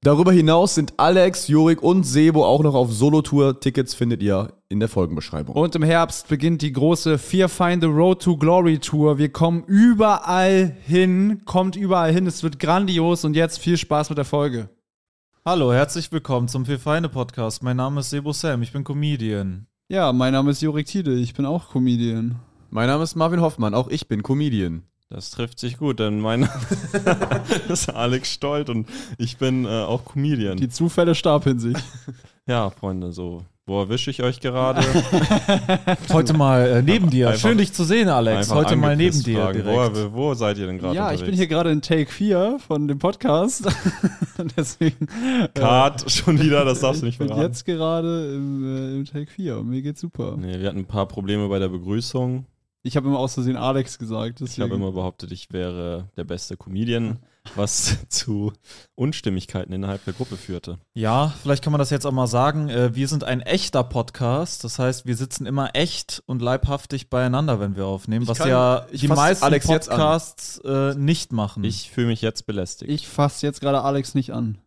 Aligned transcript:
Darüber 0.00 0.30
hinaus 0.30 0.76
sind 0.76 0.94
Alex, 0.96 1.48
Jurik 1.48 1.82
und 1.82 2.04
Sebo 2.04 2.44
auch 2.44 2.62
noch 2.62 2.74
auf 2.74 2.92
Solo-Tour. 2.92 3.58
Tickets 3.58 3.94
findet 3.94 4.22
ihr 4.22 4.52
in 4.68 4.78
der 4.78 4.88
Folgenbeschreibung. 4.88 5.56
Und 5.56 5.74
im 5.74 5.82
Herbst 5.82 6.28
beginnt 6.28 6.62
die 6.62 6.70
große 6.70 7.18
Fear 7.18 7.48
Find 7.48 7.82
the 7.82 7.88
Road 7.88 8.22
to 8.22 8.36
Glory 8.36 8.78
Tour. 8.78 9.18
Wir 9.18 9.30
kommen 9.30 9.64
überall 9.66 10.76
hin, 10.86 11.42
kommt 11.46 11.74
überall 11.74 12.12
hin. 12.12 12.28
Es 12.28 12.44
wird 12.44 12.60
grandios 12.60 13.24
und 13.24 13.34
jetzt 13.34 13.58
viel 13.58 13.76
Spaß 13.76 14.10
mit 14.10 14.18
der 14.18 14.24
Folge. 14.24 14.68
Hallo, 15.44 15.72
herzlich 15.72 16.12
willkommen 16.12 16.46
zum 16.46 16.64
Vier 16.64 16.78
Feinde 16.78 17.08
Podcast. 17.08 17.64
Mein 17.64 17.78
Name 17.78 17.98
ist 17.98 18.10
Sebo 18.10 18.32
Sam, 18.32 18.62
ich 18.62 18.72
bin 18.72 18.84
Comedian. 18.84 19.66
Ja, 19.88 20.12
mein 20.12 20.32
Name 20.32 20.52
ist 20.52 20.62
Jurik 20.62 20.86
Tiede, 20.86 21.14
ich 21.14 21.34
bin 21.34 21.44
auch 21.44 21.72
Comedian. 21.72 22.36
Mein 22.70 22.86
Name 22.86 23.02
ist 23.02 23.16
Marvin 23.16 23.40
Hoffmann, 23.40 23.74
auch 23.74 23.88
ich 23.88 24.06
bin 24.06 24.22
Comedian. 24.22 24.84
Das 25.10 25.30
trifft 25.30 25.58
sich 25.58 25.78
gut, 25.78 26.00
denn 26.00 26.20
mein 26.20 26.40
Name 26.40 26.52
ist 27.70 27.88
Alex 27.88 28.30
Stolt 28.34 28.68
und 28.68 28.86
ich 29.16 29.38
bin 29.38 29.64
äh, 29.64 29.68
auch 29.68 30.04
Comedian. 30.04 30.58
Die 30.58 30.68
Zufälle 30.68 31.14
stapeln 31.14 31.58
sich. 31.58 31.76
ja, 32.46 32.68
Freunde, 32.68 33.12
so. 33.12 33.42
Wo 33.64 33.80
erwische 33.80 34.10
ich 34.10 34.22
euch 34.22 34.40
gerade? 34.40 34.82
Heute 36.12 36.34
mal 36.34 36.66
äh, 36.66 36.82
neben 36.82 37.08
dir. 37.08 37.28
Einfach- 37.28 37.40
Schön 37.40 37.56
dich 37.58 37.72
zu 37.72 37.84
sehen, 37.84 38.08
Alex. 38.10 38.50
Heute 38.50 38.76
mal 38.76 38.96
neben 38.96 39.22
dir. 39.22 39.52
Wo, 39.64 40.12
wo 40.12 40.34
seid 40.34 40.58
ihr 40.58 40.66
denn 40.66 40.78
gerade 40.78 40.94
ja, 40.94 41.06
ich 41.06 41.20
unterwegs? 41.20 41.26
bin 41.26 41.36
hier 41.36 41.46
gerade 41.46 41.70
in 41.70 41.80
Take 41.82 42.10
4 42.10 42.58
von 42.66 42.86
dem 42.88 42.98
Podcast. 42.98 43.66
Deswegen 44.56 45.06
Card 45.54 46.10
schon 46.10 46.38
wieder, 46.40 46.64
das 46.66 46.80
darfst 46.80 47.02
du 47.02 47.06
ich 47.06 47.12
nicht 47.12 47.18
bin 47.18 47.28
verraten. 47.28 47.46
jetzt 47.46 47.64
gerade 47.66 48.34
im, 48.34 48.64
äh, 48.64 48.96
im 48.96 49.04
Take 49.06 49.30
4 49.30 49.58
und 49.58 49.68
mir 49.68 49.80
geht's 49.82 50.00
super. 50.00 50.36
Nee, 50.38 50.60
wir 50.60 50.68
hatten 50.68 50.78
ein 50.78 50.86
paar 50.86 51.06
Probleme 51.06 51.48
bei 51.48 51.58
der 51.58 51.68
Begrüßung. 51.68 52.44
Ich 52.82 52.96
habe 52.96 53.08
immer 53.08 53.18
aus 53.18 53.34
Versehen 53.34 53.56
Alex 53.56 53.98
gesagt. 53.98 54.40
Ich 54.40 54.52
habe 54.52 54.68
Deswegen. 54.68 54.74
immer 54.76 54.92
behauptet, 54.92 55.32
ich 55.32 55.52
wäre 55.52 56.08
der 56.16 56.24
beste 56.24 56.56
Comedian, 56.56 57.18
was 57.56 57.98
zu 58.08 58.52
Unstimmigkeiten 58.94 59.72
innerhalb 59.72 60.04
der 60.04 60.14
Gruppe 60.14 60.36
führte. 60.36 60.78
Ja, 60.94 61.34
vielleicht 61.42 61.62
kann 61.64 61.72
man 61.72 61.80
das 61.80 61.90
jetzt 61.90 62.06
auch 62.06 62.12
mal 62.12 62.26
sagen. 62.28 62.68
Äh, 62.68 62.94
wir 62.94 63.08
sind 63.08 63.24
ein 63.24 63.40
echter 63.40 63.82
Podcast. 63.84 64.62
Das 64.64 64.78
heißt, 64.78 65.06
wir 65.06 65.16
sitzen 65.16 65.44
immer 65.44 65.74
echt 65.74 66.22
und 66.26 66.40
leibhaftig 66.40 67.10
beieinander, 67.10 67.58
wenn 67.58 67.74
wir 67.74 67.86
aufnehmen, 67.86 68.22
Ich 68.22 68.28
was 68.28 68.38
kann- 68.38 68.48
ja 68.48 68.86
ich 68.92 69.00
die 69.00 69.08
meisten 69.08 69.44
Alex. 69.44 69.66
Podcasts 69.66 70.58
äh, 70.64 70.94
nicht 70.94 71.32
machen. 71.32 71.64
Ich 71.64 71.90
fühle 71.90 72.06
mich 72.06 72.22
jetzt 72.22 72.46
belästigt. 72.46 72.90
ich 72.92 73.08
fasse 73.08 73.44
jetzt 73.46 73.60
gerade 73.60 73.82
Alex 73.82 74.14
nicht 74.14 74.32
an. 74.32 74.58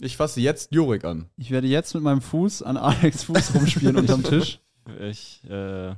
Ich 0.00 0.16
fasse 0.16 0.40
jetzt 0.40 0.72
Jurik 0.72 1.04
an. 1.04 1.26
Ich 1.36 1.50
werde 1.50 1.66
jetzt 1.68 1.94
mit 1.94 2.02
meinem 2.02 2.22
Fuß 2.22 2.62
an 2.62 2.76
Alex 2.76 3.22
Fuß 3.24 3.54
rumspielen 3.54 3.96
unterm 3.98 4.24
Tisch. 4.24 4.58
Ich, 5.00 5.42
äh, 5.48 5.94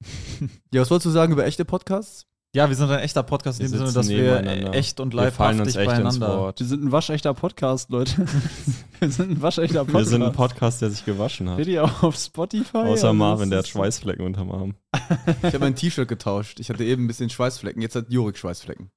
Ja, 0.72 0.80
was 0.82 0.90
wolltest 0.90 1.06
du 1.06 1.10
sagen 1.10 1.32
über 1.32 1.46
echte 1.46 1.64
Podcasts? 1.64 2.24
ja, 2.54 2.68
wir 2.68 2.76
sind 2.76 2.90
ein 2.90 3.00
echter 3.00 3.22
Podcast 3.22 3.60
in 3.60 3.66
Wir 3.66 3.78
dem 3.78 3.86
Sinne, 3.86 3.92
dass 3.92 4.08
wir 4.08 4.72
echt 4.74 5.00
und 5.00 5.12
wir 5.12 5.30
fallen 5.30 5.60
uns 5.60 5.74
leibhaftig 5.74 5.76
echt 5.76 5.86
beieinander. 5.86 6.38
Wort. 6.38 6.60
Wir 6.60 6.66
sind 6.66 6.82
ein 6.82 6.92
waschechter 6.92 7.34
Podcast, 7.34 7.90
Leute. 7.90 8.26
Wir 9.00 9.10
sind 9.12 9.30
ein 9.30 9.42
waschechter 9.42 9.86
Wir 9.86 9.92
Podcast. 9.92 10.10
sind 10.10 10.22
ein 10.24 10.32
Podcast, 10.32 10.82
der 10.82 10.90
sich 10.90 11.04
gewaschen 11.04 11.48
hat. 11.50 11.58
Seht 11.58 11.68
ihr 11.68 11.84
auch 11.84 12.02
auf 12.02 12.16
Spotify? 12.16 12.78
Außer 12.78 13.12
Marvin, 13.12 13.50
der 13.50 13.60
hat 13.60 13.68
Schweißflecken 13.68 14.24
unterm 14.26 14.50
Arm. 14.50 14.74
Ich 15.42 15.54
habe 15.54 15.60
mein 15.60 15.76
T-Shirt 15.76 16.08
getauscht. 16.08 16.58
Ich 16.58 16.68
hatte 16.68 16.82
eben 16.84 17.04
ein 17.04 17.06
bisschen 17.06 17.30
Schweißflecken. 17.30 17.80
Jetzt 17.80 17.94
hat 17.94 18.06
Jurik 18.10 18.36
Schweißflecken. 18.38 18.90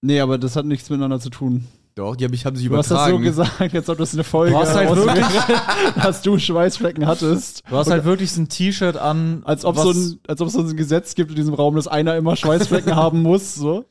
Nee, 0.00 0.20
aber 0.20 0.38
das 0.38 0.56
hat 0.56 0.64
nichts 0.64 0.88
miteinander 0.88 1.20
zu 1.20 1.28
tun. 1.28 1.66
Doch, 1.94 2.16
die 2.16 2.24
hab 2.24 2.32
ich, 2.32 2.46
haben 2.46 2.56
sich 2.56 2.68
Du 2.68 2.76
hast 2.76 2.90
das 2.90 3.04
so 3.06 3.16
übertragen. 3.18 3.22
gesagt, 3.22 3.72
jetzt 3.74 3.90
ob 3.90 3.98
das 3.98 4.14
eine 4.14 4.24
Folge 4.24 4.52
Du 4.52 4.58
hast 4.58 4.74
halt 4.74 4.88
auswäre, 4.88 5.22
dass 6.02 6.22
du 6.22 6.38
Schweißflecken 6.38 7.06
hattest. 7.06 7.62
Du 7.68 7.76
hast 7.76 7.90
halt 7.90 8.04
wirklich 8.06 8.32
so 8.32 8.40
ein 8.40 8.48
T-Shirt 8.48 8.96
an, 8.96 9.42
Als 9.44 9.64
ob, 9.66 9.76
was- 9.76 9.82
so 9.84 9.90
ein, 9.90 10.18
als 10.26 10.40
ob 10.40 10.46
es 10.46 10.54
so 10.54 10.60
ein 10.60 10.76
Gesetz 10.76 11.14
gibt 11.14 11.30
in 11.30 11.36
diesem 11.36 11.52
Raum, 11.52 11.76
dass 11.76 11.88
einer 11.88 12.16
immer 12.16 12.34
Schweißflecken 12.36 12.96
haben 12.96 13.20
muss. 13.22 13.54
So. 13.54 13.84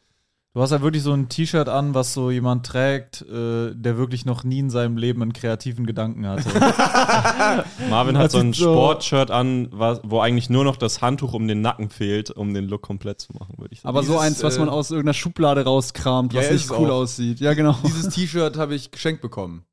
Du 0.53 0.61
hast 0.61 0.71
halt 0.71 0.81
wirklich 0.81 1.01
so 1.01 1.13
ein 1.13 1.29
T-Shirt 1.29 1.69
an, 1.69 1.93
was 1.93 2.13
so 2.13 2.29
jemand 2.29 2.65
trägt, 2.65 3.21
äh, 3.21 3.73
der 3.73 3.97
wirklich 3.97 4.25
noch 4.25 4.43
nie 4.43 4.59
in 4.59 4.69
seinem 4.69 4.97
Leben 4.97 5.21
einen 5.21 5.31
kreativen 5.31 5.85
Gedanken 5.85 6.27
hatte. 6.27 6.43
Marvin 7.89 8.17
hat 8.17 8.31
so 8.31 8.39
ein 8.39 8.51
so- 8.51 8.73
Sportshirt 8.73 9.31
an, 9.31 9.69
was, 9.71 10.01
wo 10.03 10.19
eigentlich 10.19 10.49
nur 10.49 10.65
noch 10.65 10.75
das 10.75 11.01
Handtuch 11.01 11.33
um 11.33 11.47
den 11.47 11.61
Nacken 11.61 11.89
fehlt, 11.89 12.31
um 12.31 12.53
den 12.53 12.65
Look 12.65 12.81
komplett 12.81 13.21
zu 13.21 13.31
machen, 13.31 13.55
würde 13.59 13.73
ich 13.73 13.79
sagen. 13.79 13.87
Aber 13.89 14.03
so 14.03 14.11
Dieses, 14.13 14.25
eins, 14.25 14.43
was 14.43 14.57
äh, 14.57 14.59
man 14.59 14.67
aus 14.67 14.91
irgendeiner 14.91 15.13
Schublade 15.13 15.63
rauskramt, 15.63 16.33
was 16.33 16.45
Ja, 16.47 16.51
nicht 16.51 16.69
cool 16.71 16.89
auch. 16.91 16.95
aussieht. 17.03 17.39
Ja, 17.39 17.53
genau. 17.53 17.77
Dieses 17.85 18.13
T-Shirt 18.13 18.57
habe 18.57 18.75
ich 18.75 18.91
geschenkt 18.91 19.21
bekommen. 19.21 19.63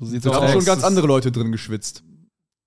So 0.00 0.06
sieht's 0.06 0.24
Da 0.24 0.34
haben 0.34 0.50
schon 0.52 0.64
ganz 0.64 0.82
andere 0.82 1.06
Leute 1.06 1.30
drin 1.30 1.52
geschwitzt. 1.52 2.02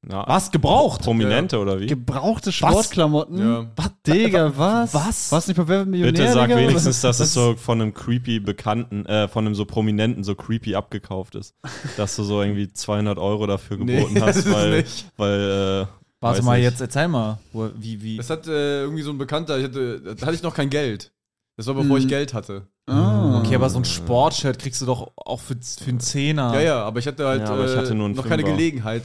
Na, 0.05 0.27
Was? 0.27 0.51
Gebraucht? 0.51 1.01
Prominente 1.01 1.57
oder 1.59 1.79
wie? 1.79 1.87
Gebrauchte 1.87 2.51
Sportklamotten? 2.51 3.37
Ja. 3.39 3.65
Was? 3.75 3.91
Digga, 4.05 4.51
was? 4.57 4.93
Was? 4.93 5.31
Was 5.31 5.47
nicht 5.47 5.57
wird 5.65 5.87
Millionär, 5.87 6.11
Bitte 6.11 6.31
sag 6.33 6.47
Digga? 6.49 6.59
wenigstens, 6.59 6.99
dass 7.01 7.19
es 7.21 7.33
so 7.33 7.55
von 7.55 7.81
einem 7.81 7.93
creepy 7.93 8.39
Bekannten, 8.41 9.05
äh, 9.05 9.29
von 9.29 9.45
einem 9.45 9.55
so 9.55 9.63
Prominenten 9.65 10.23
so 10.25 10.35
creepy 10.35 10.75
abgekauft 10.75 11.35
ist. 11.35 11.55
Dass 11.97 12.15
du 12.17 12.23
so 12.23 12.41
irgendwie 12.41 12.71
200 12.71 13.17
Euro 13.17 13.47
dafür 13.47 13.77
Nee, 13.77 13.95
geboten 13.97 14.15
das 14.15 14.37
hast, 14.37 14.51
weil, 14.51 14.77
nicht. 14.81 15.05
weil 15.15 15.83
äh, 15.83 15.87
Warte 16.19 16.41
mal, 16.43 16.57
nicht. 16.57 16.63
jetzt 16.69 16.81
erzähl 16.81 17.07
mal. 17.07 17.39
Wie, 17.77 18.01
wie. 18.01 18.17
Das 18.17 18.29
hat 18.29 18.45
äh, 18.47 18.81
irgendwie 18.81 19.03
so 19.03 19.11
ein 19.11 19.17
Bekannter, 19.17 19.57
ich 19.57 19.63
hatte, 19.65 20.15
da 20.15 20.25
hatte 20.25 20.35
ich 20.35 20.43
noch 20.43 20.53
kein 20.53 20.69
Geld. 20.69 21.11
Das 21.55 21.67
war 21.67 21.75
bevor 21.75 21.97
Mhm. 21.97 22.01
ich 22.03 22.07
Geld 22.07 22.33
hatte. 22.33 22.67
Ah. 22.87 23.39
Okay, 23.39 23.55
aber 23.55 23.69
so 23.69 23.77
ein 23.77 23.85
Sportshirt 23.85 24.59
kriegst 24.59 24.81
du 24.81 24.85
doch 24.85 25.11
auch 25.15 25.39
für, 25.39 25.55
für 25.55 25.89
einen 25.89 25.99
Zehner. 25.99 26.53
Ja, 26.55 26.59
ja, 26.61 26.83
aber 26.83 26.99
ich 26.99 27.07
hatte 27.07 27.25
halt 27.25 27.41
Ja, 27.41 27.49
aber 27.49 27.65
ich 27.65 27.73
äh, 27.73 27.77
hatte 27.77 27.95
noch 27.95 28.27
keine. 28.27 28.43
Gelegenheit. 28.43 29.03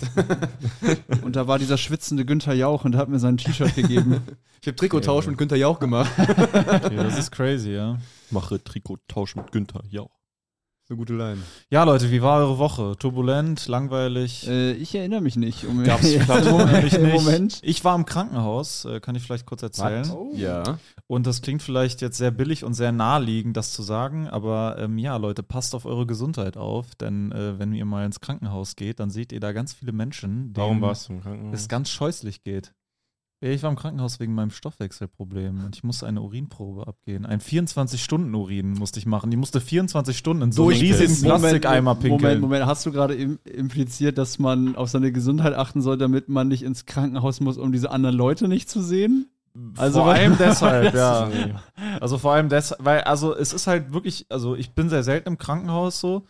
Und 1.23 1.37
da 1.37 1.47
war 1.47 1.59
dieser 1.59 1.77
schwitzende 1.79 2.25
Günther 2.25 2.55
Jauch 2.55 2.85
und 2.85 2.97
hat 2.97 3.09
mir 3.09 3.19
sein 3.19 3.37
T-Shirt 3.37 3.75
gegeben. 3.75 4.23
Ich 4.61 4.67
habe 4.67 4.75
Trikottausch 4.75 5.29
mit 5.29 5.39
Günther 5.39 5.57
Jauch 5.57 5.79
gemacht. 5.79 6.11
Okay, 6.19 6.97
das 6.97 7.17
ist 7.17 7.31
crazy, 7.31 7.71
ja. 7.71 7.97
mache 8.31 8.63
Trikottausch 8.63 9.37
mit 9.37 9.53
Günther 9.53 9.83
Jauch. 9.89 10.11
So 10.91 10.97
gute 10.97 11.15
Line. 11.15 11.43
Ja, 11.69 11.85
Leute, 11.85 12.11
wie 12.11 12.23
war 12.23 12.39
eure 12.39 12.57
Woche? 12.57 12.97
Turbulent, 12.99 13.69
langweilig? 13.69 14.49
äh, 14.49 14.73
ich 14.73 14.95
erinnere 14.95 15.21
mich 15.21 15.37
nicht. 15.37 15.67
Um 15.67 15.83
Platten? 15.85 16.07
im 16.07 17.03
Moment. 17.03 17.13
Moment. 17.13 17.61
Ich 17.63 17.85
war 17.85 17.95
im 17.95 18.07
Krankenhaus, 18.07 18.87
äh, 18.87 18.99
kann 18.99 19.15
ich 19.15 19.23
vielleicht 19.23 19.45
kurz 19.45 19.63
erzählen. 19.63 20.11
Ja. 20.33 20.79
Und 21.07 21.27
das 21.27 21.43
klingt 21.43 21.61
vielleicht 21.61 22.01
jetzt 22.01 22.17
sehr 22.17 22.31
billig 22.31 22.65
und 22.65 22.73
sehr 22.73 22.91
naheliegend, 22.93 23.55
das 23.59 23.73
zu 23.75 23.83
sagen, 23.83 24.29
aber 24.29 24.77
ähm, 24.79 24.97
ja, 24.97 25.19
Leute, 25.19 25.43
passt 25.43 25.75
auf 25.75 25.85
eure 25.85 26.07
Gesundheit 26.07 26.57
auf, 26.57 26.95
denn 26.95 27.33
äh, 27.33 27.59
wenn 27.59 27.75
ihr 27.75 27.85
mal 27.85 28.07
ins 28.07 28.21
Krankenhaus 28.21 28.75
geht, 28.75 28.99
dann 28.99 29.11
seht 29.11 29.33
ihr 29.33 29.41
da 29.41 29.53
ganz 29.53 29.75
viele 29.75 29.93
Menschen, 29.93 30.53
Warum 30.55 30.77
denen 30.77 30.83
warst 30.83 31.11
du 31.11 31.13
im 31.13 31.21
Krankenhaus? 31.21 31.61
es 31.61 31.69
ganz 31.69 31.91
scheußlich 31.91 32.43
geht. 32.43 32.73
Ja, 33.41 33.51
Ich 33.51 33.63
war 33.63 33.71
im 33.71 33.77
Krankenhaus 33.77 34.19
wegen 34.19 34.35
meinem 34.35 34.51
Stoffwechselproblem 34.51 35.65
und 35.65 35.77
ich 35.77 35.85
musste 35.85 36.07
eine 36.07 36.21
Urinprobe 36.23 36.89
abgehen. 36.89 37.25
Ein 37.25 37.41
24-Stunden-Urin 37.41 38.73
musste 38.73 38.99
ich 38.99 39.07
machen. 39.07 39.31
Die 39.31 39.37
musste 39.37 39.61
24 39.61 40.19
Stunden 40.19 40.43
in 40.43 40.53
so 40.53 40.69
einen 40.69 40.81
riesigen 40.81 41.21
Plastikeimer 41.23 41.95
pinkeln. 41.95 42.21
Moment, 42.21 42.41
Moment, 42.41 42.67
hast 42.67 42.85
du 42.85 42.91
gerade 42.91 43.15
im, 43.15 43.39
impliziert, 43.45 44.19
dass 44.19 44.41
man 44.41 44.75
auf 44.75 44.91
seine 44.91 45.13
Gesundheit 45.13 45.55
achten 45.55 45.83
soll, 45.83 45.99
damit 45.99 46.29
man 46.29 46.49
nicht 46.49 46.63
ins 46.63 46.85
Krankenhaus 46.87 47.41
muss, 47.41 47.59
um 47.59 47.71
diese 47.71 47.91
anderen 47.91 48.17
Leute 48.17 48.49
nicht 48.49 48.69
zu 48.69 48.83
sehen? 48.83 49.31
Also 49.77 50.01
vor 50.01 50.13
allem 50.13 50.37
deshalb, 50.39 50.95
ja. 50.95 51.31
Also 52.01 52.19
vor 52.19 52.33
allem 52.33 52.49
deshalb, 52.49 52.85
weil, 52.85 53.03
also 53.03 53.37
es 53.37 53.53
ist 53.53 53.67
halt 53.67 53.93
wirklich, 53.93 54.27
also 54.29 54.55
ich 54.57 54.73
bin 54.73 54.89
sehr 54.89 55.03
selten 55.03 55.29
im 55.29 55.39
Krankenhaus 55.39 56.01
so 56.01 56.25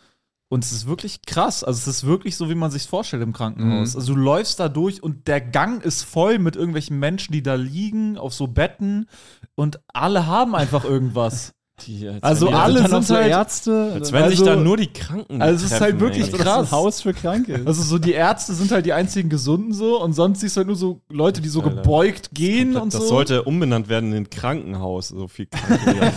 und 0.49 0.65
es 0.65 0.73
ist 0.73 0.87
wirklich 0.87 1.23
krass. 1.27 1.63
Also 1.63 1.79
es 1.79 1.87
ist 1.87 2.07
wirklich 2.07 2.37
so, 2.37 2.49
wie 2.49 2.55
man 2.55 2.71
sich 2.71 2.87
vorstellt 2.87 3.23
im 3.23 3.33
Krankenhaus. 3.33 3.95
Mhm. 3.95 4.01
Also 4.01 4.15
du 4.15 4.21
läufst 4.21 4.59
da 4.61 4.69
durch 4.69 5.03
und 5.03 5.29
der 5.29 5.41
Gang 5.41 5.85
ist 5.85 6.03
voll 6.03 6.39
mit 6.39 6.57
irgendwelchen 6.57 6.99
Menschen, 6.99 7.33
die 7.33 7.43
da 7.43 7.55
liegen, 7.55 8.17
auf 8.17 8.33
so 8.33 8.47
Betten 8.47 9.09
und 9.55 9.81
alle 9.89 10.27
haben 10.27 10.55
einfach 10.55 10.85
irgendwas. 10.85 11.55
Die, 11.87 12.09
als 12.09 12.23
Also 12.23 12.49
alle 12.49 12.83
dann 12.83 12.91
noch 12.91 13.03
sind 13.03 13.17
halt- 13.17 13.31
Ärzte. 13.31 13.93
Als 13.95 14.13
wenn 14.13 14.29
sich 14.31 14.41
also- 14.41 14.45
da 14.53 14.57
nur 14.57 14.77
die 14.77 14.89
Kranken 14.89 15.41
also 15.41 15.65
es 15.65 15.73
ist 15.73 15.81
halt 15.81 16.01
wirklich 16.01 16.27
ey. 16.27 16.31
das 16.33 16.41
krass. 16.41 16.67
ein 16.67 16.71
Haus 16.73 17.03
für 17.03 17.15
Kranke. 17.15 17.63
Also 17.65 17.83
so 17.83 17.99
die 17.99 18.13
Ärzte 18.13 18.55
sind 18.55 18.71
halt 18.73 18.85
die 18.87 18.93
einzigen 18.93 19.29
Gesunden 19.29 19.73
so 19.73 20.03
und 20.03 20.13
sonst 20.13 20.41
siehst 20.41 20.57
du 20.57 20.59
halt 20.59 20.67
nur 20.67 20.77
so 20.77 21.01
Leute, 21.09 21.41
die 21.41 21.49
so 21.49 21.63
Alter. 21.63 21.77
gebeugt 21.77 22.31
gehen 22.33 22.77
und 22.77 22.93
so. 22.93 22.99
Das 22.99 23.09
sollte 23.09 23.43
umbenannt 23.45 23.89
werden 23.89 24.13
in 24.13 24.29
Krankenhaus, 24.29 25.09
so 25.09 25.29
viel 25.29 25.47
Kranke. 25.47 26.13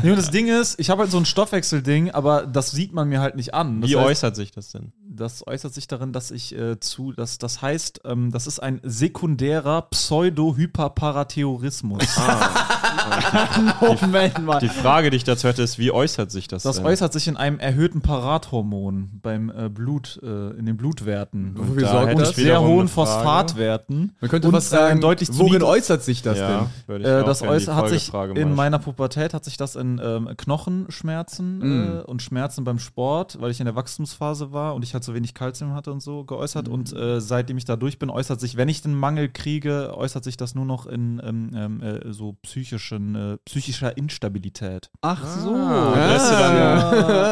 sind. 0.00 0.04
Und 0.14 0.16
das 0.18 0.30
Ding 0.30 0.48
ist, 0.48 0.78
ich 0.80 0.90
habe 0.90 1.02
halt 1.02 1.10
so 1.10 1.18
ein 1.18 1.24
Stoffwechselding, 1.24 2.10
aber 2.10 2.46
das 2.46 2.70
sieht 2.70 2.92
man 2.92 3.08
mir 3.08 3.20
halt 3.20 3.36
nicht 3.36 3.54
an. 3.54 3.80
Das 3.80 3.90
Wie 3.90 3.96
heißt, 3.96 4.06
äußert 4.06 4.36
sich 4.36 4.50
das 4.52 4.70
denn? 4.70 4.92
Das 5.16 5.46
äußert 5.46 5.72
sich 5.74 5.86
darin, 5.88 6.12
dass 6.12 6.30
ich 6.30 6.54
äh, 6.56 6.78
zu, 6.80 7.12
das, 7.12 7.38
das 7.38 7.60
heißt, 7.62 8.00
ähm, 8.04 8.30
das 8.32 8.46
ist 8.46 8.60
ein 8.60 8.80
sekundärer 8.82 9.82
Pseudo-Hyperparatheorismus. 9.82 12.04
Moment 13.80 14.44
mal. 14.44 14.58
Die 14.60 14.68
Frage, 14.68 15.10
die 15.10 15.16
ich 15.16 15.24
dazu 15.24 15.48
hätte, 15.48 15.62
ist, 15.62 15.78
wie 15.78 15.90
äußert 15.90 16.30
sich 16.30 16.48
das? 16.48 16.62
Das 16.62 16.76
denn? 16.76 16.86
äußert 16.86 17.12
sich 17.12 17.28
in 17.28 17.36
einem 17.36 17.58
erhöhten 17.58 18.00
Parathormon 18.00 19.20
beim 19.22 19.50
äh, 19.50 19.68
Blut, 19.68 20.18
äh, 20.22 20.50
in 20.50 20.66
den 20.66 20.76
Blutwerten. 20.76 21.52
Wofür 21.56 21.82
da 21.82 21.92
sorgt 21.92 22.18
das? 22.20 22.36
Sehr 22.36 22.60
hohen. 22.62 22.88
Phosphatwerten. 22.88 24.12
Man 24.20 24.30
könnte 24.30 24.48
und, 24.48 24.54
was 24.54 24.70
sagen, 24.70 24.98
äh, 24.98 25.00
deutlich 25.00 25.30
zu 25.30 25.38
worin 25.38 25.62
äußert 25.62 26.02
sich 26.02 26.22
das 26.22 26.38
Ja, 26.38 26.70
würde 26.86 27.04
ich 27.04 27.10
Äh, 27.10 27.20
auch 27.20 27.24
das 27.26 27.42
äußert, 27.42 27.74
hat 27.76 27.88
sich 27.88 28.12
in 28.34 28.54
meiner 28.54 28.78
Pubertät 28.78 29.34
hat 29.34 29.44
sich 29.44 29.56
das 29.56 29.76
in 29.76 30.00
ähm, 30.02 30.28
Knochenschmerzen 30.36 31.58
Mm. 31.58 31.98
äh, 31.98 32.00
und 32.02 32.22
Schmerzen 32.22 32.64
beim 32.64 32.78
Sport, 32.78 33.40
weil 33.40 33.50
ich 33.50 33.60
in 33.60 33.66
der 33.66 33.74
Wachstumsphase 33.76 34.52
war 34.52 34.74
und 34.74 34.82
ich 34.82 34.94
halt 34.94 35.03
so 35.04 35.14
wenig 35.14 35.34
Kalzium 35.34 35.74
hatte 35.74 35.92
und 35.92 36.00
so 36.00 36.24
geäußert. 36.24 36.68
Und 36.68 36.92
äh, 36.92 37.20
seitdem 37.20 37.56
ich 37.58 37.64
da 37.64 37.76
durch 37.76 37.98
bin, 37.98 38.10
äußert 38.10 38.40
sich, 38.40 38.56
wenn 38.56 38.68
ich 38.68 38.82
den 38.82 38.94
Mangel 38.94 39.28
kriege, 39.28 39.92
äußert 39.96 40.24
sich 40.24 40.36
das 40.36 40.54
nur 40.54 40.64
noch 40.64 40.86
in 40.86 41.20
ähm, 41.24 41.50
ähm, 41.54 41.82
äh, 41.82 42.12
so 42.12 42.34
psychischen, 42.42 43.14
äh, 43.14 43.36
psychischer 43.44 43.96
Instabilität. 43.96 44.90
Ach 45.02 45.24
so. 45.26 45.54
Ah, 45.54 45.94
lässt 46.12 46.30
du 46.30 46.36
dann, 46.36 46.90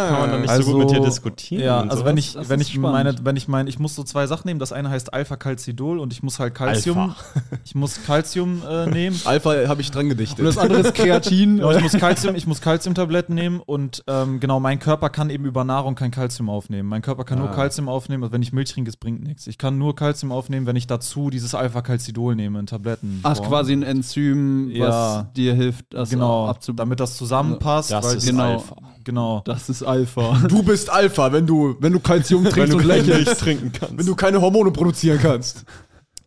kann 0.08 0.20
man 0.20 0.30
dann 0.30 0.40
nicht 0.42 0.54
so 0.54 0.64
gut 0.64 0.78
mit 0.78 0.90
dir 0.90 1.00
diskutieren. 1.00 1.62
Ja, 1.64 1.80
also 1.80 1.96
sowas? 1.96 2.04
wenn 2.06 2.16
ich, 2.16 2.32
Das 2.34 2.48
wenn 2.48 2.60
ich 2.60 2.68
spannend. 2.68 2.92
meine, 2.92 3.14
wenn 3.24 3.36
ich 3.36 3.48
meine, 3.48 3.68
ich 3.68 3.78
muss 3.78 3.94
so 3.94 4.02
zwei 4.04 4.26
Sachen 4.26 4.46
nehmen. 4.48 4.60
Das 4.60 4.72
eine 4.72 4.90
heißt 4.90 5.12
Alpha-Calcidol 5.14 5.98
und 5.98 6.12
ich 6.12 6.22
muss 6.22 6.38
halt 6.38 6.54
Calcium, 6.54 6.98
Alpha. 6.98 7.16
ich 7.64 7.74
muss 7.74 8.02
Calcium 8.04 8.62
äh, 8.68 8.86
nehmen. 8.86 9.18
Alpha 9.24 9.54
habe 9.68 9.80
ich 9.80 9.90
dran 9.90 10.08
gedichtet. 10.08 10.40
Und 10.40 10.44
das 10.46 10.58
andere 10.58 10.80
ist 10.80 10.94
Kreatin. 10.94 11.58
Ja, 11.62 11.70
ich 11.76 11.82
muss 11.82 11.92
Calcium, 11.92 12.34
ich 12.34 12.46
muss 12.46 12.60
Calciumtabletten 12.60 13.34
nehmen 13.34 13.60
und 13.60 14.02
ähm, 14.06 14.40
genau, 14.40 14.58
mein 14.60 14.78
Körper 14.78 15.10
kann 15.10 15.30
eben 15.30 15.44
über 15.44 15.64
Nahrung 15.64 15.94
kein 15.94 16.10
Calcium 16.10 16.48
aufnehmen. 16.50 16.88
Mein 16.88 17.02
Körper 17.02 17.24
kann 17.24 17.38
nur 17.38 17.50
Ah. 17.50 17.54
Calcium 17.62 17.88
aufnehmen, 17.88 18.22
also 18.22 18.32
wenn 18.32 18.42
ich 18.42 18.52
Milch 18.52 18.72
trinke, 18.72 18.90
es 18.90 18.96
bringt 18.96 19.22
nichts. 19.22 19.46
Ich 19.46 19.58
kann 19.58 19.78
nur 19.78 19.94
Calcium 19.96 20.32
aufnehmen, 20.32 20.66
wenn 20.66 20.76
ich 20.76 20.86
dazu 20.86 21.30
dieses 21.30 21.54
Alpha-Calcidol 21.54 22.34
nehme 22.36 22.58
in 22.58 22.66
Tabletten. 22.66 23.20
Ach, 23.22 23.32
ist 23.32 23.42
quasi 23.44 23.72
ein 23.72 23.82
Enzym, 23.82 24.68
was 24.70 24.76
Ja. 24.78 25.30
dir 25.36 25.54
hilft, 25.54 25.86
das 25.90 26.10
genau, 26.10 26.46
abzubauen. 26.48 26.76
damit 26.76 27.00
das 27.00 27.16
zusammenpasst. 27.16 27.90
Das 27.90 28.04
weil 28.04 28.16
ist 28.16 28.26
genau, 28.26 28.52
Alpha. 28.54 28.76
Genau. 29.04 29.42
Das 29.44 29.68
ist 29.68 29.82
Alpha. 29.82 30.40
du 30.48 30.62
bist 30.62 30.90
Alpha, 30.90 31.32
wenn 31.32 31.46
du, 31.46 31.76
wenn 31.80 31.92
du 31.92 32.00
Calcium 32.00 32.44
wenn 32.44 32.52
trinkst 32.52 32.72
du 32.72 32.78
und 32.78 32.84
lächelst. 32.84 33.26
Milch 33.26 33.38
trinken 33.38 33.72
kannst. 33.72 33.98
Wenn 33.98 34.06
du 34.06 34.14
keine 34.14 34.40
Hormone 34.40 34.70
produzieren 34.70 35.18
kannst. 35.20 35.64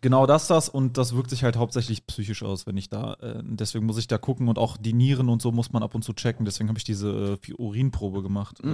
Genau 0.05 0.27
das, 0.27 0.45
das 0.45 0.69
und 0.69 0.99
das 0.99 1.15
wirkt 1.15 1.31
sich 1.31 1.43
halt 1.43 1.57
hauptsächlich 1.57 2.05
psychisch 2.05 2.43
aus, 2.43 2.67
wenn 2.67 2.77
ich 2.77 2.89
da, 2.89 3.15
äh, 3.21 3.41
deswegen 3.41 3.87
muss 3.87 3.97
ich 3.97 4.05
da 4.05 4.19
gucken 4.19 4.49
und 4.49 4.59
auch 4.59 4.77
die 4.77 4.93
Nieren 4.93 5.29
und 5.29 5.41
so 5.41 5.51
muss 5.51 5.73
man 5.73 5.81
ab 5.81 5.95
und 5.95 6.03
zu 6.03 6.13
checken, 6.13 6.45
deswegen 6.45 6.69
habe 6.69 6.77
ich 6.77 6.83
diese 6.83 7.39
äh, 7.43 7.53
Urinprobe 7.57 8.21
gemacht. 8.21 8.59
Ja, 8.63 8.71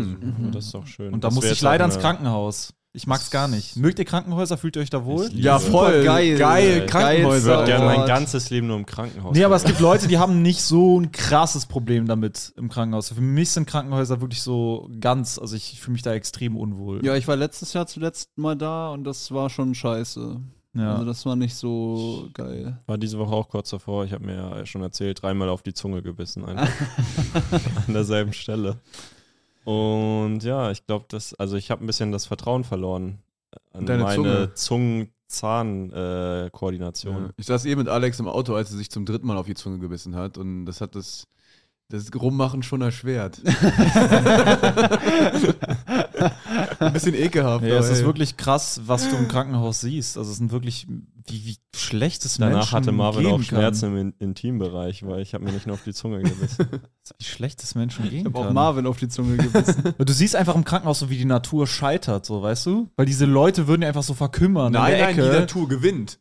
das 0.52 0.66
ist 0.66 0.74
doch 0.74 0.86
schön. 0.86 1.14
Und 1.14 1.24
da 1.24 1.30
Das 1.30 1.36
muss 1.36 1.46
ich 1.46 1.62
leider 1.62 1.86
ins 1.86 2.00
Krankenhaus. 2.00 2.74
Ich 2.92 3.08
mag's 3.08 3.32
gar 3.32 3.48
nicht. 3.48 3.78
Mögt 3.78 3.98
ihr 4.00 4.04
Krankenhäuser? 4.04 4.58
Fühlt 4.58 4.76
ihr 4.76 4.82
euch 4.82 4.90
da 4.90 5.06
wohl? 5.06 5.30
Ja, 5.34 5.60
voll. 5.60 6.04
geil. 6.04 6.38
Geil, 6.38 6.38
Geil. 6.38 6.84
Ich 6.84 6.92
Krankenhäuser. 6.92 7.60
würde 7.60 7.66
gerne 7.66 7.86
mein 7.86 8.06
ganzes 8.06 8.50
Leben 8.50 8.68
nur 8.68 8.76
im 8.76 8.86
Krankenhaus. 8.86 9.34
Nee, 9.34 9.46
aber 9.46 9.56
es 9.56 9.64
gibt 9.64 9.80
Leute, 9.80 10.10
die 10.10 10.18
haben 10.18 10.42
nicht 10.42 10.62
so 10.62 11.00
ein 11.00 11.14
krasses 11.14 11.66
Problem 11.66 12.08
damit 12.08 12.52
im 12.58 12.68
Krankenhaus. 12.68 13.08
Für 13.08 13.22
mich 13.22 13.52
sind 13.52 13.68
Krankenhäuser 13.68 14.20
wirklich 14.20 14.42
so 14.42 14.90
ganz, 15.00 15.40
also 15.40 15.56
ich 15.56 15.80
fühle 15.80 15.94
mich 15.94 16.02
da 16.02 16.14
extrem 16.14 16.58
unwohl. 16.58 17.06
ja, 17.06 17.16
ich 17.16 17.30
war 17.30 17.38
letztes 17.38 17.72
Jahr 17.72 17.88
zuletzt 17.88 18.28
mal 18.36 18.58
da 18.58 18.90
und 18.92 19.06
das 19.06 19.32
war 19.32 19.50
schon 19.50 19.74
scheiße. 19.74 20.42
Ja. 20.74 20.94
Also 20.94 21.06
das 21.06 21.26
war 21.26 21.36
nicht 21.36 21.56
so 21.56 22.30
geil. 22.34 22.80
War 22.86 22.98
diese 22.98 23.20
Woche 23.20 23.34
auch 23.34 23.50
kurz 23.50 23.72
davor. 23.72 24.06
Ich 24.06 24.14
habe 24.14 24.26
mir 24.26 24.36
ja 24.36 24.66
schon 24.66 24.82
erzählt, 24.82 25.22
dreimal 25.22 25.50
auf 25.50 25.64
die 25.64 25.74
Zunge 25.74 26.02
gebissen. 26.02 26.46
Einfach. 26.46 26.70
An 27.88 27.94
derselben 27.94 28.32
Stelle. 28.32 28.80
Und 29.64 30.44
ja, 30.44 30.72
ich 30.72 30.86
glaube, 30.86 31.06
das, 31.10 31.34
also 31.36 31.58
ich 31.58 31.72
habe 31.72 31.84
ein 31.84 31.88
bisschen 31.88 32.12
das 32.12 32.26
Vertrauen 32.26 32.64
verloren 32.64 33.20
an 33.74 33.86
Deine 33.86 34.04
meine 34.04 34.54
Zungen-Zahn-Koordination. 34.54 37.32
Ich 37.38 37.46
saß 37.46 37.66
eben 37.66 37.82
mit 37.82 37.90
Alex 37.90 38.20
im 38.20 38.28
Auto, 38.28 38.56
als 38.56 38.72
er 38.72 38.78
sich 38.78 38.90
zum 38.90 39.06
dritten 39.06 39.28
Mal 39.28 39.38
auf 39.38 39.46
die 39.46 39.54
Zunge 39.56 39.80
gebissen 39.80 40.16
hat 40.16 40.38
und 40.38 40.66
das 40.66 40.82
hat 40.82 40.96
das, 40.96 41.28
das 41.90 42.10
Rummachen 42.16 42.64
schon 42.64 42.82
erschwert. 42.82 43.42
Ein 46.80 46.94
bisschen 46.94 47.14
ekelhaft. 47.16 47.64
Ja, 47.66 47.78
es 47.78 47.90
ist 47.90 48.04
wirklich 48.04 48.38
krass, 48.38 48.82
was 48.86 49.10
du 49.10 49.16
im 49.16 49.28
Krankenhaus 49.28 49.82
siehst. 49.82 50.18
Also 50.18 50.32
es 50.32 50.38
sind 50.38 50.52
wirklich, 50.52 50.88
wie, 51.28 51.46
wie 51.46 51.58
schlecht 51.76 52.26
es 52.26 52.38
Danach 52.38 52.56
Menschen 52.58 52.72
hatte 52.72 52.92
Marvin 52.92 53.26
auch 53.28 53.42
Schmerzen 53.42 53.82
kann. 53.90 53.98
im 53.98 54.08
In- 54.20 54.28
Intimbereich, 54.30 55.06
weil 55.06 55.22
ich 55.22 55.34
habe 55.34 55.44
mir 55.44 55.52
nicht 55.52 55.68
nur 55.68 55.76
auf 55.76 55.84
die 55.84 55.94
Zunge 55.94 56.22
gebissen. 56.22 56.68
Wie 57.18 57.24
schlecht 57.26 57.62
es 57.64 57.76
Menschen 57.76 58.10
gehen 58.10 58.20
Ich 58.20 58.26
habe 58.34 58.40
auch. 58.50 58.54
Marvin 58.54 58.86
auf 58.88 58.98
die 58.98 59.08
Zunge 59.10 59.36
gebissen. 59.38 59.94
Du 59.98 60.14
siehst 60.14 60.36
einfach 60.36 60.56
im 60.56 60.64
Krankenhaus 60.64 61.00
so, 61.00 61.10
wie 61.10 61.18
die 61.18 61.26
Natur 61.26 61.68
scheitert, 61.68 62.26
so, 62.26 62.42
weißt 62.42 62.66
du? 62.68 62.90
Weil 62.96 63.06
diese 63.06 63.26
Leute 63.26 63.68
würden 63.68 63.82
ja 63.82 63.88
einfach 63.90 64.04
so 64.04 64.14
verkümmern 64.14 64.72
Nein, 64.72 64.92
in 64.94 64.98
der 65.00 65.08
nein, 65.08 65.18
Ecke. 65.20 65.30
die 65.32 65.40
Natur 65.40 65.68
gewinnt. 65.68 66.20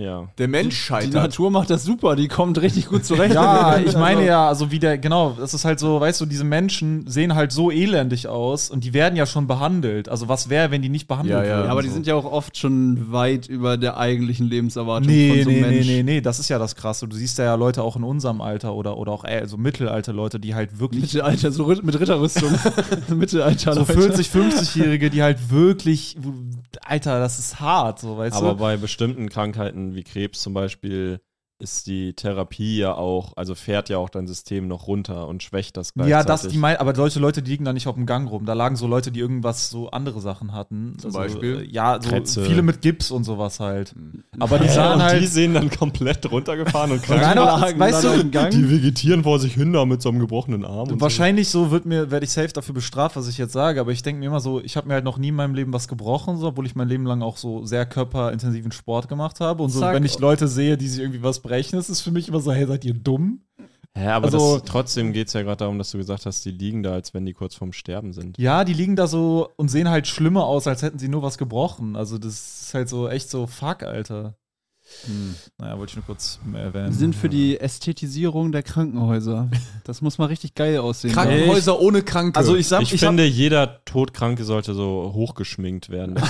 Ja. 0.00 0.28
Der 0.38 0.48
Mensch 0.48 0.74
Die 0.74 0.80
scheitert. 0.80 1.12
Natur 1.14 1.50
macht 1.50 1.70
das 1.70 1.84
super, 1.84 2.16
die 2.16 2.28
kommt 2.28 2.60
richtig 2.60 2.86
gut 2.86 3.04
zurecht. 3.04 3.34
Ja, 3.34 3.78
ich 3.84 3.94
meine 3.96 4.24
ja, 4.24 4.48
also 4.48 4.70
wie 4.70 4.78
der, 4.78 4.98
genau, 4.98 5.36
das 5.38 5.54
ist 5.54 5.64
halt 5.64 5.78
so, 5.78 6.00
weißt 6.00 6.20
du, 6.20 6.26
diese 6.26 6.44
Menschen 6.44 7.06
sehen 7.06 7.34
halt 7.34 7.52
so 7.52 7.70
elendig 7.70 8.26
aus 8.28 8.70
und 8.70 8.84
die 8.84 8.94
werden 8.94 9.16
ja 9.16 9.26
schon 9.26 9.46
behandelt. 9.46 10.08
Also 10.08 10.28
was 10.28 10.48
wäre, 10.48 10.70
wenn 10.70 10.82
die 10.82 10.88
nicht 10.88 11.06
behandelt 11.08 11.36
Ja, 11.38 11.44
ja. 11.44 11.56
würden? 11.56 11.66
Ja, 11.66 11.72
aber 11.72 11.82
die 11.82 11.88
so. 11.88 11.94
sind 11.94 12.06
ja 12.06 12.14
auch 12.14 12.24
oft 12.24 12.56
schon 12.56 13.12
weit 13.12 13.46
über 13.46 13.76
der 13.76 13.96
eigentlichen 13.98 14.48
Lebenserwartung 14.48 15.06
Nee, 15.10 15.28
von 15.28 15.44
so 15.44 15.50
einem 15.50 15.60
nee, 15.60 15.66
nee, 15.68 15.74
Mensch. 15.76 15.86
nee, 15.86 16.02
nee, 16.02 16.20
das 16.20 16.38
ist 16.38 16.48
ja 16.48 16.58
das 16.58 16.74
Krasse. 16.76 17.06
Du 17.06 17.16
siehst 17.16 17.38
ja 17.38 17.54
Leute 17.54 17.82
auch 17.82 17.96
in 17.96 18.04
unserem 18.04 18.40
Alter 18.40 18.74
oder, 18.74 18.96
oder 18.96 19.12
auch 19.12 19.24
äh, 19.24 19.46
so 19.46 19.56
mittelalter 19.56 20.12
Leute, 20.12 20.40
die 20.40 20.54
halt 20.54 20.78
wirklich 20.80 21.02
Mittelalter, 21.02 21.52
so 21.52 21.66
mit 21.66 22.00
Ritterrüstung. 22.00 22.50
Mittelalter, 23.14 23.74
so 23.74 23.80
Leute. 23.80 23.92
40, 23.92 24.28
50-Jährige, 24.28 25.10
die 25.10 25.22
halt 25.22 25.50
wirklich, 25.50 26.16
Alter, 26.84 27.18
das 27.20 27.38
ist 27.38 27.60
hart, 27.60 27.98
so, 28.00 28.16
weißt 28.18 28.36
Aber 28.36 28.50
du? 28.50 28.56
bei 28.56 28.76
bestimmten 28.76 29.28
Krankheiten 29.28 29.89
wie 29.94 30.04
Krebs 30.04 30.40
zum 30.40 30.54
Beispiel 30.54 31.20
ist 31.60 31.86
die 31.86 32.14
Therapie 32.14 32.78
ja 32.78 32.94
auch, 32.94 33.36
also 33.36 33.54
fährt 33.54 33.88
ja 33.88 33.98
auch 33.98 34.08
dein 34.08 34.26
System 34.26 34.66
noch 34.68 34.86
runter 34.86 35.28
und 35.28 35.42
schwächt 35.42 35.76
das 35.76 35.94
gleichzeitig. 35.94 36.10
Ja, 36.10 36.24
das, 36.24 36.48
die 36.48 36.58
mein, 36.58 36.76
aber 36.78 36.94
solche 36.94 37.20
Leute, 37.20 37.42
die 37.42 37.50
liegen 37.50 37.64
da 37.64 37.72
nicht 37.72 37.86
auf 37.86 37.94
dem 37.94 38.06
Gang 38.06 38.30
rum. 38.30 38.46
Da 38.46 38.54
lagen 38.54 38.76
so 38.76 38.86
Leute, 38.86 39.12
die 39.12 39.20
irgendwas 39.20 39.70
so 39.70 39.90
andere 39.90 40.20
Sachen 40.20 40.52
hatten. 40.52 40.96
Zum 40.98 41.12
Beispiel? 41.12 41.60
äh, 41.62 41.64
Ja, 41.70 41.98
so 42.02 42.08
Krätze. 42.08 42.44
viele 42.44 42.62
mit 42.62 42.80
Gips 42.82 43.10
und 43.10 43.24
sowas 43.24 43.60
halt. 43.60 43.94
Aber 44.38 44.58
die 44.58 44.66
Ja, 44.66 44.72
sahen 44.72 44.94
und 44.94 45.02
halt. 45.02 45.22
die 45.22 45.26
sehen 45.26 45.54
dann 45.54 45.70
komplett 45.70 46.30
runtergefahren 46.30 46.92
und 46.92 47.02
krank. 47.02 47.20
Nein, 47.20 47.38
aber, 47.38 47.60
lagen 47.60 47.78
weißt 47.78 48.04
dann 48.04 48.30
du. 48.30 48.48
Die 48.50 48.70
vegetieren 48.70 49.22
vor 49.22 49.38
sich 49.38 49.54
hin 49.54 49.72
da 49.72 49.84
mit 49.84 50.00
so 50.02 50.08
einem 50.08 50.18
gebrochenen 50.18 50.64
Arm. 50.64 50.88
Und 50.88 51.00
Wahrscheinlich 51.00 51.48
so 51.50 51.70
wird 51.70 51.84
mir, 51.84 52.10
werde 52.10 52.24
ich 52.24 52.32
safe 52.32 52.48
dafür 52.48 52.74
bestraft, 52.74 53.16
was 53.16 53.28
ich 53.28 53.36
jetzt 53.38 53.52
sage, 53.52 53.80
aber 53.80 53.92
ich 53.92 54.02
denke 54.02 54.20
mir 54.20 54.26
immer 54.26 54.40
so, 54.40 54.60
ich 54.60 54.76
habe 54.76 54.88
mir 54.88 54.94
halt 54.94 55.04
noch 55.04 55.18
nie 55.18 55.28
in 55.28 55.34
meinem 55.34 55.54
Leben 55.54 55.72
was 55.72 55.88
gebrochen, 55.88 56.38
so, 56.38 56.46
obwohl 56.48 56.64
ich 56.66 56.74
mein 56.74 56.88
Leben 56.88 57.04
lang 57.04 57.22
auch 57.22 57.36
so 57.36 57.66
sehr 57.66 57.84
körperintensiven 57.86 58.72
Sport 58.72 59.08
gemacht 59.08 59.40
habe. 59.40 59.62
Und 59.62 59.70
so, 59.70 59.80
Zack. 59.80 59.94
wenn 59.94 60.04
ich 60.04 60.18
Leute 60.18 60.48
sehe, 60.48 60.76
die 60.78 60.88
sich 60.88 61.00
irgendwie 61.00 61.22
was 61.22 61.40
brechen, 61.40 61.49
ist 61.58 61.88
es 61.88 62.00
für 62.00 62.10
mich 62.10 62.28
immer 62.28 62.40
so, 62.40 62.52
hey, 62.52 62.66
seid 62.66 62.84
ihr 62.84 62.94
dumm? 62.94 63.42
Ja, 63.96 64.16
aber 64.16 64.26
Also- 64.26 64.58
das, 64.58 64.68
trotzdem 64.70 65.12
geht 65.12 65.26
es 65.28 65.32
ja 65.32 65.42
gerade 65.42 65.56
darum, 65.58 65.76
dass 65.78 65.90
du 65.90 65.98
gesagt 65.98 66.24
hast, 66.26 66.44
die 66.44 66.52
liegen 66.52 66.82
da, 66.82 66.92
als 66.92 67.12
wenn 67.12 67.26
die 67.26 67.32
kurz 67.32 67.54
vorm 67.56 67.72
Sterben 67.72 68.12
sind. 68.12 68.38
Ja, 68.38 68.64
die 68.64 68.72
liegen 68.72 68.94
da 68.96 69.06
so 69.08 69.50
und 69.56 69.68
sehen 69.68 69.88
halt 69.90 70.06
schlimmer 70.06 70.44
aus, 70.46 70.66
als 70.68 70.82
hätten 70.82 70.98
sie 71.00 71.08
nur 71.08 71.22
was 71.22 71.38
gebrochen. 71.38 71.96
Also 71.96 72.16
das 72.18 72.62
ist 72.62 72.74
halt 72.74 72.88
so 72.88 73.08
echt 73.08 73.28
so, 73.30 73.46
fuck, 73.48 73.82
Alter. 73.82 74.36
Naja, 75.58 75.78
wollte 75.78 75.90
ich 75.90 75.96
nur 75.96 76.04
kurz 76.04 76.38
erwähnen. 76.52 76.88
Wir 76.88 76.92
sind 76.92 77.14
für 77.14 77.28
die 77.28 77.58
Ästhetisierung 77.58 78.52
der 78.52 78.62
Krankenhäuser. 78.62 79.48
Das 79.84 80.02
muss 80.02 80.18
mal 80.18 80.26
richtig 80.26 80.54
geil 80.54 80.78
aussehen. 80.78 81.12
Krankenhäuser 81.12 81.80
ohne 81.80 82.02
Kranke. 82.02 82.38
Also 82.38 82.54
ich 82.56 82.68
sag, 82.68 82.82
Ich, 82.82 82.92
ich, 82.92 83.00
finde, 83.00 83.24
jeder 83.24 83.84
Todkranke 83.84 84.44
sollte 84.44 84.74
so 84.74 85.12
hochgeschminkt 85.14 85.88
werden. 85.90 86.14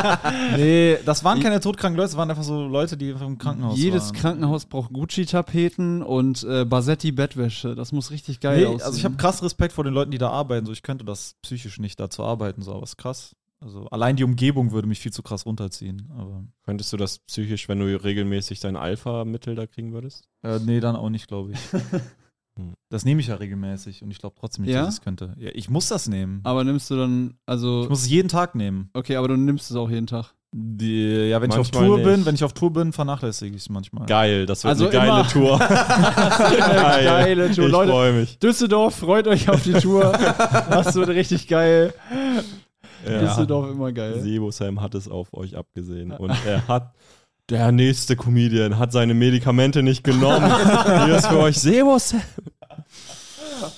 nee, 0.56 0.98
das 1.04 1.24
waren 1.24 1.40
keine 1.40 1.60
todkranken 1.60 1.96
Leute, 1.96 2.08
das 2.10 2.16
waren 2.16 2.30
einfach 2.30 2.42
so 2.44 2.66
Leute, 2.66 2.96
die 2.96 3.12
einfach 3.12 3.26
im 3.26 3.38
Krankenhaus 3.38 3.78
Jedes 3.78 4.06
waren. 4.06 4.14
Krankenhaus 4.14 4.66
braucht 4.66 4.92
Gucci-Tapeten 4.92 6.02
und 6.02 6.44
äh, 6.44 6.64
Basetti-Bettwäsche. 6.64 7.74
Das 7.74 7.92
muss 7.92 8.10
richtig 8.10 8.40
geil 8.40 8.58
Nee, 8.60 8.66
aussehen. 8.66 8.82
also 8.82 8.98
ich 8.98 9.04
habe 9.04 9.16
krass 9.16 9.42
Respekt 9.42 9.72
vor 9.72 9.84
den 9.84 9.94
Leuten, 9.94 10.10
die 10.10 10.18
da 10.18 10.30
arbeiten. 10.30 10.66
So, 10.66 10.72
ich 10.72 10.82
könnte 10.82 11.04
das 11.04 11.34
psychisch 11.42 11.78
nicht 11.78 11.98
dazu 12.00 12.22
arbeiten, 12.24 12.62
so, 12.62 12.72
aber 12.72 12.84
ist 12.84 12.96
krass. 12.96 13.34
Also 13.60 13.86
allein 13.88 14.16
die 14.16 14.24
Umgebung 14.24 14.72
würde 14.72 14.86
mich 14.86 15.00
viel 15.00 15.12
zu 15.12 15.22
krass 15.22 15.46
runterziehen. 15.46 16.10
Aber 16.16 16.44
Könntest 16.64 16.92
du 16.92 16.96
das 16.96 17.18
psychisch, 17.20 17.68
wenn 17.68 17.78
du 17.80 17.86
regelmäßig 18.02 18.60
dein 18.60 18.76
Alpha-Mittel 18.76 19.54
da 19.54 19.66
kriegen 19.66 19.92
würdest? 19.92 20.28
äh, 20.42 20.58
nee, 20.58 20.80
dann 20.80 20.94
auch 20.96 21.08
nicht, 21.10 21.26
glaube 21.26 21.52
ich. 21.52 21.58
das 22.90 23.04
nehme 23.04 23.20
ich 23.20 23.26
ja 23.28 23.34
regelmäßig 23.36 24.02
und 24.02 24.10
ich 24.10 24.18
glaube 24.18 24.36
trotzdem 24.38 24.64
nicht, 24.64 24.74
Ja? 24.74 24.80
dass 24.84 24.94
ich 24.94 24.98
es 25.00 25.04
könnte. 25.04 25.34
Ja, 25.38 25.50
ich 25.54 25.68
muss 25.70 25.88
das 25.88 26.08
nehmen. 26.08 26.40
aber 26.44 26.64
nimmst 26.64 26.90
du 26.90 26.96
dann, 26.96 27.34
also. 27.46 27.82
Ich 27.84 27.88
muss 27.88 28.02
es 28.02 28.08
jeden 28.10 28.28
Tag 28.28 28.54
nehmen. 28.54 28.90
okay, 28.94 29.16
aber 29.16 29.28
du 29.28 29.36
nimmst 29.36 29.70
es 29.70 29.76
auch 29.76 29.90
jeden 29.90 30.06
Tag. 30.06 30.34
Die, 30.58 31.28
ja, 31.28 31.40
wenn 31.42 31.50
ich 31.50 31.56
auf 31.58 31.66
Manchmal 31.72 31.86
Tour 31.86 31.96
nicht. 31.98 32.04
bin, 32.06 32.24
wenn 32.26 32.34
ich 32.34 32.44
auf 32.44 32.52
Tour 32.54 32.72
bin, 32.72 32.92
vernachlässige 32.92 33.54
ich 33.56 33.62
es 33.62 33.68
manchmal. 33.68 34.06
Geil, 34.06 34.46
das 34.46 34.64
wird 34.64 34.70
Also 34.70 34.84
eine 34.84 34.92
geile 34.92 35.08
immer- 35.20 35.28
Tour. 35.28 35.58
Geil. 35.58 37.04
Geile 37.04 37.50
Tour, 37.54 37.66
Ich 37.66 37.72
Leute. 37.72 37.90
freue 37.90 38.12
mich. 38.12 38.38
Düsseldorf, 38.38 38.94
freut 38.94 39.26
euch 39.28 39.48
auf 39.50 39.62
die 39.64 39.72
Tour. 39.74 40.12
Das 40.70 40.94
wird 40.94 41.08
richtig 41.10 41.48
geil. 41.48 41.92
Ja. 43.04 43.20
Düsseldorf 43.20 43.70
immer 43.70 43.92
geil. 43.92 44.20
Sebo 44.20 44.50
Sam 44.50 44.80
hat 44.80 44.94
es 44.94 45.08
auf 45.08 45.34
euch 45.34 45.56
abgesehen. 45.56 46.12
Und 46.12 46.32
er 46.46 46.66
hat, 46.68 46.94
der 47.50 47.72
nächste 47.72 48.16
Comedian 48.16 48.78
hat 48.78 48.92
seine 48.92 49.14
Medikamente 49.14 49.82
nicht 49.82 50.04
genommen. 50.04 50.52
Hier 51.04 51.16
ist 51.16 51.26
für 51.26 51.38
euch 51.38 51.58
Sebo 51.58 51.98
Sam. 51.98 52.22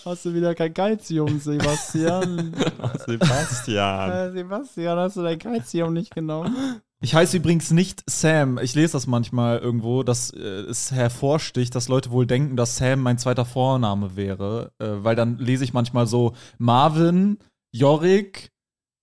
Hast 0.05 0.25
du 0.25 0.35
wieder 0.35 0.55
kein 0.55 0.75
Kalzium, 0.75 1.39
Sebastian? 1.39 2.55
Sebastian. 3.07 4.11
Äh, 4.11 4.33
Sebastian, 4.33 4.99
hast 4.99 5.17
du 5.17 5.23
dein 5.23 5.39
Kalzium 5.39 5.93
nicht 5.93 6.15
genommen? 6.15 6.81
Ich 7.01 7.15
heiße 7.15 7.37
übrigens 7.37 7.71
nicht 7.71 8.03
Sam. 8.11 8.59
Ich 8.59 8.75
lese 8.75 8.95
das 8.95 9.07
manchmal 9.07 9.59
irgendwo, 9.59 10.03
dass 10.03 10.31
äh, 10.31 10.39
es 10.39 10.91
hervorsticht, 10.91 11.75
dass 11.75 11.89
Leute 11.89 12.11
wohl 12.11 12.27
denken, 12.27 12.57
dass 12.57 12.77
Sam 12.77 13.01
mein 13.01 13.19
zweiter 13.19 13.45
Vorname 13.45 14.17
wäre. 14.17 14.73
Äh, 14.79 15.05
weil 15.05 15.15
dann 15.15 15.39
lese 15.39 15.63
ich 15.63 15.73
manchmal 15.73 16.09
so 16.09 16.35
Marvin, 16.59 17.39
Jorik, 17.71 18.51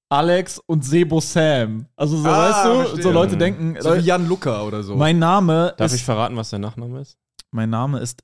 Alex 0.09 0.59
und 0.67 0.85
Sebo 0.85 1.19
Sam. 1.19 1.87
Also 1.95 2.17
so, 2.17 2.27
Ah, 2.27 2.49
weißt 2.49 2.65
du, 2.65 2.75
verstehe. 2.81 3.03
so 3.03 3.11
Leute 3.11 3.37
denken, 3.37 3.75
So 3.79 3.95
wie 3.95 3.99
Jan 4.01 4.27
Luca 4.27 4.61
oder 4.63 4.83
so. 4.83 4.95
mein 4.95 5.19
Name 5.19 5.73
Darf 5.77 5.91
ich 5.91 5.99
ist, 5.99 6.05
verraten, 6.05 6.35
was 6.35 6.49
der 6.51 6.59
Nachname 6.59 6.99
ist? 7.01 7.17
mein 7.51 7.69
Name 7.69 7.99
ist, 7.99 8.23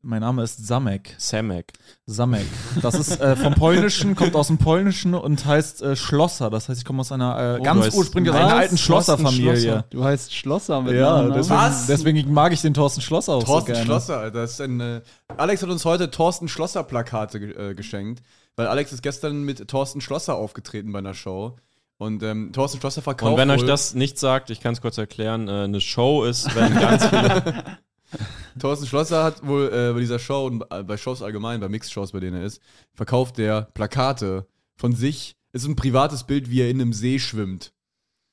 mein 0.00 0.20
Name 0.20 0.44
ist 0.44 0.64
Samek. 0.66 1.14
Samek. 1.18 1.72
Samek. 2.06 2.46
Das 2.80 2.94
ist 2.94 3.20
äh, 3.20 3.34
vom 3.34 3.52
Polnischen, 3.54 4.14
kommt 4.14 4.36
aus 4.36 4.46
dem 4.46 4.56
Polnischen 4.56 5.12
und 5.14 5.44
heißt 5.44 5.82
äh, 5.82 5.96
Schlosser. 5.96 6.48
Das 6.50 6.68
heißt, 6.68 6.78
ich 6.80 6.84
komme 6.86 7.00
aus 7.00 7.10
einer 7.10 7.56
äh, 7.56 7.58
Oh, 7.58 7.62
ganz 7.64 7.94
ursprünglich 7.94 8.32
aus 8.32 8.40
einer 8.40 8.54
alten 8.54 8.78
Schlosserfamilie. 8.78 9.56
Schlosser. 9.60 9.84
Du 9.90 10.04
heißt 10.04 10.32
Schlosser 10.34 10.80
mit 10.82 10.94
Ja, 10.94 11.10
Nachnamen? 11.10 11.32
deswegen, 11.34 11.60
Was? 11.60 11.86
deswegen 11.88 12.32
mag 12.32 12.52
ich 12.52 12.62
den 12.62 12.72
Thorsten 12.74 13.00
Schlosser 13.00 13.34
auch 13.34 13.42
Thorsten 13.44 13.66
so 13.66 13.72
gerne. 13.72 13.84
Schlosser, 13.84 14.18
Alter. 14.18 14.40
Das 14.42 14.52
ist 14.52 14.60
ein, 14.60 14.80
äh, 14.80 15.00
Alex 15.36 15.62
hat 15.62 15.68
uns 15.70 15.84
heute 15.84 16.10
Thorsten 16.10 16.46
Schlosser 16.48 16.84
Plakate 16.84 17.38
äh, 17.38 17.74
geschenkt, 17.74 18.22
weil 18.58 18.66
Alex 18.66 18.92
ist 18.92 19.02
gestern 19.02 19.44
mit 19.44 19.68
Thorsten 19.68 20.00
Schlosser 20.00 20.34
aufgetreten 20.34 20.90
bei 20.90 20.98
einer 20.98 21.14
Show. 21.14 21.56
Und 21.96 22.24
ähm, 22.24 22.52
Thorsten 22.52 22.80
Schlosser 22.80 23.02
verkauft. 23.02 23.32
Und 23.32 23.38
wenn 23.38 23.50
euch 23.50 23.64
das 23.64 23.94
nicht 23.94 24.18
sagt, 24.18 24.50
ich 24.50 24.60
kann 24.60 24.72
es 24.72 24.80
kurz 24.80 24.98
erklären, 24.98 25.46
äh, 25.46 25.62
eine 25.62 25.80
Show 25.80 26.24
ist, 26.24 26.54
wenn 26.56 26.74
ganz 26.74 27.06
viele. 27.06 27.78
Thorsten 28.58 28.86
Schlosser 28.86 29.22
hat 29.22 29.46
wohl 29.46 29.68
äh, 29.72 29.92
bei 29.92 30.00
dieser 30.00 30.18
Show 30.18 30.46
und 30.46 30.64
äh, 30.70 30.82
bei 30.82 30.96
Shows 30.96 31.22
allgemein, 31.22 31.60
bei 31.60 31.68
Mixed-Shows, 31.68 32.10
bei 32.10 32.18
denen 32.18 32.38
er 32.38 32.46
ist, 32.46 32.60
verkauft 32.94 33.38
der 33.38 33.62
Plakate 33.74 34.48
von 34.74 34.92
sich. 34.92 35.36
Es 35.52 35.62
ist 35.62 35.68
ein 35.68 35.76
privates 35.76 36.24
Bild, 36.24 36.50
wie 36.50 36.62
er 36.62 36.68
in 36.68 36.80
einem 36.80 36.92
See 36.92 37.20
schwimmt. 37.20 37.72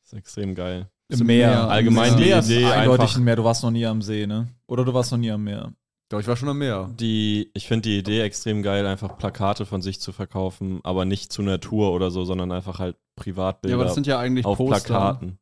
Das 0.01 0.13
ist 0.13 0.17
extrem 0.17 0.55
geil. 0.55 0.89
Im 1.10 1.20
Meer. 1.20 1.50
Meer. 1.50 1.70
Allgemein 1.70 2.13
Im 2.13 2.17
die 2.17 2.25
Meer 2.25 2.39
Idee 2.39 2.65
eindeutig 2.65 3.15
ein 3.15 3.24
Meer. 3.24 3.36
Du 3.36 3.44
warst 3.44 3.62
noch 3.62 3.72
nie 3.72 3.86
am 3.86 4.01
See, 4.01 4.25
ne? 4.25 4.48
Oder 4.65 4.86
du 4.86 4.94
warst 4.94 5.12
noch 5.12 5.20
nie 5.20 5.29
am 5.29 5.44
Meer. 5.44 5.72
Doch, 6.10 6.20
ich 6.20 6.28
war 6.28 6.36
schon 6.36 6.50
am 6.50 6.60
Meer. 6.60 6.90
Die, 7.00 7.50
ich 7.54 7.68
finde 7.68 7.90
die 7.90 7.98
Idee 7.98 8.22
extrem 8.22 8.62
geil, 8.62 8.86
einfach 8.86 9.18
Plakate 9.18 9.66
von 9.66 9.82
sich 9.82 10.00
zu 10.00 10.12
verkaufen, 10.12 10.80
aber 10.84 11.04
nicht 11.04 11.34
zu 11.34 11.42
einer 11.42 11.60
Tour 11.60 11.94
oder 11.94 12.12
so, 12.12 12.26
sondern 12.26 12.52
einfach 12.52 12.80
halt 12.80 12.96
Privatbilder 13.16 13.72
Ja, 13.72 13.78
aber 13.78 13.86
das 13.86 13.96
sind 13.96 14.06
ja 14.06 14.20
eigentlich 14.20 14.46
auf 14.46 14.58
Poster. 14.58 14.86
Plakaten. 14.86 15.40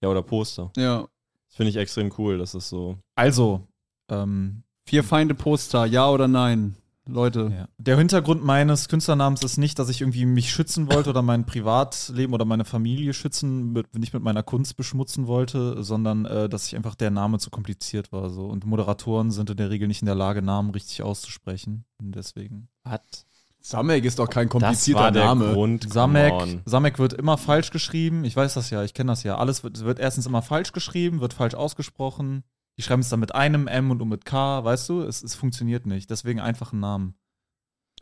Ja, 0.00 0.08
oder 0.08 0.22
Poster. 0.22 0.70
Ja. 0.76 1.08
Das 1.48 1.56
finde 1.56 1.70
ich 1.70 1.76
extrem 1.76 2.12
cool. 2.16 2.38
Das 2.38 2.54
ist 2.54 2.68
so. 2.68 2.96
Also, 3.16 3.66
ähm, 4.08 4.62
Vier 4.88 5.04
Feinde 5.04 5.34
Poster, 5.34 5.84
ja 5.84 6.08
oder 6.08 6.28
nein? 6.28 6.74
Leute. 7.08 7.52
ja. 7.54 7.68
der 7.78 7.98
Hintergrund 7.98 8.44
meines 8.44 8.88
Künstlernamens 8.88 9.42
ist 9.42 9.56
nicht, 9.56 9.78
dass 9.78 9.88
ich 9.88 10.00
irgendwie 10.00 10.26
mich 10.26 10.50
schützen 10.50 10.92
wollte 10.92 11.10
oder 11.10 11.22
mein 11.22 11.46
Privatleben 11.46 12.34
oder 12.34 12.44
meine 12.44 12.64
Familie 12.64 13.14
schützen, 13.14 13.72
mit, 13.72 13.96
nicht 13.96 14.14
mit 14.14 14.22
meiner 14.22 14.42
Kunst 14.42 14.76
beschmutzen 14.76 15.26
wollte, 15.26 15.82
sondern 15.82 16.24
äh, 16.26 16.48
dass 16.48 16.66
ich 16.66 16.76
einfach 16.76 16.94
der 16.94 17.10
Name 17.10 17.38
zu 17.38 17.50
kompliziert 17.50 18.12
war. 18.12 18.30
So. 18.30 18.46
Und 18.46 18.66
Moderatoren 18.66 19.30
sind 19.30 19.50
in 19.50 19.56
der 19.56 19.70
Regel 19.70 19.88
nicht 19.88 20.02
in 20.02 20.06
der 20.06 20.14
Lage, 20.14 20.42
Namen 20.42 20.70
richtig 20.70 21.02
auszusprechen. 21.02 21.84
Und 21.98 22.14
deswegen. 22.14 22.68
Was? 22.84 23.26
Samek 23.60 24.04
ist 24.04 24.18
doch 24.18 24.30
kein 24.30 24.48
Das 24.48 24.52
komplizierter 24.52 25.00
war 25.00 25.12
der 25.12 25.24
Name. 25.24 25.52
Grund. 25.52 25.92
Samek. 25.92 26.60
Samek 26.64 26.98
wird 26.98 27.12
immer 27.12 27.36
falsch 27.36 27.70
geschrieben. 27.70 28.24
Ich 28.24 28.36
weiß 28.36 28.54
das 28.54 28.70
ja, 28.70 28.82
ich 28.82 28.94
kenne 28.94 29.12
das 29.12 29.24
ja. 29.24 29.36
Alles 29.36 29.64
wird, 29.64 29.84
wird 29.84 29.98
erstens 29.98 30.26
immer 30.26 30.42
falsch 30.42 30.72
geschrieben, 30.72 31.20
wird 31.20 31.34
falsch 31.34 31.54
ausgesprochen. 31.54 32.44
Die 32.78 32.82
schreiben 32.82 33.00
es 33.02 33.08
dann 33.08 33.20
mit 33.20 33.34
einem 33.34 33.66
M 33.66 33.90
und 33.90 34.02
mit 34.08 34.24
K, 34.24 34.64
weißt 34.64 34.88
du? 34.88 35.02
Es, 35.02 35.22
es 35.22 35.34
funktioniert 35.34 35.84
nicht. 35.84 36.08
Deswegen 36.10 36.40
einfach 36.40 36.72
einen 36.72 36.80
Namen. 36.80 37.14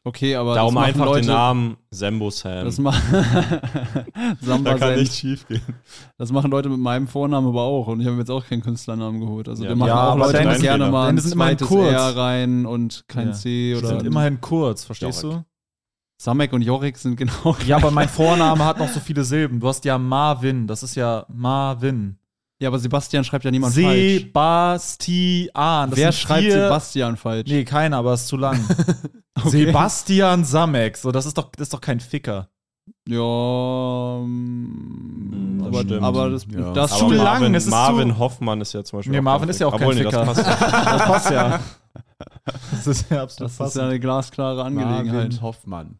Okay, 0.04 0.36
aber 0.36 0.54
Darum 0.54 0.76
einfach 0.78 1.06
Leute, 1.06 1.22
den 1.22 1.34
Namen 1.34 1.76
Sembo 1.90 2.30
Sam. 2.30 2.64
Das, 2.64 2.78
ma 2.78 2.92
Samba 4.40 4.72
da 4.72 4.78
kann 4.78 4.94
nicht 4.94 5.14
schief 5.14 5.48
gehen. 5.48 5.62
das 6.16 6.30
machen 6.30 6.50
Leute 6.50 6.68
mit 6.68 6.78
meinem 6.78 7.08
Vornamen 7.08 7.48
aber 7.48 7.62
auch. 7.62 7.88
Und 7.88 8.00
ich 8.00 8.06
habe 8.06 8.14
mir 8.16 8.22
jetzt 8.22 8.30
auch 8.30 8.44
keinen 8.46 8.62
Künstlernamen 8.62 9.18
geholt. 9.20 9.48
Also 9.48 9.64
Ja, 9.64 9.70
wir 9.70 9.76
machen 9.76 9.88
ja, 9.88 10.08
auch 10.08 10.12
aber 10.12 10.26
Leute 10.26 10.38
die 10.38 10.44
gerne 10.62 10.84
Fehler. 10.84 10.90
mal 10.92 11.08
ein 11.08 11.18
zweites 11.18 11.66
kurz. 11.66 11.92
R 11.92 12.16
rein 12.16 12.66
und 12.66 13.04
kein 13.08 13.28
Ja. 13.28 13.32
C 13.32 13.72
Die 13.72 13.76
oder 13.78 13.88
sind 13.88 14.04
immerhin 14.04 14.40
kurz, 14.40 14.84
verstehst 14.84 15.22
Jorik. 15.24 15.38
du? 15.38 15.44
Samek 16.22 16.52
und 16.52 16.62
Jorik 16.62 16.96
sind 16.96 17.16
genau 17.16 17.56
Ja, 17.66 17.76
aber 17.76 17.90
mein 17.90 18.08
Vorname 18.10 18.64
hat 18.64 18.78
noch 18.78 18.88
so 18.88 19.00
viele 19.00 19.24
Silben. 19.24 19.60
Du 19.60 19.68
hast 19.68 19.84
ja 19.84 19.98
Marvin, 19.98 20.66
das 20.66 20.82
ist 20.82 20.94
ja 20.94 21.26
Marvin. 21.28 22.18
Ja, 22.60 22.68
aber 22.68 22.78
Sebastian 22.78 23.22
schreibt 23.24 23.44
ja 23.44 23.50
niemand 23.50 23.74
falsch. 23.74 24.20
Sebastian. 24.22 25.90
Wer 25.94 26.12
schreibt 26.12 26.42
vier- 26.44 26.52
Sebastian 26.62 27.16
falsch? 27.18 27.48
Nee, 27.50 27.64
keiner, 27.64 27.98
aber 27.98 28.14
es 28.14 28.22
ist 28.22 28.28
zu 28.28 28.36
lang. 28.36 28.58
Okay. 29.38 29.66
Sebastian 29.66 30.44
Samek. 30.46 30.96
So, 30.96 31.12
das 31.12 31.26
ist 31.26 31.36
doch, 31.36 31.50
das 31.52 31.64
ist 31.66 31.74
doch 31.74 31.80
kein 31.82 32.00
Ficker. 32.00 32.48
Ja, 33.06 33.18
Das 35.58 35.66
aber, 35.68 35.80
stimmt. 35.82 36.02
aber 36.02 36.30
das, 36.30 36.46
Ja. 36.50 36.72
das 36.72 36.92
Aber 36.92 37.00
zu 37.00 37.10
lang, 37.14 37.24
Marvin, 37.24 37.54
es 37.54 37.64
ist 37.66 37.70
Marvin 37.70 38.08
zu- 38.12 38.18
Hoffmann 38.18 38.60
ist 38.62 38.72
ja 38.72 38.82
zum 38.82 38.98
Beispiel. 38.98 39.12
Nee, 39.12 39.18
auch 39.18 39.22
Marvin 39.24 39.48
ist 39.50 39.60
ja 39.60 39.66
auch 39.66 39.72
Ficker. 39.78 39.90
kein 39.92 40.02
Obwohl, 40.02 40.04
nee, 40.04 40.10
Ficker. 40.10 40.24
Das 40.24 40.42
passt. 40.42 40.72
Das 40.86 41.04
passt 41.04 41.30
ja. 41.30 41.60
Das 42.70 42.86
ist 42.86 43.10
ja 43.10 43.22
absolut 43.24 43.52
das 43.60 43.68
ist 43.68 43.76
ja 43.76 43.82
eine 43.84 44.00
glasklare 44.00 44.64
Angelegenheit. 44.64 45.12
Marvin 45.14 45.42
Hoffmann. 45.42 45.98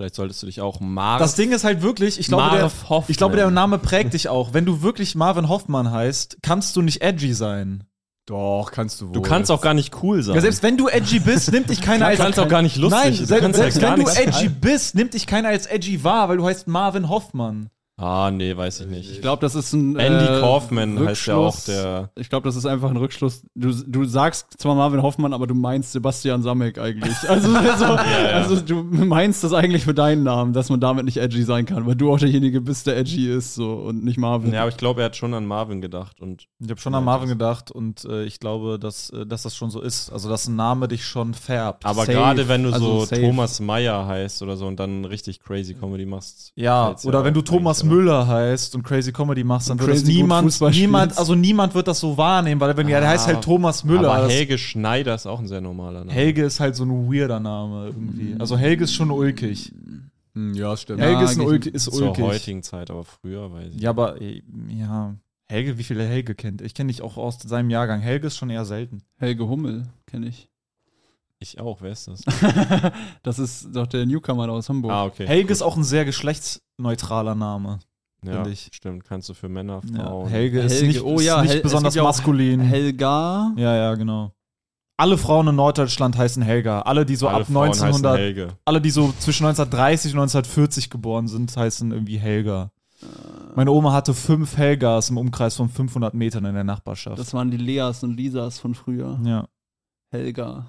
Vielleicht 0.00 0.14
solltest 0.14 0.42
du 0.42 0.46
dich 0.46 0.62
auch 0.62 0.80
Marv. 0.80 1.18
Das 1.18 1.34
Ding 1.34 1.52
ist 1.52 1.62
halt 1.62 1.82
wirklich, 1.82 2.18
ich 2.18 2.28
glaube, 2.28 2.48
der, 2.52 2.60
Marv 2.62 2.88
Hoffmann. 2.88 3.10
ich 3.10 3.18
glaube, 3.18 3.36
der 3.36 3.50
Name 3.50 3.76
prägt 3.76 4.14
dich 4.14 4.30
auch. 4.30 4.54
Wenn 4.54 4.64
du 4.64 4.80
wirklich 4.80 5.14
Marvin 5.14 5.50
Hoffmann 5.50 5.90
heißt, 5.90 6.38
kannst 6.40 6.74
du 6.74 6.80
nicht 6.80 7.02
edgy 7.02 7.34
sein. 7.34 7.84
Doch, 8.24 8.70
kannst 8.72 9.02
du 9.02 9.08
wohl. 9.08 9.12
Du 9.12 9.20
kannst 9.20 9.50
auch 9.50 9.60
gar 9.60 9.74
nicht 9.74 10.02
cool 10.02 10.22
sein. 10.22 10.36
Ja, 10.36 10.40
selbst 10.40 10.62
wenn 10.62 10.78
du 10.78 10.88
edgy 10.88 11.18
bist, 11.20 11.52
nimmt 11.52 11.68
dich 11.68 11.82
keiner 11.82 11.98
Du 12.06 12.10
als 12.12 12.18
kannst 12.18 12.38
auch 12.40 12.48
gar 12.48 12.62
nicht 12.62 12.78
lustig. 12.78 12.98
Nein, 12.98 13.12
Du 13.12 13.26
selbst, 13.26 13.56
selbst 13.56 13.82
wenn 13.82 13.96
du 13.96 14.08
edgy 14.08 14.48
bist, 14.48 14.94
nimmt 14.94 15.12
dich 15.12 15.26
keiner 15.26 15.50
als 15.50 15.66
edgy 15.66 16.02
wahr, 16.02 16.30
weil 16.30 16.38
du 16.38 16.46
heißt 16.46 16.66
Marvin 16.66 17.10
Hoffmann. 17.10 17.68
Ah, 18.00 18.30
nee, 18.30 18.56
weiß 18.56 18.80
ich 18.80 18.86
nicht. 18.86 19.10
Ich 19.10 19.20
glaube, 19.20 19.40
das 19.42 19.54
ist 19.54 19.74
ein 19.74 19.94
Andy 19.96 20.24
äh, 20.24 20.40
Kaufman 20.40 20.98
heißt 21.06 21.26
ja 21.26 21.36
auch 21.36 21.60
der. 21.66 22.10
Ich 22.16 22.30
glaube, 22.30 22.48
das 22.48 22.56
ist 22.56 22.64
einfach 22.64 22.88
ein 22.88 22.96
Rückschluss. 22.96 23.42
Du, 23.54 23.72
du 23.86 24.04
sagst 24.06 24.46
zwar 24.58 24.74
Marvin 24.74 25.02
Hoffmann, 25.02 25.34
aber 25.34 25.46
du 25.46 25.54
meinst 25.54 25.92
Sebastian 25.92 26.42
Samek 26.42 26.78
eigentlich. 26.78 27.14
Also, 27.28 27.54
also, 27.54 27.84
also 27.84 28.60
du 28.62 28.82
meinst 28.82 29.44
das 29.44 29.52
eigentlich 29.52 29.84
für 29.84 29.92
deinen 29.92 30.22
Namen, 30.22 30.54
dass 30.54 30.70
man 30.70 30.80
damit 30.80 31.04
nicht 31.04 31.18
edgy 31.18 31.42
sein 31.42 31.66
kann, 31.66 31.86
weil 31.86 31.94
du 31.94 32.10
auch 32.10 32.18
derjenige 32.18 32.62
bist, 32.62 32.86
der 32.86 32.96
edgy 32.96 33.30
ist 33.30 33.54
so 33.54 33.72
und 33.74 34.02
nicht 34.02 34.16
Marvin. 34.18 34.52
Ja, 34.54 34.60
aber 34.62 34.70
ich 34.70 34.78
glaube, 34.78 35.02
er 35.02 35.06
hat 35.06 35.16
schon 35.16 35.34
an 35.34 35.44
Marvin 35.44 35.82
gedacht 35.82 36.20
und 36.22 36.46
Ich 36.58 36.70
habe 36.70 36.80
schon 36.80 36.94
Ja, 36.94 37.00
an 37.00 37.04
Marvin 37.04 37.28
das- 37.28 37.36
gedacht 37.36 37.70
und 37.70 38.04
äh, 38.06 38.24
ich 38.24 38.40
glaube, 38.40 38.78
dass, 38.78 39.10
äh, 39.10 39.26
dass 39.26 39.42
das 39.42 39.54
schon 39.54 39.68
so 39.70 39.80
ist. 39.82 40.10
Also, 40.10 40.30
dass 40.30 40.48
ein 40.48 40.56
Name 40.56 40.88
dich 40.88 41.04
schon 41.04 41.34
färbt. 41.34 41.84
Aber 41.84 42.06
gerade 42.06 42.48
wenn 42.48 42.62
du 42.62 42.72
Also 42.72 43.00
so 43.00 43.04
safe. 43.04 43.20
Thomas 43.20 43.60
Meyer 43.60 44.06
heißt 44.06 44.40
oder 44.42 44.56
so 44.56 44.66
und 44.66 44.80
dann 44.80 45.04
richtig 45.04 45.40
crazy 45.40 45.74
Comedy 45.74 46.06
machst. 46.06 46.52
ja, 46.54 46.94
oder 47.04 47.24
wenn 47.24 47.34
du 47.34 47.42
Thomas? 47.42 47.89
Müller 47.90 48.26
heißt 48.26 48.74
und 48.74 48.82
Crazy 48.82 49.12
Comedy 49.12 49.44
machst, 49.44 49.68
dann 49.70 49.78
wird 49.78 49.90
das 49.90 50.04
niemand, 50.04 50.60
niemand, 50.72 51.18
also 51.18 51.34
niemand 51.34 51.74
wird 51.74 51.88
das 51.88 52.00
so 52.00 52.16
wahrnehmen, 52.16 52.60
weil 52.60 52.76
wenn 52.76 52.88
ja, 52.88 53.00
der 53.00 53.08
Ah, 53.08 53.12
heißt 53.12 53.26
halt 53.26 53.42
Thomas 53.42 53.84
Müller. 53.84 54.10
Aber 54.12 54.24
das- 54.24 54.32
Helge 54.32 54.56
Schneider 54.58 55.14
ist 55.14 55.26
auch 55.26 55.38
ein 55.40 55.48
sehr 55.48 55.60
normaler 55.60 56.00
Name. 56.00 56.12
Helge 56.12 56.44
ist 56.44 56.60
halt 56.60 56.76
so 56.76 56.84
ein 56.84 57.12
weirder 57.12 57.40
Name 57.40 57.86
irgendwie. 57.86 58.34
Also 58.38 58.56
Helge 58.56 58.84
ist 58.84 58.94
schon 58.94 59.10
ulkig. 59.10 59.72
Hm, 60.34 60.54
ja, 60.54 60.76
stimmt. 60.76 61.00
Ja, 61.00 61.06
Helge 61.06 61.24
ist, 61.24 61.32
ein 61.32 61.38
geht- 61.40 61.48
ulki, 61.48 61.68
ist 61.70 61.84
Zur 61.92 62.08
ulkig. 62.08 62.24
heutigen 62.24 62.62
Zeit, 62.62 62.90
aber 62.90 63.04
früher 63.04 63.52
weiß 63.52 63.74
ich. 63.74 63.80
Ja, 63.80 63.90
aber 63.90 64.20
äh, 64.20 64.42
ja. 64.68 65.16
Helge, 65.48 65.78
wie 65.78 65.82
viele 65.82 66.04
Helge 66.04 66.36
kennt? 66.36 66.62
Ich 66.62 66.74
kenne 66.74 66.88
dich 66.92 67.02
auch 67.02 67.16
aus 67.16 67.38
seinem 67.40 67.70
Jahrgang. 67.70 68.00
Helge 68.00 68.28
ist 68.28 68.36
schon 68.36 68.50
eher 68.50 68.64
selten. 68.64 69.02
Helge 69.18 69.48
Hummel 69.48 69.88
kenne 70.06 70.28
ich. 70.28 70.48
Ich 71.42 71.58
auch, 71.58 71.80
wer 71.80 71.92
ist 71.92 72.06
das? 72.06 72.20
das 73.22 73.38
ist 73.38 73.68
doch 73.74 73.86
der 73.86 74.04
Newcomer 74.04 74.48
aus 74.50 74.68
Hamburg. 74.68 74.92
ah, 74.92 75.04
okay. 75.04 75.26
Helge 75.26 75.52
ist 75.52 75.62
auch 75.62 75.76
ein 75.76 75.84
sehr 75.84 76.04
geschlechtsneutraler 76.04 77.34
Name. 77.34 77.78
ja, 78.22 78.32
finde 78.34 78.50
ich. 78.50 78.68
Stimmt, 78.72 79.04
kannst 79.04 79.28
du 79.30 79.34
für 79.34 79.48
Männer, 79.48 79.80
Ja, 79.90 80.04
Frauen. 80.04 80.28
Helge 80.28 80.60
ist 80.60 80.72
Helge, 80.74 80.86
nicht, 80.88 81.02
oh 81.02 81.18
ja, 81.18 81.36
ist 81.36 81.42
nicht 81.42 81.50
Hel- 81.52 81.56
es 81.58 81.62
besonders 81.62 81.94
ja 81.94 82.02
maskulin. 82.02 82.60
Helga. 82.60 83.52
ja, 83.56 83.74
ja, 83.74 83.94
genau. 83.94 84.32
Alle 84.98 85.16
Frauen 85.16 85.48
in 85.48 85.56
Norddeutschland 85.56 86.18
heißen 86.18 86.42
Helga. 86.42 86.82
Alle, 86.82 87.06
die 87.06 87.16
so 87.16 87.26
Alle 87.26 87.38
ab 87.38 87.46
Frauen 87.50 87.70
heißen 87.70 87.84
1900, 87.86 88.18
Helge. 88.18 88.48
alle, 88.66 88.80
die 88.82 88.90
so 88.90 89.10
zwischen 89.18 89.46
1930 89.46 90.12
und 90.12 90.18
1940 90.20 90.90
geboren 90.90 91.26
sind, 91.26 91.56
heißen 91.56 91.90
irgendwie 91.90 92.18
Helga. 92.18 92.70
Meine 93.56 93.70
Oma 93.72 93.94
hatte 93.94 94.12
fünf 94.12 94.58
Helgas 94.58 95.08
im 95.08 95.16
Umkreis 95.16 95.56
von 95.56 95.70
500 95.70 96.12
Metern 96.12 96.44
in 96.44 96.52
der 96.52 96.64
Nachbarschaft. 96.64 97.18
Das 97.18 97.32
waren 97.32 97.50
die 97.50 97.56
Leas 97.56 98.02
und 98.02 98.14
Lisas 98.14 98.58
von 98.58 98.74
früher. 98.74 99.18
ja. 99.24 99.48
Helga. 100.12 100.66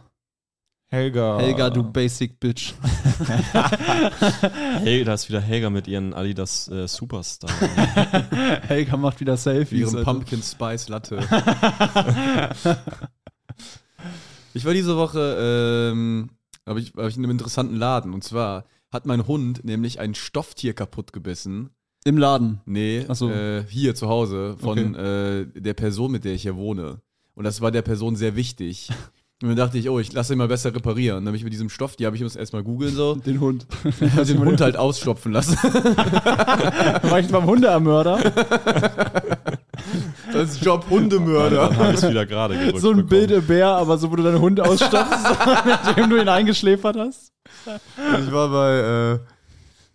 Helga. 0.93 1.39
Helga, 1.39 1.69
du 1.69 1.83
basic 1.83 2.38
bitch. 2.38 2.74
Hey, 4.81 5.05
da 5.05 5.13
ist 5.13 5.29
wieder 5.29 5.39
Helga 5.39 5.69
mit 5.69 5.88
ihren 5.88 6.13
Adidas 6.13 6.67
äh, 6.67 6.86
Superstar. 6.86 7.50
Helga 8.67 8.98
macht 8.98 9.21
wieder 9.21 9.38
Selfies. 9.38 9.79
Ihrem 9.79 9.95
Alter. 9.95 10.12
Pumpkin 10.12 10.43
Spice 10.43 10.89
Latte. 10.89 11.19
ich 14.53 14.65
war 14.65 14.74
diese 14.74 14.98
Woche, 14.98 15.91
ähm, 15.93 16.31
habe 16.65 16.81
ich, 16.81 16.91
hab 16.98 17.07
ich 17.07 17.15
in 17.15 17.24
einem 17.24 17.31
interessanten 17.31 17.77
Laden. 17.77 18.13
Und 18.13 18.25
zwar 18.25 18.65
hat 18.91 19.05
mein 19.05 19.27
Hund 19.27 19.63
nämlich 19.63 20.01
ein 20.01 20.13
Stofftier 20.13 20.74
kaputt 20.74 21.13
gebissen. 21.13 21.69
Im 22.03 22.17
Laden. 22.17 22.60
Nee, 22.65 23.05
so. 23.13 23.29
äh, 23.29 23.63
hier 23.69 23.95
zu 23.95 24.10
Hause 24.10 24.57
von 24.60 24.95
äh, 24.95 25.45
der 25.55 25.74
Person, 25.74 26.12
mit 26.12 26.25
der 26.25 26.33
ich 26.33 26.41
hier 26.41 26.57
wohne. 26.57 27.00
Und 27.33 27.45
das 27.45 27.62
war 27.62 27.71
der 27.71 27.83
Person 27.83 28.17
sehr 28.17 28.36
wichtig. 28.36 28.89
Und 29.41 29.48
dann 29.50 29.57
dachte 29.57 29.77
ich, 29.79 29.89
oh, 29.89 30.00
ich 30.00 30.13
lasse 30.13 30.33
ihn 30.33 30.38
mal 30.38 30.48
besser 30.48 30.74
reparieren. 30.74 31.17
Und 31.17 31.25
dann 31.25 31.29
habe 31.31 31.38
ich 31.38 31.43
mit 31.43 31.51
diesem 31.51 31.69
Stoff, 31.69 31.95
die 31.95 32.05
habe 32.05 32.15
ich 32.15 32.21
muss 32.21 32.36
erstmal 32.36 32.62
googeln 32.62 32.93
so, 32.93 33.15
Den 33.15 33.39
Hund. 33.39 33.65
hab 34.15 34.25
den 34.25 34.39
Hund 34.39 34.62
halt 34.62 34.77
ausstopfen 34.77 35.31
lassen. 35.31 35.55
War 35.63 37.19
ich 37.19 37.27
beim 37.27 37.45
Hundeermörder? 37.45 38.19
Das 40.31 40.51
ist 40.51 40.63
Job 40.63 40.86
Hundemörder. 40.89 41.75
habe 41.75 41.89
ich 41.89 41.95
es 41.95 42.10
wieder 42.10 42.25
gerade 42.25 42.55
gerückt 42.55 42.79
So 42.79 42.91
ein 42.91 43.07
bekommen. 43.07 43.27
Bild 43.27 43.48
Bär, 43.48 43.67
aber 43.67 43.98
so, 43.98 44.12
wo 44.12 44.15
du 44.15 44.24
deinen 44.24 44.39
Hund 44.39 44.62
ausstopfst, 44.62 45.24
nachdem 45.65 46.10
du 46.10 46.21
ihn 46.21 46.29
eingeschläfert 46.29 46.95
hast. 46.98 47.33
Ich 48.25 48.31
war 48.31 48.50
bei, 48.50 49.15
äh, 49.15 49.19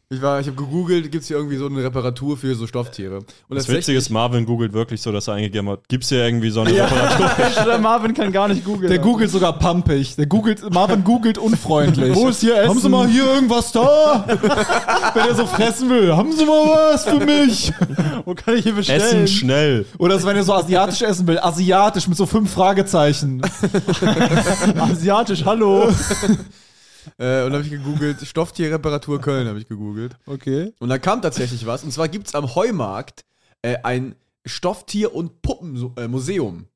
ich 0.08 0.22
war, 0.22 0.38
ich 0.38 0.46
habe 0.46 0.56
gegoogelt, 0.56 1.10
gibt 1.10 1.22
es 1.22 1.26
hier 1.26 1.36
irgendwie 1.36 1.56
so 1.56 1.66
eine 1.66 1.82
Reparatur 1.82 2.36
für 2.36 2.54
so 2.54 2.68
Stofftiere. 2.68 3.24
Und 3.48 3.56
Das 3.56 3.68
Witzige 3.68 3.98
ist, 3.98 4.08
Marvin 4.08 4.46
googelt 4.46 4.72
wirklich 4.72 5.02
so, 5.02 5.10
dass 5.10 5.26
er 5.26 5.34
eingegeben 5.34 5.68
hat, 5.68 5.80
gibt's 5.88 6.10
hier 6.10 6.24
irgendwie 6.24 6.50
so 6.50 6.60
eine 6.60 6.70
Reparatur? 6.74 7.64
Der 7.64 7.78
Marvin 7.78 8.14
kann 8.14 8.30
gar 8.30 8.46
nicht 8.46 8.64
googeln. 8.64 8.88
Der 8.88 9.00
googelt 9.00 9.32
sogar 9.32 9.58
pumpig. 9.58 10.14
Der 10.14 10.26
googelt, 10.26 10.72
Marvin 10.72 11.02
googelt 11.02 11.38
unfreundlich. 11.38 12.14
Wo 12.14 12.28
ist 12.28 12.40
hier 12.40 12.56
Essen? 12.56 12.68
Haben 12.68 12.78
Sie 12.78 12.88
mal 12.88 13.08
hier 13.08 13.24
irgendwas 13.24 13.72
da? 13.72 14.24
Wenn 15.14 15.28
er 15.28 15.34
so 15.34 15.44
fressen 15.44 15.90
will, 15.90 16.16
haben 16.16 16.30
Sie 16.30 16.44
mal 16.44 16.92
was 16.92 17.04
für 17.04 17.18
mich? 17.18 17.72
Wo 18.24 18.34
kann 18.36 18.54
ich 18.54 18.62
hier 18.62 18.74
bestellen? 18.76 19.00
Essen 19.02 19.26
schnell. 19.26 19.86
Oder 19.98 20.20
so, 20.20 20.28
wenn 20.28 20.36
er 20.36 20.44
so 20.44 20.54
asiatisch 20.54 21.02
essen 21.02 21.26
will, 21.26 21.40
asiatisch 21.40 22.06
mit 22.06 22.16
so 22.16 22.26
fünf 22.26 22.52
Fragezeichen. 22.52 23.42
Asiatisch, 24.78 25.44
hallo. 25.44 25.88
Äh, 27.18 27.44
und 27.44 27.52
dann 27.52 27.54
habe 27.54 27.64
ich 27.64 27.70
gegoogelt, 27.70 28.26
Stofftierreparatur 28.26 29.20
Köln 29.20 29.48
habe 29.48 29.58
ich 29.58 29.68
gegoogelt. 29.68 30.16
Okay. 30.26 30.72
Und 30.78 30.88
dann 30.88 31.00
kam 31.00 31.22
tatsächlich 31.22 31.66
was. 31.66 31.84
Und 31.84 31.92
zwar 31.92 32.08
gibt 32.08 32.28
es 32.28 32.34
am 32.34 32.54
Heumarkt 32.54 33.24
äh, 33.62 33.76
ein 33.82 34.14
Stofftier- 34.44 35.14
und 35.14 35.42
Puppenmuseum. 35.42 36.66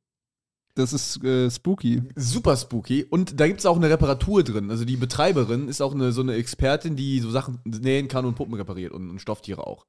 Das 0.74 0.92
ist 0.92 1.22
äh, 1.24 1.50
spooky. 1.50 2.02
Super 2.14 2.56
spooky. 2.56 3.04
Und 3.04 3.38
da 3.40 3.46
gibt 3.46 3.60
es 3.60 3.66
auch 3.66 3.76
eine 3.76 3.90
Reparatur 3.90 4.42
drin. 4.42 4.70
Also 4.70 4.84
die 4.84 4.96
Betreiberin 4.96 5.68
ist 5.68 5.80
auch 5.80 5.94
eine, 5.94 6.12
so 6.12 6.22
eine 6.22 6.34
Expertin, 6.34 6.96
die 6.96 7.20
so 7.20 7.30
Sachen 7.30 7.58
nähen 7.64 8.08
kann 8.08 8.24
und 8.24 8.34
Puppen 8.34 8.54
repariert 8.54 8.92
und, 8.92 9.10
und 9.10 9.20
Stofftiere 9.20 9.66
auch. 9.66 9.86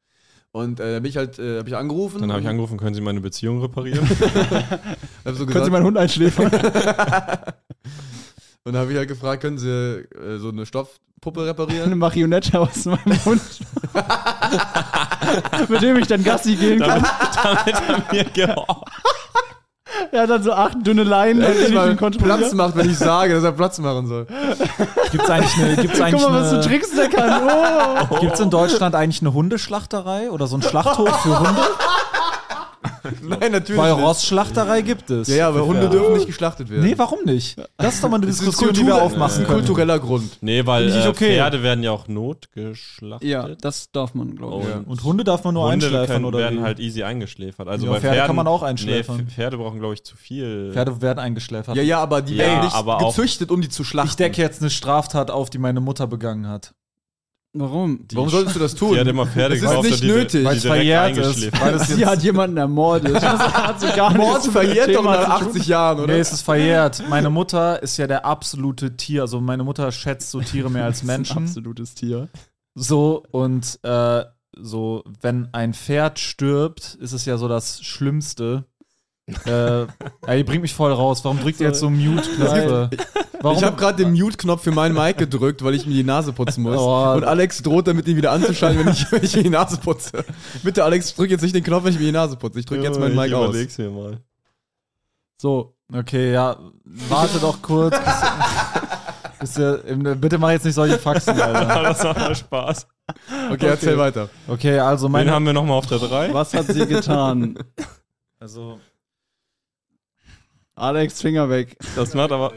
Und 0.51 0.79
äh, 0.81 0.93
da 0.93 0.99
bin 0.99 1.09
ich 1.09 1.17
halt, 1.17 1.39
äh, 1.39 1.59
habe 1.59 1.69
ich 1.69 1.75
angerufen. 1.75 2.19
Dann 2.19 2.31
habe 2.31 2.41
ich 2.41 2.47
angerufen, 2.47 2.77
können 2.77 2.93
Sie 2.93 3.01
meine 3.01 3.21
Beziehung 3.21 3.61
reparieren? 3.61 4.05
so 4.07 4.15
Können 4.15 5.37
Sie 5.37 5.45
gesagt, 5.45 5.71
meinen 5.71 5.85
Hund 5.85 5.97
einschläfern? 5.97 6.51
und 8.63 8.73
dann 8.73 8.81
habe 8.83 8.91
ich 8.91 8.97
halt 8.97 9.07
gefragt, 9.07 9.41
können 9.41 9.57
Sie 9.57 9.69
äh, 9.69 10.37
so 10.37 10.49
eine 10.49 10.65
Stoffpuppe 10.65 11.41
Eine 11.41 11.49
reparieren? 11.49 11.97
Marionette 11.97 12.59
aus 12.59 12.85
meinem 12.85 13.25
Hund. 13.25 13.41
Mit 15.69 15.81
dem 15.81 15.97
ich 15.97 16.07
dann 16.07 16.23
Gassi 16.23 16.55
gehen 16.55 16.79
kann. 16.79 17.03
Damit 17.43 17.75
er 17.87 18.03
mir 18.11 18.23
gehorcht. 18.25 18.91
Er 20.11 20.23
hat 20.23 20.29
dann 20.29 20.43
so 20.43 20.53
acht 20.53 20.77
dünne 20.85 21.03
Leinen, 21.03 21.41
die 21.41 21.63
ich 21.63 21.73
mal 21.73 21.89
ihn 21.89 21.97
kontrolliere. 21.97 22.39
Platz 22.39 22.53
macht, 22.53 22.75
wenn 22.75 22.89
ich 22.89 22.97
sage, 22.97 23.33
dass 23.33 23.43
er 23.43 23.51
Platz 23.51 23.79
machen 23.79 24.07
soll. 24.07 24.27
Gibt's 25.11 25.29
eigentlich 25.29 25.57
eine, 25.57 25.75
gibt's 25.75 26.01
eigentlich 26.01 26.21
Guck 26.21 26.31
mal, 26.31 26.41
was 26.41 26.49
du 26.49 26.55
eine, 26.57 26.65
trickst, 26.65 26.97
der 26.97 27.09
kann. 27.09 28.07
Oh. 28.09 28.19
gibt's 28.19 28.39
in 28.39 28.49
Deutschland 28.49 28.95
eigentlich 28.95 29.21
eine 29.21 29.33
Hundeschlachterei 29.33 30.31
oder 30.31 30.47
so 30.47 30.57
ein 30.57 30.61
Schlachthof 30.61 31.21
für 31.21 31.39
Hunde? 31.39 31.61
Nein, 33.21 33.51
natürlich. 33.51 33.81
Weil 33.81 33.93
nicht. 33.95 34.03
Rossschlachterei 34.03 34.81
gibt 34.81 35.09
es. 35.09 35.27
Ja, 35.27 35.35
ja, 35.35 35.47
aber 35.49 35.65
Hunde 35.65 35.89
dürfen 35.89 36.13
nicht 36.13 36.27
geschlachtet 36.27 36.69
werden. 36.69 36.83
Nee, 36.85 36.93
warum 36.97 37.19
nicht? 37.25 37.57
Das 37.77 37.95
ist 37.95 38.03
doch 38.03 38.09
mal 38.09 38.17
eine 38.17 38.27
Das 38.27 38.37
Diskussion, 38.37 38.73
die 38.73 38.85
wir 38.85 38.95
aufmachen 39.01 39.19
Das 39.21 39.31
ist 39.33 39.39
ein 39.39 39.45
können. 39.45 39.57
kultureller 39.59 39.99
Grund. 39.99 40.37
Nee, 40.41 40.65
weil 40.65 40.89
äh, 40.89 41.07
okay. 41.07 41.35
Pferde 41.35 41.63
werden 41.63 41.83
ja 41.83 41.91
auch 41.91 42.07
notgeschlachtet. 42.07 43.27
Ja, 43.29 43.49
das 43.59 43.91
darf 43.91 44.13
man, 44.13 44.35
glaube 44.35 44.63
ich. 44.63 44.69
Ja. 44.69 44.81
Und 44.85 45.03
Hunde 45.03 45.23
darf 45.23 45.43
man 45.43 45.53
nur 45.53 45.63
Hunde 45.69 45.85
einschläfern 45.87 46.07
können, 46.07 46.25
oder 46.25 46.39
werden 46.39 46.59
wie? 46.59 46.63
halt 46.63 46.79
easy 46.79 47.03
eingeschläfert. 47.03 47.67
Also 47.67 47.85
Ja, 47.85 47.91
bei 47.93 47.99
Pferde 47.99 48.15
Pferden 48.15 48.27
kann 48.27 48.35
man 48.35 48.47
auch 48.47 48.61
Nee, 48.61 48.67
einschläfern. 48.69 49.19
F- 49.27 49.33
Pferde 49.33 49.57
brauchen, 49.57 49.79
glaube 49.79 49.93
ich, 49.93 50.03
zu 50.03 50.15
viel. 50.15 50.71
Pferde 50.73 51.01
werden 51.01 51.19
eingeschläfert. 51.19 51.75
Ja, 51.75 51.83
ja, 51.83 51.99
aber 51.99 52.21
die 52.21 52.35
Ja, 52.35 52.45
werden 52.45 52.65
nicht 52.65 52.99
gezüchtet, 53.07 53.51
um 53.51 53.61
die 53.61 53.69
zu 53.69 53.83
schlachten. 53.83 54.09
Ich 54.09 54.15
decke 54.15 54.41
jetzt 54.41 54.61
eine 54.61 54.69
Straftat 54.69 55.31
auf, 55.31 55.49
die 55.49 55.57
meine 55.57 55.79
Mutter 55.81 56.07
begangen 56.07 56.47
hat. 56.47 56.73
Warum? 57.53 58.05
Warum 58.13 58.29
solltest 58.29 58.55
du 58.55 58.59
das 58.61 58.75
tun? 58.75 58.93
Die 58.93 58.99
hat 59.01 59.07
immer 59.07 59.27
Pferde 59.27 59.55
Das 59.55 59.63
ist 59.63 59.69
gekauft 59.69 59.83
nicht 59.89 59.93
und 59.95 60.01
die, 60.03 60.07
nötig. 60.07 60.39
die 60.39 60.45
Weil 60.45 60.57
es 60.57 60.65
verjährt 60.65 61.17
ist. 61.17 61.61
Weil 61.61 61.79
Sie 61.85 62.05
hat 62.05 62.23
jemanden 62.23 62.57
ermordet. 62.57 63.13
Das 63.21 63.39
hat 63.39 63.81
so 63.81 63.87
gar 63.93 64.15
Mord 64.15 64.45
verjährt 64.45 64.95
doch 64.95 65.03
nach 65.03 65.39
zu 65.39 65.43
tun. 65.45 65.49
80 65.49 65.67
Jahren, 65.67 65.99
oder? 65.99 66.13
nee, 66.13 66.19
es 66.19 66.31
ist 66.31 66.41
verjährt. 66.43 67.03
Meine 67.09 67.29
Mutter 67.29 67.83
ist 67.83 67.97
ja 67.97 68.07
der 68.07 68.25
absolute 68.25 68.95
Tier. 68.95 69.23
Also 69.23 69.41
meine 69.41 69.63
Mutter 69.65 69.91
schätzt 69.91 70.31
so 70.31 70.39
Tiere 70.39 70.69
mehr 70.71 70.85
als 70.85 70.99
Das 71.01 71.03
ist 71.03 71.09
ein 71.09 71.17
Menschen. 71.17 71.43
absolutes 71.43 71.93
Tier. 71.93 72.29
So, 72.73 73.23
und 73.31 73.79
äh, 73.83 74.23
so, 74.57 75.03
wenn 75.19 75.49
ein 75.53 75.73
Pferd 75.73 76.19
stirbt, 76.19 76.95
ist 77.01 77.11
es 77.11 77.25
ja 77.25 77.37
so 77.37 77.49
das 77.49 77.81
Schlimmste. 77.83 78.65
Äh, 79.45 79.81
ey, 80.27 80.39
ihr 80.39 80.45
bringt 80.45 80.61
mich 80.61 80.73
voll 80.73 80.91
raus. 80.91 81.23
Warum 81.23 81.39
drückt 81.39 81.59
ihr 81.59 81.67
jetzt 81.67 81.79
so 81.79 81.89
Mute-Knöpfe? 81.89 82.89
Warum? 83.41 83.57
Ich 83.57 83.63
habe 83.63 83.75
gerade 83.75 84.03
den 84.03 84.13
Mute-Knopf 84.13 84.63
für 84.63 84.71
meinen 84.71 84.93
Mic 84.93 85.17
gedrückt, 85.17 85.63
weil 85.63 85.73
ich 85.75 85.85
mir 85.85 85.93
die 85.93 86.03
Nase 86.03 86.33
putzen 86.33 86.63
muss. 86.63 86.77
Oh. 86.77 87.13
Und 87.15 87.23
Alex 87.23 87.61
droht 87.63 87.87
damit, 87.87 88.07
ihn 88.07 88.17
wieder 88.17 88.31
anzuschalten, 88.31 88.85
wenn 88.85 88.93
ich, 88.93 89.11
wenn 89.11 89.23
ich 89.23 89.35
mir 89.35 89.43
die 89.43 89.49
Nase 89.49 89.77
putze. 89.77 90.23
Bitte, 90.63 90.83
Alex, 90.83 91.15
drück 91.15 91.29
jetzt 91.29 91.41
nicht 91.41 91.55
den 91.55 91.63
Knopf, 91.63 91.83
wenn 91.83 91.93
ich 91.93 91.99
mir 91.99 92.05
die 92.05 92.11
Nase 92.11 92.35
putze. 92.35 92.59
Ich 92.59 92.65
drücke 92.65 92.83
jetzt 92.83 92.99
meinen 92.99 93.15
Mic 93.15 93.27
ich 93.27 93.35
aus. 93.35 93.49
überleg's 93.49 93.77
mir 93.77 93.89
mal. 93.89 94.17
So, 95.37 95.73
okay, 95.91 96.33
ja, 96.33 96.55
warte 96.83 97.39
doch 97.39 97.61
kurz. 97.61 97.97
Bis, 99.39 99.55
bis 99.55 99.57
ihr, 99.57 99.79
bitte 100.15 100.37
mach 100.37 100.51
jetzt 100.51 100.65
nicht 100.65 100.75
solche 100.75 100.99
Faxen, 100.99 101.39
Alter. 101.41 101.83
das 101.83 102.03
macht 102.03 102.19
mal 102.19 102.35
Spaß. 102.35 102.87
Okay, 103.51 103.65
erzähl 103.65 103.97
weiter. 103.97 104.29
Okay, 104.47 104.77
also 104.77 105.07
Wen 105.07 105.13
meine. 105.13 105.31
haben 105.31 105.45
wir 105.45 105.53
nochmal 105.53 105.77
auf 105.77 105.87
der 105.87 105.97
3? 105.97 106.33
was 106.33 106.53
hat 106.53 106.67
sie 106.67 106.85
getan? 106.85 107.57
Also, 108.39 108.79
Alex, 110.75 111.21
Finger 111.21 111.49
weg. 111.49 111.77
Das 111.95 112.13
macht 112.13 112.31
aber. 112.31 112.53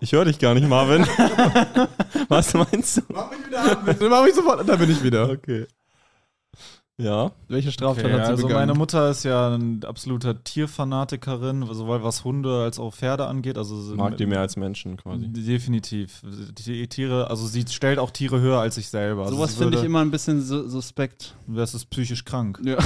Ich 0.00 0.12
höre 0.12 0.24
dich 0.24 0.38
gar 0.38 0.54
nicht, 0.54 0.68
Marvin. 0.68 1.02
Was 2.28 2.54
meinst 2.54 2.98
du? 2.98 3.02
Mach 3.08 3.30
mich 3.30 3.46
wieder 3.46 3.60
an, 3.60 3.84
bitte. 3.84 4.08
Mach 4.08 4.22
mich 4.24 4.34
sofort. 4.34 4.68
Da 4.68 4.76
bin 4.76 4.90
ich 4.90 5.02
wieder. 5.02 5.28
Okay. 5.30 5.66
Ja. 7.00 7.30
Welche 7.46 7.70
Straftat 7.70 8.06
okay, 8.06 8.14
hat 8.14 8.24
sie 8.26 8.32
also 8.32 8.48
begangen? 8.48 8.66
meine 8.66 8.78
Mutter 8.78 9.08
ist 9.08 9.22
ja 9.22 9.54
ein 9.54 9.84
absoluter 9.84 10.42
Tierfanatikerin, 10.42 11.64
sowohl 11.70 12.02
was 12.02 12.24
Hunde 12.24 12.62
als 12.64 12.80
auch 12.80 12.92
Pferde 12.92 13.26
angeht. 13.26 13.56
Also 13.56 13.76
Mag 13.94 14.16
die 14.16 14.26
mehr 14.26 14.40
als 14.40 14.56
Menschen 14.56 14.96
quasi. 14.96 15.28
Definitiv. 15.28 16.22
Die 16.66 16.88
Tiere, 16.88 17.30
also 17.30 17.46
sie 17.46 17.64
stellt 17.68 18.00
auch 18.00 18.10
Tiere 18.10 18.40
höher 18.40 18.58
als 18.58 18.74
sich 18.74 18.88
selber. 18.88 19.22
Also 19.22 19.36
Sowas 19.36 19.54
finde 19.54 19.78
ich 19.78 19.84
immer 19.84 20.00
ein 20.00 20.10
bisschen 20.10 20.42
su 20.42 20.68
suspekt. 20.68 21.36
Das 21.46 21.72
ist 21.72 21.88
psychisch 21.88 22.24
krank. 22.24 22.60
Ja. 22.64 22.76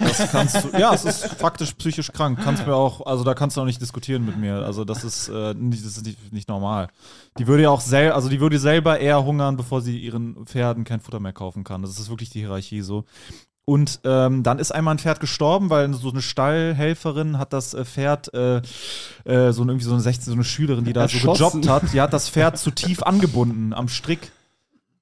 Das 0.00 0.32
kannst 0.32 0.64
du, 0.64 0.76
ja, 0.76 0.92
es 0.92 1.04
ist 1.04 1.26
faktisch 1.26 1.72
psychisch 1.74 2.10
krank. 2.12 2.40
Kannst 2.42 2.66
mir 2.66 2.74
auch, 2.74 3.06
also 3.06 3.22
da 3.22 3.34
kannst 3.34 3.56
du 3.56 3.60
auch 3.60 3.66
nicht 3.66 3.80
diskutieren 3.80 4.26
mit 4.26 4.36
mir. 4.36 4.56
Also 4.64 4.84
das 4.84 5.04
ist, 5.04 5.28
äh, 5.28 5.54
nicht, 5.54 5.84
das 5.84 5.96
ist 5.96 6.04
nicht, 6.04 6.32
nicht 6.32 6.48
normal. 6.48 6.88
Die 7.38 7.46
würde 7.46 7.62
ja 7.62 7.70
auch 7.70 7.80
selber, 7.80 8.16
also 8.16 8.28
die 8.28 8.40
würde 8.40 8.58
selber 8.58 8.98
eher 8.98 9.24
hungern, 9.24 9.56
bevor 9.56 9.80
sie 9.80 9.96
ihren 9.98 10.44
Pferden 10.46 10.82
kein 10.82 11.00
Futter 11.00 11.20
mehr 11.20 11.32
kaufen 11.32 11.62
kann. 11.62 11.82
Das 11.82 11.98
ist 11.98 12.10
wirklich 12.10 12.30
die 12.30 12.40
Hierarchie 12.40 12.80
so. 12.80 13.04
Und 13.70 14.00
ähm, 14.02 14.42
dann 14.42 14.58
ist 14.58 14.72
einmal 14.72 14.94
ein 14.94 14.98
Pferd 14.98 15.20
gestorben, 15.20 15.70
weil 15.70 15.94
so 15.94 16.10
eine 16.10 16.22
Stallhelferin 16.22 17.38
hat 17.38 17.52
das 17.52 17.72
äh, 17.72 17.84
Pferd, 17.84 18.34
äh, 18.34 18.56
äh, 19.24 19.52
so 19.52 19.62
eine- 19.62 19.70
irgendwie 19.72 19.84
so 19.84 19.92
eine 19.92 20.00
16, 20.00 20.24
so 20.24 20.32
eine 20.32 20.42
Schülerin, 20.42 20.84
die 20.84 20.92
da 20.92 21.06
so 21.06 21.16
Erschossen. 21.18 21.60
gejobbt 21.62 21.68
hat, 21.68 21.92
die 21.92 22.00
hat 22.00 22.12
das 22.12 22.28
Pferd 22.28 22.58
zu 22.58 22.70
tief 22.72 23.02
angebunden 23.04 23.72
am 23.72 23.86
Strick. 23.88 24.32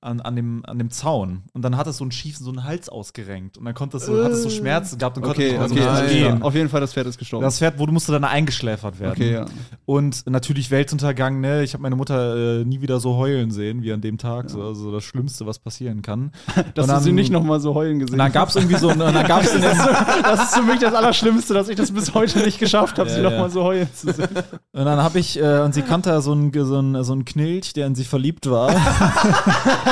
An, 0.01 0.21
an, 0.21 0.37
dem, 0.37 0.65
an 0.65 0.79
dem 0.79 0.93
Zaun. 0.93 1.43
Und 1.55 1.63
dann 1.63 1.77
hat 1.77 1.89
es 1.89 1.97
so 1.97 2.05
einen 2.05 2.13
schiefen, 2.13 2.45
so 2.45 2.51
einen 2.53 2.63
Hals 2.63 2.89
ausgerenkt. 2.89 3.59
Und 3.59 3.65
dann 3.65 3.75
konnte 3.75 3.97
es 3.97 4.07
so, 4.07 4.23
hat 4.23 4.31
es 4.31 4.45
so 4.45 4.49
Schmerzen 4.51 4.97
gehabt 4.97 5.17
und 5.17 5.25
konnte 5.25 5.41
Okay, 5.41 5.51
nicht 5.51 5.59
mehr 5.59 5.69
so 5.69 5.75
okay, 5.75 5.83
richtig 5.89 5.99
alles 5.99 6.13
gehen. 6.35 6.43
Auf 6.45 6.55
jeden 6.55 6.69
Fall, 6.69 6.81
das 6.81 6.93
Pferd 6.93 7.09
ist 7.09 7.19
gestorben. 7.19 7.43
Das 7.43 7.59
Pferd 7.59 7.81
wurde, 7.81 7.91
musste 7.91 8.13
dann 8.13 8.23
eingeschläfert 8.23 9.01
werden. 9.01 9.11
okay, 9.17 9.33
ja. 9.33 9.47
Und 9.87 10.25
natürlich 10.31 10.71
Weltuntergang, 10.71 11.41
ne? 11.41 11.65
Ich 11.65 11.73
habe 11.75 11.83
meine 11.83 11.97
Mutter 11.97 12.61
äh, 12.61 12.65
nie 12.65 12.81
wieder 12.81 13.01
so 13.01 13.17
heulen 13.17 13.51
sehen 13.51 13.83
wie 13.83 13.93
an 13.93 14.01
dem 14.01 14.19
Tag. 14.19 14.51
So, 14.51 14.63
also 14.63 14.93
das 14.93 15.03
Schlimmste, 15.03 15.47
was 15.47 15.59
passieren 15.59 16.01
kann. 16.01 16.31
Dass 16.77 16.87
Und 16.89 16.95
du 16.95 17.01
sie 17.01 17.09
dann- 17.09 17.15
nicht 17.17 17.33
nochmal 17.33 17.59
so 17.59 17.75
heulen 17.75 17.99
gesehen 17.99 18.15
Und 18.15 18.19
dann 18.21 18.31
gab 18.31 18.51
es 18.51 18.55
irgendwie 18.55 18.77
so, 18.77 18.91
und 18.91 19.01
dann 19.01 19.27
gab 19.27 19.43
es 19.43 19.53
Das 19.53 20.43
ist 20.45 20.55
für 20.55 20.63
mich 20.63 20.79
das 20.79 20.95
Allerschlimmste, 20.95 21.55
dass 21.55 21.69
ich 21.69 21.75
das 21.77 21.91
bis 21.91 22.15
heute 22.15 22.39
nicht 22.39 22.61
geschafft 22.61 23.01
habe, 23.01 23.09
Ja, 23.11 23.17
sie 23.17 23.23
ja. 23.23 23.31
nochmal 23.31 23.51
so 23.51 23.65
heulen 23.65 23.89
zu 23.93 24.13
sehen. 24.13 24.29
Und 24.73 24.85
dann 24.85 25.03
habe 25.03 25.19
ich, 25.19 25.41
äh, 25.41 25.59
und 25.63 25.75
sie 25.75 25.83
kannte 25.83 26.11
ja 26.11 26.21
so 26.21 26.31
einen 26.31 26.53
so 26.55 26.79
einen- 26.79 27.03
so 27.03 27.13
einen 27.15 27.25
Knilch, 27.25 27.73
der 27.73 27.89
in 27.89 27.97
sie 27.97 28.05
verliebt 28.05 28.49
war. 28.49 28.73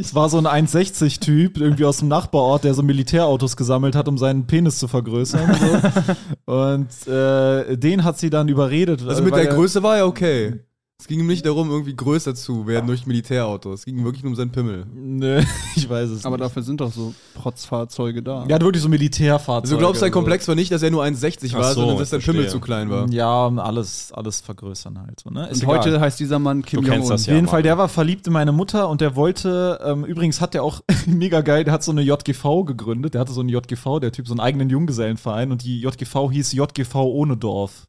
Es 0.00 0.14
war 0.14 0.28
so 0.28 0.38
ein 0.38 0.46
1,60-Typ, 0.46 1.58
irgendwie 1.58 1.84
aus 1.84 1.98
dem 1.98 2.08
Nachbarort, 2.08 2.64
der 2.64 2.74
so 2.74 2.82
Militärautos 2.82 3.56
gesammelt 3.56 3.94
hat, 3.96 4.08
um 4.08 4.18
seinen 4.18 4.46
Penis 4.46 4.78
zu 4.78 4.88
vergrößern. 4.88 5.54
So. 5.54 6.52
Und 6.52 7.12
äh, 7.12 7.76
den 7.76 8.04
hat 8.04 8.18
sie 8.18 8.30
dann 8.30 8.48
überredet. 8.48 9.06
Also 9.06 9.22
mit 9.22 9.34
der 9.34 9.48
er- 9.48 9.54
Größe 9.54 9.82
war 9.82 9.96
er 9.96 10.06
okay. 10.06 10.60
Es 11.04 11.08
ging 11.08 11.20
ihm 11.20 11.26
nicht 11.26 11.44
darum, 11.44 11.70
irgendwie 11.70 11.94
größer 11.94 12.34
zu 12.34 12.66
werden 12.66 12.86
durch 12.86 13.06
Militärautos. 13.06 13.80
Es 13.80 13.84
ging 13.84 13.98
ihm 13.98 14.04
wirklich 14.06 14.22
nur 14.22 14.30
um 14.30 14.36
seinen 14.36 14.52
Pimmel. 14.52 14.86
Nö, 14.94 15.42
ich 15.76 15.86
weiß 15.86 16.08
es 16.08 16.24
Aber 16.24 16.38
nicht. 16.38 16.46
dafür 16.46 16.62
sind 16.62 16.80
doch 16.80 16.90
so 16.90 17.12
Protzfahrzeuge 17.34 18.22
da. 18.22 18.46
Ja, 18.48 18.58
wirklich 18.58 18.82
so 18.82 18.88
Militärfahrzeuge. 18.88 19.64
Also 19.64 19.74
du 19.74 19.80
glaubst, 19.80 20.00
sein. 20.00 20.10
Komplex 20.10 20.48
war 20.48 20.54
nicht, 20.54 20.72
dass 20.72 20.82
er 20.82 20.90
nur 20.90 21.04
1,60 21.04 21.52
war, 21.52 21.60
Ach 21.60 21.68
so, 21.68 21.80
sondern 21.80 21.98
dass 21.98 22.08
sein 22.08 22.20
Pimmel 22.22 22.44
verstehe. 22.44 22.58
zu 22.58 22.64
klein 22.64 22.88
war. 22.88 23.06
Ja, 23.10 23.48
alles, 23.48 24.12
alles 24.12 24.40
vergrößern 24.40 24.98
halt. 24.98 25.20
So, 25.20 25.28
ne? 25.28 25.46
Ist 25.50 25.56
Und 25.62 25.64
egal. 25.68 25.80
heute 25.80 26.00
heißt 26.00 26.18
dieser 26.18 26.38
Mann 26.38 26.62
Kim 26.62 26.80
Du 26.80 26.86
kennst 26.88 27.00
Jong-un. 27.00 27.10
das 27.10 27.20
Auf 27.20 27.26
ja. 27.26 27.34
jeden 27.34 27.44
Mann. 27.44 27.50
Fall, 27.50 27.62
der 27.62 27.76
war 27.76 27.90
verliebt 27.90 28.26
in 28.26 28.32
meine 28.32 28.52
Mutter 28.52 28.88
und 28.88 29.02
der 29.02 29.14
wollte, 29.14 29.80
ähm, 29.84 30.06
übrigens 30.06 30.40
hat 30.40 30.54
der 30.54 30.62
auch 30.62 30.80
mega 31.06 31.42
geil, 31.42 31.64
der 31.64 31.74
hat 31.74 31.82
so 31.82 31.92
eine 31.92 32.00
JGV 32.00 32.64
gegründet, 32.64 33.12
der 33.12 33.20
hatte 33.20 33.32
so 33.34 33.42
eine 33.42 33.52
JGV, 33.52 34.00
der 34.00 34.10
Typ, 34.10 34.26
so 34.26 34.32
einen 34.32 34.40
eigenen 34.40 34.70
Junggesellenverein 34.70 35.52
und 35.52 35.64
die 35.64 35.82
JGV 35.82 36.30
hieß 36.30 36.52
JGV 36.54 36.94
ohne 36.94 37.36
Dorf. 37.36 37.88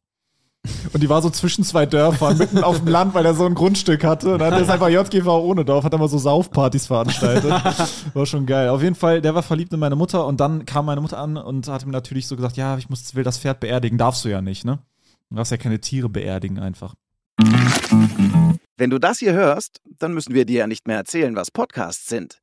Und 0.94 1.02
die 1.02 1.10
war 1.10 1.22
so 1.22 1.30
zwischen 1.30 1.64
zwei 1.64 1.86
Dörfern, 1.86 2.38
mitten 2.38 2.64
auf 2.64 2.80
dem 2.80 2.88
Land, 2.88 3.14
weil 3.14 3.26
er 3.26 3.34
so 3.34 3.46
ein 3.46 3.56
Grundstück 3.56 4.04
hatte. 4.04 4.34
Und 4.34 4.40
dann 4.40 4.54
hat 4.54 4.62
er 4.62 4.74
einfach 4.74 4.90
JGV 5.14 5.28
ohne 5.28 5.66
Dorf, 5.66 5.84
hat 5.84 5.94
immer 5.94 6.08
so 6.08 6.18
Saufpartys 6.18 6.88
veranstaltet. 6.88 7.52
War 8.14 8.26
schon 8.26 8.46
geil. 8.46 8.70
Auf 8.70 8.82
jeden 8.82 8.96
Fall, 8.96 9.22
der 9.22 9.36
war 9.36 9.44
verliebt 9.44 9.74
in 9.74 9.80
meine 9.80 9.96
Mutter 9.96 10.26
und 10.26 10.40
dann 10.40 10.66
kam 10.66 10.86
meine 10.86 11.02
Mutter 11.02 11.18
an 11.18 11.38
und 11.38 11.68
hat 11.68 11.84
ihm 11.84 11.92
natürlich 11.92 12.28
so 12.28 12.36
gesagt, 12.36 12.58
ja, 12.58 12.78
ich 12.78 12.90
muss, 12.90 13.16
will 13.16 13.24
das 13.24 13.38
Pferd 13.38 13.60
beerdigen. 13.60 13.98
Darfst 13.98 14.26
du 14.26 14.30
ja 14.30 14.42
nicht, 14.42 14.66
ne? 14.66 14.80
Du 15.30 15.36
darfst 15.36 15.52
ja 15.52 15.58
keine 15.58 15.80
Tiere 15.80 16.10
beerdigen 16.10 16.60
einfach. 16.60 16.94
Wenn 18.78 18.90
du 18.90 19.00
das 19.00 19.20
hier 19.20 19.34
hörst, 19.34 19.82
dann 20.00 20.14
müssen 20.14 20.34
wir 20.34 20.46
dir 20.46 20.60
ja 20.60 20.68
nicht 20.68 20.88
mehr 20.88 20.98
erzählen, 20.98 21.36
was 21.36 21.52
Podcasts 21.52 22.08
sind. 22.08 22.42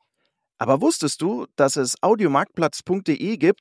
Aber 0.59 0.81
wusstest 0.81 1.21
du, 1.21 1.47
dass 1.57 1.77
es 1.77 2.03
audiomarktplatz.de 2.03 3.37
gibt, 3.37 3.61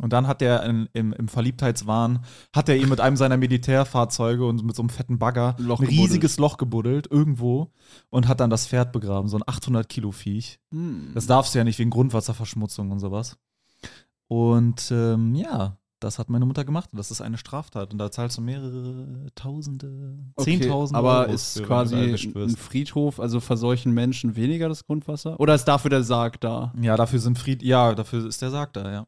Und 0.00 0.12
dann 0.12 0.26
hat 0.26 0.42
er 0.42 0.64
in, 0.64 0.88
im, 0.92 1.12
im 1.12 1.28
Verliebtheitswahn, 1.28 2.24
hat 2.54 2.68
er 2.68 2.76
ihm 2.76 2.88
mit 2.88 3.00
einem 3.00 3.16
seiner 3.16 3.36
Militärfahrzeuge 3.36 4.46
und 4.46 4.64
mit 4.64 4.74
so 4.74 4.82
einem 4.82 4.88
fetten 4.88 5.18
Bagger 5.18 5.56
Loch 5.58 5.80
ein 5.80 5.86
riesiges 5.86 6.38
Loch 6.38 6.56
gebuddelt, 6.56 7.08
irgendwo, 7.10 7.72
und 8.08 8.28
hat 8.28 8.40
dann 8.40 8.50
das 8.50 8.66
Pferd 8.66 8.92
begraben, 8.92 9.28
so 9.28 9.36
ein 9.36 9.44
800 9.46 9.88
Kilo 9.88 10.12
Viech. 10.12 10.58
Hm. 10.72 11.10
Das 11.14 11.26
darfst 11.26 11.54
du 11.54 11.58
ja 11.58 11.64
nicht 11.64 11.78
wegen 11.78 11.90
Grundwasserverschmutzung 11.90 12.90
und 12.90 13.00
sowas. 13.00 13.36
Und 14.28 14.90
ähm, 14.92 15.34
ja, 15.34 15.76
das 16.00 16.18
hat 16.18 16.30
meine 16.30 16.46
Mutter 16.46 16.64
gemacht. 16.64 16.88
Und 16.92 16.98
das 16.98 17.10
ist 17.10 17.20
eine 17.20 17.36
Straftat. 17.36 17.92
Und 17.92 17.98
da 17.98 18.10
zahlst 18.10 18.38
du 18.38 18.42
mehrere 18.42 19.26
Tausende, 19.34 20.18
Zehntausende 20.38 20.98
aber 20.98 21.26
Euros 21.26 21.34
ist 21.34 21.58
für, 21.58 21.64
quasi 21.64 21.96
ein. 21.96 22.56
Friedhof, 22.56 23.20
also 23.20 23.38
verseuchen 23.40 23.92
Menschen 23.92 24.34
weniger 24.34 24.68
das 24.68 24.86
Grundwasser? 24.86 25.38
Oder 25.38 25.54
ist 25.54 25.66
dafür 25.66 25.90
der 25.90 26.02
Sarg 26.02 26.40
da? 26.40 26.72
Ja, 26.80 26.96
dafür 26.96 27.18
sind 27.18 27.38
Fried, 27.38 27.62
ja, 27.62 27.94
dafür 27.94 28.26
ist 28.26 28.40
der 28.40 28.50
Sarg 28.50 28.72
da, 28.72 28.90
ja. 28.90 29.06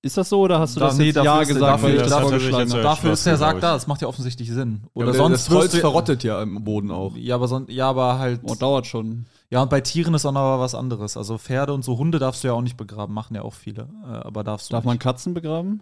Ist 0.00 0.16
das 0.16 0.28
so 0.28 0.40
oder 0.42 0.60
hast 0.60 0.76
du 0.76 0.80
Da- 0.80 0.86
das 0.86 0.96
nee, 0.98 1.06
jetzt 1.06 1.16
dafür 1.16 1.30
ja 1.32 1.40
ist 1.42 1.48
gesagt, 1.48 1.62
dafür- 1.64 1.88
weil 1.88 1.94
ich 1.96 2.00
das 2.02 2.10
das 2.10 2.20
vorgeschlagen 2.20 2.58
jetzt 2.62 2.70
habe? 2.72 2.82
ja- 2.82 2.88
Dafür 2.88 3.12
ist 3.12 3.26
der 3.26 3.36
Sarg 3.36 3.60
da, 3.60 3.72
das 3.72 3.86
macht 3.88 4.00
ja 4.00 4.06
offensichtlich 4.06 4.48
Sinn. 4.50 4.80
Ja, 4.84 4.88
Oder 4.94 5.06
der- 5.06 5.14
sonst 5.14 5.48
das 5.48 5.54
Holz 5.56 5.72
du- 5.72 5.78
verrottet 5.78 6.22
ja 6.22 6.40
im 6.40 6.62
Boden 6.62 6.92
auch. 6.92 7.16
Ja, 7.16 7.34
aber, 7.34 7.48
son 7.48 7.66
ja, 7.68 7.88
aber 7.90 8.18
halt. 8.20 8.40
Oh, 8.44 8.54
dauert 8.54 8.86
schon. 8.86 9.26
Ja, 9.50 9.60
und 9.62 9.70
bei 9.70 9.80
Tieren 9.80 10.14
ist 10.14 10.24
auch 10.24 10.30
noch 10.32 10.60
was 10.60 10.76
anderes. 10.76 11.16
Also 11.16 11.36
Pferde 11.36 11.72
und 11.74 11.84
so 11.84 11.98
Hunde 11.98 12.20
darfst 12.20 12.44
du 12.44 12.48
ja 12.48 12.54
auch 12.54 12.62
nicht 12.62 12.76
begraben, 12.76 13.12
machen 13.12 13.34
ja 13.34 13.42
auch 13.42 13.54
viele. 13.54 13.88
Äh, 14.04 14.08
aber 14.18 14.44
darfst 14.44 14.68
du 14.70 14.72
Darf 14.72 14.84
nicht. 14.84 14.88
man 14.88 14.98
Katzen 15.00 15.34
begraben? 15.34 15.80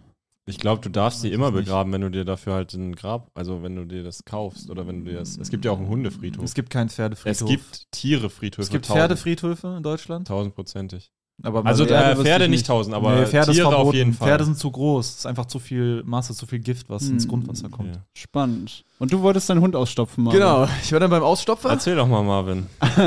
Ich 0.49 0.57
glaube, 0.59 0.81
du 0.81 0.89
darfst 0.89 1.21
sie 1.21 1.29
immer 1.31 1.51
begraben, 1.51 1.91
wenn 1.91 1.99
du 2.01 2.09
dir 2.09 2.23
dafür 2.23 2.53
halt 2.53 2.73
ein 2.73 2.95
Grab, 2.95 3.29
also 3.35 3.61
wenn 3.63 3.75
du 3.75 3.85
dir 3.85 4.01
das 4.01 4.23
kaufst 4.23 4.69
oder 4.71 4.87
wenn 4.87 5.03
du 5.03 5.11
dir 5.11 5.19
das. 5.19 5.37
Es 5.37 5.49
gibt 5.49 5.65
ja 5.65 5.71
auch 5.71 5.77
einen 5.77 5.89
Hundefriedhof. 5.89 6.43
Es 6.43 6.53
gibt 6.53 6.69
keinen 6.69 6.89
Pferdefriedhof. 6.89 7.41
Es 7.41 7.45
gibt 7.45 7.91
Tierefriedhöfe. 7.91 8.61
es 8.61 8.69
gibt 8.69 8.85
Pferdefriedhöfe 8.87 9.75
in 9.77 9.83
Deutschland. 9.83 10.27
Tausendprozentig. 10.29 11.11
Aber 11.43 11.63
Also 11.67 11.85
Pferde 11.85 12.19
Pferde, 12.23 12.45
nicht 12.45 12.51
nicht. 12.61 12.65
tausend, 12.67 12.95
aber 12.95 13.15
nee, 13.15 13.25
Pferde 13.27 13.51
Tiere 13.51 13.75
auf 13.75 13.93
jeden 13.93 14.13
Fall. 14.13 14.27
Pferde 14.27 14.45
sind 14.45 14.57
zu 14.57 14.71
groß. 14.71 15.07
Es 15.07 15.17
ist 15.19 15.25
einfach 15.27 15.45
zu 15.45 15.59
viel 15.59 16.01
Masse, 16.03 16.33
zu 16.33 16.47
viel 16.47 16.57
Gift, 16.57 16.89
was 16.89 17.07
ins 17.09 17.25
Hm. 17.25 17.29
Grundwasser 17.29 17.69
kommt. 17.69 17.95
Ja. 17.95 18.01
Spannend. 18.15 18.83
Und 18.97 19.13
du 19.13 19.21
wolltest 19.21 19.47
deinen 19.47 19.61
Hund 19.61 19.75
ausstopfen, 19.75 20.23
Marvin. 20.23 20.39
Genau, 20.39 20.67
ich 20.81 20.91
war 20.91 20.99
dann 20.99 21.11
beim 21.11 21.21
Ausstopfer, 21.21 21.69
Erzähl 21.69 21.95
doch 21.95 22.07
mal, 22.07 22.23
Marvin. 22.23 22.65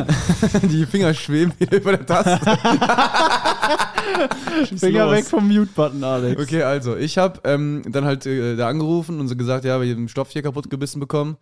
die 0.62 0.86
Finger 0.86 1.12
schweben 1.12 1.52
wieder 1.58 1.76
über 1.76 1.96
der 1.96 2.06
Taste. 2.06 2.38
Finger 4.76 5.06
los. 5.06 5.14
weg 5.14 5.24
vom 5.24 5.48
Mute-Button, 5.48 6.04
Alex. 6.04 6.40
Okay, 6.40 6.62
also 6.62 6.96
ich 6.96 7.18
habe 7.18 7.40
ähm, 7.44 7.82
dann 7.88 8.04
halt 8.04 8.26
äh, 8.26 8.54
da 8.54 8.68
angerufen 8.68 9.18
und 9.20 9.26
so 9.28 9.34
gesagt, 9.36 9.64
ja, 9.64 9.80
wir 9.80 9.90
haben 9.90 10.02
den 10.02 10.08
Stoff 10.08 10.30
hier 10.30 10.42
kaputt 10.42 10.70
gebissen 10.70 11.00
bekommen. 11.00 11.36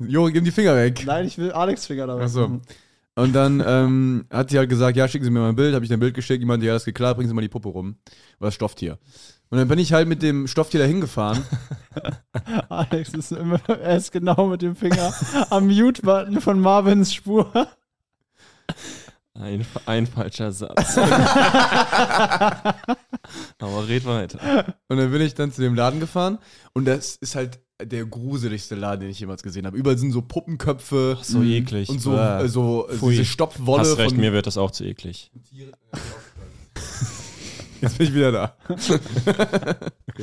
Jo, 0.00 0.26
gib 0.26 0.44
die 0.44 0.50
Finger 0.50 0.74
weg. 0.74 1.04
Nein, 1.06 1.26
ich 1.26 1.38
will 1.38 1.52
Alex 1.52 1.86
Finger 1.86 2.06
da 2.06 2.18
Ach 2.20 2.28
so. 2.28 2.60
Und 3.18 3.32
dann 3.32 3.60
ähm, 3.66 4.26
hat 4.30 4.50
sie 4.50 4.58
halt 4.58 4.70
gesagt, 4.70 4.96
ja, 4.96 5.08
schicken 5.08 5.24
Sie 5.24 5.30
mir 5.32 5.40
mal 5.40 5.48
ein 5.48 5.56
Bild. 5.56 5.74
Habe 5.74 5.84
ich 5.84 5.92
ein 5.92 5.98
Bild 5.98 6.14
geschickt. 6.14 6.40
Die 6.40 6.46
meinte, 6.46 6.66
ja, 6.66 6.74
das 6.74 6.84
geht 6.84 6.94
klar, 6.94 7.16
bringen 7.16 7.28
Sie 7.28 7.34
mal 7.34 7.40
die 7.40 7.48
Puppe 7.48 7.68
rum. 7.68 7.96
Oder 8.38 8.46
das 8.46 8.54
Stofftier. 8.54 9.00
Und 9.50 9.58
dann 9.58 9.66
bin 9.66 9.80
ich 9.80 9.92
halt 9.92 10.06
mit 10.06 10.22
dem 10.22 10.46
Stofftier 10.46 10.78
da 10.78 10.86
hingefahren. 10.86 11.42
Alex 12.68 13.14
ist 13.14 13.32
immer, 13.32 13.58
er 13.66 13.96
ist 13.96 14.12
genau 14.12 14.46
mit 14.46 14.62
dem 14.62 14.76
Finger 14.76 15.12
am 15.50 15.66
Mute-Button 15.66 16.40
von 16.40 16.60
Marvins 16.60 17.12
Spur. 17.12 17.50
Ein, 19.34 19.66
ein 19.86 20.06
falscher 20.06 20.52
Satz. 20.52 20.96
aber 23.58 23.88
red 23.88 24.06
weiter. 24.06 24.76
Und 24.86 24.98
dann 24.98 25.10
bin 25.10 25.22
ich 25.22 25.34
dann 25.34 25.50
zu 25.50 25.60
dem 25.60 25.74
Laden 25.74 25.98
gefahren. 25.98 26.38
Und 26.72 26.84
das 26.84 27.16
ist 27.16 27.34
halt 27.34 27.58
der 27.82 28.04
gruseligste 28.06 28.74
Laden, 28.74 29.00
den 29.02 29.10
ich 29.10 29.20
jemals 29.20 29.42
gesehen 29.42 29.66
habe. 29.66 29.76
Überall 29.76 29.96
sind 29.98 30.10
so 30.12 30.22
Puppenköpfe. 30.22 31.18
So 31.22 31.42
eklig. 31.42 31.88
Und 31.88 32.00
so, 32.00 32.10
Bäh. 32.12 32.44
äh, 32.44 32.48
so 32.48 32.88
äh, 32.88 32.94
Pfui. 32.96 33.12
diese 33.12 33.24
Stopfwolle 33.24 33.80
Hast 33.82 33.98
recht, 33.98 34.10
von. 34.12 34.20
mir 34.20 34.32
wird 34.32 34.46
das 34.46 34.58
auch 34.58 34.70
zu 34.72 34.84
eklig. 34.84 35.30
Jetzt 37.80 37.96
bin 37.98 38.08
ich 38.08 38.14
wieder 38.14 38.32
da. 38.32 38.56
Okay, 38.68 38.98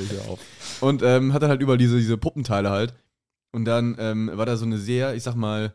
hör 0.10 0.30
auf. 0.32 0.40
Und 0.82 1.02
ähm, 1.04 1.32
hat 1.32 1.42
dann 1.42 1.50
halt 1.50 1.62
überall 1.62 1.78
diese, 1.78 1.98
diese 1.98 2.18
Puppenteile 2.18 2.70
halt. 2.70 2.94
Und 3.54 3.64
dann 3.66 3.96
ähm, 3.98 4.30
war 4.34 4.46
da 4.46 4.58
so 4.58 4.66
eine 4.66 4.78
sehr, 4.78 5.16
ich 5.16 5.24
sag 5.24 5.36
mal, 5.36 5.74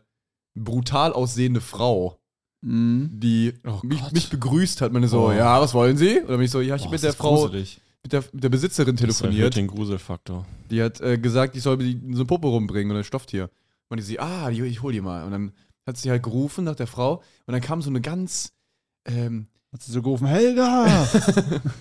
brutal 0.55 1.13
aussehende 1.13 1.61
Frau, 1.61 2.17
Mhm. 2.63 3.09
die 3.19 3.53
Oh 3.65 3.79
mich, 3.81 4.11
mich 4.11 4.29
begrüßt 4.29 4.81
hat. 4.81 4.91
Meine 4.93 5.07
so, 5.07 5.29
Oh. 5.29 5.31
ja, 5.31 5.59
was 5.59 5.73
wollen 5.73 5.97
Sie? 5.97 6.21
Oder 6.21 6.37
bin 6.37 6.41
ich 6.45 6.51
so, 6.51 6.61
ja, 6.61 6.75
ich 6.75 6.83
Boah, 6.83 6.89
mit 6.91 6.95
ist 6.97 7.03
der 7.05 7.13
Frau, 7.13 7.35
gruselig. 7.45 7.81
Mit 8.03 8.13
der, 8.13 8.23
mit 8.31 8.43
der 8.43 8.49
Besitzerin 8.49 8.95
Das 8.95 9.01
telefoniert. 9.01 9.55
den 9.55 9.67
Gruselfaktor. 9.67 10.45
Die 10.69 10.81
hat 10.81 11.01
äh, 11.01 11.17
gesagt, 11.17 11.55
ich 11.55 11.63
soll 11.63 11.77
mir 11.77 11.83
die, 11.83 11.99
so 12.13 12.21
eine 12.21 12.25
Puppe 12.25 12.47
rumbringen 12.47 12.91
oder 12.91 13.01
ein 13.01 13.05
Stofftier. 13.05 13.49
Und 13.89 13.97
ich 13.97 14.05
sie, 14.05 14.19
ah, 14.19 14.49
die, 14.49 14.61
ich 14.63 14.81
hol 14.81 14.93
die 14.93 15.01
mal. 15.01 15.23
Und 15.25 15.31
dann 15.31 15.51
hat 15.85 15.97
sie 15.97 16.09
halt 16.09 16.23
gerufen 16.23 16.63
nach 16.63 16.75
der 16.75 16.87
Frau. 16.87 17.21
Und 17.45 17.51
dann 17.51 17.61
kam 17.61 17.81
so 17.81 17.89
eine 17.89 18.01
ganz, 18.01 18.53
ähm, 19.05 19.47
Hat 19.71 19.83
sie 19.83 19.91
so 19.91 20.01
gerufen, 20.01 20.27
Helga! 20.27 21.07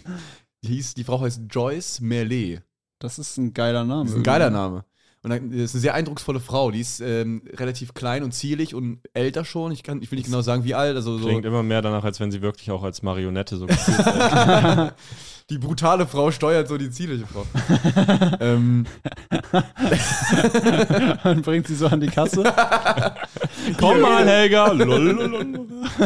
die 0.62 0.68
hieß, 0.68 0.94
die 0.94 1.04
Frau 1.04 1.20
heißt 1.20 1.42
Joyce 1.50 2.00
Merlet. 2.00 2.62
Das 2.98 3.18
ist 3.18 3.36
ein 3.38 3.54
geiler 3.54 3.84
Name. 3.84 4.04
Das 4.04 4.12
ist 4.12 4.18
ein 4.18 4.22
geiler 4.22 4.50
Name. 4.50 4.84
Und 5.22 5.30
dann, 5.30 5.50
das 5.50 5.60
ist 5.60 5.74
eine 5.74 5.80
sehr 5.82 5.94
eindrucksvolle 5.94 6.40
Frau. 6.40 6.70
Die 6.70 6.80
ist 6.80 7.00
ähm, 7.00 7.42
relativ 7.54 7.92
klein 7.92 8.22
und 8.22 8.32
zierlich 8.32 8.74
und 8.74 9.00
älter 9.12 9.44
schon. 9.44 9.70
Ich, 9.70 9.82
kann, 9.82 10.00
ich 10.02 10.10
will 10.10 10.16
nicht 10.16 10.26
genau 10.26 10.40
sagen, 10.40 10.64
wie 10.64 10.74
alt. 10.74 10.96
Also 10.96 11.18
so 11.18 11.26
Klingt 11.26 11.44
immer 11.44 11.62
mehr 11.62 11.82
danach, 11.82 12.04
als 12.04 12.20
wenn 12.20 12.30
sie 12.30 12.40
wirklich 12.40 12.70
auch 12.70 12.82
als 12.82 13.02
Marionette 13.02 13.56
so 13.56 13.66
gefühlt 13.68 13.98
wird. 13.98 14.94
die 15.50 15.58
brutale 15.58 16.06
Frau 16.06 16.30
steuert 16.30 16.68
so 16.68 16.78
die 16.78 16.90
zierliche 16.90 17.26
Frau. 17.26 17.44
ähm, 18.40 18.86
Dann 21.24 21.42
bringt 21.42 21.66
sie 21.66 21.74
so 21.74 21.88
an 21.88 22.00
die 22.00 22.06
Kasse. 22.06 22.42
Komm 23.78 24.00
mal, 24.00 24.26
Helga! 24.26 24.72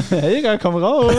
Helga, 0.09 0.59
komm 0.59 0.77
raus! 0.77 1.15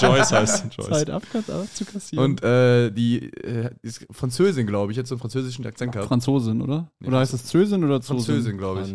Joyce 0.00 0.32
heißt 0.32 0.66
Joyce. 0.76 0.88
Zeit 0.88 1.10
ab, 1.10 1.22
abzukassieren. 1.34 2.24
und 2.24 2.42
äh, 2.42 2.90
die 2.90 3.30
äh, 3.32 3.70
ist 3.82 4.06
Französin, 4.10 4.66
glaube 4.66 4.92
ich. 4.92 4.98
Hat 4.98 5.06
so 5.06 5.14
einen 5.14 5.20
französischen 5.20 5.66
Akzent 5.66 5.92
gehabt. 5.92 6.08
Franzosin, 6.08 6.62
oder? 6.62 6.90
Nee, 7.00 7.08
oder 7.08 7.18
heißt 7.18 7.32
das 7.32 7.44
Zösin 7.44 7.84
oder 7.84 8.00
Zosin? 8.00 8.24
Französin, 8.24 8.58
glaube 8.58 8.82
ich. 8.82 8.88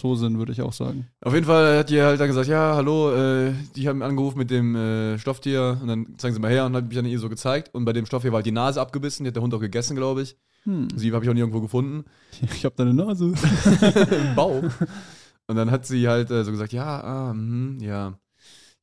Franzosen. 0.00 0.20
Zosin, 0.20 0.38
würde 0.38 0.52
ich 0.52 0.62
auch 0.62 0.72
sagen. 0.72 1.06
Auf 1.20 1.34
jeden 1.34 1.46
Fall 1.46 1.78
hat 1.78 1.90
die 1.90 2.00
halt 2.00 2.20
dann 2.20 2.28
gesagt, 2.28 2.48
ja, 2.48 2.74
hallo, 2.74 3.12
äh, 3.12 3.52
die 3.76 3.88
haben 3.88 4.02
angerufen 4.02 4.38
mit 4.38 4.50
dem 4.50 4.74
äh, 4.74 5.18
Stofftier 5.18 5.78
und 5.80 5.88
dann 5.88 6.18
zeigen 6.18 6.34
sie 6.34 6.40
mal 6.40 6.50
her 6.50 6.66
und 6.66 6.74
hat 6.74 6.86
mich 6.86 6.96
dann 6.96 7.04
ihr 7.04 7.18
so 7.18 7.28
gezeigt 7.28 7.74
und 7.74 7.84
bei 7.84 7.92
dem 7.92 8.06
Stofftier 8.06 8.32
war 8.32 8.38
halt 8.38 8.46
die 8.46 8.52
Nase 8.52 8.80
abgebissen, 8.80 9.24
die 9.24 9.28
hat 9.28 9.36
der 9.36 9.42
Hund 9.42 9.54
auch 9.54 9.60
gegessen, 9.60 9.96
glaube 9.96 10.22
ich. 10.22 10.36
Hm. 10.64 10.88
Sie 10.94 11.12
habe 11.12 11.24
ich 11.24 11.30
auch 11.30 11.34
nirgendwo 11.34 11.60
gefunden. 11.60 12.04
Ich 12.54 12.64
hab 12.64 12.76
deine 12.76 12.94
Nase. 12.94 13.26
Im 14.10 14.34
Bauch. 14.34 14.62
Und 15.46 15.56
dann 15.56 15.70
hat 15.70 15.86
sie 15.86 16.08
halt 16.08 16.30
äh, 16.30 16.44
so 16.44 16.50
gesagt, 16.50 16.72
ja, 16.72 17.00
ah, 17.02 17.34
mhm, 17.34 17.78
ja, 17.80 18.18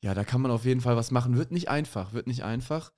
ja, 0.02 0.14
da 0.14 0.22
kann 0.22 0.40
man 0.40 0.50
auf 0.50 0.64
jeden 0.64 0.80
Fall 0.80 0.96
was 0.96 1.10
machen. 1.10 1.36
Wird 1.36 1.50
nicht 1.50 1.68
einfach, 1.68 2.12
wird 2.12 2.26
nicht 2.26 2.44
einfach, 2.44 2.92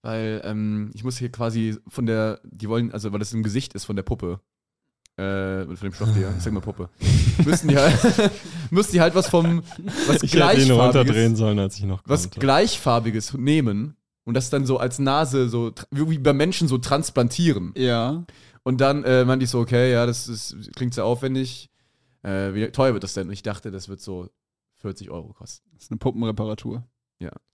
weil 0.00 0.40
ähm, 0.44 0.90
ich 0.94 1.04
muss 1.04 1.18
hier 1.18 1.30
quasi 1.30 1.76
von 1.88 2.06
der, 2.06 2.40
die 2.44 2.68
wollen, 2.68 2.92
also 2.92 3.12
weil 3.12 3.18
das 3.18 3.32
im 3.32 3.42
Gesicht 3.42 3.74
ist 3.74 3.84
von 3.84 3.96
der 3.96 4.04
Puppe, 4.04 4.40
äh, 5.20 5.64
von 5.66 5.76
dem 5.88 5.92
Stofftier, 5.92 6.32
ich 6.36 6.42
sag 6.42 6.52
mal 6.52 6.60
Puppe, 6.60 6.88
müssen 7.44 7.68
die 7.68 7.76
halt, 7.76 7.98
müssen 8.70 8.92
die 8.92 9.00
halt 9.00 9.14
was 9.14 9.28
vom, 9.28 9.62
was 10.06 10.22
Ich 10.22 10.32
gleichfarbiges, 10.32 11.38
sollen, 11.38 11.58
als 11.58 11.76
ich 11.76 11.84
noch 11.84 12.02
was 12.06 12.30
gleichfarbiges 12.30 13.34
nehmen 13.34 13.96
und 14.24 14.34
das 14.34 14.50
dann 14.50 14.66
so 14.66 14.78
als 14.78 14.98
Nase 14.98 15.48
so, 15.48 15.72
wie 15.90 16.18
bei 16.18 16.32
Menschen 16.32 16.68
so 16.68 16.78
transplantieren. 16.78 17.72
Ja. 17.76 18.24
Und 18.62 18.80
dann 18.80 19.04
äh, 19.04 19.24
meinte 19.24 19.44
ich 19.44 19.50
so, 19.50 19.60
okay, 19.60 19.92
ja, 19.92 20.06
das 20.06 20.28
ist, 20.28 20.56
klingt 20.76 20.94
sehr 20.94 21.04
aufwendig. 21.04 21.70
Äh, 22.22 22.54
wie 22.54 22.70
teuer 22.70 22.92
wird 22.92 23.02
das 23.02 23.14
denn? 23.14 23.28
Und 23.28 23.32
ich 23.32 23.42
dachte, 23.42 23.70
das 23.70 23.88
wird 23.88 24.00
so 24.00 24.28
40 24.78 25.10
Euro 25.10 25.32
kosten. 25.32 25.68
Das 25.74 25.84
ist 25.84 25.90
eine 25.90 25.98
Puppenreparatur. 25.98 26.84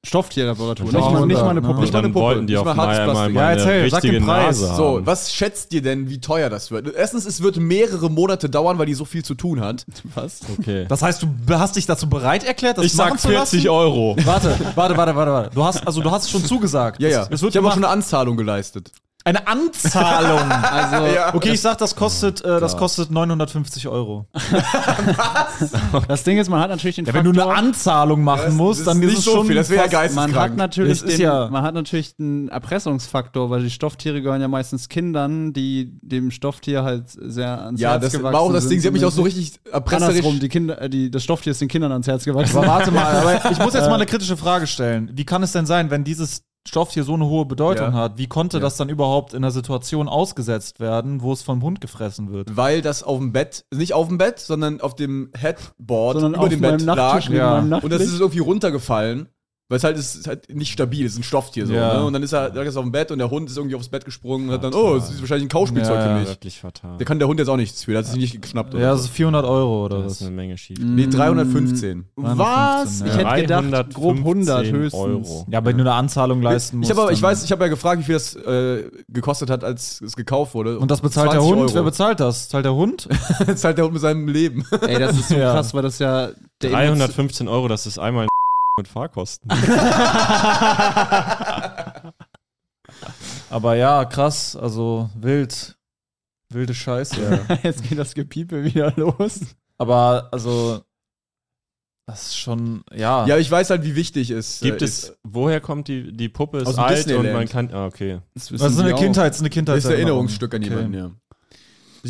Stofftierreparatur. 0.05 0.87
Und 0.87 0.95
Nicht, 0.95 1.11
mal- 1.11 1.27
nicht 1.27 1.41
mal 1.41 1.51
eine 1.51 1.61
ne? 1.61 1.67
Puppe. 1.67 1.81
Nicht 1.81 1.93
mal 1.93 1.99
eine 1.99 2.09
Puppe, 2.11 2.25
wollten 2.25 2.47
die 2.47 2.53
nicht 2.53 2.61
auf 2.61 2.67
mal 2.77 2.77
Harzplastik. 2.77 3.35
meine 3.35 3.35
Ja, 3.35 3.51
erzähl, 3.51 3.91
sag 3.91 4.03
den 4.03 4.25
Preis. 4.25 4.61
Nase 4.61 4.75
So, 4.77 5.01
was 5.05 5.33
schätzt 5.33 5.73
ihr 5.73 5.83
denn, 5.83 6.09
wie 6.09 6.21
teuer 6.21 6.49
das 6.49 6.71
wird? 6.71 6.95
Erstens, 6.95 7.27
es 7.27 7.43
wird 7.43 7.57
mehrere 7.57 8.09
Monate 8.09 8.49
dauern, 8.49 8.79
weil 8.79 8.87
die 8.87 8.95
so 8.95 9.05
viel 9.05 9.25
zu 9.25 9.35
tun 9.35 9.61
hat. 9.61 9.85
Was? 10.15 10.41
Okay. 10.59 10.87
Das 10.89 11.03
heißt, 11.03 11.23
du 11.23 11.29
hast 11.59 11.75
dich 11.75 11.87
dazu 11.87 12.09
bereit 12.09 12.45
erklärt, 12.45 12.79
das 12.79 12.85
Ich 12.85 12.93
sag 12.93 13.09
machen 13.11 13.19
zu 13.19 13.31
lassen? 13.33 13.51
40 13.57 13.69
Euro. 13.69 14.17
Warte, 14.25 14.57
warte, 14.77 14.97
warte, 14.97 15.17
warte, 15.17 15.33
warte. 15.33 15.51
Du 15.55 15.65
hast, 15.65 15.85
also 15.87 16.01
du 16.01 16.11
hast 16.11 16.31
schon 16.31 16.45
zugesagt. 16.45 17.03
Ja, 17.03 17.09
ja. 17.09 17.23
Es, 17.23 17.29
es 17.31 17.43
wird 17.43 17.55
ich 17.55 17.57
habe 17.59 17.67
auch 17.69 17.73
schon 17.75 17.85
eine 17.85 17.93
Anzahlung 17.93 18.37
geleistet. 18.37 18.93
Eine 19.27 19.47
Anzahlung. 19.47 20.41
Also, 20.63 21.07
Ja. 21.07 21.35
Okay, 21.35 21.51
ich 21.53 21.61
sag, 21.61 21.79
das 21.79 21.95
kostet, 21.97 22.45
äh, 22.45 22.61
das 22.61 22.77
kostet 22.77 23.11
950 23.11 23.89
Euro. 23.89 24.27
das 26.09 26.23
Ding 26.25 26.39
ist, 26.39 26.49
man 26.49 26.61
hat 26.61 26.71
natürlich 26.71 26.97
den 26.97 27.05
Ja, 27.07 27.15
wenn 27.15 27.25
du 27.25 27.31
eine 27.31 27.47
Anzahlung 27.47 28.23
machen 28.23 28.43
Das 28.47 28.55
musst, 28.55 28.81
ist 28.81 28.87
dann 28.87 28.99
nicht 28.99 29.13
ist 29.13 29.19
es 29.21 29.25
so 29.25 29.33
schon 29.33 29.47
viel, 29.47 29.57
das 29.57 29.69
wäre 29.71 29.85
ja 29.85 29.91
geisteskrank. 29.91 30.33
man 30.35 30.43
hat 30.43 30.57
natürlich 30.57 31.01
Das 31.01 31.09
ist 31.09 31.19
den, 31.19 31.25
ja- 31.25 31.49
man 31.49 31.63
hat 31.63 31.75
natürlich 31.75 32.15
einen 32.19 32.49
Erpressungsfaktor, 32.49 33.51
weil 33.51 33.63
die 33.63 33.71
Stofftiere 33.71 34.23
gehören 34.23 34.41
ja 34.41 34.49
meistens 34.49 34.89
Kindern, 34.89 35.53
die 35.53 35.99
dem 36.03 36.31
Stofftier 36.31 36.83
halt 36.85 37.05
sehr 37.09 37.61
ans 37.63 37.81
Ja, 37.81 37.93
Herz 37.93 38.03
das 38.05 38.13
gewachsen 38.13 38.33
war 38.35 38.41
auch 38.41 38.53
das 38.53 38.63
sind. 38.65 38.71
Ding. 38.73 38.81
Sie 38.81 38.87
hat 38.89 38.93
mich 38.95 39.05
auch 39.05 39.11
so 39.13 39.23
richtig 39.23 39.55
erpresserisch. 39.73 40.17
Andersrum, 40.17 40.41
die 40.41 40.49
Kinder, 40.49 40.81
äh, 40.81 40.89
die, 40.91 41.11
das 41.11 41.25
Stofftier 41.25 41.51
ist 41.53 41.61
den 41.61 41.69
Kindern 41.69 41.93
ans 41.93 42.07
Herz 42.07 42.25
gewachsen. 42.25 42.57
Aber 42.59 42.67
warte 42.67 42.91
mal, 42.91 43.05
aber 43.05 43.51
ich 43.51 43.59
muss 43.59 43.75
jetzt 43.75 43.89
mal 43.89 43.95
eine 43.97 44.07
kritische 44.07 44.37
Frage 44.37 44.67
stellen. 44.67 45.11
Wie 45.15 45.25
kann 45.25 45.43
es 45.43 45.53
denn 45.53 45.67
sein, 45.67 45.91
wenn 45.91 46.05
dieses 46.05 46.43
Stofftier 46.67 47.05
so 47.05 47.15
eine 47.15 47.27
hohe 47.27 47.47
Bedeutung 47.47 47.89
Ja. 47.89 47.93
hat, 47.93 48.19
wie 48.19 48.27
konnte 48.27 48.59
Ja. 48.59 48.61
das 48.63 48.77
dann 48.77 48.89
überhaupt 48.89 49.33
in 49.35 49.39
einer 49.39 49.51
Situation 49.51 50.09
ausgesetzt 50.09 50.81
werden, 50.81 51.23
wo 51.23 51.33
es 51.33 51.43
vom 51.43 51.63
Hund 51.63 51.81
gefressen 51.81 52.33
wird? 52.33 52.57
Weil 52.57 52.83
das 52.83 53.03
auf 53.03 53.19
dem 53.19 53.33
Bett, 53.33 53.65
nicht 53.73 53.93
auf 53.95 54.09
dem 54.09 54.19
Bett, 54.19 54.39
sondern 54.39 54.81
auf 54.81 54.95
dem 54.95 55.31
Headboard 55.37 56.15
sondern 56.21 56.35
über 56.35 56.43
auf 56.43 56.49
dem 56.49 56.61
Bett 56.61 56.81
lag. 56.83 57.29
Ja. 57.29 57.59
Und 57.59 57.91
das 57.91 58.03
ist 58.03 58.21
irgendwie 58.21 58.41
runtergefallen. 58.41 59.29
Weil 59.69 59.79
es 59.79 59.85
halt 59.85 59.99
ist, 59.99 60.15
ist 60.15 60.29
halt 60.29 60.49
nicht 60.55 60.71
stabil, 60.73 61.05
es 61.05 61.15
ist 61.15 61.19
ein 61.19 61.23
Stofftier 61.25 61.67
so. 61.67 61.73
Ja. 61.75 61.95
Ne? 61.99 62.05
Und 62.05 62.13
dann 62.13 62.23
ist 62.23 62.33
er 62.33 62.51
lag 62.55 62.65
es 62.65 62.77
auf 62.77 62.85
dem 62.85 62.93
Bett 62.93 63.11
und 63.11 63.19
der 63.19 63.31
Hund 63.31 63.51
ist 63.51 63.57
irgendwie 63.57 63.75
aufs 63.75 63.89
Bett 63.89 64.05
gesprungen 64.05 64.47
und 64.49 64.55
hat 64.55 64.63
dann, 64.63 64.73
oh, 64.75 64.95
das 64.95 65.11
ist 65.11 65.21
wahrscheinlich 65.21 65.47
ein 65.47 65.49
Kauspielzeug 65.49 65.97
Ja, 65.97 66.03
für 66.03 66.09
ja. 66.11 66.19
mich. 66.21 66.29
Wirklich 66.29 66.61
fatal. 66.61 66.97
Da 66.99 67.05
kann 67.05 67.19
der 67.19 67.27
Hund 67.27 67.41
jetzt 67.41 67.49
auch 67.49 67.57
nichts 67.57 67.83
für, 67.83 67.91
der 67.91 67.99
hat 67.99 68.07
sich 68.07 68.15
nicht 68.17 68.41
geschnappt. 68.41 68.75
Ja, 68.75 68.79
Oder 68.79 68.89
das 68.91 69.01
so. 69.01 69.05
ist 69.07 69.13
400 69.15 69.45
Euro 69.45 69.85
oder 69.87 70.03
Das 70.05 70.13
ist 70.13 70.21
was? 70.21 70.27
eine 70.29 70.37
Menge 70.37 70.57
schief. 70.57 70.79
Nee, 70.81 71.09
315. 71.09 72.05
Was? 72.15 73.01
ja. 73.01 73.07
Ich 73.07 73.17
hätte 73.17 73.63
gedacht, 73.63 73.93
grob 73.95 74.17
100 74.19 74.67
höchstens. 74.67 74.95
Euro. 74.95 75.47
Ja, 75.51 75.65
wenn 75.65 75.77
du 75.77 75.83
eine 75.83 75.95
Anzahlung 75.95 76.43
leisten 76.43 76.79
musst. 76.79 76.91
Ich, 76.91 76.97
hab 76.97 77.03
aber, 77.03 77.13
ich 77.13 77.21
weiß, 77.21 77.43
ich 77.43 77.51
habe 77.51 77.65
ja 77.65 77.69
gefragt, 77.69 78.01
wie 78.01 78.05
viel 78.05 78.15
das 78.15 78.37
äh, 78.37 78.85
gekostet 79.09 79.51
hat, 79.51 79.65
als 79.65 80.01
es 80.01 80.15
gekauft 80.15 80.55
wurde. 80.55 80.79
Und 80.79 80.93
das 80.93 81.01
bezahlt 81.01 81.33
der 81.33 81.41
20 81.41 81.57
Hund? 81.59 81.71
Wer 81.71 81.77
Euro. 81.81 81.85
bezahlt 81.91 82.21
das? 82.21 82.49
Zahlt 82.49 82.65
der 82.65 82.75
Hund? 82.75 83.09
Das 83.45 83.61
zahlt 83.63 83.79
der 83.79 83.85
Hund 83.85 83.95
mit 83.95 84.03
seinem 84.03 84.29
Leben. 84.29 84.65
Ey, 84.87 85.01
das 85.01 85.17
ist 85.19 85.29
so 85.31 85.35
Ja. 85.37 85.53
krass, 85.55 85.75
weil 85.75 85.83
das 85.83 85.99
ja 85.99 86.29
der 86.63 86.71
315 86.71 87.49
Euro, 87.49 87.67
das 87.67 87.87
ist 87.87 87.99
einmal 87.99 88.29
mit 88.77 88.89
Fahrkosten. 88.89 89.51
Aber 93.49 93.75
ja, 93.77 94.05
krass, 94.05 94.55
also 94.55 95.09
wild. 95.15 95.79
Wilde 96.53 96.75
Scheiße. 96.75 97.47
Jetzt 97.63 97.89
geht 97.89 97.99
das 97.99 98.15
Gepiepe 98.15 98.63
wieder 98.65 98.93
los. 98.97 99.41
Aber 99.79 100.29
also, 100.31 100.83
das 102.07 102.29
ist 102.29 102.39
schon, 102.39 102.85
ja. 102.95 103.27
Ja, 103.27 103.37
ich 103.39 103.51
weiß 103.51 103.71
halt, 103.71 103.83
wie 103.83 103.97
wichtig 103.97 104.31
es 104.31 104.61
Gibt 104.61 104.83
äh, 104.83 104.85
es, 104.85 105.05
ist. 105.05 105.19
woher 105.25 105.61
kommt 105.61 105.89
die, 105.89 106.13
die 106.13 106.29
Puppe? 106.29 106.59
Ist 106.59 106.69
Aus 106.69 106.75
dem 106.77 106.85
alt 106.85 106.91
und 106.91 106.97
Disneyland. 107.09 107.35
man 107.35 107.49
kann, 107.49 107.71
ah, 107.73 107.87
okay. 107.87 108.21
Das 108.35 108.49
das 108.49 108.73
ist 108.73 108.79
eine 108.79 108.95
Kindheit, 108.95 109.39
eine 109.39 109.51
Kindheit. 109.51 109.79
Das 109.79 109.85
ist 109.85 109.91
ein 109.91 109.97
Erinnerungsstück 109.97 110.55
an 110.55 110.63
jemanden, 110.63 110.95
ja. 110.95 111.11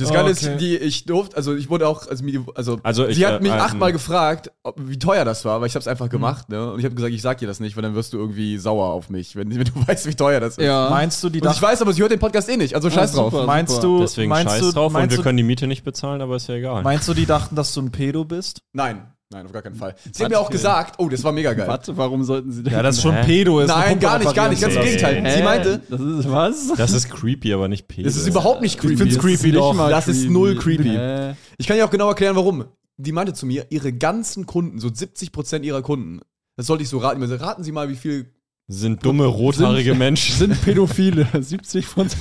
Das 0.00 0.10
Oh, 0.10 0.14
Geile 0.14 0.30
okay. 0.30 0.52
ist, 0.54 0.60
die, 0.60 0.76
ich 0.76 1.04
durfte, 1.04 1.36
also 1.36 1.54
ich 1.54 1.70
wurde 1.70 1.86
auch, 1.88 2.06
also, 2.08 2.24
also, 2.54 2.78
Also 2.82 3.06
ich, 3.06 3.16
sie 3.16 3.26
hat 3.26 3.40
äh, 3.40 3.42
mich 3.42 3.52
äh, 3.52 3.56
achtmal 3.56 3.88
hm. 3.90 3.94
gefragt, 3.94 4.50
ob, 4.62 4.76
wie 4.78 4.98
teuer 4.98 5.24
das 5.24 5.44
war, 5.44 5.60
weil 5.60 5.66
ich 5.68 5.74
hab's 5.74 5.86
Hm. 5.86 5.90
einfach 5.92 6.08
gemacht, 6.08 6.48
ne? 6.48 6.72
Und 6.72 6.78
ich 6.78 6.84
habe 6.84 6.94
gesagt, 6.94 7.12
ich 7.14 7.22
sag 7.22 7.38
dir 7.38 7.46
das 7.46 7.60
nicht, 7.60 7.76
weil 7.76 7.82
dann 7.82 7.94
wirst 7.94 8.12
du 8.12 8.18
irgendwie 8.18 8.58
sauer 8.58 8.86
auf 8.86 9.10
mich, 9.10 9.36
wenn, 9.36 9.50
wenn 9.54 9.64
du 9.64 9.72
weißt, 9.86 10.06
wie 10.06 10.14
teuer 10.14 10.40
das 10.40 10.58
ist. 10.58 10.64
Ja. 10.64 10.88
Meinst 10.90 11.22
du, 11.24 11.28
die 11.30 11.40
Und 11.40 11.50
ich 11.50 11.62
weiß, 11.62 11.80
aber 11.82 11.92
sie 11.92 12.02
hört 12.02 12.10
den 12.12 12.18
Podcast 12.18 12.48
eh 12.48 12.56
nicht, 12.56 12.74
also 12.74 12.90
scheiß 12.90 13.12
drauf. 13.12 13.32
super. 13.32 13.46
meinst 13.46 13.82
du, 13.82 14.00
Deswegen 14.00 14.28
meinst 14.28 14.52
scheiß 14.52 14.60
du, 14.60 14.72
drauf 14.72 14.94
und 14.94 15.10
wir 15.10 15.22
können 15.22 15.36
die 15.36 15.42
Miete 15.42 15.66
nicht 15.66 15.84
bezahlen, 15.84 16.20
aber 16.20 16.36
ist 16.36 16.48
ja 16.48 16.56
egal. 16.56 16.82
meinst 16.82 17.08
du, 17.08 17.14
die 17.14 17.26
dachten, 17.26 17.56
dass 17.56 17.72
du 17.74 17.82
ein 17.82 17.90
Pedo 17.90 18.24
bist? 18.24 18.60
Nein, 18.72 19.02
nein, 19.30 19.46
auf 19.46 19.52
gar 19.52 19.62
keinen 19.62 19.74
Fall. 19.76 19.94
Sie 20.12 20.22
haben 20.22 20.30
mir 20.30 20.38
auch 20.40 20.50
gesagt, 20.50 20.96
oh, 20.98 21.08
das 21.08 21.22
war 21.24 21.32
mega 21.32 21.52
geil. 21.54 21.66
Warte, 21.68 21.96
warum 21.96 22.22
sollten 22.24 22.52
sie 22.52 22.62
denn? 22.62 22.72
Ja, 22.72 22.82
das 22.82 22.96
ist 22.96 23.02
schon 23.02 23.14
Hä? 23.14 23.24
Pedo. 23.24 23.60
Ist 23.60 23.68
Nein, 23.68 23.98
gar 24.00 24.18
nicht, 24.18 24.34
gar 24.34 24.48
nicht, 24.48 24.60
ganz 24.62 24.74
im. 24.74 24.82
Gegenteil. 24.82 25.22
Hä? 25.24 25.36
Sie 25.36 25.42
meinte, 25.42 25.80
Das 25.88 26.00
ist 26.00 26.30
was? 26.30 26.72
Das 26.76 26.92
ist 26.92 27.10
creepy, 27.10 27.52
aber 27.52 27.68
nicht 27.68 27.88
pedo. 27.88 28.04
das 28.08 28.16
ist 28.16 28.26
überhaupt 28.26 28.60
nicht 28.62 28.78
creepy. 28.78 28.94
Ich 28.94 28.98
find's 29.00 29.14
Das 29.16 29.22
creepy 29.24 29.48
ist 29.48 29.56
doch. 29.56 29.70
nicht 29.72 29.78
mal 29.78 29.90
Das 29.90 30.08
ist 30.08 30.28
null 30.30 30.56
creepy. 30.56 30.94
Äh, 30.96 31.34
Ich 31.58 31.66
kann 31.66 31.76
dir 31.76 31.84
auch 31.84 31.90
genau 31.90 32.08
erklären, 32.08 32.36
warum. 32.36 32.64
Die 32.98 33.12
meinte 33.12 33.34
zu 33.34 33.44
mir, 33.46 33.66
ihre 33.70 33.92
ganzen 33.92 34.46
Kunden, 34.46 34.78
so 34.78 34.88
70% 34.88 35.62
ihrer 35.62 35.82
Kunden, 35.82 36.20
das 36.56 36.66
sollte 36.66 36.82
ich 36.82 36.88
so 36.88 36.98
raten. 36.98 37.20
Ich 37.22 37.28
meinte, 37.28 37.44
Raten 37.44 37.62
Sie 37.62 37.72
mal, 37.72 37.88
wie 37.90 37.96
viel. 37.96 38.32
Sind 38.68 39.04
dumme, 39.04 39.26
rothaarige 39.26 39.94
Menschen. 39.94 40.34
sind 40.34 40.60
Pädophile. 40.62 41.28
70 41.40 41.86
Prozent 41.88 42.16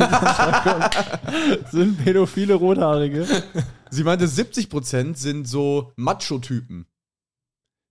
sind 1.71 2.03
pädophile 2.03 2.53
Rothaarige. 2.55 3.25
Sie 3.89 4.03
meinte, 4.03 4.25
70% 4.27 5.15
sind 5.15 5.47
so 5.47 5.91
Macho-Typen, 5.95 6.85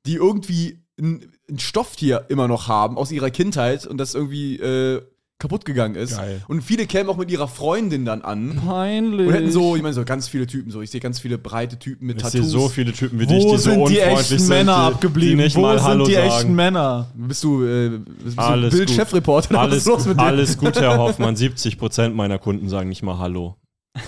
die 0.07 0.14
irgendwie 0.14 0.83
ein, 1.01 1.31
Stofftier 1.59 2.25
immer 2.29 2.49
noch 2.49 2.69
haben 2.69 2.97
aus 2.97 3.12
ihrer 3.12 3.31
Kindheit 3.31 3.87
und 3.87 3.99
das 3.99 4.14
irgendwie 4.14 4.57
äh, 4.59 5.03
kaputt 5.38 5.64
gegangen 5.67 5.95
ist. 5.95 6.17
Geil. 6.17 6.43
Und 6.49 6.62
viele 6.62 6.87
kämen 6.87 7.11
auch 7.11 7.19
mit 7.19 7.31
ihrer 7.31 7.49
Freundin 7.49 8.05
dann 8.07 8.23
an. 8.23 8.62
Peinlich. 8.64 9.27
Und 9.27 9.33
hätten 9.35 9.53
so, 9.53 9.77
ich 9.77 9.83
meine, 9.83 9.93
so 9.95 10.05
ganz 10.05 10.27
viele 10.29 10.47
Typen, 10.47 10.71
so 10.71 10.81
ich 10.81 10.90
sehe 10.90 11.01
ganz 11.03 11.19
viele 11.21 11.37
breite 11.37 11.79
Typen 11.79 12.07
mit 12.07 12.17
Ich 12.23 12.29
sehe 12.29 12.40
Tattoos. 12.40 12.53
so 12.53 12.69
viele 12.71 12.93
Typen 12.93 13.19
wie 13.21 13.27
dich, 13.27 13.43
Wo 13.45 13.53
die 13.53 13.59
so 13.59 13.71
sind 13.71 13.75
die 13.75 13.81
unfreundlich 13.99 14.01
echten 14.21 14.38
sind, 14.38 14.49
Männer 14.49 14.87
die, 14.88 14.95
abgeblieben? 14.95 15.37
die 15.38 15.45
nicht 15.45 15.57
Wo 15.57 15.69
sind 15.69 15.83
Hallo 15.83 16.07
die 16.07 16.14
sagen. 16.14 16.27
echten 16.29 16.55
Männer? 16.55 17.11
Bist 17.14 17.45
du, 17.45 17.64
äh, 17.64 17.90
bist 18.23 18.38
du 18.38 18.43
Alles 18.43 18.75
Bild 18.75 18.88
gut. 18.88 18.97
Chefreporter? 18.97 19.51
oder 19.51 19.59
was 19.71 19.87
Alles, 19.88 20.07
ist 20.07 20.07
dir? 20.14 20.19
alles 20.19 20.57
gut, 20.59 20.81
Herr 20.81 20.97
Hoffmann. 20.97 21.35
70% 21.37 22.11
meiner 22.11 22.38
Kunden 22.38 22.69
sagen 22.71 22.88
nicht 22.88 23.03
mal 23.03 23.19
Hallo. 23.19 23.57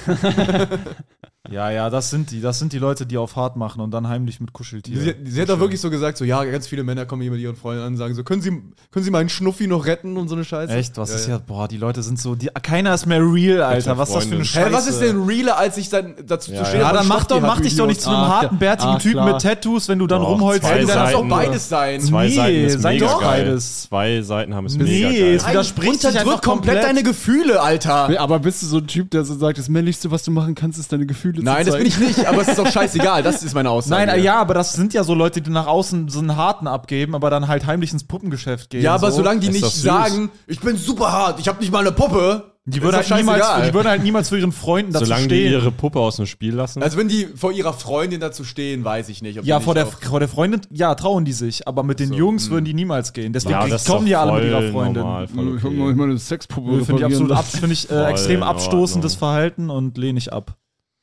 Ja, 1.51 1.71
ja, 1.71 1.91
das 1.91 2.11
sind 2.11 2.31
die. 2.31 2.41
Das 2.41 2.59
sind 2.59 2.73
die 2.73 2.79
Leute, 2.79 3.07
die 3.07 3.17
auf 3.19 3.37
hart 3.37 3.57
machen 3.57 3.81
und 3.81 3.91
dann 3.93 4.09
heimlich 4.09 4.41
mit 4.41 4.53
Kuscheltieren. 4.53 5.01
Sie, 5.25 5.31
sie 5.31 5.41
hat 5.43 5.49
doch 5.49 5.61
wirklich 5.61 5.81
so 5.81 5.91
gesagt, 5.91 6.19
so 6.19 6.25
ja, 6.25 6.43
ganz 6.45 6.67
viele 6.67 6.83
Männer 6.85 7.07
kommen 7.07 7.23
hier 7.23 7.31
mit 7.31 7.41
ihren 7.41 7.57
Freunden 7.57 7.83
an 7.83 7.93
und 7.93 7.97
sagen 7.97 8.15
so, 8.15 8.25
können 8.25 8.43
Sie, 8.43 8.51
können 8.91 9.05
Sie 9.05 9.11
meinen 9.11 9.29
Schnuffi 9.29 9.67
noch 9.67 9.87
retten 9.87 10.17
und 10.17 10.29
so 10.29 10.35
eine 10.35 10.45
Scheiße. 10.45 10.73
Echt? 10.73 10.97
Was 10.97 11.11
Ja, 11.11 11.17
ist 11.17 11.27
ja. 11.29 11.35
ja, 11.35 11.39
boah, 11.39 11.69
die 11.69 11.77
Leute 11.77 12.03
sind 12.03 12.19
so, 12.21 12.35
die, 12.35 12.49
keiner 12.63 12.95
ist 12.95 13.07
mehr 13.07 13.21
real, 13.21 13.63
Alter. 13.63 13.97
Was 13.99 14.09
ist 14.11 14.15
das 14.17 14.25
für 14.27 14.35
eine. 14.35 14.45
Scheiße? 14.45 14.69
Hä, 14.69 14.73
was 14.73 14.87
ist 14.89 15.01
denn 15.01 15.23
realer, 15.25 15.57
als 15.59 15.77
ich 15.77 15.89
dann 15.89 16.15
dazu 16.27 16.53
Ja, 16.53 16.59
zu 16.59 16.65
stehen 16.67 16.81
Ja, 16.81 16.93
dann 16.93 17.07
mach 17.09 17.25
doch, 17.25 17.41
mach 17.41 17.61
dich 17.61 17.73
du 17.75 17.79
doch 17.83 17.87
nicht 17.87 18.01
zu 18.01 18.11
einem 18.11 18.29
harten, 18.29 18.59
bärtigen 18.59 18.93
ah, 18.95 18.99
Typen 18.99 19.13
klar. 19.23 19.33
mit 19.35 19.43
Tattoos, 19.43 19.89
wenn 19.89 19.99
du 19.99 20.07
dann 20.07 20.21
Doch, 20.23 20.31
rumholst. 20.31 20.65
Dann 20.65 20.83
lass 20.87 21.13
doch 21.13 21.19
Seiten. 21.21 21.29
beides 21.29 21.69
sein. 21.69 22.01
Zwei 22.01 22.27
Nee, 22.27 22.35
Seiten 22.35 22.57
ist 22.65 22.81
sei 22.83 22.93
mega 22.95 23.07
doch 23.07 23.21
geil. 23.21 23.45
beides. 23.45 23.83
Zwei 23.83 24.23
Seiten 24.23 24.55
haben 24.55 24.67
es 24.67 24.77
Nee, 24.77 24.83
mega 24.85 25.09
es 25.09 25.13
geil. 25.15 25.33
wieder- 25.35 25.49
widerspricht 25.51 26.01
sich 26.01 26.19
einfach 26.19 26.41
komplett. 26.43 26.83
deine 26.83 27.03
Gefühle, 27.03 27.61
Alter. 27.63 28.19
Aber 28.21 28.39
bist 28.41 28.63
du 28.63 28.67
so 28.67 28.79
ein 28.79 28.87
Typ, 28.87 29.11
der 29.11 29.25
so 29.25 29.35
sagt, 29.35 29.59
das 29.59 29.69
Männlichste, 29.69 30.11
was 30.11 30.23
du 30.25 30.31
machen 30.31 30.55
kannst, 30.55 30.79
ist 30.79 30.93
deine 30.93 31.07
Gefühle 31.07 31.36
Nein, 31.42 31.64
zu 31.64 31.72
das 31.72 31.81
bin 31.81 31.90
zeigen? 31.90 32.09
ich 32.09 32.16
nicht, 32.16 32.27
aber 32.27 32.42
es 32.42 32.49
ist 32.49 32.59
doch 32.59 32.70
scheißegal. 32.70 33.22
Das 33.22 33.42
ist 33.42 33.55
meine 33.55 33.70
Aussage. 33.70 34.07
Nein, 34.07 34.22
ja, 34.22 34.40
aber 34.40 34.55
das 34.55 34.72
sind 34.72 34.94
ja 34.94 35.05
so 35.05 35.14
Leute, 35.14 35.40
die 35.40 35.51
nach 35.51 35.66
außen 35.66 36.09
so 36.09 36.18
einen 36.18 36.37
harten 36.37 36.66
abgeben, 36.66 37.14
aber 37.14 37.31
dann 37.31 37.49
halt 37.49 37.66
heimlich 37.66 37.92
ins 37.92 38.05
Puppengeschäft 38.05 38.70
gehen. 38.70 38.83
Ja, 38.83 38.94
aber 38.94 39.11
so. 39.11 39.18
solange 39.18 39.40
die 39.40 39.49
nicht 39.51 39.64
sagen, 39.64 40.31
ich 40.46 40.61
bin 40.61 40.77
super 40.77 41.12
hart, 41.12 41.40
ich 41.40 41.49
habe 41.49 41.61
nicht 41.61 41.72
mal 41.72 41.81
eine 41.81 41.92
Puppe, 41.92 42.53
Die 42.68 42.83
würden, 42.83 42.96
halt 42.96 43.09
niemals, 43.11 43.46
die 43.64 43.75
würden 43.75 43.88
halt 43.88 44.03
niemals 44.03 44.29
für 44.29 44.38
ihren 44.38 44.51
Freunden 44.51 44.92
dazu 44.92 45.05
Solange 45.05 45.29
die 45.29 45.37
stehen. 45.37 45.53
ihre 45.53 45.70
Puppe 45.70 46.01
aus 46.01 46.16
dem 46.16 46.27
Spiel 46.27 46.53
lassen. 46.53 46.83
Also 46.83 46.99
wenn 46.99 47.07
die 47.07 47.27
vor 47.27 47.53
ihrer 47.53 47.72
Freundin 47.72 48.18
dazu 48.18 48.42
stehen, 48.42 48.85
weiß 48.85 49.09
ich 49.09 49.22
nicht. 49.22 49.38
Ob 49.38 49.44
ja, 49.44 49.59
die 49.61 49.64
vor 49.64 49.75
der, 49.75 49.87
vor 49.87 50.18
der 50.18 50.29
Freundin, 50.29 50.62
ja, 50.72 50.92
trauen 50.96 51.25
die 51.25 51.33
sich, 51.33 51.68
aber 51.68 51.85
mit 51.85 52.01
den 52.01 52.12
Jungs 52.12 52.51
würden 52.51 52.64
die 52.64 52.75
niemals 52.75 53.12
gehen. 53.12 53.33
Deswegen 53.33 53.59
kommen 53.87 54.07
die 54.07 54.16
alle 54.16 54.33
mit 54.33 54.51
ihrer 54.51 54.72
Freundin. 54.72 55.03
Normal, 55.05 55.29
voll 55.29 55.57
Ich 55.57 55.62
hab 55.62 55.70
okay. 55.70 55.77
noch 55.77 55.87
nicht 55.87 55.96
mal 55.96 56.05
eine 56.05 56.18
Sexpuppe 56.18 56.85
Finde 56.85 57.03
ich 57.03 57.05
absolut 57.05 57.33
ab, 57.33 57.44
finde 57.44 57.72
ich 57.72 57.88
äh, 57.88 58.05
extrem 58.07 58.42
abstoßendes. 58.42 59.14
Verhalten 59.14 59.70
und 59.70 59.96
lehne 59.96 60.18
ich 60.18 60.33
ab. 60.33 60.57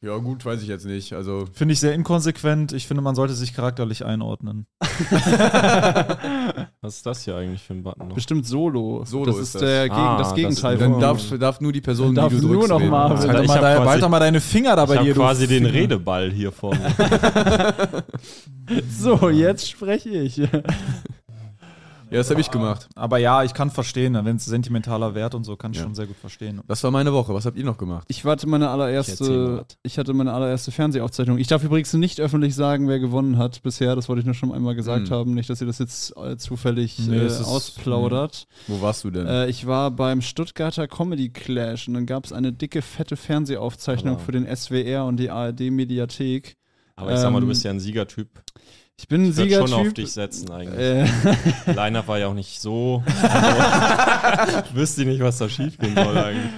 Ja 0.05 0.17
gut, 0.17 0.43
weiß 0.45 0.61
ich 0.61 0.67
jetzt 0.67 0.85
nicht. 0.85 1.13
Also 1.13 1.45
Finde 1.53 1.71
ich 1.73 1.79
sehr 1.79 1.93
inkonsequent. 1.93 2.73
Ich 2.73 2.87
finde, 2.87 3.01
man 3.01 3.15
sollte 3.15 3.33
sich 3.35 3.53
charakterlich 3.53 4.03
einordnen. 4.03 4.65
Was 6.81 6.95
ist 6.97 7.05
das 7.05 7.23
hier 7.23 7.37
eigentlich 7.37 7.61
für 7.63 7.73
ein 7.73 7.83
Button 7.83 8.09
noch? 8.09 8.15
Bestimmt 8.15 8.45
Solo. 8.45 9.05
Solo 9.05 9.27
das 9.27 9.35
ist 9.37 9.41
ist, 9.43 9.55
das. 9.55 9.61
der 9.61 9.83
Gegen, 9.87 9.95
Ah, 9.95 10.17
das 10.17 10.27
das 10.27 10.35
Gegenteil 10.35 10.73
ist- 10.73 10.81
dann 10.81 10.91
von- 10.91 10.99
darf, 10.99 11.21
darf 11.39 11.61
nur 11.61 11.71
die 11.71 11.79
Person, 11.79 12.13
Darf 12.13 12.33
die 12.33 12.41
du 12.41 12.47
nur 12.47 12.55
drückst, 12.55 12.69
noch 12.71 12.79
reden. 12.81 12.89
Marvin. 12.91 13.17
Halt 13.17 13.29
Alter, 13.29 13.37
doch 13.37 13.43
ich 13.43 13.47
mal, 13.47 13.61
deine, 13.61 13.77
quasi- 13.79 13.89
halt 13.91 14.03
doch 14.03 14.09
mal 14.09 14.19
deine 14.19 14.41
Finger 14.41 14.75
da 14.75 14.85
bei 14.85 14.93
Ich 14.95 14.99
dir. 14.99 15.05
habe 15.05 15.13
du 15.13 15.19
quasi 15.21 15.47
den 15.47 15.63
Finger. 15.63 15.73
Redeball 15.79 16.31
hier 16.31 16.51
vor 16.51 16.75
mir. 16.75 18.03
So, 18.89 19.29
jetzt 19.29 19.69
spreche 19.69 20.09
ich. 20.09 20.41
Ja, 22.13 22.19
das 22.19 22.29
habe 22.29 22.39
ich 22.41 22.51
gemacht. 22.51 22.87
Aber 22.95 23.17
ja, 23.17 23.43
ich 23.43 23.53
kann 23.53 23.69
verstehen, 23.71 24.13
wenn 24.23 24.35
es 24.37 24.45
sentimentaler 24.45 25.15
Wert 25.15 25.35
und 25.35 25.43
so, 25.43 25.55
kann 25.57 25.71
ich 25.71 25.77
Ja. 25.79 25.83
schon 25.83 25.95
sehr 25.95 26.05
gut 26.07 26.15
verstehen. 26.15 26.61
Das 26.67 26.83
war 26.83 26.91
meine 26.91 27.11
Woche. 27.11 27.33
Was 27.33 27.45
habt 27.45 27.57
ihr 27.57 27.65
noch 27.65 27.77
gemacht? 27.77 28.05
Ich 28.09 28.23
warte 28.23 28.47
meine 28.47 28.65
Ich 28.65 28.69
erzähl 28.69 28.77
mal 28.77 28.83
allererste, 28.85 29.57
was. 29.57 29.77
ich 29.83 29.97
hatte 29.97 30.13
meine 30.13 30.31
allererste 30.33 30.71
Fernsehaufzeichnung. 30.71 31.37
Ich 31.39 31.47
darf 31.47 31.63
übrigens 31.63 31.91
nicht 31.93 32.21
öffentlich 32.21 32.55
sagen, 32.55 32.87
wer 32.87 32.99
gewonnen 32.99 33.37
hat 33.37 33.61
bisher. 33.63 33.95
Das 33.95 34.07
wollte 34.09 34.19
ich 34.21 34.25
nur 34.25 34.35
schon 34.35 34.51
einmal 34.53 34.75
gesagt 34.75 35.09
Hm. 35.09 35.15
haben. 35.15 35.33
Nicht, 35.33 35.49
dass 35.49 35.59
ihr 35.61 35.67
das 35.67 35.79
jetzt 35.79 36.15
äh, 36.17 36.37
zufällig 36.37 36.99
Nee, 36.99 37.17
äh, 37.17 37.21
es 37.25 37.39
ist- 37.39 37.47
ausplaudert. 37.47 38.45
Wo 38.67 38.81
warst 38.81 39.03
du 39.03 39.11
denn? 39.11 39.25
Äh, 39.27 39.47
ich 39.49 39.65
war 39.67 39.91
beim 39.91 40.21
Stuttgarter 40.21 40.87
Comedy 40.87 41.29
Clash 41.29 41.87
und 41.87 41.95
dann 41.95 42.05
gab 42.05 42.25
es 42.25 42.31
eine 42.33 42.53
dicke, 42.53 42.81
fette 42.81 43.17
Fernsehaufzeichnung 43.17 44.15
Aber- 44.15 44.23
für 44.23 44.31
den 44.31 44.45
SWR 44.45 45.05
und 45.05 45.17
die 45.17 45.29
ARD-Mediathek. 45.31 46.55
Aber 46.95 47.11
ich 47.11 47.19
sag 47.19 47.31
mal, 47.33 47.39
du 47.39 47.45
Ähm, 47.45 47.49
bist 47.49 47.63
ja 47.63 47.71
ein 47.71 47.79
Siegertyp. 47.79 48.29
Ich 48.99 49.07
bin 49.07 49.23
ein 49.23 49.29
Ich 49.31 49.37
würde 49.37 49.53
schon 49.53 49.61
auf 49.63 49.69
Siegertyp. 49.69 49.95
dich 49.95 50.11
setzen 50.11 50.51
eigentlich. 50.51 50.79
Äh, 50.79 51.05
Line-Up 51.73 52.07
war 52.07 52.19
ja 52.19 52.27
auch 52.27 52.33
nicht 52.33 52.61
so. 52.61 53.03
Also, 53.05 54.59
ich 54.65 54.75
wüsste 54.75 55.05
nicht, 55.05 55.21
was 55.21 55.39
da 55.39 55.49
schiefgehen 55.49 55.95
soll 55.95 56.17
eigentlich. 56.17 56.51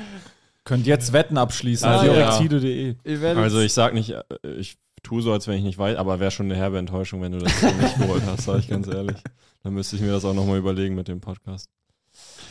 Könnt 0.63 0.85
jetzt 0.87 1.13
Wetten 1.13 1.37
abschließen. 1.37 1.87
Also, 1.87 2.11
auf 2.11 2.17
ja. 2.17 3.33
Also 3.33 3.59
ich 3.61 3.73
sag 3.73 3.93
nicht, 3.93 4.11
äh, 4.11 4.23
ich 4.57 4.77
tue 5.03 5.21
so, 5.21 5.31
als 5.31 5.47
wenn 5.47 5.57
ich 5.57 5.63
nicht 5.63 5.77
weiß, 5.77 5.97
aber 5.97 6.19
wäre 6.19 6.31
schon 6.31 6.47
eine 6.47 6.55
herbe 6.55 6.77
Enttäuschung, 6.79 7.21
wenn 7.21 7.31
du 7.31 7.37
das 7.37 7.59
so 7.61 7.67
nicht 7.67 7.97
geholt 7.99 8.23
hast, 8.25 8.45
sag 8.45 8.59
ich 8.59 8.67
ganz 8.67 8.87
ehrlich. 8.87 9.17
Dann 9.63 9.73
müsste 9.73 9.95
ich 9.95 10.01
mir 10.01 10.11
das 10.11 10.25
auch 10.25 10.33
nochmal 10.33 10.57
überlegen 10.57 10.95
mit 10.95 11.07
dem 11.07 11.21
Podcast. 11.21 11.69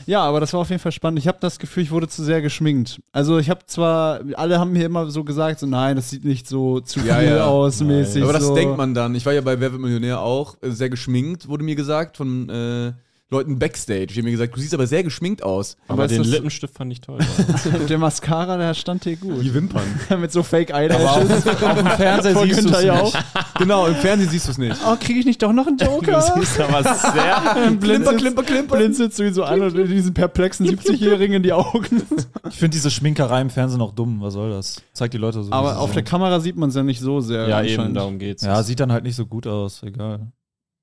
Ja, 0.07 0.23
aber 0.23 0.41
das 0.41 0.53
war 0.53 0.61
auf 0.61 0.71
jeden 0.71 0.81
Fall 0.81 0.93
spannend. 0.93 1.19
Ich 1.19 1.29
habe 1.29 1.39
das 1.41 1.59
Gefühl, 1.59 1.83
ich 1.83 1.91
wurde 1.91 2.09
zu 2.09 2.23
sehr 2.23 2.43
geschminkt. 2.43 3.01
Also 3.13 3.39
ich 3.39 3.51
habe 3.51 3.61
zwar, 3.67 4.21
alle 4.35 4.59
haben 4.59 4.73
mir 4.73 4.87
immer 4.87 5.11
so 5.11 5.25
gesagt, 5.25 5.61
so 5.61 5.67
nein, 5.67 5.97
das 5.97 6.11
sieht 6.11 6.25
nicht 6.25 6.49
so 6.49 6.81
zu 6.81 7.01
viel 7.01 7.09
ja. 7.09 7.47
aus, 7.47 7.81
Nein. 7.81 7.89
mäßig. 7.89 8.23
Aber 8.23 8.33
das 8.33 8.47
so. 8.47 8.55
denkt 8.55 8.77
man 8.77 8.95
dann. 8.95 9.15
Ich 9.15 9.25
war 9.27 9.33
ja 9.33 9.41
bei 9.41 9.59
Wer 9.61 9.73
wird 9.73 9.81
Millionär 9.81 10.21
auch 10.21 10.57
äh, 10.63 10.71
sehr 10.71 10.91
geschminkt, 10.91 11.49
wurde 11.49 11.65
mir 11.65 11.77
gesagt, 11.77 12.17
von 12.17 12.49
äh, 12.49 12.93
Leuten 13.31 13.59
Backstage. 13.59 14.09
Die 14.09 14.19
haben 14.19 14.25
mir 14.27 14.33
gesagt, 14.33 14.55
du 14.55 14.61
siehst 14.61 14.75
aber 14.75 14.87
sehr 14.87 15.03
geschminkt 15.03 15.43
aus. 15.43 15.77
Aber, 15.89 16.05
ist 16.05 16.11
den 16.13 16.19
das- 16.19 16.29
Lippenstift 16.31 16.75
fand 16.75 16.93
ich 16.93 17.01
toll. 17.01 17.19
Der 17.89 17.99
Mascara, 17.99 18.59
der 18.59 18.75
stand 18.75 19.05
hier 19.05 19.17
gut. 19.17 19.43
Die 19.43 19.53
Wimpern. 19.55 19.83
Mit 20.21 20.31
so 20.31 20.43
Fake 20.43 20.71
Eyelashes. 20.71 21.47
Auf 21.47 21.75
dem 21.75 21.87
Fernseher 21.87 22.35
Von 22.35 22.49
siehst 22.49 22.65
du 22.65 22.69
es 22.71 22.85
Jauch. 22.85 23.15
nicht. 23.15 23.25
genau, 23.59 23.87
im 23.87 23.95
Fernsehen 23.97 24.29
siehst 24.31 24.47
du 24.47 24.51
es 24.53 24.59
nicht. 24.59 24.77
Oh, 24.87 24.95
kriege 25.01 25.19
ich 25.19 25.25
nicht 25.27 25.43
doch 25.43 25.53
noch 25.53 25.67
einen 25.67 25.79
Joker? 25.79 26.19
aber 26.19 26.83
sehr. 26.85 27.77
Klimper, 27.81 28.15
klimper, 28.15 28.43
klimper. 28.43 28.77
Blinzelst 28.77 29.19
du 29.19 29.23
ihn 29.25 29.35
so 29.35 29.43
an 29.45 29.63
und 29.63 29.75
diesen 29.75 30.13
perplexen 30.13 30.67
70-Jährigen 30.67 31.37
in 31.37 31.43
die 31.43 31.53
Augen. 31.55 32.03
Ich 32.49 32.57
finde 32.57 32.75
diese 32.75 32.91
Schminkerei 32.91 33.41
im 33.41 33.51
Fernsehen 33.51 33.81
auch 33.81 33.93
dumm. 33.93 34.21
Was 34.21 34.35
soll 34.35 34.51
das? 34.51 34.83
Zeigt 34.93 35.15
die 35.15 35.19
Leute 35.19 35.43
so. 35.43 35.51
Aber 35.51 35.79
auf 35.79 35.91
der 35.93 36.01
sind. 36.01 36.09
Kamera 36.09 36.41
sieht 36.41 36.57
man 36.57 36.69
es 36.69 36.75
ja 36.75 36.83
nicht 36.83 37.01
so 37.01 37.21
sehr. 37.21 37.49
Ja, 37.49 37.63
eben, 37.63 37.95
darum 37.95 38.19
geht's. 38.19 38.43
Ja, 38.45 38.63
sieht 38.63 38.81
dann 38.81 38.93
halt 38.93 39.05
nicht 39.05 39.17
so 39.17 39.25
gut 39.27 39.47
aus. 39.47 39.83
Egal. 39.83 40.29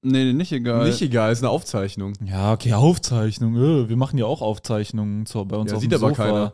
Nee, 0.04 0.26
nee, 0.26 0.34
nicht 0.34 0.52
egal. 0.52 0.86
Nicht 0.88 1.02
egal, 1.02 1.32
ist 1.32 1.40
eine 1.44 1.50
Aufzeichnung. 1.50 2.14
Ja, 2.26 2.54
okay, 2.54 2.74
Aufzeichnung. 2.74 3.56
äh, 3.56 3.90
Wir 3.90 3.98
machen 3.98 4.18
ja 4.18 4.26
auch 4.26 4.42
Aufzeichnungen 4.42 5.26
zu, 5.26 5.46
bei 5.46 5.58
uns 5.58 5.72
Ja, 5.72 5.78
auf 5.78 5.82
sieht 5.82 5.92
dem 5.92 6.00
aber 6.04 6.10
Sofa. 6.10 6.24
keiner. 6.26 6.54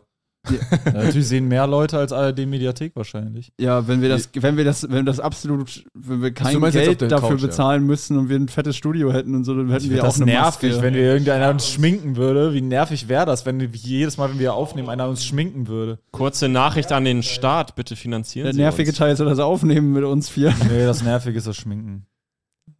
Ja, 0.50 0.92
natürlich 0.92 1.26
sehen 1.28 1.48
mehr 1.48 1.66
Leute 1.66 1.98
als 1.98 2.12
ARD 2.12 2.46
Mediathek 2.46 2.94
wahrscheinlich. 2.94 3.52
Ja, 3.60 3.86
wenn 3.88 4.00
wir 4.00 4.08
das, 4.08 4.30
wenn 4.34 4.56
wir 4.56 4.64
das, 4.64 4.88
wenn 4.90 5.04
das 5.04 5.18
absolut, 5.20 5.84
wenn 5.94 6.22
wir 6.22 6.32
kein 6.32 6.58
meinst 6.58 6.76
jetzt 6.76 6.86
Geld 6.86 7.00
der 7.02 7.08
dafür 7.08 7.30
Couch, 7.30 7.40
ja. 7.40 7.46
bezahlen 7.48 7.84
müssten 7.84 8.16
und 8.16 8.28
wir 8.30 8.36
ein 8.36 8.48
fettes 8.48 8.76
Studio 8.76 9.12
hätten 9.12 9.34
und 9.34 9.44
so, 9.44 9.54
dann 9.54 9.68
hätten 9.70 9.90
wir 9.90 10.00
auch 10.02 10.06
das 10.06 10.16
eine 10.22 10.26
nervig, 10.26 10.70
Maske. 10.70 10.82
wenn 10.82 10.94
wir 10.94 11.02
irgendeiner 11.02 11.50
uns 11.50 11.68
schminken 11.68 12.16
würde. 12.16 12.54
Wie 12.54 12.62
nervig 12.62 13.08
wäre 13.08 13.26
das, 13.26 13.44
wenn 13.46 13.60
jedes 13.72 14.16
Mal, 14.16 14.30
wenn 14.30 14.38
wir 14.38 14.54
aufnehmen, 14.54 14.88
einer 14.88 15.08
uns 15.08 15.24
schminken 15.24 15.66
würde? 15.68 15.98
Kurze 16.12 16.48
Nachricht 16.48 16.92
an 16.92 17.04
den 17.04 17.22
Staat, 17.22 17.74
bitte 17.74 17.96
finanzieren 17.96 18.44
Der 18.44 18.54
Sie 18.54 18.60
nervige 18.60 18.90
uns. 18.90 18.98
Teil 18.98 19.12
ist 19.12 19.18
ja 19.18 19.24
das 19.26 19.40
Aufnehmen 19.40 19.92
mit 19.92 20.04
uns 20.04 20.28
vier. 20.30 20.54
Nee, 20.70 20.84
das 20.86 21.02
Nervige 21.02 21.36
ist 21.36 21.46
das 21.46 21.56
Schminken. 21.56 22.06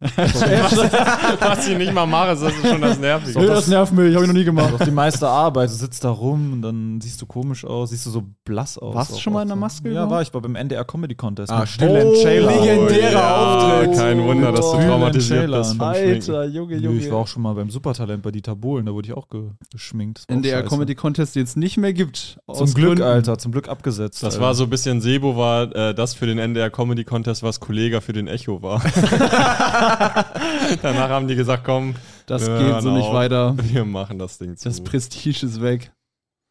Was 0.15 1.67
ich 1.67 1.77
nicht 1.77 1.93
mal 1.93 2.05
mache, 2.05 2.29
das 2.29 2.41
ist 2.41 2.65
schon 2.65 2.79
das 2.81 2.97
Nervige. 2.99 3.37
Nee, 3.37 3.47
das 3.47 3.67
nervt 3.67 3.91
mich, 3.91 4.15
hab 4.15 4.21
ich 4.21 4.27
noch 4.27 4.33
nie 4.33 4.45
Das 4.45 4.45
gemacht. 4.45 4.71
ist 4.71 4.79
doch 4.79 4.85
die 4.85 4.91
meiste 4.91 5.27
Arbeit. 5.27 5.69
Du 5.69 5.73
sitzt 5.73 6.05
da 6.05 6.09
rum 6.09 6.53
und 6.53 6.61
dann 6.61 7.01
siehst 7.01 7.21
du 7.21 7.25
komisch 7.25 7.65
aus, 7.65 7.89
siehst 7.89 8.05
du 8.05 8.09
so 8.09 8.23
blass 8.45 8.77
aus. 8.77 8.95
Warst 8.95 9.11
du 9.11 9.19
schon 9.19 9.33
mal 9.33 9.41
in 9.41 9.49
der. 9.49 9.57
Maske 9.57 9.89
Ja, 9.89 9.91
überhaupt? 9.91 10.11
war 10.11 10.21
ich 10.21 10.33
war 10.33 10.41
beim 10.41 10.55
NDR 10.55 10.85
Comedy 10.85 11.15
Contest. 11.15 11.51
Ah. 11.51 11.65
Bülent 11.77 12.11
Oh, 12.11 12.15
Ceylan. 12.15 12.63
legendärer 12.63 13.11
ja, 13.11 13.35
Auftritt. 13.81 13.97
Kein 13.97 14.23
Wunder, 14.23 14.51
dass 14.53 14.71
du 14.71 14.77
traumatisiert 14.77 15.51
bist. 15.51 15.81
Alter, 15.81 16.45
Junge, 16.45 16.77
Nö, 16.77 16.81
Junge. 16.83 16.99
Ich 16.99 17.11
war 17.11 17.17
auch 17.17 17.27
schon 17.27 17.41
mal 17.41 17.53
beim 17.55 17.69
Supertalent 17.69 18.21
bei 18.23 18.31
Dieter 18.31 18.55
Bohlen, 18.55 18.85
da 18.85 18.93
wurde 18.93 19.09
ich 19.09 19.13
auch 19.13 19.27
ge 19.27 19.49
geschminkt. 19.69 20.23
Das 20.27 20.33
NDR. 20.33 20.63
Comedy 20.63 20.95
Contest, 20.95 21.35
den 21.35 21.43
es 21.43 21.57
nicht 21.57 21.75
mehr 21.77 21.91
gibt. 21.91 22.39
Zum 22.53 22.73
Glück, 22.73 22.87
Gründen. 22.97 23.03
Alter, 23.03 23.37
zum 23.37 23.51
Glück 23.51 23.67
abgesetzt. 23.67 24.23
Das 24.23 24.35
Alter. 24.35 24.45
war 24.45 24.55
so 24.55 24.63
ein 24.63 24.69
bisschen 24.69 25.01
Sebo 25.01 25.35
war 25.35 25.75
äh, 25.75 25.93
das 25.93 26.13
für 26.13 26.25
den 26.25 26.39
NDR 26.39 26.69
Comedy 26.69 27.03
Contest, 27.03 27.43
was 27.43 27.59
Kollega 27.59 27.99
für 27.99 28.13
den 28.13 28.27
Echo 28.29 28.61
war. 28.61 28.81
Danach 30.81 31.09
haben 31.09 31.27
die 31.27 31.35
gesagt, 31.35 31.63
komm, 31.65 31.95
Das 32.25 32.45
wir 32.47 32.57
geht 32.59 32.81
so 32.83 32.91
nicht 32.91 33.05
auf. 33.05 33.13
weiter. 33.13 33.55
wir 33.57 33.85
machen 33.85 34.19
das 34.19 34.37
Ding 34.37 34.55
zu. 34.57 34.67
Das 34.69 34.81
Prestige 34.83 35.45
ist 35.45 35.61
weg. 35.61 35.91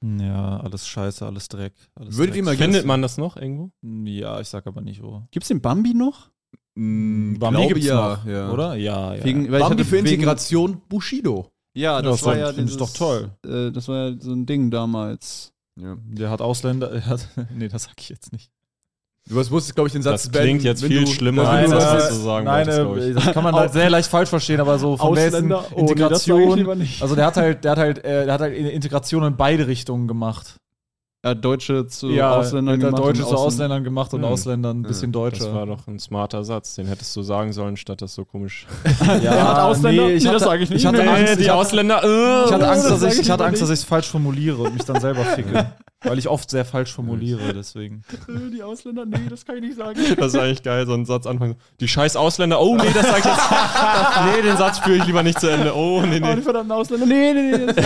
Ja, 0.04 0.58
alles 0.60 0.86
scheiße, 0.86 1.26
alles 1.26 1.48
Dreck. 1.48 1.72
Alles 1.94 2.16
Würdet 2.16 2.34
Dreck. 2.34 2.36
ihr 2.38 2.44
mal 2.44 2.56
Findet 2.56 2.86
man 2.86 3.02
das 3.02 3.18
noch 3.18 3.36
irgendwo? 3.36 3.70
Ja, 3.82 4.40
ich 4.40 4.48
sag 4.48 4.66
aber 4.66 4.80
nicht 4.80 5.02
wo. 5.02 5.22
Gibt's 5.32 5.48
den 5.48 5.60
Bambi 5.60 5.92
noch? 5.94 6.30
Mm, 6.76 7.34
Bambi 7.38 7.56
glaube 7.56 7.74
gibt's 7.74 7.86
ja, 7.88 8.16
noch, 8.16 8.24
ja. 8.26 8.50
oder? 8.50 8.74
Ja, 8.76 9.14
ja. 9.14 9.24
Wegen, 9.24 9.50
Bambi 9.50 9.64
hatte 9.64 9.84
für 9.84 9.96
wegen- 9.96 10.06
Integration 10.06 10.80
Bushido. 10.88 11.50
Ja, 11.76 12.00
das 12.02 12.16
das 12.18 12.26
war 12.26 12.36
ja 12.36 12.52
dieses, 12.52 12.76
doch 12.76 12.92
toll. 12.92 13.30
Äh, 13.44 13.70
das 13.72 13.88
war 13.88 14.08
ja 14.10 14.16
so 14.20 14.32
ein 14.32 14.46
Ding 14.46 14.70
damals. 14.70 15.52
Ja. 15.80 15.96
Der 16.04 16.30
hat 16.30 16.40
Ausländer, 16.40 16.90
er 16.92 17.06
hat, 17.06 17.28
nee, 17.54 17.68
das 17.68 17.84
sag 17.84 17.94
ich 18.00 18.08
jetzt 18.08 18.32
nicht. 18.32 18.50
Du 19.28 19.38
hast- 19.38 19.50
musstest, 19.50 19.74
glaube 19.74 19.88
ich, 19.88 19.92
den 19.92 20.02
Satz 20.02 20.22
Das 20.30 20.32
klingt 20.32 20.62
jetzt 20.62 20.82
wenn 20.82 20.88
viel 20.90 21.04
du, 21.04 21.10
schlimmer, 21.12 21.42
wenn 21.42 21.48
als 21.50 21.70
du 21.70 21.76
das, 21.76 21.94
was- 21.94 22.08
du 22.08 22.14
sagen 22.24 22.44
nein, 22.46 22.66
wolltest, 22.66 23.06
äh, 23.06 23.08
ich. 23.10 23.14
das 23.24 23.34
kann 23.34 23.44
man 23.44 23.54
halt 23.54 23.72
sehr 23.72 23.90
leicht 23.90 24.08
falsch 24.08 24.28
verstehen, 24.30 24.60
aber 24.60 24.78
so 24.78 24.96
von 24.96 25.08
Ausländer? 25.10 25.64
Oh, 25.70 25.74
nee, 25.74 25.80
Integration. 25.82 26.78
nicht. 26.78 27.02
also 27.02 27.14
der 27.14 27.26
hat 27.26 27.36
halt, 27.36 27.64
der 27.64 27.70
hat 27.72 27.78
halt, 27.78 27.98
äh, 28.04 28.24
der 28.24 28.34
hat 28.34 28.40
halt 28.40 28.56
Integration 28.56 29.22
in 29.24 29.36
beide 29.36 29.66
Richtungen 29.66 30.08
gemacht. 30.08 30.56
Ja, 31.24 31.34
Deutsche 31.34 31.84
zu 31.88 32.10
ja, 32.10 32.30
Ausländern 32.36 32.78
der 32.78 32.90
gemacht 32.90 33.02
Deutsche 33.04 33.22
und 33.24 33.28
zu 33.28 33.34
Ausländer- 33.34 33.46
Ausländern 33.46 33.84
gemacht 33.84 34.14
und 34.14 34.22
Hm. 34.22 34.28
Ausländern 34.28 34.78
ein 34.78 34.82
bisschen 34.82 35.10
Das 35.10 35.20
war 35.20 35.30
Deutscher. 35.30 35.66
doch 35.66 35.88
ein 35.88 35.98
smarter 35.98 36.44
Satz. 36.44 36.76
Den 36.76 36.86
hättest 36.86 37.14
du 37.16 37.22
sagen 37.22 37.52
sollen, 37.52 37.76
statt 37.76 38.00
das 38.02 38.14
so 38.14 38.24
komisch. 38.24 38.66
Ja, 39.04 39.18
Der 39.18 39.48
hat 39.48 39.58
Ausländer? 39.58 40.06
Nee, 40.06 40.12
ich 40.14 40.22
Nee, 40.22 40.28
hatte, 40.28 40.38
das 40.38 40.48
sag 40.48 40.60
ich 40.60 40.70
nicht. 40.70 40.78
Ich 40.78 40.86
hatte 40.86 40.98
Nee, 41.02 41.08
Angst, 41.08 41.36
die 41.38 41.42
ich 41.42 41.48
hatte, 41.48 41.58
Ausländer, 41.58 41.96
äh, 42.04 42.46
ich 42.46 42.52
hatte 42.52 42.64
Oh, 42.64 42.68
Angst, 42.68 42.84
das 42.88 43.00
dass 43.00 43.14
ich, 43.14 43.20
ich 43.22 43.30
hatte 43.30 43.44
Angst, 43.44 43.60
dass 43.60 43.68
ich 43.70 43.80
es 43.80 43.84
falsch 43.84 44.06
formuliere 44.08 44.58
und 44.58 44.74
mich 44.74 44.84
dann 44.84 45.00
selber 45.00 45.24
ficke. 45.24 45.72
Weil 46.04 46.16
ich 46.16 46.28
oft 46.28 46.48
sehr 46.48 46.64
falsch 46.64 46.92
formuliere, 46.92 47.52
deswegen. 47.54 48.02
Äh, 48.28 48.50
Die 48.54 48.62
Ausländer, 48.62 49.04
nee, 49.04 49.18
das 49.28 49.44
kann 49.44 49.56
ich 49.56 49.62
nicht 49.62 49.76
sagen. 49.76 49.98
Das 50.16 50.28
ist 50.32 50.38
eigentlich 50.38 50.62
geil, 50.62 50.86
so 50.86 50.94
ein 50.94 51.04
Satz 51.04 51.26
anfangen. 51.26 51.56
Die 51.80 51.88
scheiß 51.88 52.14
Ausländer, 52.14 52.60
oh 52.60 52.76
nee, 52.76 52.90
das 52.94 53.04
sag 53.06 53.18
ich 53.18 53.24
jetzt. 53.24 53.40
Nee, 54.36 54.42
den 54.42 54.56
Satz 54.56 54.78
führe 54.78 54.98
ich 54.98 55.06
lieber 55.06 55.22
nicht 55.24 55.40
zu 55.40 55.48
Ende. 55.50 55.74
Oh 55.74 56.00
nee, 56.02 56.20
Oh, 56.22 56.26
die 56.30 56.36
nee. 56.36 56.42
verdammten 56.42 56.70
Ausländer, 56.72 57.04
nee, 57.06 57.32
nee, 57.32 57.56
nee. 57.56 57.66
Das, 57.66 57.76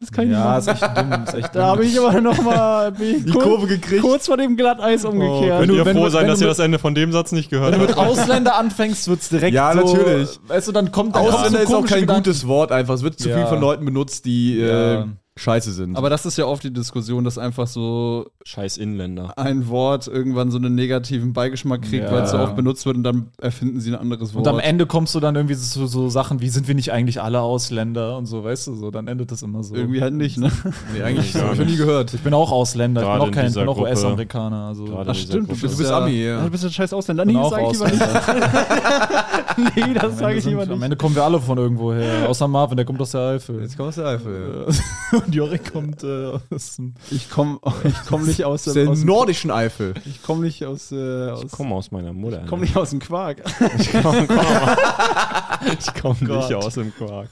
das 0.00 0.10
kann 0.12 0.24
ich 0.26 0.32
Ja, 0.32 0.56
nicht 0.56 0.66
ist 0.68 0.82
echt 0.82 0.96
dumm. 0.96 1.12
Ist 1.24 1.34
echt 1.34 1.54
Da 1.54 1.60
dumm. 1.60 1.62
habe 1.68 1.84
ich 1.84 2.00
aber 2.00 2.20
nochmal 2.20 2.92
die 2.92 3.24
Kurve 3.30 3.66
gekriegt. 3.68 4.02
kurz 4.02 4.26
vor 4.26 4.36
dem 4.36 4.56
Glatteis 4.56 5.04
Oh, 5.04 5.10
umgekehrt. 5.10 5.60
könnt 5.60 5.72
ihr 5.72 5.84
wenn 5.86 5.96
froh 5.96 6.08
sein, 6.08 6.22
wenn 6.22 6.28
dass 6.30 6.40
ihr 6.40 6.48
das 6.48 6.58
Ende 6.58 6.78
von 6.80 6.94
dem 6.96 7.12
Satz 7.12 7.30
nicht 7.32 7.48
gehört 7.50 7.72
Wenn 7.72 7.80
du 7.80 7.86
mit 7.86 7.96
habt. 7.96 8.08
Ausländer 8.08 8.56
anfängst, 8.56 9.06
wird's 9.08 9.28
direkt 9.28 9.54
Ja, 9.54 9.72
so, 9.72 9.78
natürlich. 9.94 10.40
Weißt 10.48 10.66
du, 10.66 10.72
dann 10.72 10.90
kommt 10.90 11.12
kommt 11.12 11.28
Ausländer 11.32 11.60
ist 11.60 11.72
auch 11.72 11.86
kein 11.86 12.00
Gedanken. 12.00 12.24
gutes 12.24 12.46
Wort 12.48 12.72
einfach. 12.72 12.94
Es 12.94 13.02
wird 13.04 13.18
zu 13.20 13.28
Ja. 13.28 13.36
viel 13.36 13.46
von 13.46 13.60
Leuten 13.60 13.84
benutzt, 13.84 14.24
die 14.24 14.56
Ja. 14.58 15.02
äh, 15.02 15.06
scheiße 15.40 15.72
sind. 15.72 15.96
aber 15.96 16.10
das 16.10 16.26
ist 16.26 16.36
ja 16.38 16.44
oft 16.44 16.62
die 16.62 16.72
Diskussion, 16.72 17.24
dass 17.24 17.38
einfach 17.38 17.66
so 17.66 18.26
Scheiß 18.44 18.76
Inländer. 18.76 19.32
ein 19.38 19.68
Wort 19.68 20.06
irgendwann 20.06 20.50
so 20.50 20.58
einen 20.58 20.74
negativen 20.74 21.32
Beigeschmack 21.32 21.82
kriegt, 21.82 22.04
Ja. 22.04 22.12
weil 22.12 22.22
es 22.24 22.30
so 22.30 22.38
oft 22.38 22.56
benutzt 22.56 22.84
wird 22.86 22.96
und 22.96 23.02
dann 23.04 23.28
erfinden 23.40 23.80
sie 23.80 23.90
ein 23.90 23.98
anderes 23.98 24.34
Wort. 24.34 24.46
Und 24.46 24.52
am 24.52 24.58
Ende 24.60 24.86
kommst 24.86 25.14
du 25.14 25.20
dann 25.20 25.34
irgendwie 25.36 25.56
zu 25.56 25.86
so 25.86 26.08
Sachen 26.08 26.40
wie, 26.40 26.48
sind 26.48 26.68
wir 26.68 26.74
nicht 26.74 26.92
eigentlich 26.92 27.22
alle 27.22 27.40
Ausländer 27.40 28.16
und 28.18 28.26
so, 28.26 28.44
weißt 28.44 28.66
du, 28.68 28.74
so, 28.74 28.90
dann 28.90 29.08
endet 29.08 29.32
das 29.32 29.42
immer 29.42 29.62
so. 29.62 29.74
Irgendwie 29.74 30.02
halt 30.02 30.14
nicht, 30.14 30.36
ne? 30.38 30.50
nee, 30.94 31.02
eigentlich 31.02 31.34
habe 31.40 31.52
ich 31.54 31.58
noch 31.58 31.66
nie 31.66 31.76
gehört. 31.76 32.12
Ich 32.14 32.20
bin 32.20 32.34
auch 32.34 32.52
Ausländer, 32.52 33.00
Gerade 33.02 33.24
ich 33.24 33.30
bin 33.30 33.38
in 33.38 33.38
auch 33.38 33.42
kein, 33.42 33.52
bin 33.54 33.68
auch. 33.68 33.78
US-Amerikaner, 33.78 34.66
also. 34.68 34.84
Gerade 34.84 35.04
Das 35.06 35.16
dieser 35.18 35.32
stimmt, 35.32 35.48
du 35.48 35.52
bist, 35.52 35.62
Du 35.64 35.78
bist 35.78 35.90
ja, 35.90 35.98
Ami, 35.98 36.10
ja. 36.12 36.30
ja. 36.36 36.44
Du 36.44 36.50
bist 36.50 36.64
ein 36.64 36.70
scheiß 36.70 36.92
Ausländer. 36.92 37.24
Nee, 37.24 37.36
auch 37.36 37.50
sag 37.50 37.62
ich 37.62 37.72
lieber 37.72 37.88
nicht. 37.88 38.00
Nee, 39.76 39.94
das 39.94 40.04
Am 40.04 40.10
sage 40.12 40.26
Ende, 40.28 40.38
ich 40.38 40.44
lieber 40.46 40.60
sind, 40.62 40.72
am 40.72 40.78
nicht. 40.78 40.84
Ende 40.84 40.96
kommen 40.96 41.14
wir 41.14 41.24
alle 41.24 41.40
von 41.40 41.58
irgendwo 41.58 41.92
her. 41.92 42.28
Außer 42.28 42.48
Marvin, 42.48 42.76
der 42.76 42.86
kommt 42.86 43.00
aus 43.00 43.10
der 43.10 43.20
Eifel. 43.20 43.60
Jetzt 43.60 43.76
kommst 43.76 43.98
du 43.98 44.04
Eifel. 44.06 44.66
Und 45.12 45.29
Jorik 45.34 45.72
kommt 45.72 46.02
äh, 46.04 46.32
aus 46.52 46.76
dem. 46.76 46.94
Ich 47.10 47.30
komme 47.30 47.58
ich 47.84 47.94
komm 48.08 48.26
nicht 48.26 48.44
aus 48.44 48.66
Aus 48.68 48.74
dem, 48.74 48.74
der 48.84 48.90
aus 48.92 48.98
dem 49.00 49.06
nordischen 49.06 49.50
Eifel. 49.50 49.94
Ich 50.06 50.22
komme 50.22 50.42
nicht 50.42 50.64
aus, 50.66 50.92
äh, 50.92 51.30
aus 51.30 51.44
Ich 51.44 51.50
komme 51.52 51.74
aus 51.74 51.90
meiner 51.90 52.12
Mutter. 52.12 52.42
ich 52.42 52.48
komm 52.48 52.60
nicht 52.60 52.76
aus 52.76 52.90
dem 52.90 52.98
Quark. 53.00 53.42
Ich 53.78 53.92
komme 53.92 54.26
komm, 54.26 54.38
ich 55.78 55.94
komm 56.00 56.16
Gott. 56.26 56.48
nicht 56.48 56.54
aus 56.54 56.74
dem 56.74 56.94
Quark. 56.94 57.28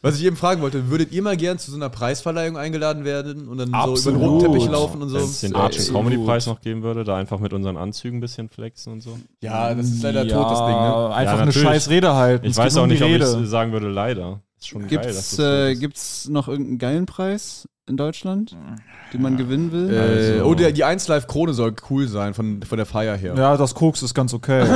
Was 0.00 0.16
ich 0.18 0.24
eben 0.24 0.36
fragen 0.36 0.62
wollte, 0.62 0.90
würdet 0.90 1.10
ihr 1.12 1.22
mal 1.22 1.36
gern 1.36 1.58
zu 1.58 1.70
so 1.70 1.76
einer 1.76 1.88
Preisverleihung 1.88 2.56
eingeladen 2.56 3.04
werden 3.04 3.48
und 3.48 3.58
dann 3.58 3.68
so 3.68 3.72
über 3.72 3.82
Absolut. 3.92 4.20
den 4.20 4.28
roten 4.28 4.52
Teppich 4.52 4.68
laufen 4.68 5.02
und 5.02 5.08
so? 5.08 5.16
Wenn 5.16 5.24
es 5.24 5.40
den 5.40 5.54
ey. 5.54 5.92
Comedy 5.92 6.18
Preis 6.18 6.46
noch 6.46 6.60
geben 6.60 6.82
würde, 6.82 7.02
da 7.04 7.16
einfach 7.16 7.40
mit 7.40 7.52
unseren 7.52 7.76
Anzügen 7.76 8.18
ein 8.18 8.20
bisschen 8.20 8.48
flexen 8.48 8.92
und 8.92 9.00
so. 9.02 9.18
Ja, 9.40 9.74
das 9.74 9.86
ist 9.88 10.02
leider 10.02 10.24
ja, 10.24 10.36
tot, 10.36 10.50
das 10.52 10.58
Ding, 10.60 10.68
ne? 10.76 11.10
Einfach 11.14 11.34
Ja, 11.36 11.42
eine 11.42 11.52
scheiß 11.52 11.90
Rede 11.90 12.14
halten. 12.14 12.44
Ich 12.46 12.52
Es 12.52 12.58
weiß 12.58 12.76
auch 12.76 12.86
nicht, 12.86 13.00
die 13.00 13.04
ob 13.04 13.10
Rede. 13.10 13.40
ich 13.42 13.48
sagen 13.48 13.72
würde, 13.72 13.88
leider. 13.88 14.40
Ist 14.58 14.68
schon 14.68 14.88
geil, 14.88 14.98
dass 14.98 15.04
Gibt's, 15.04 15.14
das 15.30 15.36
so 15.36 15.42
äh, 15.42 15.74
gibt's 15.76 16.28
noch 16.28 16.48
irgendeinen 16.48 16.78
geilen 16.78 17.06
Preis 17.06 17.68
in 17.86 17.96
Deutschland, 17.96 18.54
den 19.14 19.22
man 19.22 19.36
gewinnen 19.38 19.72
will? 19.72 19.90
Äh, 19.94 19.98
Also- 20.36 20.44
oh, 20.44 20.54
der, 20.54 20.72
die 20.72 20.84
1 20.84 21.08
Live 21.08 21.26
Krone 21.26 21.54
soll 21.54 21.74
cool 21.88 22.06
sein 22.08 22.34
von, 22.34 22.62
von 22.62 22.76
der 22.76 22.84
Feier 22.84 23.16
her. 23.16 23.34
Ja, 23.36 23.56
das 23.56 23.74
Koks 23.74 24.02
ist 24.02 24.12
ganz 24.14 24.34
okay. 24.34 24.66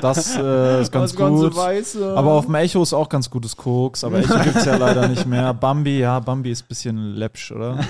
Das 0.00 0.36
äh, 0.36 0.80
ist 0.82 0.90
ganz 0.92 1.14
Das 1.14 1.16
gut. 1.16 1.56
Weiße. 1.56 2.14
Aber 2.16 2.32
auf 2.32 2.46
dem 2.46 2.54
Echo 2.54 2.82
ist 2.82 2.92
auch 2.92 3.08
ganz 3.08 3.28
gutes 3.28 3.56
Koks, 3.56 4.04
aber 4.04 4.18
Echo 4.20 4.38
gibt's 4.38 4.64
ja 4.64 4.76
leider 4.76 5.08
nicht 5.08 5.26
mehr. 5.26 5.52
Bambi, 5.54 5.98
ja, 5.98 6.20
Bambi 6.20 6.50
ist 6.50 6.62
ein 6.64 6.68
bisschen 6.68 7.14
läppsch, 7.14 7.52
oder? 7.52 7.80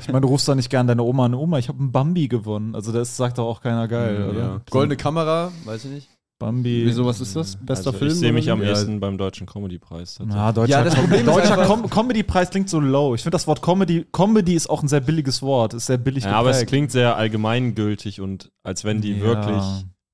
Ich 0.00 0.08
meine, 0.08 0.22
du 0.22 0.28
rufst 0.28 0.48
da 0.48 0.54
nicht 0.54 0.70
gern 0.70 0.86
deine 0.86 1.02
Oma 1.02 1.26
an. 1.26 1.34
Oma, 1.34 1.58
ich 1.58 1.68
habe 1.68 1.78
einen 1.78 1.92
Bambi 1.92 2.28
gewonnen. 2.28 2.74
Also 2.74 2.92
das 2.92 3.16
sagt 3.16 3.38
doch 3.38 3.46
auch 3.46 3.60
keiner 3.60 3.86
geil, 3.88 4.28
oder? 4.30 4.40
Ja. 4.40 4.60
Goldene 4.70 4.96
Kamera, 4.96 5.52
weiß 5.64 5.84
ich 5.84 5.90
nicht. 5.90 6.08
Bambi. 6.42 6.82
Wieso, 6.84 7.06
was 7.06 7.20
ist 7.20 7.36
das? 7.36 7.56
Bester 7.56 7.88
also 7.88 7.98
Film? 7.98 8.10
Ich 8.10 8.18
sehe 8.18 8.32
mich 8.32 8.50
am 8.50 8.62
ehesten 8.62 8.98
beim 8.98 9.16
Deutschen 9.16 9.46
Comedy 9.46 9.78
Preis. 9.78 10.18
Ja, 10.28 10.50
deutscher, 10.52 10.70
Ja, 10.78 10.84
das 10.84 10.94
Com 10.94 11.04
Problem 11.04 11.20
ist 11.28 11.34
deutscher 11.36 11.66
Com 11.66 11.88
Comedy-Preis 11.88 12.50
klingt 12.50 12.68
so 12.68 12.80
low. 12.80 13.14
Ich 13.14 13.22
finde 13.22 13.36
das 13.36 13.46
Wort 13.46 13.62
Comedy, 13.62 14.04
Comedy 14.12 14.54
ist 14.54 14.68
auch 14.68 14.82
ein 14.82 14.88
sehr 14.88 15.00
billiges 15.00 15.40
Wort, 15.42 15.74
ist 15.74 15.86
sehr 15.86 15.98
billig 15.98 16.24
Ja, 16.24 16.32
aber 16.32 16.50
es 16.50 16.56
geprägt. 16.56 16.68
klingt 16.70 16.90
sehr 16.90 17.16
allgemeingültig 17.16 18.20
und 18.20 18.50
als 18.64 18.84
wenn 18.84 19.00
die 19.00 19.12
Ja. 19.12 19.20
wirklich 19.22 19.62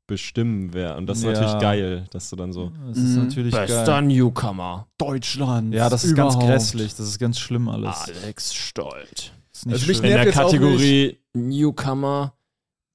bestimmen, 0.07 0.71
wer. 0.73 0.97
Und 0.97 1.07
das 1.07 1.19
ist 1.19 1.25
Ja. 1.25 1.33
natürlich 1.33 1.59
geil, 1.61 2.05
dass 2.11 2.31
du 2.31 2.37
dann 2.37 2.53
so. 2.53 2.73
Das 2.89 2.97
ist 2.97 3.17
Mhm. 3.17 3.25
natürlich 3.25 3.55
geil. 3.55 4.03
Newcomer. 4.03 4.87
Deutschland. 4.99 5.75
Ja, 5.75 5.89
das 5.91 6.05
ist 6.05 6.15
ganz 6.15 6.35
überhaupt. 6.35 6.51
grässlich. 6.53 6.95
Das 6.95 7.07
ist 7.09 7.19
ganz 7.19 7.39
schlimm 7.39 7.69
alles. 7.69 7.97
Alex 8.23 8.55
Stolt. 8.55 9.33
Das 9.53 9.61
ist 9.61 9.67
nicht 9.67 9.75
Also 9.75 9.87
mich. 9.89 9.97
In 9.99 10.03
der 10.05 10.25
jetzt 10.25 10.39
auch 10.39 10.45
Kategorie 10.45 11.19
Newcomer, 11.35 12.33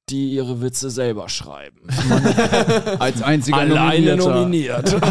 die 0.10 0.32
ihre 0.32 0.62
Witze 0.62 0.90
selber 0.90 1.30
schreiben. 1.30 1.88
Als 3.00 3.22
einziger 3.22 3.58
Alleine 3.58 4.16
nominiert. 4.16 4.96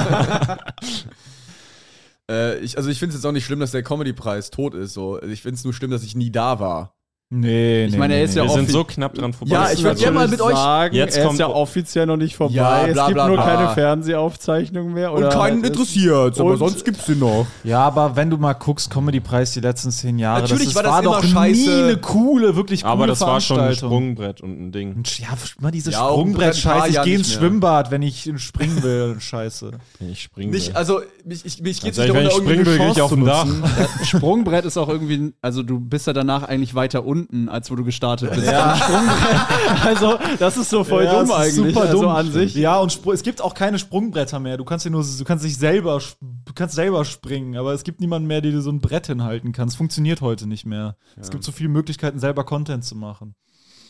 Äh, 2.30 2.60
ich, 2.60 2.76
also 2.76 2.88
ich 2.88 3.00
finde 3.00 3.14
es 3.14 3.20
jetzt 3.20 3.26
auch 3.26 3.32
nicht 3.32 3.44
schlimm, 3.44 3.58
dass 3.58 3.72
der 3.72 3.82
Comedy-Preis 3.82 4.50
tot 4.50 4.74
ist. 4.74 4.94
So. 4.94 5.20
Ich 5.22 5.42
finde 5.42 5.56
es 5.56 5.64
nur 5.64 5.74
schlimm, 5.74 5.90
dass 5.90 6.04
ich 6.04 6.14
nie 6.14 6.30
da 6.30 6.60
war. 6.60 6.94
Nee, 7.34 7.86
Ich 7.86 7.92
nee, 7.92 7.98
meine, 7.98 8.14
er 8.16 8.24
ist 8.24 8.34
nee. 8.34 8.42
ja 8.42 8.46
Wir 8.46 8.50
sind 8.52 8.70
so 8.70 8.84
knapp 8.84 9.14
dran 9.14 9.32
vorbei. 9.32 9.54
Ja, 9.54 9.72
ich 9.72 9.82
würd 9.82 9.98
gerne 9.98 10.12
mal 10.18 10.28
mit 10.28 10.40
euch- 10.42 10.54
sagen, 10.54 10.94
Jetzt 10.94 11.16
er 11.16 11.22
ist 11.22 11.26
kommt- 11.28 11.38
ja 11.38 11.48
offiziell 11.48 12.04
noch 12.04 12.18
nicht 12.18 12.36
vorbei. 12.36 12.54
Ja, 12.54 12.82
bla, 12.84 12.86
es 12.88 13.06
gibt 13.06 13.14
bla, 13.14 13.26
nur 13.28 13.36
bla. 13.36 13.44
keine 13.46 13.68
Fernsehaufzeichnung 13.70 14.92
mehr. 14.92 15.14
Oder 15.14 15.34
halt 15.40 15.54
ist- 15.56 15.66
interessiert, 15.66 16.38
Und- 16.38 16.84
gibt's 16.84 17.06
den 17.06 17.20
noch. 17.20 17.46
Ja, 17.64 17.80
aber 17.80 18.16
wenn 18.16 18.28
du 18.28 18.36
mal 18.36 18.52
guckst, 18.52 18.90
Comedy-Preis 18.90 19.52
die 19.52 19.60
letzten 19.60 19.90
zehn 19.90 20.18
Jahre, 20.18 20.42
Natürlich 20.42 20.64
das, 20.64 20.68
ist, 20.72 20.74
war 20.76 20.82
das 20.82 20.92
war 20.92 21.02
doch 21.02 21.22
immer 21.24 21.32
scheiße. 21.32 21.60
nie 21.70 21.82
eine 21.84 21.96
coole, 21.96 22.54
wirklich 22.54 22.82
coole 22.82 22.92
Aber 22.92 23.06
das 23.06 23.20
war 23.22 23.40
schon 23.40 23.60
ein. 23.60 23.74
Sprungbrett 23.76 24.42
und 24.42 24.60
ein 24.66 24.72
Ding. 24.72 25.02
Ja, 25.18 25.28
mal 25.58 25.70
diese 25.70 25.90
Ja, 25.92 26.08
Sprungbrett-Scheiße. 26.08 26.88
Ich 26.90 26.94
gehe 27.02 27.16
nicht 27.16 27.28
ins. 27.28 27.32
Schwimmbad, 27.32 27.90
wenn 27.90 28.02
ich 28.02 28.30
springen 28.36 28.82
will. 28.82 29.16
Scheiße. 29.18 29.70
Ich 30.00 30.20
springe. 30.22 30.50
Nicht, 30.50 30.76
also, 30.76 31.00
ich, 31.26 31.62
mich 31.62 31.80
geht's 31.80 31.96
Ganz 31.96 32.08
nicht 32.08 32.14
ehrlich, 32.14 32.28
darum, 32.28 32.46
wenn 32.46 32.54
ich 32.60 32.60
springen 32.60 32.66
will, 32.66 32.78
gehe 32.78 32.90
ich 32.90 33.00
auf 33.00 33.10
dem 33.10 33.24
Dach. 33.24 33.46
Sprungbrett 34.04 34.64
ist 34.66 34.76
auch 34.76 34.88
irgendwie, 34.88 35.32
also 35.40 35.62
du 35.62 35.80
bist 35.80 36.06
ja 36.06 36.12
danach 36.12 36.42
eigentlich 36.42 36.74
weiter 36.74 37.04
unten, 37.06 37.21
als 37.48 37.70
wo 37.70 37.74
du 37.76 37.84
gestartet 37.84 38.30
bist. 38.32 38.46
Ja. 38.46 38.76
Sprungbrett, 38.76 39.84
also 39.84 40.18
das 40.38 40.56
ist 40.56 40.70
so 40.70 40.84
voll 40.84 41.04
Ja, 41.04 41.18
dumm 41.20 41.28
das 41.28 41.48
ist 41.48 41.58
eigentlich. 41.58 41.74
Super 41.74 41.86
also 41.88 42.00
dumm. 42.02 42.10
an 42.10 42.32
sich. 42.32 42.54
Ja, 42.54 42.78
und 42.78 42.92
Spr- 42.92 43.12
es 43.12 43.22
gibt 43.22 43.40
auch 43.40 43.54
keine 43.54 43.78
Sprungbretter 43.78 44.38
mehr. 44.40 44.56
Du 44.56 44.64
kannst 44.64 44.84
dir 44.86 44.90
nur, 44.90 45.02
du 45.04 45.24
kannst 45.24 45.44
dich 45.44 45.56
selber, 45.56 46.00
du 46.20 46.52
kannst 46.54 46.74
selber 46.74 47.04
springen, 47.04 47.56
aber 47.56 47.72
es 47.72 47.84
gibt 47.84 48.00
niemanden 48.00 48.26
mehr, 48.28 48.40
der 48.40 48.52
dir 48.52 48.62
so 48.62 48.70
ein 48.70 48.80
Brett 48.80 49.06
hinhalten 49.06 49.52
kann. 49.52 49.68
Es 49.68 49.74
funktioniert 49.76 50.20
heute 50.20 50.46
nicht 50.46 50.66
mehr. 50.66 50.96
Es 51.16 51.30
gibt 51.30 51.44
so 51.44 51.52
viele 51.52 51.68
Möglichkeiten, 51.68 52.18
selber 52.18 52.44
Content 52.44 52.84
zu 52.84 52.96
machen. 52.96 53.34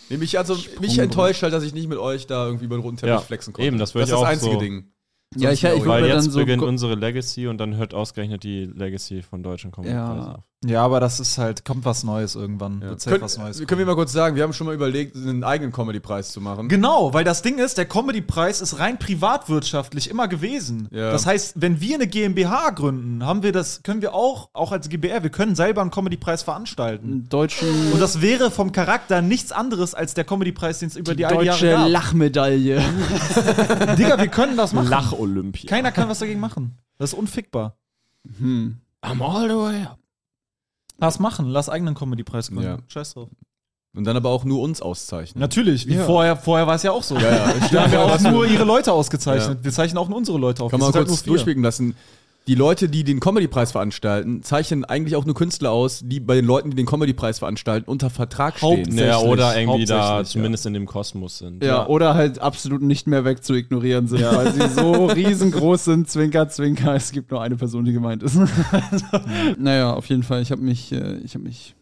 Nee, 0.09 0.17
mich, 0.19 0.37
also, 0.39 0.57
mich 0.81 0.99
enttäuscht 0.99 1.43
halt, 1.43 1.53
dass 1.55 1.63
ich 1.63 1.73
nicht 1.75 1.89
mit 1.89 1.99
euch 1.99 2.27
da 2.27 2.45
irgendwie 2.47 2.67
über 2.67 2.77
den 2.77 2.83
roten 2.83 2.97
Teppich 2.97 3.15
Ja, 3.15 3.21
flexen 3.21 3.53
konnte. 3.53 3.67
eben, 3.67 3.79
das 3.79 3.95
würd 3.95 4.03
das 4.03 4.11
ich 4.11 4.15
ist 4.15 4.21
das 4.21 4.27
auch 4.27 4.31
einzige 4.31 4.53
so- 4.55 4.61
Ding. 4.61 4.89
Ja, 5.35 5.51
ich, 5.51 5.65
ich 5.65 5.71
würde 5.73 5.87
Weil 5.89 6.03
dann 6.09 6.23
jetzt 6.23 6.31
so. 6.33 6.39
beginnt 6.41 6.63
unsere 6.63 6.95
Legacy 6.95 7.47
und 7.47 7.57
dann 7.57 7.77
hört 7.77 7.95
ausgerechnet 7.95 8.43
die 8.45 8.67
Legacy 8.67 9.23
von 9.23 9.43
deutschen 9.43 9.73
Comedy 9.73 9.95
Ja. 9.95 10.35
auf. 10.35 10.45
Ja, 10.65 10.85
aber 10.85 11.01
das 11.01 11.19
ist 11.19 11.39
halt, 11.39 11.65
kommt 11.65 11.85
was 11.85 12.05
Neues 12.05 12.37
irgendwann. 12.37 12.81
Wird 12.81 13.01
safe 13.01 13.15
Können, 13.15 13.25
was 13.25 13.37
Neues. 13.37 13.67
können 13.67 13.79
wir 13.81 13.87
mal 13.87 13.97
kurz 13.97 14.13
sagen, 14.13 14.37
wir 14.37 14.45
haben 14.45 14.53
schon 14.53 14.69
mal 14.69 14.75
überlegt, 14.75 15.17
einen 15.17 15.43
eigenen 15.43 15.73
Comedy-Preis 15.73 16.31
zu 16.31 16.41
machen. 16.41 16.69
Genau, 16.69 17.13
weil 17.13 17.25
das 17.25 17.43
Ding 17.43 17.59
ist, 17.59 17.79
der 17.79 17.87
Comedy-Preis 17.87 18.61
ist 18.61 18.79
rein 18.79 18.99
privatwirtschaftlich 18.99 20.09
immer 20.09 20.29
gewesen. 20.29 20.89
Ja. 20.93 21.11
Das 21.11 21.27
heißt, 21.27 21.55
wenn 21.57 21.81
wir 21.81 21.97
eine 21.97 22.07
GmbH 22.07 22.71
gründen, 22.71 23.27
haben 23.27 23.43
wir 23.43 23.51
das, 23.53 23.83
können 23.83 24.03
wir 24.03 24.15
auch, 24.15 24.51
auch 24.53 24.71
als 24.71 24.89
GBR, 24.89 25.25
wir 25.25 25.31
können 25.31 25.57
selber 25.57 25.81
einen 25.81 25.91
Comedy-Preis 25.91 26.45
veranstalten. 26.45 27.27
deutschen 27.29 27.93
Und 27.93 28.01
das 28.01 28.21
wäre 28.21 28.53
vom 28.53 28.71
Charakter 28.71 29.21
nichts 29.21 29.51
anderes 29.51 29.95
als 29.95 30.15
der 30.15 30.25
Comedy-Preis, 30.25 30.79
den 30.79 30.89
es 30.89 30.97
über 30.97 31.13
die, 31.13 31.17
die 31.17 31.23
Jahre 31.23 31.35
deutsche 31.45 31.71
gab. 31.71 31.89
Lachmedaille. 31.89 32.77
Digga, 33.99 34.19
wir 34.19 34.29
können 34.29 34.57
das 34.57 34.73
machen. 34.73 34.89
Lach-Olympia. 34.89 35.69
Keiner 35.69 35.91
kann 35.91 36.09
was 36.09 36.21
dagegen 36.21 36.39
machen. 36.39 36.79
Das 36.99 37.13
ist 37.13 37.19
unfickbar. 37.19 37.77
Hm. 38.39 38.79
I'm 39.03 39.21
all 39.21 39.49
the 39.49 39.57
way 39.57 39.83
up. 39.83 40.02
Lass 40.99 41.19
machen, 41.19 41.49
lass 41.49 41.69
eigenen 41.69 41.95
Comedy-Preis 41.95 42.49
gründen. 42.49 42.65
Ja. 42.65 42.79
Scheiß 42.89 43.15
drauf. 43.15 43.29
Und 43.95 44.05
dann 44.05 44.17
aber 44.17 44.31
auch 44.31 44.45
nur 44.45 44.63
uns 44.63 44.81
auszeichnen. 44.81 45.41
Natürlich, 45.41 45.87
wie 45.87 45.95
Ja. 45.95 46.05
vorher, 46.05 46.37
vorher 46.37 46.67
war 46.67 46.77
es 46.77 46.83
ja 46.83 46.93
auch 46.93 47.03
so. 47.03 47.15
Ja, 47.17 47.31
ja. 47.31 47.55
Da 47.71 47.83
haben 47.83 47.93
wir 47.93 48.01
auch 48.03 48.21
nur 48.21 48.47
ihre 48.47 48.65
Leute 48.65 48.91
ausgezeichnet. 48.93 49.59
Ja. 49.59 49.65
Wir 49.65 49.73
zeichnen 49.73 49.99
auch 49.99 50.09
nur 50.09 50.17
unsere 50.17 50.39
Leute 50.39 50.63
auf. 50.63 50.71
Kann 50.71 50.81
man 50.81 50.93
halt 50.95 51.07
kurz 51.07 51.21
vier. 51.23 51.33
durchblicken 51.33 51.63
lassen. 51.63 51.95
Die 52.49 52.57
Leute, 52.57 52.89
die 52.89 53.05
den 53.05 53.21
Comedy-Preis 53.21 53.71
veranstalten, 53.71 54.43
zeichnen 54.43 54.85
eigentlich 54.85 55.15
auch 55.15 55.25
nur 55.25 55.37
Künstler 55.37 55.71
aus, 55.71 56.01
die 56.05 56.19
bei 56.19 56.35
den 56.35 56.45
Leuten, 56.45 56.71
die 56.71 56.77
den 56.77 56.87
Comedy-Preis 56.87 57.39
veranstalten, 57.39 57.89
unter 57.89 58.11
Vertrag 58.11 58.59
stehen. 58.59 58.99
Ja, 58.99 59.19
oder 59.19 59.57
irgendwie 59.57 59.85
da 59.85 59.95
Hauptsächlich, 59.95 60.19
ja. 60.19 60.25
zumindest 60.25 60.67
in 60.67 60.75
dem 60.75 60.87
Kosmos 60.87 61.39
sind. 61.39 61.63
Ja, 61.63 61.87
oder 61.87 62.15
halt 62.15 62.41
absolut 62.41 62.83
nicht 62.83 63.07
mehr 63.07 63.25
weg 63.25 63.45
zu 63.45 63.55
ignorieren 63.55 64.09
sind, 64.09 64.23
weil 64.23 64.53
sie 64.53 64.69
so 64.69 65.07
riesengroß 65.07 65.85
sind. 65.85 66.11
Zwinker, 66.11 66.49
zwinker. 66.49 66.97
Es 66.97 67.13
gibt 67.13 67.31
nur 67.31 67.41
eine 67.41 67.55
Person, 67.55 67.85
die 67.85 67.93
gemeint 67.93 68.25
ist. 68.25 68.37
also, 68.37 69.07
naja, 69.57 69.93
auf 69.93 70.07
jeden 70.07 70.25
Fall. 70.25 70.43
Ich 70.43 70.51
habe 70.51 70.63
mich, 70.63 70.91
äh, 70.91 71.19
ich 71.19 71.35
habe 71.35 71.45
mich, 71.45 71.77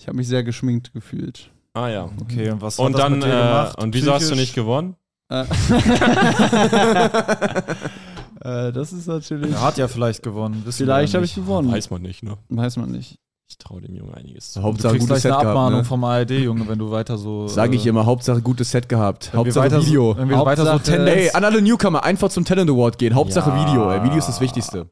ich 0.00 0.08
habe 0.08 0.16
mich 0.16 0.26
sehr 0.26 0.42
geschminkt 0.42 0.94
gefühlt. 0.94 1.50
Ah 1.74 1.88
ja. 1.88 2.08
Okay, 2.18 2.50
und 2.50 2.62
was 2.62 2.78
hat 2.78 2.86
Und 2.86 2.92
das 2.92 3.02
dann, 3.02 3.12
mit 3.12 3.24
dir 3.24 3.28
äh, 3.28 3.32
gemacht? 3.32 3.82
und 3.82 3.94
wieso 3.94 4.14
hast 4.14 4.22
du 4.22 4.34
Psychisch? 4.34 4.40
nicht 4.40 4.54
gewonnen? 4.54 4.96
Äh, 8.44 8.72
das 8.72 8.92
ist 8.92 9.06
natürlich. 9.06 9.52
Er 9.52 9.62
hat 9.62 9.78
ja 9.78 9.88
vielleicht 9.88 10.22
gewonnen. 10.22 10.64
Vielleicht 10.68 11.14
habe 11.14 11.24
ich 11.24 11.34
gewonnen. 11.34 11.70
Weiß 11.72 11.90
man 11.90 12.02
nicht, 12.02 12.22
ne? 12.22 12.36
Weiß 12.48 12.76
man 12.76 12.90
nicht. 12.90 13.18
Ich 13.48 13.58
traue 13.58 13.82
dem 13.82 13.94
Jungen 13.94 14.14
einiges 14.14 14.52
zu. 14.52 14.60
Du 14.60 14.66
Hauptsache 14.66 14.92
kriegst 14.94 15.08
gutes 15.08 15.22
gleich 15.22 15.22
Set 15.22 15.32
eine 15.32 15.42
gehabt. 15.42 15.56
Abmahnung 15.56 15.78
Ne? 15.80 15.84
vom 15.84 16.04
ARD, 16.04 16.30
Junge, 16.30 16.66
wenn 16.68 16.78
du 16.78 16.90
weiter 16.90 17.18
so. 17.18 17.48
Sage 17.48 17.76
ich 17.76 17.84
äh, 17.84 17.90
immer, 17.90 18.06
Hauptsache 18.06 18.40
gutes 18.40 18.70
Set 18.70 18.88
gehabt. 18.88 19.26
wenn 19.26 19.32
wir 19.32 19.38
Hauptsache 19.40 19.64
weiter 19.66 19.86
Video. 19.86 20.12
So, 20.14 20.18
wenn 20.18 20.28
wir 20.30 20.44
weiter 20.44 20.64
so 20.64 20.72
Hauptsache- 20.72 20.96
Tendenz. 20.96 21.20
Ey, 21.20 21.30
an 21.32 21.44
alle 21.44 21.60
Newcomer, 21.60 22.02
einfach 22.02 22.30
zum 22.30 22.44
Talent 22.46 22.70
Award 22.70 22.98
gehen. 22.98 23.14
Hauptsache 23.14 23.50
Ja. 23.50 23.66
Video. 23.68 23.90
Ey. 23.90 24.02
Video 24.04 24.18
ist 24.18 24.28
das 24.28 24.40
Wichtigste. 24.40 24.88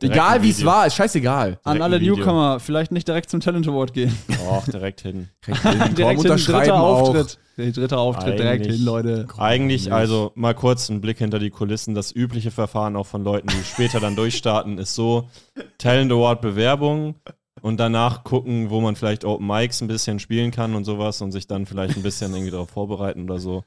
Egal 0.00 0.42
wie 0.42 0.50
es 0.50 0.64
war, 0.64 0.86
ist 0.86 0.94
scheißegal. 0.96 1.58
An 1.62 1.74
Direkt 1.74 1.82
alle 1.82 1.96
ein 1.96 2.00
Video. 2.02 2.16
Newcomer, 2.16 2.60
vielleicht 2.60 2.92
nicht 2.92 3.06
direkt 3.06 3.30
zum 3.30 3.40
Talent 3.40 3.68
Award 3.68 3.92
gehen. 3.94 4.16
Och, 4.48 4.64
direkt 4.66 5.02
hin. 5.02 5.28
Direkt 5.96 6.22
hin, 6.22 6.36
dritter. 6.36 6.80
Auftritt. 6.82 7.38
Der 7.56 7.70
dritte 7.70 7.98
Auftritt, 7.98 8.38
direkt 8.38 8.64
Eigentlich- 8.64 8.76
hin, 8.78 8.84
Leute. 8.84 9.28
Eigentlich, 9.38 9.92
also 9.92 10.32
mal 10.34 10.54
kurz 10.54 10.88
ein 10.88 11.00
Blick 11.00 11.18
hinter 11.18 11.38
die 11.38 11.50
Kulissen. 11.50 11.94
Das 11.94 12.10
übliche 12.14 12.50
Verfahren 12.50 12.96
auch 12.96 13.06
von 13.06 13.22
Leuten, 13.22 13.46
die 13.48 13.64
später 13.64 14.00
dann 14.00 14.16
durchstarten, 14.16 14.78
ist 14.78 14.94
so: 14.96 15.28
Talent 15.78 16.10
Award 16.10 16.40
Bewerbung 16.40 17.14
und 17.62 17.78
danach 17.78 18.24
gucken, 18.24 18.70
wo 18.70 18.80
man 18.80 18.96
vielleicht 18.96 19.24
Open 19.24 19.46
Mics 19.46 19.80
ein 19.80 19.86
bisschen 19.88 20.18
spielen 20.18 20.50
kann 20.50 20.74
und 20.74 20.84
sowas 20.84 21.20
und 21.22 21.30
sich 21.30 21.46
dann 21.46 21.66
vielleicht 21.66 21.96
ein 21.96 22.02
bisschen 22.02 22.32
irgendwie 22.32 22.50
darauf 22.50 22.70
vorbereiten 22.70 23.22
oder 23.22 23.38
so. 23.38 23.62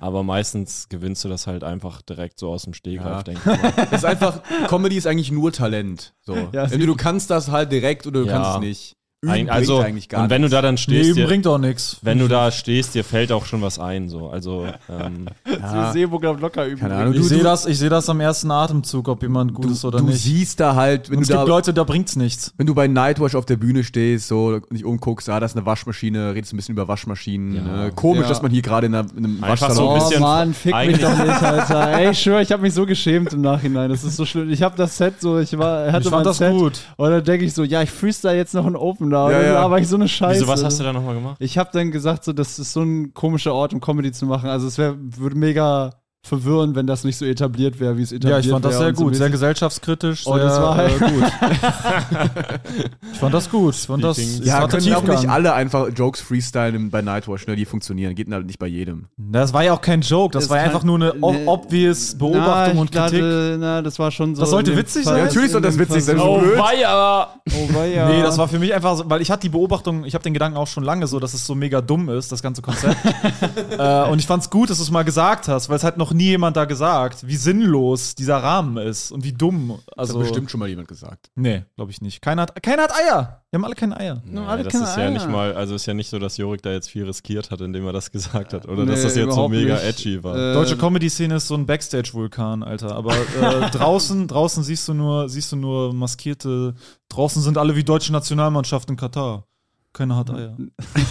Aber 0.00 0.22
meistens 0.22 0.88
gewinnst 0.88 1.22
du 1.24 1.28
das 1.28 1.46
halt 1.46 1.62
einfach 1.64 2.02
direkt 2.02 2.38
so 2.40 2.50
aus 2.50 2.64
dem 2.64 2.74
Stegreif, 2.74 3.18
Ja. 3.18 3.22
denke 3.22 3.40
ich 3.40 3.62
mal. 3.62 3.72
Das 3.90 3.92
ist 3.92 4.04
einfach, 4.04 4.40
Comedy 4.68 4.96
ist 4.96 5.06
eigentlich 5.06 5.30
nur 5.30 5.52
Talent. 5.52 6.14
So. 6.22 6.34
Ja, 6.52 6.64
Entweder 6.64 6.86
du 6.86 6.96
kannst 6.96 7.30
das 7.30 7.50
halt 7.50 7.70
direkt 7.72 8.06
oder 8.06 8.20
du 8.22 8.26
Ja. 8.26 8.32
kannst 8.32 8.50
es 8.54 8.60
nicht. 8.60 8.96
Üben 9.24 9.50
also, 9.50 9.78
eigentlich 9.80 10.08
gar 10.08 10.22
und 10.24 10.30
wenn 10.30 10.42
du 10.42 10.46
nichts. 10.46 10.52
da 10.56 10.62
dann 10.62 10.76
stehst, 10.78 11.08
eben 11.10 11.14
dir, 11.16 11.26
bringt 11.26 11.46
auch 11.46 11.58
nichts. 11.58 11.98
wenn 12.02 12.18
du 12.18 12.28
da 12.28 12.50
stehst, 12.50 12.94
dir 12.94 13.04
fällt 13.04 13.32
auch 13.32 13.46
schon 13.46 13.62
was 13.62 13.78
ein. 13.78 14.08
So. 14.08 14.28
Also, 14.28 14.66
ähm, 14.88 15.26
ja, 15.62 15.92
Sebo 15.92 16.18
glaubt 16.18 16.40
locker 16.40 16.66
üben. 16.66 16.80
keine 16.80 16.94
Ahnung. 16.96 17.12
Ich 17.14 17.20
Du, 17.20 17.24
sehe 17.26 17.38
du, 17.38 17.44
das, 17.44 17.66
ich 17.66 17.78
sehe 17.78 17.88
das 17.88 18.08
am 18.08 18.20
ersten 18.20 18.50
Atemzug, 18.50 19.08
ob 19.08 19.22
jemand 19.22 19.54
gut 19.54 19.66
ist 19.70 19.84
oder 19.84 19.98
du 19.98 20.04
nicht. 20.06 20.22
siehst 20.22 20.60
da 20.60 20.74
halt, 20.74 21.10
wenn 21.10 21.18
Und 21.18 21.28
du 21.28 21.32
es 21.32 21.36
gibt 21.36 21.40
da, 21.40 21.44
Leute, 21.44 21.74
da 21.74 21.84
bringt's 21.84 22.16
nichts. 22.16 22.52
wenn 22.56 22.66
du 22.66 22.74
bei 22.74 22.86
Nightwatch 22.88 23.34
auf 23.34 23.46
der 23.46 23.56
Bühne 23.56 23.84
stehst, 23.84 24.28
so 24.28 24.46
und 24.48 24.72
dich 24.72 24.84
umguckst, 24.84 25.28
ah, 25.28 25.40
das 25.40 25.52
ist 25.52 25.56
eine 25.56 25.66
Waschmaschine, 25.66 26.34
redest 26.34 26.52
ein 26.52 26.56
bisschen 26.56 26.72
über 26.74 26.88
Waschmaschinen. 26.88 27.54
Ja. 27.56 27.62
Ne? 27.62 27.92
Komisch, 27.94 28.22
Ja. 28.22 28.28
dass 28.28 28.42
man 28.42 28.50
hier 28.50 28.62
gerade 28.62 28.86
in, 28.86 28.94
einem 28.94 29.42
Einfach 29.44 29.68
Waschsalon 29.68 29.76
so 29.76 29.88
ein 29.90 30.00
Oh 30.00 30.04
bisschen- 30.08 30.20
Mann, 30.22 30.54
fick 30.54 30.74
mich 30.86 30.98
doch 30.98 31.16
nicht, 31.18 31.42
Alter. 31.42 31.92
Ey, 31.98 32.10
ich 32.10 32.18
schwör, 32.20 32.40
ich 32.40 32.52
habe 32.52 32.62
mich 32.62 32.74
so 32.74 32.86
geschämt 32.86 33.32
im 33.32 33.40
Nachhinein. 33.42 33.88
Das 33.90 34.04
ist 34.04 34.16
so 34.16 34.24
schlimm. 34.24 34.50
Ich 34.50 34.62
habe 34.62 34.76
das 34.76 34.96
Set 34.96 35.20
so, 35.20 35.38
ich 35.38 35.56
war, 35.58 35.92
hatte 35.92 35.98
Ich 35.98 36.04
mein 36.04 36.12
fand 36.12 36.26
das 36.26 36.38
Set 36.38 36.52
gut. 36.52 36.80
und 36.96 37.10
dann 37.10 37.24
denke 37.24 37.44
ich 37.44 37.54
so, 37.54 37.62
ja, 37.64 37.82
ich 37.82 37.90
freestyle 37.90 38.36
jetzt 38.36 38.54
noch 38.54 38.66
einen 38.66 38.76
Opener. 38.76 39.13
Und 39.16 39.32
Ja, 39.32 39.38
dann 39.42 39.52
ja. 39.52 39.58
aber 39.60 39.78
ich 39.78 39.88
so 39.88 39.96
eine 39.96 40.08
Scheiße. 40.08 40.40
wieso, 40.40 40.48
was 40.52 40.62
hast 40.64 40.80
du 40.80 40.84
da 40.84 40.92
nochmal 40.92 41.14
gemacht? 41.14 41.36
Ich 41.40 41.56
habe 41.58 41.70
dann 41.72 41.90
gesagt, 41.90 42.24
so, 42.24 42.32
das 42.32 42.58
ist 42.58 42.72
so 42.72 42.82
ein 42.82 43.14
komischer 43.14 43.54
Ort, 43.54 43.72
um 43.74 43.80
Comedy 43.80 44.12
zu 44.12 44.26
machen. 44.26 44.48
Also 44.50 44.66
es 44.66 44.78
wär, 44.78 44.94
würde 44.98 45.36
mega 45.36 45.90
verwirren, 46.24 46.74
wenn 46.74 46.86
das 46.86 47.04
nicht 47.04 47.18
so 47.18 47.24
etabliert 47.26 47.78
wäre, 47.78 47.98
wie 47.98 48.02
es 48.02 48.10
Ja, 48.10 48.16
etabliert 48.16 48.44
ich 48.46 48.50
fand 48.50 48.64
das 48.64 48.78
sehr 48.78 48.88
und 48.88 48.96
so 48.96 49.04
gut, 49.04 49.14
sehr 49.14 49.28
gesellschaftskritisch, 49.30 50.26
Und 50.26 50.38
sehr 50.38 50.46
es 50.46 50.58
war 50.58 50.74
halt- 50.74 51.00
äh, 51.00 51.10
gut. 51.10 51.24
ich 53.12 53.18
fand 53.18 53.34
das 53.34 53.50
gut. 53.50 53.74
Ich 53.74 53.86
fand 53.86 54.02
das, 54.04 54.18
es 54.18 54.44
Ja, 54.44 54.66
können 54.66 54.94
auch 54.94 55.02
nicht 55.02 55.28
alle 55.28 55.52
einfach 55.52 55.88
Jokes 55.94 56.20
freestylen 56.22 56.90
bei 56.90 57.02
Nightwatch, 57.02 57.46
ne? 57.46 57.56
Die 57.56 57.64
funktionieren. 57.66 58.14
Geht 58.14 58.30
halt 58.32 58.46
nicht 58.46 58.58
bei 58.58 58.66
jedem. 58.66 59.06
Das 59.18 59.52
war 59.52 59.62
ja 59.64 59.74
auch 59.74 59.80
kein 59.80 60.00
Joke, 60.00 60.32
das, 60.32 60.44
Das 60.44 60.50
war 60.50 60.56
ja 60.56 60.62
kann- 60.64 60.72
einfach 60.72 60.84
nur 60.84 60.96
eine 60.96 61.14
ne- 61.14 61.46
obvious 61.46 62.14
Beobachtung 62.16 62.74
na, 62.76 62.80
und 62.80 62.90
Kritik. 62.92 63.20
Dachte, 63.20 63.56
na, 63.60 63.82
das 63.82 63.98
war 63.98 64.10
schon 64.10 64.34
so. 64.34 64.40
Das 64.40 64.50
sollte 64.50 64.76
witzig 64.76 65.04
sein? 65.04 65.18
Ja, 65.18 65.24
natürlich 65.26 65.50
soll 65.50 65.58
in 65.58 65.64
das 65.64 65.78
witzig 65.78 66.04
sein. 66.04 66.16
blöd. 66.16 66.58
weia! 66.58 67.28
Oh, 67.50 67.74
weia. 67.74 68.08
Nee, 68.08 68.22
das 68.22 68.38
war 68.38 68.48
für 68.48 68.58
mich 68.58 68.72
einfach, 68.74 68.96
so- 68.96 69.04
weil 69.10 69.20
ich 69.20 69.30
hatte 69.30 69.42
die 69.42 69.48
Beobachtung, 69.50 70.04
ich 70.04 70.14
habe 70.14 70.24
den 70.24 70.32
Gedanken 70.32 70.56
auch 70.56 70.66
schon 70.68 70.84
lange 70.84 71.06
so, 71.06 71.20
dass 71.20 71.34
es 71.34 71.46
so 71.46 71.54
mega 71.54 71.80
dumm 71.82 72.08
ist, 72.08 72.32
das 72.32 72.42
ganze 72.42 72.62
Konzept. 72.62 72.96
äh, 73.78 74.04
und 74.08 74.18
ich 74.18 74.26
fand's 74.26 74.48
gut, 74.50 74.70
dass 74.70 74.78
du 74.78 74.82
es 74.84 74.90
mal 74.90 75.04
gesagt 75.04 75.48
hast, 75.48 75.68
weil 75.68 75.76
es 75.76 75.84
hat 75.84 75.98
noch 75.98 76.12
nie 76.14 76.24
jemand 76.30 76.56
da 76.56 76.64
gesagt, 76.64 77.26
wie 77.26 77.36
sinnlos 77.36 78.14
dieser 78.14 78.38
Rahmen 78.38 78.76
ist 78.78 79.12
und 79.12 79.24
wie 79.24 79.32
dumm. 79.32 79.78
Das 79.86 79.98
Also, 79.98 80.14
hat 80.14 80.20
bestimmt 80.28 80.50
schon 80.50 80.60
mal 80.60 80.68
jemand 80.68 80.88
gesagt. 80.88 81.30
Nee, 81.34 81.64
glaube 81.76 81.90
ich 81.90 82.00
nicht. 82.00 82.22
Keiner 82.22 82.42
hat, 82.42 82.62
keiner 82.62 82.84
hat 82.84 82.92
Eier. 82.92 83.42
Wir 83.50 83.58
haben 83.58 83.64
alle 83.64 83.74
keine 83.74 83.96
Eier. 83.96 84.22
Nee, 84.24 84.40
alle 84.40 84.62
das 84.64 84.72
keine 84.72 84.84
ist 84.84 84.96
ja 84.96 85.02
Eier. 85.04 85.10
nicht 85.10 85.28
mal, 85.28 85.54
also 85.54 85.74
ist 85.74 85.86
ja 85.86 85.94
nicht 85.94 86.08
so, 86.08 86.18
dass 86.18 86.36
Jorik 86.36 86.62
da 86.62 86.70
jetzt 86.72 86.88
viel 86.90 87.04
riskiert 87.04 87.50
hat, 87.50 87.60
indem 87.60 87.86
er 87.86 87.92
das 87.92 88.10
gesagt 88.10 88.52
hat. 88.52 88.66
Oder 88.66 88.84
Nee, 88.84 88.92
dass 88.92 89.02
das 89.02 89.16
jetzt 89.16 89.34
so 89.34 89.48
mega 89.48 89.74
nicht. 89.74 89.84
edgy 89.84 90.24
war. 90.24 90.36
Äh, 90.36 90.54
Deutsche 90.54 90.76
Comedy-Szene 90.76 91.36
ist 91.36 91.46
so 91.48 91.54
ein 91.54 91.66
Backstage-Vulkan, 91.66 92.62
Alter. 92.62 92.94
Aber 92.96 93.14
äh, 93.14 93.70
draußen, 93.72 94.26
draußen 94.26 94.62
siehst 94.64 94.88
du 94.88 94.94
nur, 94.94 95.28
siehst 95.28 95.52
du 95.52 95.56
nur 95.56 95.92
maskierte. 95.92 96.74
Draußen 97.08 97.42
sind 97.42 97.58
alle 97.58 97.76
wie 97.76 97.84
deutsche 97.84 98.12
Nationalmannschaft 98.12 98.90
in 98.90 98.96
Katar. 98.96 99.46
Keiner 99.94 100.16
hat 100.16 100.28
Eier. 100.30 100.56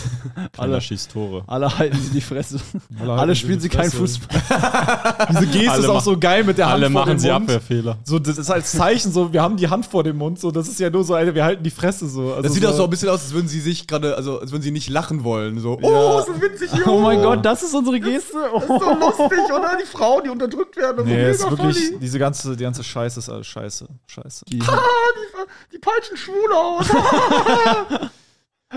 Keiner 0.51 0.81
schießt 0.81 1.11
Tore. 1.13 1.45
Alle 1.47 1.75
halten 1.79 1.97
sie 2.01 2.09
die 2.11 2.19
Fresse. 2.19 2.59
Alle 2.99 3.13
Alle 3.13 3.33
spielen 3.35 3.57
sie 3.59 3.63
sie 3.63 3.69
die 3.69 3.77
keinen. 3.77 3.91
Fußball. 3.91 4.27
Diese 5.29 5.47
Geste 5.47 5.71
Alle 5.71 5.83
ist 5.83 5.89
auch 5.89 6.01
so 6.01 6.17
geil 6.19 6.43
mit 6.43 6.57
der 6.57 6.65
Hand 6.65 6.75
Alle 6.83 6.91
vor 6.91 6.99
machen 7.01 7.11
dem 7.11 7.19
sie 7.19 7.27
Mund. 7.31 7.43
Abwehrfehler. 7.43 7.97
So, 8.03 8.19
das 8.19 8.37
ist 8.37 8.49
als 8.51 8.73
Zeichen 8.73 9.13
so, 9.13 9.31
wir 9.31 9.41
haben 9.41 9.55
die 9.55 9.69
Hand 9.69 9.85
vor 9.85 10.03
dem 10.03 10.17
Mund, 10.17 10.37
so, 10.37 10.51
das 10.51 10.67
ist 10.67 10.81
ja 10.81 10.89
nur 10.89 11.05
so 11.05 11.13
eine, 11.13 11.33
wir 11.33 11.45
halten 11.45 11.63
die 11.63 11.69
Fresse 11.71 12.09
so. 12.09 12.31
Also 12.31 12.41
Das 12.41 12.53
sieht 12.53 12.63
so, 12.63 12.69
auch 12.69 12.73
so 12.73 12.83
ein 12.83 12.89
bisschen 12.89 13.07
aus, 13.07 13.21
als 13.23 13.33
würden 13.33 13.47
sie 13.47 13.61
sich 13.61 13.87
gerade, 13.87 14.17
also 14.17 14.41
als 14.41 14.51
würden 14.51 14.63
sie 14.63 14.71
nicht 14.71 14.89
lachen 14.89 15.23
wollen. 15.23 15.59
So, 15.59 15.79
Ja. 15.81 15.87
oh, 15.87 16.21
so 16.21 16.41
witzig, 16.41 16.69
jo. 16.73 16.83
Oh 16.91 16.99
mein 16.99 17.21
Gott, 17.21 17.43
das 17.45 17.63
ist 17.63 17.73
unsere 17.73 18.01
Geste. 18.01 18.37
Oh. 18.53 18.59
so 18.59 18.93
lustig, 18.99 19.39
oder? 19.49 19.77
Die 19.81 19.85
Frauen, 19.87 20.23
die 20.25 20.29
unterdrückt 20.29 20.75
werden. 20.75 20.99
und 20.99 21.07
so 21.07 21.13
Nee, 21.13 21.31
ist 21.31 21.49
wirklich, 21.49 21.85
funny. 21.85 21.99
diese 22.01 22.19
ganze, 22.19 22.57
die 22.57 22.63
ganze 22.63 22.83
Scheiße 22.83 23.17
ist 23.21 23.29
alles 23.29 23.47
scheiße. 23.47 23.87
Scheiße. 24.07 24.43
Die 24.51 24.57
peitschen 25.79 26.17
schwul 26.17 26.53
aus. 26.53 26.85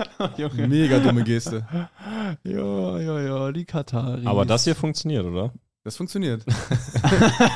Junge. 0.37 0.67
Mega 0.67 0.99
dumme 0.99 1.23
Geste. 1.23 1.67
Ja, 2.43 2.99
ja, 2.99 3.21
ja, 3.21 3.51
die 3.51 3.63
Kataris. 3.63 4.25
Aber 4.25 4.45
das 4.45 4.65
hier 4.65 4.75
funktioniert, 4.75 5.25
oder? 5.25 5.53
Das 5.83 5.95
funktioniert. 5.95 6.43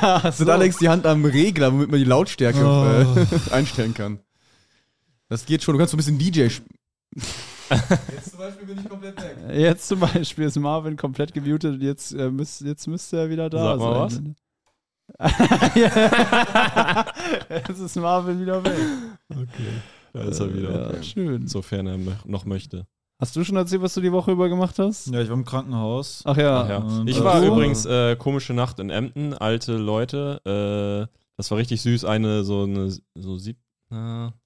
Hast 0.00 0.40
du 0.40 0.50
Alex 0.50 0.78
die 0.78 0.88
Hand 0.88 1.04
am 1.04 1.26
Regler, 1.26 1.72
womit 1.72 1.90
man 1.90 1.98
die 1.98 2.06
Lautstärke 2.06 2.58
äh, 3.50 3.52
einstellen 3.52 3.92
kann. 3.92 4.20
Das 5.28 5.44
geht 5.44 5.62
schon. 5.62 5.74
Du 5.74 5.78
kannst 5.78 5.90
so 5.90 5.96
ein 5.96 5.98
bisschen 5.98 6.18
DJ 6.18 6.48
spielen. 6.48 6.78
Jetzt 7.70 8.30
zum 8.30 8.38
Beispiel 8.38 8.66
bin 8.66 8.78
ich 8.78 8.88
komplett 8.88 9.16
weg. 9.22 9.36
Jetzt 9.52 9.88
zum 9.88 10.00
Beispiel 10.00 10.44
ist 10.46 10.58
Marvin 10.58 10.96
komplett 10.96 11.34
gemutet 11.34 11.74
und 11.74 11.82
jetzt, 11.82 12.12
äh, 12.12 12.30
müsst, 12.30 12.62
jetzt 12.62 12.86
müsste 12.86 13.18
er 13.18 13.30
wieder 13.30 13.50
da 13.50 13.76
Sag 13.76 13.78
mal 13.78 14.10
sein. 14.10 14.36
Ja. 15.74 17.06
Jetzt 17.50 17.80
ist 17.80 17.96
Marvin 17.96 18.40
wieder 18.40 18.64
weg. 18.64 19.48
Da 20.12 20.22
ist 20.22 20.40
er 20.40 20.54
wieder. 20.54 20.94
Ja, 20.94 21.02
schön. 21.02 21.46
Sofern 21.46 21.86
er 21.86 21.98
noch 22.26 22.44
möchte. 22.44 22.86
Hast 23.18 23.36
du 23.36 23.44
schon 23.44 23.56
erzählt, 23.56 23.82
was 23.82 23.94
du 23.94 24.00
die 24.00 24.10
Woche 24.12 24.32
über 24.32 24.48
gemacht 24.48 24.78
hast? 24.78 25.06
Ja, 25.08 25.20
ich 25.20 25.28
war 25.28 25.36
im 25.36 25.44
Krankenhaus. 25.44 26.22
Ach 26.24 26.36
ja. 26.36 26.62
Ach 26.62 26.68
ja. 26.68 27.02
Ich 27.06 27.18
äh, 27.18 27.24
war 27.24 27.40
so- 27.40 27.46
übrigens 27.46 27.86
äh, 27.86 28.16
komische 28.16 28.52
Nacht 28.52 28.78
in 28.80 28.90
Emden, 28.90 29.32
alte 29.34 29.76
Leute. 29.76 30.40
Äh, 31.08 31.16
das 31.36 31.50
war 31.50 31.58
richtig 31.58 31.82
süß. 31.82 32.04
Eine 32.04 32.42
so 32.44 32.64
eine 32.64 32.90
so 33.14 33.36
sieb, 33.36 33.58
äh, 33.92 33.94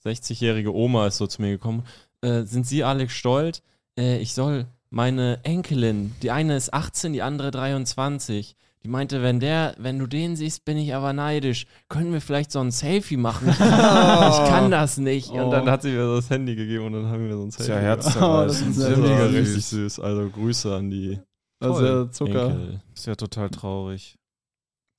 60-jährige 0.04 0.74
Oma 0.74 1.06
ist 1.06 1.16
so 1.16 1.26
zu 1.26 1.40
mir 1.42 1.50
gekommen. 1.52 1.84
Äh, 2.20 2.44
sind 2.44 2.66
Sie 2.66 2.84
Alex 2.84 3.12
Stolt? 3.14 3.62
Äh, 3.98 4.18
ich 4.18 4.34
soll 4.34 4.66
meine 4.90 5.40
Enkelin, 5.42 6.14
die 6.22 6.30
eine 6.30 6.56
ist 6.56 6.72
18, 6.74 7.12
die 7.12 7.22
andere 7.22 7.50
23. 7.50 8.56
Die 8.86 8.92
meinte, 8.92 9.20
wenn 9.20 9.40
der, 9.40 9.74
wenn 9.78 9.98
du 9.98 10.06
den 10.06 10.36
siehst, 10.36 10.64
bin 10.64 10.78
ich 10.78 10.94
aber 10.94 11.12
neidisch. 11.12 11.66
Können 11.88 12.12
wir 12.12 12.20
vielleicht 12.20 12.52
so 12.52 12.60
ein 12.60 12.70
Selfie 12.70 13.16
machen? 13.16 13.48
Ich, 13.48 13.54
ich 13.58 14.48
kann 14.48 14.70
das 14.70 14.96
nicht. 14.96 15.30
Und 15.30 15.50
dann 15.50 15.68
hat 15.68 15.82
sie 15.82 15.90
mir 15.90 16.06
das 16.14 16.30
Handy 16.30 16.54
gegeben 16.54 16.84
und 16.86 16.92
dann 16.92 17.06
haben 17.06 17.26
wir 17.26 17.34
so 17.36 17.42
ein 17.42 17.50
Selfie. 17.50 17.72
ja. 17.72 17.78
Oh, 17.96 18.46
das 18.46 18.62
herzzerreißend. 18.62 18.76
ist 18.76 18.82
ja 18.84 18.90
Das 18.90 19.00
war 19.00 19.08
mega 19.08 19.24
richtig 19.26 19.66
süß. 19.66 19.98
Also 19.98 20.30
Grüße 20.30 20.72
an 20.72 20.90
die 20.90 21.18
Also 21.58 22.04
Zucker. 22.04 22.50
Enkel. 22.50 22.80
Ist 22.94 23.06
ja 23.06 23.16
total 23.16 23.50
traurig. 23.50 24.14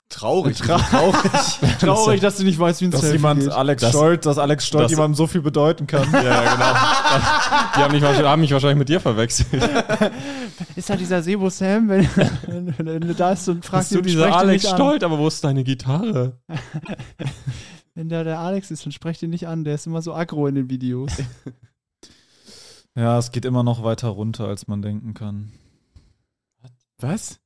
Traurig. 0.10 0.56
Tra- 0.58 0.80
traurig. 0.90 1.78
Traurig, 1.80 2.22
dass 2.22 2.38
du 2.38 2.44
nicht 2.46 2.58
weißt, 2.58 2.80
wie 2.80 2.86
ein 2.86 2.92
Dass 2.92 3.02
Selfie 3.02 3.18
jemand 3.18 3.42
geht. 3.42 3.50
Alex 3.52 3.82
Das- 3.82 3.90
Stolt, 3.92 4.26
dass 4.26 4.38
Alex 4.38 4.66
Stolt 4.66 4.86
das- 4.86 4.92
jemandem 4.92 5.16
so 5.16 5.28
viel 5.28 5.42
bedeuten 5.42 5.86
kann. 5.86 6.08
Ja, 6.14 6.24
ja, 6.24 6.42
genau. 6.42 6.74
Die 7.76 7.80
haben 7.82 7.92
mich, 7.92 8.02
wahrscheinlich- 8.02 8.28
haben 8.28 8.42
mich 8.42 8.52
wahrscheinlich 8.52 8.78
mit 8.78 8.90
dir 8.90 9.00
verwechselt. 9.02 9.48
Ist 10.76 10.90
da 10.90 10.96
dieser 10.96 11.22
Sebo 11.22 11.50
Sam, 11.50 11.90
wenn, 11.90 12.10
wenn, 12.48 12.74
wenn 12.78 13.02
du 13.02 13.14
da 13.16 13.34
ist 13.34 13.48
und 13.50 13.66
fragst 13.66 13.90
Bist 13.90 14.00
du 14.00 14.02
dieser 14.02 14.34
Alex 14.36 14.66
an. 14.66 14.76
Stolt, 14.76 15.04
aber 15.04 15.18
wo 15.18 15.28
ist 15.28 15.44
deine 15.44 15.64
Gitarre? 15.66 16.40
Wenn 17.94 18.08
da 18.10 18.24
der 18.24 18.40
Alex 18.40 18.72
ist, 18.72 18.86
dann 18.86 18.92
sprech 18.94 19.20
den 19.20 19.30
nicht 19.32 19.48
an. 19.48 19.64
Der 19.66 19.76
ist 19.76 19.88
immer 19.88 20.02
so 20.02 20.14
aggro 20.14 20.48
in 20.48 20.56
den 20.56 20.70
Videos. 20.70 21.12
Ja, 22.96 23.18
es 23.20 23.32
geht 23.32 23.44
immer 23.46 23.64
noch 23.64 23.84
weiter 23.84 24.08
runter, 24.08 24.48
als 24.48 24.68
man 24.68 24.82
denken 24.82 25.14
kann. 25.14 25.52
Was? 27.00 27.40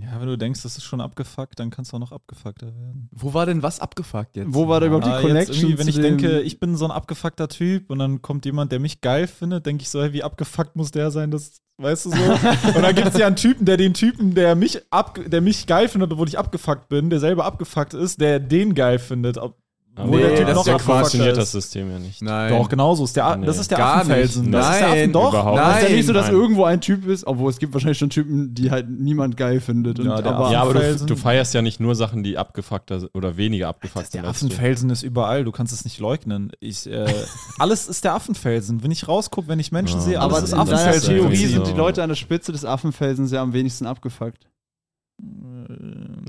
Ja, 0.00 0.20
wenn 0.20 0.28
du 0.28 0.38
denkst, 0.38 0.62
das 0.62 0.76
ist 0.78 0.84
schon 0.84 1.00
abgefuckt, 1.00 1.58
dann 1.60 1.70
kannst 1.70 1.92
du 1.92 1.96
auch 1.96 2.00
noch 2.00 2.12
abgefuckter 2.12 2.66
werden. 2.74 3.08
Wo 3.12 3.34
war 3.34 3.44
denn 3.46 3.62
was 3.62 3.80
abgefuckt 3.80 4.36
jetzt? 4.36 4.54
Wo 4.54 4.66
war 4.68 4.80
da 4.80 4.86
überhaupt 4.86 5.06
die 5.06 5.10
Ah, 5.10 5.20
jetzt 5.20 5.48
Connection? 5.50 5.78
wenn 5.78 5.88
ich 5.88 6.00
denke, 6.00 6.40
ich 6.40 6.58
bin 6.58 6.76
so 6.76 6.86
ein 6.86 6.90
abgefuckter 6.90 7.48
Typ 7.48 7.90
und 7.90 7.98
dann 7.98 8.22
kommt 8.22 8.46
jemand, 8.46 8.72
der 8.72 8.78
mich 8.80 9.00
geil 9.00 9.26
findet, 9.26 9.66
denke 9.66 9.82
ich 9.82 9.90
so, 9.90 10.00
hey, 10.00 10.12
wie 10.12 10.22
abgefuckt 10.22 10.76
muss 10.76 10.90
der 10.90 11.10
sein, 11.10 11.30
das, 11.30 11.60
weißt 11.78 12.06
du 12.06 12.10
so? 12.10 12.16
und 12.76 12.82
dann 12.82 12.94
gibt 12.94 13.08
es 13.08 13.18
ja 13.18 13.26
einen 13.26 13.36
Typen, 13.36 13.66
der 13.66 13.76
den 13.76 13.92
Typen, 13.92 14.34
der 14.34 14.54
mich, 14.54 14.80
ab, 14.90 15.18
der 15.26 15.40
mich 15.42 15.66
geil 15.66 15.88
findet, 15.88 16.12
obwohl 16.12 16.28
ich 16.28 16.38
abgefuckt 16.38 16.88
bin, 16.88 17.10
der 17.10 17.20
selber 17.20 17.44
abgefuckt 17.44 17.92
ist, 17.92 18.20
der 18.20 18.40
den 18.40 18.74
geil 18.74 18.98
findet. 18.98 19.36
Ob, 19.36 19.58
Aber 19.98 20.12
wo 20.12 20.16
der 20.16 20.34
Typ 20.36 20.46
das 20.46 20.54
noch 20.54 20.60
ist 20.62 20.66
ja 20.68 20.72
abgefuckter 20.74 20.98
funktioniert 21.00 21.36
das 21.36 21.44
ist. 21.46 21.52
System 21.52 21.90
ja 21.90 21.98
nicht. 21.98 22.22
Nein. 22.22 22.50
Doch, 22.52 22.68
genauso 22.68 23.04
ist 23.04 23.16
der, 23.16 23.36
Nee, 23.36 23.46
das 23.46 23.58
ist 23.58 23.70
der 23.70 23.78
gar 23.78 23.96
Affenfelsen. 23.96 24.42
nicht. 24.44 24.54
Das 24.54 24.70
ist 24.70 24.78
der 24.80 24.88
Nein, 24.88 24.98
Affen, 25.00 25.12
doch. 25.12 25.28
überhaupt 25.30 25.58
Das 25.58 25.68
ist 25.68 25.82
ja 25.82 25.88
Nein, 25.88 25.96
nicht 25.96 26.06
so, 26.06 26.12
dass 26.12 26.26
nein. 26.26 26.34
irgendwo 26.34 26.64
ein 26.64 26.80
Typ 26.80 27.06
ist, 27.06 27.26
obwohl 27.26 27.50
es 27.50 27.58
gibt 27.58 27.72
wahrscheinlich 27.74 27.98
schon 27.98 28.10
Typen, 28.10 28.54
die 28.54 28.70
halt 28.70 28.88
niemand 28.88 29.36
geil 29.36 29.60
findet. 29.60 29.98
Und, 29.98 30.06
Ja, 30.06 30.22
der 30.22 30.34
aber 30.34 30.50
ja, 30.52 30.62
aber 30.62 30.74
du, 30.74 31.06
du 31.06 31.16
feierst 31.16 31.52
ja 31.54 31.62
nicht 31.62 31.80
nur 31.80 31.94
Sachen, 31.94 32.22
die 32.22 32.38
abgefuckter 32.38 33.00
sind 33.00 33.10
oder 33.14 33.36
weniger 33.36 33.68
abgefuckt 33.68 34.14
Der 34.14 34.22
sind. 34.22 34.24
du. 34.24 34.28
Affenfelsen 34.28 34.90
ist 34.90 35.02
überall, 35.02 35.44
du 35.44 35.52
kannst 35.52 35.72
es 35.72 35.84
nicht 35.84 35.98
leugnen. 35.98 36.52
Ich, 36.60 36.88
äh, 36.88 37.06
alles 37.58 37.88
ist 37.88 38.04
der 38.04 38.14
Affenfelsen. 38.14 38.82
Wenn 38.82 38.90
ich 38.90 39.08
rausgucke, 39.08 39.48
wenn 39.48 39.58
ich 39.58 39.72
Menschen 39.72 39.98
Ja, 39.98 40.04
sehe, 40.04 40.20
aber 40.20 40.36
alles 40.36 40.52
in 40.52 40.58
ist 40.60 40.68
deiner 40.70 40.80
Affenfelsen. 40.80 41.14
Theorie 41.16 41.46
sind 41.46 41.66
die 41.66 41.72
Leute 41.72 42.02
an 42.02 42.08
der 42.08 42.16
Spitze 42.16 42.52
des 42.52 42.64
Affenfelsens 42.64 43.32
ja 43.32 43.42
am 43.42 43.52
wenigsten 43.52 43.86
abgefuckt. 43.86 44.46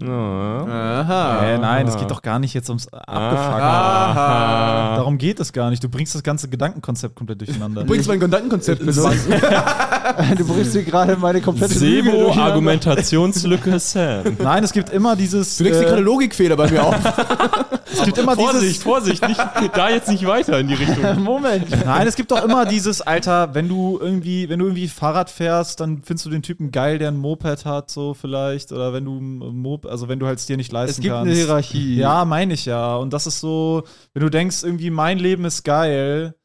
Ja. 0.01 0.65
Aha. 0.65 1.45
Äh, 1.45 1.57
nein, 1.57 1.87
es 1.87 1.97
geht 1.97 2.09
doch 2.09 2.21
gar 2.21 2.39
nicht 2.39 2.53
jetzt 2.53 2.69
ums 2.69 2.87
Abgefuckt. 2.87 3.61
Aha. 3.61 4.95
Darum 4.97 5.17
geht 5.17 5.39
es 5.39 5.53
gar 5.53 5.69
nicht. 5.69 5.83
Du 5.83 5.89
bringst 5.89 6.15
das 6.15 6.23
ganze 6.23 6.47
Gedankenkonzept 6.49 7.15
komplett 7.15 7.41
durcheinander. 7.41 7.81
Du 7.81 7.87
bringst 7.87 8.07
mein 8.07 8.19
Gedankenkonzept 8.19 8.83
mit. 8.83 8.95
du 10.37 10.47
brichst 10.47 10.73
dir 10.73 10.83
gerade 10.83 11.17
meine 11.17 11.41
komplette 11.41 11.73
Lüge 11.75 12.05
Sebo, 12.05 12.11
durcheinander. 12.11 12.43
Argumentationslücke 12.53 13.79
Sam. 13.79 14.37
Nein, 14.41 14.63
es 14.63 14.73
gibt 14.73 14.89
immer 14.89 15.15
dieses. 15.15 15.57
Du 15.57 15.63
legst 15.65 15.81
dir 15.81 15.85
gerade 15.85 16.01
Äh, 16.01 16.05
Logikfehler 16.05 16.55
bei 16.55 16.69
mir 16.69 16.83
auf. 16.83 16.95
es 17.91 18.03
gibt 18.03 18.17
immer 18.17 18.35
Vorsicht, 18.35 18.63
dieses. 18.63 18.83
Vorsicht, 18.83 19.27
nicht, 19.27 19.41
da 19.73 19.89
jetzt 19.89 20.09
nicht 20.09 20.25
weiter 20.25 20.59
in 20.59 20.67
die 20.67 20.75
Richtung. 20.75 21.23
Moment. 21.23 21.67
Nein, 21.85 22.07
es 22.07 22.15
gibt 22.15 22.31
doch 22.31 22.43
immer 22.43 22.65
dieses, 22.65 23.01
Alter, 23.01 23.53
wenn 23.53 23.67
du 23.67 23.99
irgendwie, 24.01 24.49
wenn 24.49 24.59
du 24.59 24.65
irgendwie 24.65 24.87
Fahrrad 24.87 25.29
fährst, 25.29 25.79
dann 25.81 26.01
findest 26.03 26.25
du 26.25 26.29
den 26.29 26.41
Typen 26.41 26.71
geil, 26.71 26.97
der 26.97 27.09
ein 27.09 27.17
Moped 27.17 27.65
hat, 27.65 27.91
so 27.91 28.13
vielleicht. 28.13 28.71
Oder 28.80 28.93
wenn 28.93 29.05
du 29.05 29.19
Mop 29.19 29.86
also 29.86 30.07
wenn 30.07 30.19
du 30.19 30.25
halt 30.25 30.39
es 30.39 30.45
dir 30.45 30.57
nicht 30.57 30.71
leisten 30.71 30.91
Es 30.99 31.01
gibt 31.01 31.13
kannst. 31.13 31.27
eine 31.32 31.36
Hierarchie. 31.36 31.95
Ja, 31.97 32.25
meine 32.25 32.53
ich 32.53 32.65
ja. 32.65 32.95
Und 32.95 33.11
das 33.13 33.27
ist 33.27 33.39
so, 33.39 33.84
wenn 34.13 34.21
du 34.23 34.30
denkst, 34.30 34.63
irgendwie 34.63 34.89
mein 34.89 35.19
Leben 35.19 35.45
ist 35.45 35.63
geil, 35.63 36.36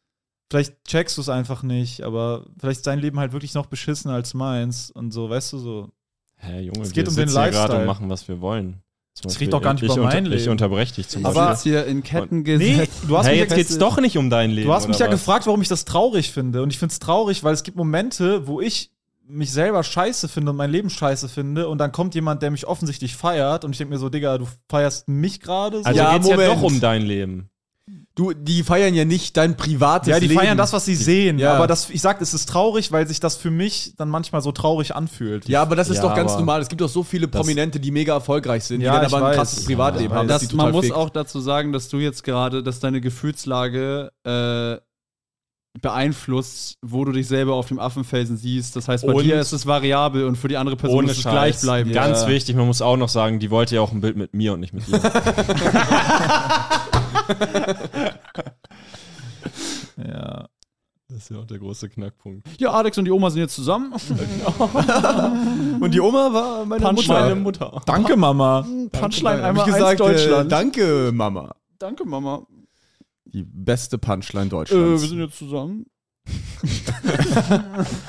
vielleicht 0.50 0.84
checkst 0.84 1.16
du 1.16 1.20
es 1.20 1.28
einfach 1.28 1.62
nicht, 1.62 2.02
aber 2.02 2.44
vielleicht 2.58 2.78
ist 2.78 2.86
dein 2.86 2.98
Leben 2.98 3.18
halt 3.20 3.32
wirklich 3.32 3.54
noch 3.54 3.66
beschissener 3.66 4.14
als 4.14 4.34
meins 4.34 4.90
und 4.90 5.12
so, 5.12 5.30
weißt 5.30 5.52
du 5.54 5.58
so. 5.58 5.88
Hä, 6.36 6.60
Junge, 6.60 6.82
Es 6.82 6.88
wir 6.90 6.94
geht 7.04 7.08
um 7.08 7.14
den 7.16 7.28
hier 7.28 7.34
gerade 7.34 7.50
Lifestyle. 7.52 7.80
und 7.80 7.86
machen, 7.86 8.10
was 8.10 8.26
wir 8.28 8.40
wollen. 8.40 8.82
Es 9.16 9.22
Beispiel, 9.22 9.46
geht 9.46 9.54
doch 9.54 9.62
gar 9.62 9.74
nicht 9.74 9.84
ich 9.84 9.92
über 9.94 10.02
mein 10.02 10.26
Ich 10.26 10.30
Leben. 10.40 10.50
unterbreche 10.50 10.94
dich 10.96 11.08
zum 11.08 11.24
Aber 11.24 11.46
Beispiel. 11.46 11.72
jetzt 11.72 11.84
hier 11.84 11.86
in 11.90 12.02
Ketten 12.02 12.38
Nee, 12.42 12.42
gesetzt. 12.42 13.02
du 13.06 13.16
hast 13.16 13.26
Hey, 13.26 13.34
mich 13.34 13.40
jetzt 13.48 13.54
geht's 13.54 13.78
doch 13.78 14.00
nicht 14.00 14.18
um 14.18 14.28
dein 14.28 14.50
Leben. 14.50 14.66
Du 14.66 14.74
hast 14.74 14.88
mich 14.88 14.98
ja 14.98 15.06
was? 15.06 15.12
gefragt, 15.12 15.46
warum 15.46 15.62
ich 15.62 15.68
das 15.68 15.84
traurig 15.84 16.32
finde. 16.32 16.62
Und 16.62 16.70
ich 16.70 16.78
finde 16.80 16.92
es 16.92 16.98
traurig, 16.98 17.44
weil 17.44 17.54
es 17.54 17.62
gibt 17.62 17.76
Momente, 17.76 18.48
wo 18.48 18.60
ich 18.60 18.90
mich 19.26 19.52
selber 19.52 19.82
scheiße 19.82 20.28
finde 20.28 20.50
und 20.50 20.56
mein 20.56 20.70
Leben 20.70 20.90
scheiße 20.90 21.28
finde 21.28 21.68
und 21.68 21.78
dann 21.78 21.92
kommt 21.92 22.14
jemand, 22.14 22.42
der 22.42 22.50
mich 22.50 22.66
offensichtlich 22.66 23.16
feiert 23.16 23.64
und 23.64 23.72
ich 23.72 23.78
denke 23.78 23.94
mir 23.94 23.98
so, 23.98 24.08
Digga, 24.08 24.38
du 24.38 24.46
feierst 24.68 25.08
mich 25.08 25.40
gerade 25.40 25.78
so. 25.78 25.84
Also 25.84 25.98
Ja, 25.98 26.12
geht's 26.14 26.28
ja 26.28 26.36
Moment. 26.36 26.52
doch 26.52 26.62
um 26.62 26.80
dein 26.80 27.02
Leben. 27.02 27.48
Du, 28.14 28.32
die 28.32 28.62
feiern 28.62 28.94
ja 28.94 29.04
nicht 29.04 29.36
dein 29.36 29.56
privates 29.56 30.08
ja, 30.08 30.20
die 30.20 30.28
Leben. 30.28 30.40
feiern 30.40 30.56
das, 30.56 30.72
was 30.72 30.84
sie 30.84 30.94
sehen. 30.94 31.38
Ja. 31.38 31.54
Aber 31.54 31.66
das, 31.66 31.90
ich 31.90 32.00
sag, 32.00 32.20
es 32.22 32.32
ist 32.32 32.48
traurig, 32.48 32.92
weil 32.92 33.08
sich 33.08 33.18
das 33.18 33.34
für 33.36 33.50
mich 33.50 33.94
dann 33.96 34.08
manchmal 34.08 34.40
so 34.40 34.52
traurig 34.52 34.94
anfühlt. 34.94 35.48
Ja, 35.48 35.62
aber 35.62 35.74
das 35.74 35.88
ist 35.90 35.96
Ja, 35.96 36.02
doch 36.04 36.14
ganz 36.14 36.32
normal. 36.34 36.60
Es 36.62 36.68
gibt 36.68 36.80
doch 36.80 36.88
so 36.88 37.02
viele 37.02 37.26
Prominente, 37.26 37.80
die 37.80 37.90
mega 37.90 38.14
erfolgreich 38.14 38.62
sind, 38.64 38.82
Ja, 38.82 38.92
die 38.94 38.96
dann 38.98 39.06
aber 39.06 39.16
ein 39.16 39.22
weiß. 39.30 39.36
krasses 39.36 39.64
Privatleben 39.64 40.12
Ja, 40.12 40.20
haben. 40.20 40.28
das, 40.28 40.52
man 40.52 40.70
muss 40.70 40.84
fickt. 40.86 40.96
auch 40.96 41.10
dazu 41.10 41.40
sagen, 41.40 41.72
dass 41.72 41.88
du 41.88 41.98
jetzt 41.98 42.22
gerade, 42.22 42.62
dass 42.62 42.78
deine 42.78 43.00
Gefühlslage 43.00 44.12
äh, 44.24 44.76
beeinflusst, 45.80 46.76
wo 46.82 47.04
du 47.04 47.12
dich 47.12 47.26
selber 47.26 47.54
auf 47.54 47.66
dem 47.68 47.78
Affenfelsen 47.78 48.36
siehst. 48.36 48.76
Das 48.76 48.86
heißt, 48.88 49.06
bei 49.06 49.12
Und- 49.12 49.24
dir 49.24 49.40
ist 49.40 49.52
es 49.52 49.66
variabel 49.66 50.24
und 50.26 50.36
für 50.36 50.48
die 50.48 50.56
andere 50.56 50.76
Person 50.76 51.04
muss 51.04 51.18
es 51.18 51.22
gleich 51.24 51.60
bleiben. 51.60 51.92
Ganz 51.92 52.22
Ja. 52.22 52.28
wichtig, 52.28 52.54
man 52.56 52.66
muss 52.66 52.80
auch 52.80 52.96
noch 52.96 53.08
sagen, 53.08 53.38
die 53.40 53.50
wollte 53.50 53.74
ja 53.74 53.80
auch 53.80 53.92
ein 53.92 54.00
Bild 54.00 54.16
mit 54.16 54.34
mir 54.34 54.52
und 54.54 54.60
nicht 54.60 54.72
mit 54.72 54.86
ihr. 54.88 55.00
Ja. 59.96 60.46
Das 61.08 61.18
ist 61.18 61.30
ja 61.30 61.38
auch 61.38 61.44
der 61.46 61.58
große 61.58 61.88
Knackpunkt. 61.90 62.48
Ja, 62.58 62.70
Alex 62.72 62.98
und 62.98 63.04
die 63.04 63.10
Oma 63.12 63.30
sind 63.30 63.40
jetzt 63.42 63.54
zusammen. 63.54 63.92
Und 65.80 65.94
die 65.94 66.00
Oma 66.00 66.32
war 66.32 66.64
meine 66.64 66.82
Punchline. 66.82 67.34
Mutter. 67.36 67.66
Mutter. 67.66 67.82
Danke, 67.86 68.16
Mama. 68.16 68.66
Punchline 68.90 69.44
einmal 69.44 69.68
ich 69.68 69.74
gesagt, 69.74 69.90
eins 69.90 69.98
Deutschland. 70.00 70.46
Äh, 70.46 70.48
danke, 70.48 71.10
Mama. 71.12 71.54
Danke, 71.78 72.04
Mama. 72.04 72.42
Die 73.26 73.42
beste 73.44 73.98
Punchline 73.98 74.46
Äh, 74.46 74.50
wir 74.50 74.58
Deutschlands. 74.58 75.02
sind 75.08 75.18
jetzt 75.20 75.38
zusammen. 75.38 75.86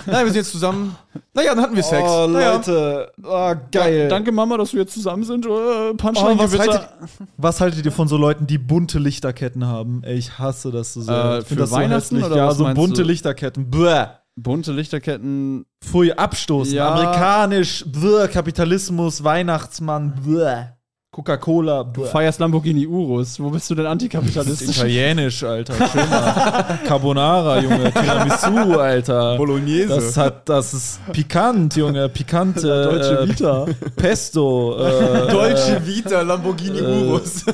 Nein, 0.06 0.26
wir 0.26 0.28
sind 0.28 0.36
jetzt 0.36 0.52
zusammen. 0.52 0.96
Naja, 1.34 1.54
dann 1.54 1.64
hatten 1.64 1.76
wir 1.76 1.84
Sex. 1.84 2.08
Oh, 2.10 2.28
naja. 2.28 2.54
Leute. 2.56 3.12
Oh, 3.24 3.54
geil. 3.72 4.08
Danke, 4.08 4.32
Mama, 4.32 4.58
dass 4.58 4.72
wir 4.74 4.82
jetzt 4.82 4.94
zusammen 4.94 5.24
sind. 5.24 5.46
Äh, 5.46 5.94
Punchline 5.96 6.36
Oh, 6.36 6.40
was, 6.40 6.58
haltet, 6.58 6.90
was 7.38 7.60
haltet 7.62 7.86
ihr 7.86 7.92
von 7.92 8.08
so 8.08 8.16
Leuten, 8.18 8.48
die 8.48 8.58
bunte 8.58 9.00
Lichterketten 9.00 9.66
haben? 9.66 10.02
Ey, 10.04 10.16
ich 10.16 10.40
hasse 10.40 10.72
das 10.72 10.94
so 10.94 11.02
sehr. 11.02 11.16
Äh, 11.16 11.40
Ich 11.40 11.48
für 11.48 11.56
das 11.56 11.70
so 11.70 11.76
Weihnachten 11.76 11.96
hässlich. 12.16 12.24
oder 12.24 12.38
Ja, 12.38 12.48
was 12.48 12.58
so 12.58 12.64
bunte 12.74 13.02
du? 13.02 13.08
Lichterketten. 13.08 13.70
Bäh. 13.70 14.06
Bunte 14.38 14.72
Lichterketten. 14.72 15.66
Pfui, 15.84 16.12
abstoßen. 16.14 16.74
Ja. 16.74 16.94
Amerikanisch. 16.94 17.84
Bäh. 17.88 18.28
Kapitalismus. 18.30 19.24
Weihnachtsmann. 19.24 20.14
Bäh. 20.26 20.68
Coca-Cola. 21.16 21.86
Du 21.86 22.04
feierst 22.04 22.42
Lamborghini 22.42 22.86
Urus. 22.86 23.40
Wo 23.40 23.50
bist 23.50 23.70
du 23.70 23.76
denn 23.76 23.86
Das 23.86 23.92
ist 23.94 24.04
antikapitalistisch? 24.04 24.76
italienisch, 24.76 25.44
Alter. 25.46 25.74
Schön 25.88 26.10
mal. 26.10 26.80
Carbonara, 26.86 27.60
Junge. 27.62 27.90
Tiramisu, 27.94 28.78
Alter. 28.78 29.38
Bolognese. 29.38 29.88
Das 29.96 30.18
hat, 30.18 30.50
das 30.50 30.74
ist 30.74 31.00
pikant, 31.14 31.74
Junge. 31.78 32.10
Pikante. 32.10 32.68
Deutsche 32.92 33.20
äh, 33.22 33.30
Vita. 33.30 33.66
Pesto. 33.96 34.76
Äh, 34.78 35.32
Deutsche 35.32 35.88
Vita, 35.88 36.22
Lamborghini 36.22 36.80
äh, 36.80 36.84
Urus. 37.08 37.46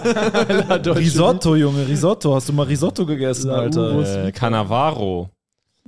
Risotto, 0.96 1.56
Junge. 1.56 1.88
Risotto. 1.88 2.34
Hast 2.34 2.50
du 2.50 2.54
mal 2.54 2.64
Risotto 2.66 3.06
gegessen, 3.06 3.52
Ja, 3.52 3.58
Alter? 3.58 3.92
Urus. 3.92 4.08
Äh, 4.10 4.32
Cannavaro. 4.32 5.30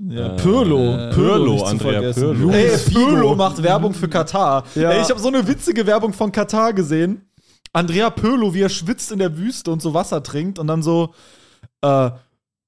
Ja, 0.09 0.27
Äh, 0.27 0.37
Pirlo. 0.37 0.77
äh, 0.95 1.11
Pirlo, 1.11 1.57
zu 1.57 1.65
Andrea. 1.65 2.13
Pirlo. 2.13 2.51
Ey, 2.51 2.77
Pirlo 2.87 3.33
macht 3.33 3.63
Werbung 3.63 3.95
für 3.95 4.07
Katar. 4.07 4.63
Ja. 4.75 4.91
Ey, 4.91 5.01
ich 5.01 5.09
habe 5.09 5.19
so 5.19 5.27
eine 5.29 5.47
witzige 5.47 5.87
Werbung 5.87 6.13
von 6.13 6.31
Katar 6.31 6.71
gesehen. 6.73 7.27
Andrea 7.73 8.09
Pirlo, 8.11 8.53
wie 8.53 8.61
er 8.61 8.69
schwitzt 8.69 9.11
in 9.11 9.19
der 9.19 9.37
Wüste 9.37 9.71
und 9.71 9.81
so 9.81 9.93
Wasser 9.93 10.21
trinkt 10.23 10.59
und 10.59 10.67
dann 10.67 10.83
so, 10.83 11.13
äh, 11.81 12.11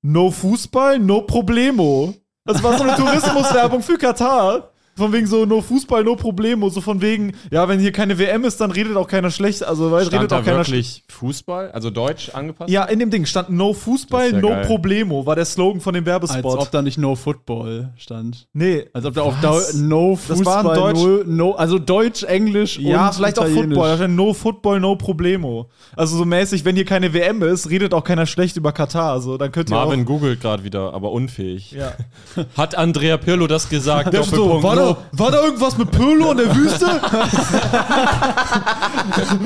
no 0.02 0.32
Fußball, 0.32 1.00
no 1.00 1.22
Problemo. 1.22 2.14
Das 2.44 2.62
war 2.64 2.78
so 2.78 2.84
eine 2.84 2.96
Tourismuswerbung 2.98 3.82
für 3.82 3.98
Katar. 3.98 4.72
Von 4.98 5.12
wegen 5.12 5.28
so, 5.28 5.46
no 5.46 5.62
Fußball, 5.62 6.06
no 6.06 6.16
Problemo. 6.16 6.70
So 6.70 6.80
von 6.80 7.02
wegen, 7.02 7.34
ja, 7.52 7.68
wenn 7.68 7.82
hier 7.82 7.92
keine 7.92 8.18
WM 8.18 8.46
ist, 8.46 8.62
dann 8.62 8.72
redet 8.72 8.96
auch 8.96 9.10
keiner 9.10 9.30
schlecht. 9.30 9.62
Also, 9.62 9.92
weil 9.92 10.06
Stand 10.06 10.14
redet 10.16 10.32
da 10.32 10.40
auch 10.40 10.44
keiner 10.46 10.58
wirklich 10.60 11.04
Fußball, 11.10 11.70
also 11.72 11.90
Deutsch 11.90 12.30
angepasst? 12.34 12.70
Ja, 12.70 12.86
in 12.86 13.00
dem 13.00 13.10
Ding 13.10 13.26
stand 13.26 13.50
no 13.50 13.74
Fußball, 13.74 14.32
ja 14.32 14.40
no 14.40 14.48
geil. 14.50 14.66
Problemo, 14.66 15.26
war 15.26 15.36
der 15.36 15.44
Slogan 15.44 15.82
von 15.82 15.94
dem 15.94 16.04
Als 16.06 16.08
Werbespot. 16.08 16.60
ob 16.60 16.72
da 16.72 16.82
nicht 16.82 16.98
No 16.98 17.16
Football 17.16 17.90
stand. 17.98 18.48
nee, 18.54 18.86
Als 18.94 19.04
ob 19.06 19.14
da 19.16 19.26
Was? 19.26 19.42
Deu 19.74 19.80
No 19.84 20.18
Das 20.30 20.46
war 20.46 20.64
Fußball, 20.64 20.76
Deutsch- 20.94 21.04
no, 21.04 21.24
no, 21.26 21.52
also 21.56 21.78
Deutsch, 21.78 22.24
Englisch 22.24 22.80
Ja, 22.80 23.08
und 23.08 23.16
vielleicht 23.16 23.38
auch. 23.38 23.48
Football. 23.48 23.90
Da 23.90 23.96
steht 23.98 24.12
No 24.12 24.34
Football, 24.34 24.80
no 24.80 24.96
Problemo. 24.96 25.70
Also 25.98 26.16
so 26.18 26.24
mäßig, 26.24 26.64
wenn 26.64 26.76
hier 26.78 26.86
keine 26.86 27.14
WM 27.14 27.42
ist, 27.44 27.70
redet 27.70 27.94
auch 27.94 28.04
keiner 28.06 28.26
schlecht 28.26 28.56
über 28.56 28.72
Katar. 28.72 29.20
So, 29.20 29.38
dann 29.38 29.52
könnt 29.52 29.70
ihr 29.70 29.76
Marvin 29.76 30.04
auch. 30.04 30.06
googelt 30.06 30.40
gerade 30.40 30.64
wieder, 30.64 30.94
aber 30.94 31.12
unfähig. 31.12 31.72
Ja. 31.74 31.92
Hat 32.58 32.76
Andrea 32.76 33.18
Pirlo 33.18 33.48
das 33.48 33.68
gesagt? 33.68 34.14
Der 34.14 34.24
so, 34.24 34.36
Doppelpunkt, 34.38 34.64
war, 34.64 34.85
no. 34.86 34.98
da, 35.12 35.20
war 35.20 35.32
da 35.32 35.44
irgendwas 35.44 35.78
mit 35.78 35.92
Pirlo 35.92 36.32
in 36.32 36.38
der 36.38 36.56
Wüste? 36.56 36.86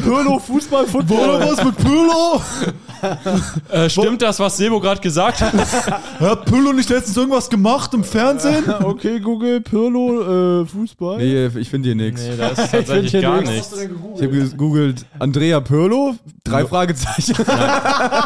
Pirlo, 0.03 0.39
Fußball, 0.39 0.81
War 0.81 0.85
da 0.85 0.91
Football. 0.91 1.41
was 1.41 1.63
mit 1.63 1.77
Pirlo? 1.77 2.41
Äh, 3.69 3.89
stimmt 3.89 4.21
das, 4.21 4.39
was 4.39 4.57
Sebo 4.57 4.79
gerade 4.79 4.99
gesagt 4.99 5.41
hat? 5.41 5.53
Hat 6.19 6.45
Pirlo 6.45 6.73
nicht 6.73 6.89
letztens 6.89 7.15
irgendwas 7.15 7.49
gemacht 7.49 7.93
im 7.93 8.03
Fernsehen? 8.03 8.63
Okay, 8.89 9.19
Google, 9.19 9.61
Pirlo, 9.61 10.61
äh, 10.61 10.65
Fußball. 10.65 11.17
Nee, 11.17 11.47
ich 11.59 11.69
finde 11.69 11.89
hier 11.89 11.95
nichts. 11.95 12.21
nee, 12.21 12.35
da 12.37 12.47
ist 12.49 12.71
tatsächlich 12.71 13.11
hier 13.11 13.21
gar 13.21 13.41
nichts. 13.41 13.71
nichts. 13.71 13.89
Ich 14.15 14.21
habe 14.23 14.29
gegoogelt 14.29 15.05
Andrea 15.19 15.59
Pirlo, 15.59 16.15
drei 16.43 16.65
Fragezeichen. 16.65 17.35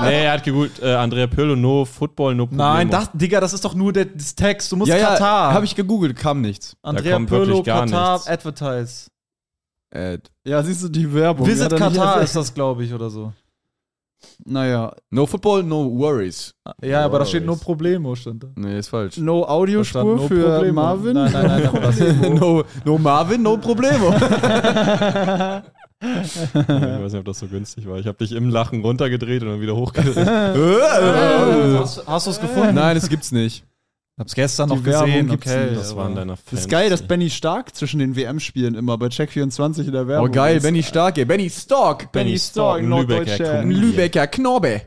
Nee, 0.04 0.24
er 0.26 0.34
hat 0.34 0.44
gegoogelt, 0.44 0.82
äh, 0.82 0.94
Andrea 0.94 1.28
Pirlo, 1.28 1.56
no 1.56 1.86
Football, 1.86 2.36
no 2.36 2.46
Problemo. 2.46 2.64
Nein, 2.74 2.90
das, 2.90 3.10
Digga, 3.14 3.40
das 3.42 3.54
ist 3.54 3.66
doch 3.66 3.76
nur 3.76 3.92
der, 3.94 4.06
das 4.06 4.36
Text. 4.36 4.72
Du 4.72 4.78
musst 4.78 4.90
ja, 4.90 4.98
ja, 4.98 5.10
Katar. 5.10 5.54
habe 5.54 5.66
ich 5.66 5.76
gegoogelt, 5.76 6.16
kam 6.16 6.42
nichts. 6.42 6.76
Andrea 6.82 7.03
kommt 7.12 7.30
Pirlo, 7.30 7.48
wirklich 7.48 7.64
gar 7.66 7.86
Katar, 7.86 8.14
nichts. 8.14 8.28
Advertise. 8.28 9.08
Äh, 9.92 10.18
Ja, 10.46 10.64
siehst 10.64 10.84
du 10.84 10.90
die 10.90 11.14
Werbung. 11.14 11.46
Visit 11.46 11.72
nicht 11.72 11.80
Katar 11.80 12.22
ist 12.22 12.36
das, 12.36 12.54
glaube 12.54 12.84
ich, 12.84 12.94
oder 12.94 13.10
so. 13.10 13.32
Naja, 14.46 14.94
no 15.10 15.26
football, 15.26 15.64
no 15.64 15.90
worries. 15.92 16.54
Ja, 16.82 17.04
aber 17.04 17.20
da 17.20 17.26
steht 17.26 17.46
Worries. 17.46 17.60
No 17.60 17.64
Problemo, 17.66 18.16
stand 18.16 18.44
da. 18.44 18.48
Nee, 18.56 18.80
ist 18.80 18.88
falsch. 18.88 19.18
no 19.18 19.44
Audiospur 19.46 20.16
no 20.16 20.28
für 20.28 20.44
Problemo. 20.50 20.82
Marvin. 20.82 21.14
Nein, 21.14 21.32
nein, 21.34 21.48
nein, 21.48 21.82
das 21.82 22.00
no, 22.40 22.64
no 22.86 22.98
Marvin, 22.98 23.42
no 23.42 23.58
Problemo. 23.58 24.14
Ich 26.06 26.46
weiß 26.46 27.14
nicht, 27.14 27.20
ob 27.20 27.26
das 27.26 27.40
so 27.40 27.48
günstig 27.48 27.88
war. 27.88 27.98
Ich 27.98 28.08
habe 28.08 28.18
dich 28.18 28.34
im 28.34 28.50
Lachen 28.50 28.82
runtergedreht 28.82 29.42
und 29.42 29.48
dann 29.50 29.62
wieder 29.62 29.74
hochgedreht. 29.76 30.18
Hast, 31.80 32.06
hast 32.06 32.28
du 32.28 32.32
es 32.32 32.42
gefunden? 32.42 32.76
Nein, 32.76 32.96
das 32.96 33.08
gibt's 33.08 33.32
nicht. 33.32 33.64
Hab's 34.18 34.36
gestern 34.36 34.70
Die 34.70 34.76
noch 34.76 34.86
Werbung 34.86 35.08
gesehen. 35.08 35.30
gibt's 35.30 35.48
Okay. 35.52 35.74
Das 35.76 35.96
waren 35.96 36.16
deiner 36.16 36.38
Fans. 36.38 36.62
Ist 36.62 36.70
geil, 36.70 36.90
dass 36.90 37.02
Benny 37.02 37.30
Stark 37.32 37.76
zwischen 37.76 38.00
den 38.00 38.16
WM-Spielen 38.16 38.76
immer 38.76 38.98
bei 38.98 39.08
Check24 39.08 39.86
in 39.86 39.92
der 39.92 40.08
Werbung 40.08 40.30
Oh 40.30 40.32
geil, 40.32 40.58
ist. 40.58 40.64
Benny 40.64 40.84
Stark, 40.84 41.18
ey. 41.18 41.26
Benny 41.26 41.50
Stark. 41.50 42.12
Benny 42.12 42.38
Stark, 42.38 42.84
Norddeutscher. 42.84 43.64
Lübecker 43.64 44.28
Knorbe. 44.28 44.82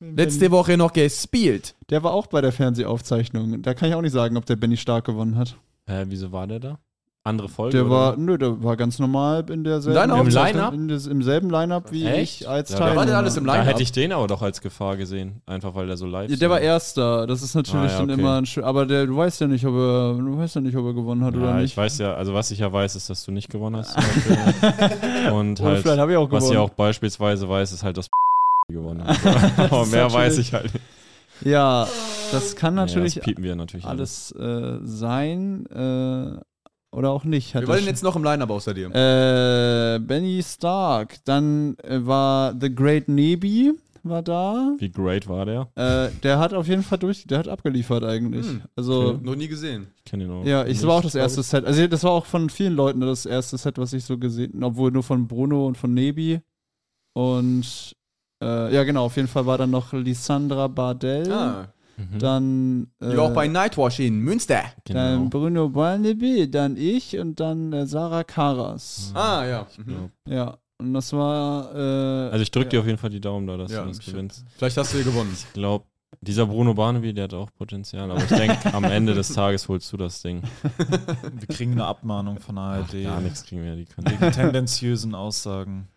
Letzte 0.00 0.50
Woche 0.50 0.76
noch 0.76 0.92
gespielt. 0.92 1.74
Der 1.88 2.02
war 2.02 2.12
auch 2.12 2.26
bei 2.26 2.40
der 2.40 2.52
Fernsehaufzeichnung. 2.52 3.62
Da 3.62 3.74
kann 3.74 3.88
ich 3.88 3.94
auch 3.94 4.02
nicht 4.02 4.12
sagen, 4.12 4.36
ob 4.36 4.44
der 4.44 4.56
Benny 4.56 4.76
Stark 4.76 5.04
gewonnen 5.06 5.36
hat. 5.36 5.56
Hä, 5.86 6.04
wieso 6.08 6.32
war 6.32 6.46
der 6.46 6.58
da? 6.60 6.78
Andere 7.26 7.48
Folge? 7.48 7.76
Der 7.76 7.86
oder? 7.86 7.94
war, 7.94 8.16
nö, 8.16 8.38
der 8.38 8.62
war 8.62 8.76
ganz 8.76 8.98
normal 8.98 9.44
in 9.50 9.64
derselben 9.64 10.10
Im? 10.10 10.28
Line-Up? 10.28 10.72
in 10.74 10.88
des, 10.88 11.06
im 11.06 11.22
selben 11.22 11.50
Line-Up 11.50 11.90
wie 11.92 12.04
Echt? 12.06 12.42
ich 12.42 12.48
als 12.48 12.70
Ja, 12.70 12.78
Teilnehmer. 12.78 12.96
war 13.00 13.06
der 13.06 13.16
alles 13.18 13.36
im 13.36 13.44
Da 13.44 13.52
Line-Up? 13.54 13.68
hätte 13.68 13.82
ich 13.82 13.92
den 13.92 14.12
aber 14.12 14.26
doch 14.28 14.42
als 14.42 14.60
Gefahr 14.60 14.96
gesehen. 14.96 15.42
Einfach 15.46 15.74
weil 15.74 15.86
der 15.88 15.96
so 15.96 16.06
live 16.06 16.30
Ja, 16.30 16.36
der 16.36 16.50
war 16.50 16.60
erster. 16.60 17.26
Das 17.26 17.42
ist 17.42 17.54
natürlich 17.54 17.90
Ah, 17.90 17.94
ja, 17.94 17.98
dann 18.00 18.10
okay. 18.10 18.20
immer 18.20 18.36
ein 18.38 18.46
schön. 18.46 18.64
Aber 18.64 18.86
der, 18.86 19.06
du 19.06 19.16
weißt 19.16 19.40
ja 19.40 19.48
nicht, 19.48 19.64
ob 19.66 19.74
er, 19.74 20.14
du 20.14 20.38
weißt 20.38 20.54
ja 20.54 20.60
nicht, 20.60 20.76
ob 20.76 20.86
er 20.86 20.94
gewonnen 20.94 21.24
hat 21.24 21.34
oder 21.36 21.46
Ja, 21.46 21.54
nicht. 21.56 21.72
ich 21.72 21.76
weiß 21.76 21.98
ja, 21.98 22.14
also 22.14 22.32
was 22.32 22.50
ich 22.50 22.60
ja 22.60 22.72
weiß, 22.72 22.94
ist, 22.96 23.10
dass 23.10 23.24
du 23.24 23.32
nicht 23.32 23.50
gewonnen 23.50 23.76
hast. 23.76 23.96
Und 25.32 25.60
Oder 25.60 25.70
halt, 25.70 25.82
vielleicht 25.82 25.98
habe 26.00 26.12
ich 26.12 26.18
auch 26.18 26.30
was 26.30 26.44
ich 26.44 26.50
gewonnen. 26.50 26.70
auch 26.70 26.74
beispielsweise 26.74 27.48
weiß, 27.48 27.72
ist 27.72 27.82
halt, 27.82 27.96
dass 27.96 28.08
gewonnen 28.68 29.04
hat. 29.04 29.18
Aber 29.72 29.86
mehr 29.86 30.12
weiß 30.12 30.38
ich 30.38 30.52
halt 30.52 30.72
nicht. 30.72 30.84
Ja, 31.42 31.86
das 32.32 32.56
kann 32.56 32.74
natürlich 32.74 33.16
ja, 33.16 33.22
das 33.26 33.56
natürlich 33.56 33.84
alles 33.84 34.32
äh, 34.32 34.78
sein 34.84 35.66
äh, 35.66 36.40
oder 36.96 37.10
auch 37.10 37.24
nicht. 37.24 37.54
Er 37.54 37.62
denn 37.62 37.84
jetzt 37.84 38.02
noch 38.02 38.16
im 38.16 38.24
Line-Up 38.24 38.50
außer 38.50 38.74
dir? 38.74 38.88
Äh, 38.94 39.98
Benny 40.00 40.42
Stark. 40.42 41.16
Dann 41.24 41.76
äh, 41.82 42.04
war 42.06 42.54
The 42.58 42.74
Great 42.74 43.08
Nebi 43.08 43.72
war 44.08 44.22
da. 44.22 44.74
Wie 44.78 44.90
great 44.90 45.28
war 45.28 45.44
der? 45.46 45.68
Äh, 45.74 46.10
der 46.22 46.38
hat 46.38 46.54
auf 46.54 46.68
jeden 46.68 46.82
Fall 46.82 46.98
durch, 46.98 47.26
der 47.26 47.38
hat 47.38 47.48
abgeliefert 47.48 48.04
eigentlich. 48.04 48.46
Hm, 48.46 48.62
Also 48.76 49.18
Noch 49.22 49.34
nie 49.34 49.48
gesehen. 49.48 49.88
Ich 49.98 50.04
kenne 50.04 50.24
ihn 50.24 50.30
auch. 50.30 50.44
ja, 50.44 50.64
ich 50.64 50.78
das 50.78 50.86
war 50.86 50.94
auch 50.96 51.02
das 51.02 51.14
erste 51.14 51.42
Set. 51.42 51.64
Also 51.64 51.86
das 51.86 52.04
war 52.04 52.12
auch 52.12 52.26
von 52.26 52.48
vielen 52.48 52.74
Leuten 52.74 53.00
das 53.00 53.26
erste 53.26 53.58
Set, 53.58 53.78
was 53.78 53.92
ich 53.92 54.04
so 54.04 54.16
gesehen, 54.18 54.62
obwohl 54.62 54.90
nur 54.90 55.02
von 55.02 55.26
Bruno 55.26 55.66
und 55.66 55.76
von 55.76 55.92
Nebi. 55.92 56.40
Und 57.14 57.94
äh, 58.42 58.74
ja, 58.74 58.84
genau. 58.84 59.06
Auf 59.06 59.16
jeden 59.16 59.28
Fall 59.28 59.46
war 59.46 59.58
dann 59.58 59.70
noch 59.70 59.92
Lisandra 59.92 60.68
Bardell. 60.68 61.32
Ah. 61.32 61.68
Mhm. 61.96 62.18
Dann 62.18 62.86
äh, 63.00 63.16
war 63.16 63.24
auch 63.24 63.32
bei 63.34 63.48
Nightwash 63.48 64.00
in 64.00 64.18
Münster. 64.20 64.62
dann 64.84 65.18
genau. 65.18 65.28
Bruno 65.30 65.68
Barnaby, 65.70 66.50
dann 66.50 66.76
ich 66.76 67.18
und 67.18 67.40
dann 67.40 67.72
äh, 67.72 67.86
Sarah 67.86 68.22
Karas. 68.24 69.12
Ah, 69.14 69.44
ja. 69.46 69.66
Mhm. 69.78 70.10
Ja. 70.26 70.34
Ja, 70.34 70.58
und 70.78 70.92
das 70.92 71.12
war. 71.12 71.74
Äh, 71.74 72.30
Also 72.30 72.42
ich 72.42 72.50
drücke 72.50 72.68
dir 72.68 72.80
auf 72.80 72.86
jeden 72.86 72.98
Fall 72.98 73.10
die 73.10 73.20
Daumen 73.20 73.46
da, 73.46 73.56
dass 73.56 73.72
Ja, 73.72 73.82
du 73.82 73.88
das 73.88 73.98
gewinnst. 74.00 74.44
Vielleicht 74.56 74.76
hast 74.76 74.92
du 74.92 74.98
hier 74.98 75.06
gewonnen. 75.10 75.30
Ich 75.34 75.52
glaube, 75.54 75.86
dieser 76.20 76.46
Bruno 76.46 76.74
Barnaby, 76.74 77.14
der 77.14 77.24
hat 77.24 77.34
auch 77.34 77.50
Potenzial. 77.56 78.10
Aber 78.10 78.20
ich 78.22 78.28
denke, 78.28 78.74
am 78.74 78.84
Ende 78.84 79.14
des 79.14 79.28
Tages 79.34 79.68
holst 79.68 79.90
du 79.92 79.96
das 79.96 80.20
Ding. 80.22 80.42
Wir 81.32 81.48
kriegen 81.48 81.72
eine 81.72 81.86
Abmahnung 81.86 82.38
von 82.40 82.58
ARD. 82.58 83.04
Gar 83.04 83.20
nichts 83.22 83.44
kriegen 83.44 83.64
wir, 83.64 83.74
die 83.76 83.86
können. 83.86 84.10
Wegen 84.10 84.32
tendenziösen 84.32 85.14
Aussagen. 85.14 85.88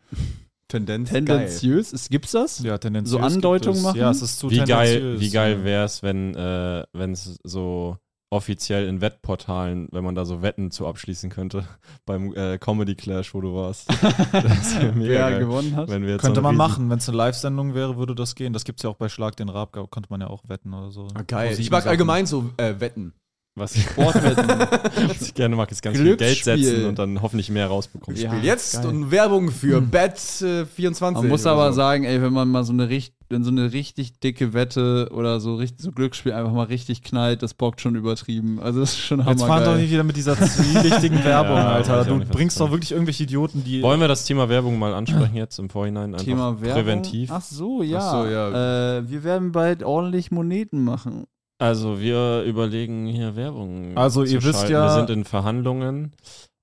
Tendenz. 0.70 1.10
tendenziös. 1.10 1.92
Ist, 1.92 2.10
gibt's 2.10 2.32
das? 2.32 2.60
Ja, 2.60 2.78
tendenziös. 2.78 3.12
So 3.12 3.20
Andeutungen 3.20 3.82
machen? 3.82 4.00
Ja, 4.00 4.12
es 4.12 4.22
ist 4.22 4.40
zu 4.40 4.50
Wie 4.50 4.60
geil, 4.60 5.00
tendenziös. 5.00 5.20
wie 5.20 5.30
geil 5.32 5.64
wäre 5.66 5.84
es, 5.84 6.04
wenn 6.04 6.36
äh, 6.36 6.86
es 7.12 7.40
so 7.44 7.98
offiziell 8.32 8.88
in 8.88 9.02
Wettportalen, 9.02 9.88
wenn 9.92 10.04
man 10.04 10.14
da 10.14 10.24
so 10.24 10.44
Wetten 10.44 10.70
zu 10.70 10.86
abschließen 10.88 11.32
könnte, 11.32 11.66
beim 12.06 12.34
äh, 12.36 12.60
Comedy 12.60 12.96
Clash, 12.96 13.34
wo 13.34 13.42
du 13.42 13.56
warst. 13.56 13.90
Das 14.32 14.80
wäre 14.80 14.94
mega 14.94 15.10
Wer 15.10 15.30
geil. 15.32 15.40
gewonnen 15.40 15.76
hat? 15.76 15.90
Wenn 15.90 16.04
wir 16.04 16.12
jetzt 16.12 16.22
Könnte 16.22 16.38
so 16.38 16.44
man 16.44 16.56
machen, 16.56 16.90
wenn 16.90 17.00
es 17.00 17.10
eine 17.10 17.18
Live-Sendung 17.18 17.74
wäre, 17.74 17.98
würde 17.98 18.14
das 18.14 18.36
gehen. 18.36 18.54
Das 18.54 18.64
gibt 18.64 18.80
es 18.80 18.84
ja 18.84 18.90
auch 18.92 18.96
bei 18.96 19.10
Schlag 19.10 19.36
den 19.36 19.50
Raab, 19.50 19.72
konnte 19.90 20.10
man 20.10 20.22
ja 20.22 20.28
auch 20.28 20.44
wetten 20.48 20.74
oder 20.74 20.92
so. 20.92 21.08
Ah, 21.16 21.24
geil. 21.24 21.56
Ich 21.58 21.72
mag 21.72 21.88
allgemein 21.88 22.26
so 22.28 22.52
äh, 22.58 22.80
Wetten. 22.80 23.14
Was 23.60 23.76
ich, 23.76 23.84
Sportwetten. 23.84 24.48
was 25.08 25.22
ich 25.22 25.34
gerne 25.34 25.56
mag, 25.56 25.72
ist 25.72 25.82
ganz 25.82 25.98
viel 25.98 26.16
Geld 26.16 26.44
setzen 26.44 26.86
und 26.86 26.98
dann 26.98 27.22
hoffentlich 27.22 27.50
mehr 27.50 27.68
rausbekommen. 27.68 28.20
Ja. 28.20 28.36
Jetzt 28.42 28.82
geil. 28.82 28.88
und 28.88 29.12
Werbung 29.12 29.52
für 29.52 29.80
Bet24. 29.80 31.12
Man 31.12 31.28
muss 31.28 31.46
aber 31.46 31.72
so. 31.72 31.76
sagen, 31.76 32.06
ey, 32.06 32.22
wenn 32.22 32.34
man 32.34 32.48
mal 32.48 32.64
so 32.64 32.74
eine, 32.74 32.90
richt 32.90 33.14
wenn 33.30 33.44
so 33.44 33.52
eine 33.52 33.72
richtig 33.74 34.20
dicke 34.20 34.54
Wette 34.54 35.10
oder 35.14 35.40
so, 35.40 35.56
richtig, 35.56 35.82
so 35.82 35.92
Glücksspiel 35.92 36.34
einfach 36.34 36.52
mal 36.52 36.64
richtig 36.64 37.04
knallt, 37.04 37.44
das 37.44 37.54
bockt 37.54 37.80
schon 37.80 37.96
übertrieben. 37.96 38.60
Also 38.60 38.80
das 38.80 38.94
ist 38.94 39.00
schon 39.00 39.26
Jetzt 39.26 39.44
fahren 39.44 39.64
doch 39.64 39.76
nicht 39.76 39.92
wieder 39.92 40.04
mit 40.04 40.18
dieser 40.18 40.36
zwielichtigen 40.40 41.24
Werbung, 41.24 41.58
Ja, 41.58 41.74
Alter. 41.74 42.06
Du 42.06 42.20
bringst 42.20 42.60
doch 42.60 42.72
wirklich 42.72 42.92
irgendwelche 42.92 43.24
Idioten, 43.24 43.64
die. 43.64 43.82
Wollen 43.84 44.00
wir 44.00 44.08
das 44.08 44.26
Thema 44.26 44.50
Werbung 44.50 44.80
mal 44.80 44.94
ansprechen 44.94 45.36
jetzt 45.36 45.60
im 45.60 45.70
Vorhinein? 45.70 46.18
Thema 46.18 46.60
Werbung. 46.60 46.84
präventiv. 46.84 47.30
Ach 47.32 47.42
so, 47.42 47.84
ja. 47.84 48.00
Ach 48.00 48.12
so, 48.12 48.30
ja. 48.30 48.98
Äh, 48.98 49.10
wir 49.10 49.24
werden 49.24 49.52
bald 49.52 49.84
ordentlich 49.84 50.32
Moneten 50.32 50.84
machen. 50.84 51.26
Also 51.60 52.00
wir 52.00 52.44
überlegen 52.44 53.06
hier 53.06 53.36
Werbung. 53.36 53.96
Also 53.98 54.24
ihr 54.24 54.42
wisst 54.44 54.60
schalten. 54.60 54.72
ja- 54.74 54.86
Wir 54.86 54.94
sind 54.96 55.10
in 55.10 55.26
Verhandlungen 55.26 56.14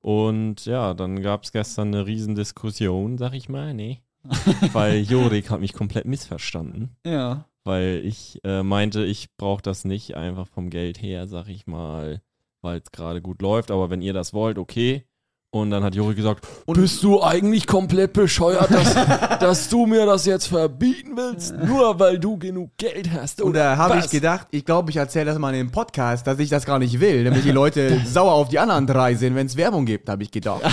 und 0.00 0.64
ja, 0.66 0.94
dann 0.94 1.22
gab 1.22 1.44
es 1.44 1.52
gestern 1.52 1.88
eine 1.88 2.06
Riesendiskussion, 2.06 3.18
sag 3.18 3.34
ich 3.34 3.48
mal, 3.48 3.74
nee. 3.74 4.00
Weil 4.72 5.02
Jorik 5.02 5.50
hat 5.50 5.60
mich 5.60 5.72
komplett 5.72 6.04
missverstanden. 6.06 6.96
Ja. 7.06 7.44
Weil 7.64 8.00
ich 8.04 8.40
äh, 8.44 8.62
meinte, 8.62 9.04
ich 9.04 9.28
brauche 9.36 9.62
das 9.62 9.84
nicht 9.84 10.16
einfach 10.16 10.46
vom 10.48 10.70
Geld 10.70 11.00
her, 11.02 11.26
sag 11.28 11.48
ich 11.48 11.66
mal, 11.66 12.22
weil 12.62 12.78
es 12.78 12.90
gerade 12.90 13.20
gut 13.20 13.42
läuft. 13.42 13.70
Aber 13.70 13.90
wenn 13.90 14.02
ihr 14.02 14.12
das 14.14 14.32
wollt, 14.32 14.58
okay. 14.58 15.04
Und 15.52 15.70
dann 15.70 15.82
hat 15.84 15.94
Juri 15.94 16.14
gesagt, 16.14 16.46
bist 16.66 17.02
du 17.02 17.22
eigentlich 17.22 17.66
komplett 17.66 18.12
bescheuert, 18.12 18.68
dass, 18.70 18.94
dass 19.40 19.68
du 19.70 19.86
mir 19.86 20.04
das 20.04 20.26
jetzt 20.26 20.48
verbieten 20.48 21.12
willst, 21.14 21.54
nur 21.64 21.98
weil 21.98 22.18
du 22.18 22.36
genug 22.36 22.76
Geld 22.76 23.08
hast? 23.12 23.40
Und 23.40 23.54
da 23.54 23.76
habe 23.78 23.98
ich 24.00 24.10
gedacht, 24.10 24.48
ich 24.50 24.66
glaube, 24.66 24.90
ich 24.90 24.96
erzähle 24.96 25.26
das 25.26 25.38
mal 25.38 25.54
in 25.54 25.66
dem 25.68 25.70
Podcast, 25.70 26.26
dass 26.26 26.40
ich 26.40 26.50
das 26.50 26.66
gar 26.66 26.78
nicht 26.78 27.00
will, 27.00 27.24
damit 27.24 27.44
die 27.44 27.52
Leute 27.52 28.00
sauer 28.06 28.32
auf 28.32 28.48
die 28.48 28.58
anderen 28.58 28.86
drei 28.86 29.14
sind, 29.14 29.34
wenn 29.34 29.46
es 29.46 29.56
Werbung 29.56 29.86
gibt, 29.86 30.08
habe 30.10 30.22
ich 30.24 30.30
gedacht. 30.30 30.60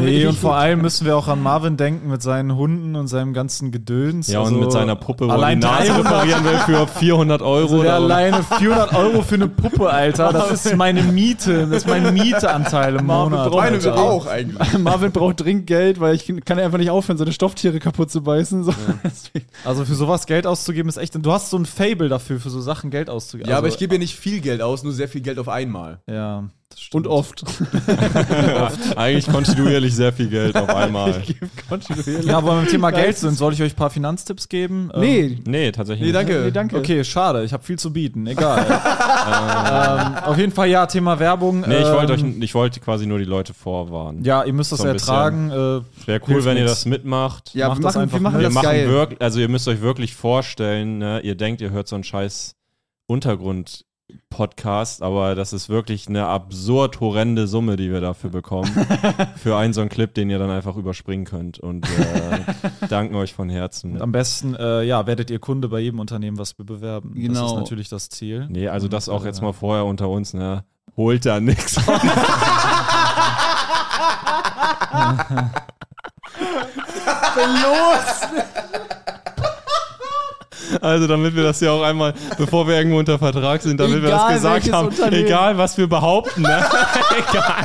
Nee, 0.00 0.26
und 0.26 0.38
vor 0.38 0.54
allem 0.54 0.80
müssen 0.82 1.04
wir 1.06 1.16
auch 1.16 1.28
an 1.28 1.42
Marvin 1.42 1.76
denken 1.76 2.08
mit 2.10 2.22
seinen 2.22 2.56
Hunden 2.56 2.96
und 2.96 3.08
seinem 3.08 3.32
ganzen 3.34 3.70
Gedöns. 3.72 4.28
Ja, 4.28 4.40
und 4.40 4.46
Also, 4.46 4.58
mit 4.60 4.72
seiner 4.72 4.96
Puppe, 4.96 5.26
wo 5.26 5.30
er 5.30 5.36
die 5.36 5.42
allein 5.42 5.58
Nase 5.58 5.92
300 5.92 6.04
reparieren 6.06 6.44
will 6.44 6.58
für 6.58 6.86
400 6.86 7.42
Euro. 7.42 7.60
Also 7.60 7.82
der 7.82 7.96
oder- 7.96 8.04
alleine 8.04 8.42
400 8.58 8.94
Euro 8.94 9.22
für 9.22 9.34
eine 9.34 9.48
Puppe, 9.48 9.90
Alter. 9.90 10.32
Das 10.32 10.52
ist 10.52 10.76
meine 10.76 11.02
Miete. 11.02 11.66
Das 11.66 11.78
ist 11.78 11.88
mein 11.88 12.14
Mieteanteil 12.14 12.96
im 12.96 13.06
Monat. 13.06 13.50
Alter. 13.88 14.02
auch 14.02 14.26
eigentlich. 14.26 14.72
Marvin 14.78 15.10
braucht 15.12 15.40
dringend 15.40 15.66
Geld, 15.66 15.98
weil 16.00 16.14
ich 16.14 16.30
kann 16.44 16.58
einfach 16.58 16.78
nicht 16.78 16.90
aufhören, 16.90 17.16
seine 17.18 17.32
Stofftiere 17.32 17.78
kaputt 17.80 18.10
zu 18.10 18.22
beißen. 18.22 18.64
So. 18.64 18.74
Deswegen- 19.04 19.46
Also 19.64 19.84
für 19.84 19.94
sowas 19.94 20.26
Geld 20.26 20.46
auszugeben 20.46 20.88
ist 20.88 20.96
echt. 20.98 21.14
Du 21.24 21.32
hast 21.32 21.50
so 21.50 21.56
ein 21.56 21.66
Fable 21.66 22.08
dafür, 22.08 22.38
für 22.40 22.50
so 22.50 22.60
Sachen 22.60 22.90
Geld 22.90 23.08
auszugeben. 23.10 23.50
Ja, 23.50 23.56
aber 23.58 23.66
also, 23.66 23.74
ich 23.74 23.78
gebe 23.78 23.94
ja 23.94 23.98
nicht 23.98 24.14
viel 24.16 24.40
Geld 24.40 24.60
aus, 24.62 24.82
nur 24.82 24.92
sehr 24.92 25.08
viel 25.08 25.22
Geld 25.22 25.38
auf 25.38 25.48
einmal. 25.48 26.00
Ja. 26.08 26.48
Und 26.92 27.06
oft. 27.08 27.44
Eigentlich 28.96 29.26
kontinuierlich 29.28 29.94
sehr 29.94 30.12
viel 30.12 30.28
Geld 30.28 30.56
auf 30.56 30.68
einmal. 30.68 31.22
Ja, 32.24 32.38
aber 32.38 32.56
beim 32.56 32.66
Thema 32.66 32.90
Geld 32.90 33.16
sind, 33.16 33.36
soll 33.36 33.52
ich 33.52 33.62
euch 33.62 33.72
ein 33.74 33.76
paar 33.76 33.90
Finanztipps 33.90 34.48
geben? 34.48 34.90
Ähm, 34.94 35.00
Nee. 35.00 35.38
Nee, 35.46 35.72
tatsächlich 35.72 36.08
Nee, 36.08 36.12
danke. 36.12 36.42
Nee, 36.46 36.50
danke. 36.50 36.76
Okay, 36.78 37.04
schade. 37.04 37.44
Ich 37.44 37.52
habe 37.52 37.62
viel 37.62 37.78
zu 37.78 37.92
bieten. 37.92 38.26
Egal. 38.26 38.66
ähm, 38.66 40.24
auf 40.24 40.36
jeden 40.36 40.52
Fall 40.52 40.68
ja, 40.68 40.86
Thema 40.86 41.18
Werbung. 41.20 41.60
Nee, 41.60 41.78
ich 41.78 41.86
wollte 41.92 42.12
euch, 42.14 42.22
ähm, 42.22 42.42
ich 42.42 42.54
wollte 42.54 42.80
quasi 42.80 43.06
nur 43.06 43.18
die 43.18 43.24
Leute 43.24 43.54
vorwarnen. 43.54 44.24
Ja, 44.24 44.42
ihr 44.44 44.52
müsst 44.52 44.72
das 44.72 44.80
so 44.80 44.86
ertragen. 44.88 45.50
Äh, 45.50 46.06
Wäre 46.06 46.20
cool, 46.28 46.44
wenn 46.44 46.56
ihr 46.56 46.64
das 46.64 46.86
mitmacht. 46.86 47.54
Ja, 47.54 47.68
Macht 47.68 47.78
wir 47.78 47.82
das 47.84 47.94
machen, 47.94 48.02
einfach 48.02 48.16
wir 48.18 48.22
machen 48.22 48.32
mit. 48.34 48.42
wir 48.42 48.48
das 48.48 48.54
machen 48.54 48.64
geil. 48.64 48.88
wirklich, 48.88 49.20
also 49.22 49.38
ihr 49.40 49.48
müsst 49.48 49.68
euch 49.68 49.80
wirklich 49.80 50.14
vorstellen, 50.14 50.98
ne, 50.98 51.20
ihr 51.20 51.34
denkt, 51.36 51.60
ihr 51.60 51.70
hört 51.70 51.86
so 51.88 51.94
einen 51.94 52.04
scheiß 52.04 52.56
Untergrund-Podcast, 54.10 55.02
aber 55.02 55.34
das 55.34 55.52
ist 55.52 55.68
wirklich 55.68 56.08
eine 56.08 56.26
absurd 56.26 57.00
horrende 57.00 57.46
Summe, 57.46 57.76
die 57.76 57.92
wir 57.92 58.00
dafür 58.00 58.30
bekommen. 58.30 58.70
für 59.36 59.56
einen 59.56 59.72
so 59.72 59.80
einen 59.80 59.90
Clip, 59.90 60.12
den 60.14 60.30
ihr 60.30 60.38
dann 60.38 60.50
einfach 60.50 60.76
überspringen 60.76 61.24
könnt. 61.24 61.58
Und 61.58 61.86
äh, 61.86 62.86
danken 62.88 63.14
euch 63.14 63.34
von 63.34 63.48
Herzen. 63.50 63.94
und 63.94 64.02
am 64.02 64.12
besten, 64.12 64.54
äh, 64.54 64.82
ja, 64.82 65.06
werdet 65.06 65.30
ihr 65.30 65.38
Kunde 65.38 65.68
bei 65.68 65.80
jedem 65.80 66.00
Unternehmen, 66.00 66.38
was 66.38 66.56
wir 66.58 66.64
bewerben. 66.64 67.12
Das 67.14 67.22
Genau. 67.22 67.46
ist 67.46 67.54
natürlich 67.54 67.88
das 67.88 68.08
Ziel. 68.08 68.46
Nee, 68.48 68.68
also 68.68 68.88
das 68.88 69.08
auch 69.08 69.20
Und, 69.20 69.26
jetzt 69.26 69.40
äh, 69.40 69.44
mal 69.44 69.52
vorher 69.52 69.84
unter 69.84 70.08
uns, 70.08 70.34
ne? 70.34 70.64
Holt 70.96 71.24
da 71.24 71.40
nix. 71.40 71.76
Also 80.80 81.06
damit 81.06 81.34
wir 81.34 81.42
das 81.42 81.60
ja 81.60 81.72
auch 81.72 81.82
einmal, 81.82 82.14
bevor 82.38 82.66
wir 82.66 82.76
irgendwo 82.76 82.98
unter 82.98 83.18
Vertrag 83.18 83.62
sind, 83.62 83.78
damit 83.80 84.02
wir 84.02 84.10
das 84.10 84.22
Egal 84.22 84.60
gesagt 84.60 84.72
haben, 84.72 85.12
egal 85.12 85.58
was 85.58 85.76
wir 85.78 85.88
behaupten, 85.88 86.42
ne? 86.42 86.64
egal, 87.30 87.64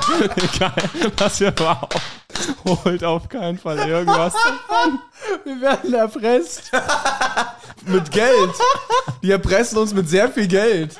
egal 0.54 0.74
was 1.18 1.40
wir 1.40 1.52
behaupten, 1.52 2.00
holt 2.66 3.04
auf 3.04 3.30
keinen 3.30 3.58
Fall 3.58 3.78
irgendwas. 3.88 4.34
Wir 5.44 5.62
werden 5.62 5.94
erpresst. 5.94 6.72
Mit 7.88 8.12
Geld. 8.12 8.52
Die 9.22 9.32
erpressen 9.32 9.78
uns 9.78 9.94
mit 9.94 10.10
sehr 10.10 10.30
viel 10.30 10.48
Geld. 10.48 10.96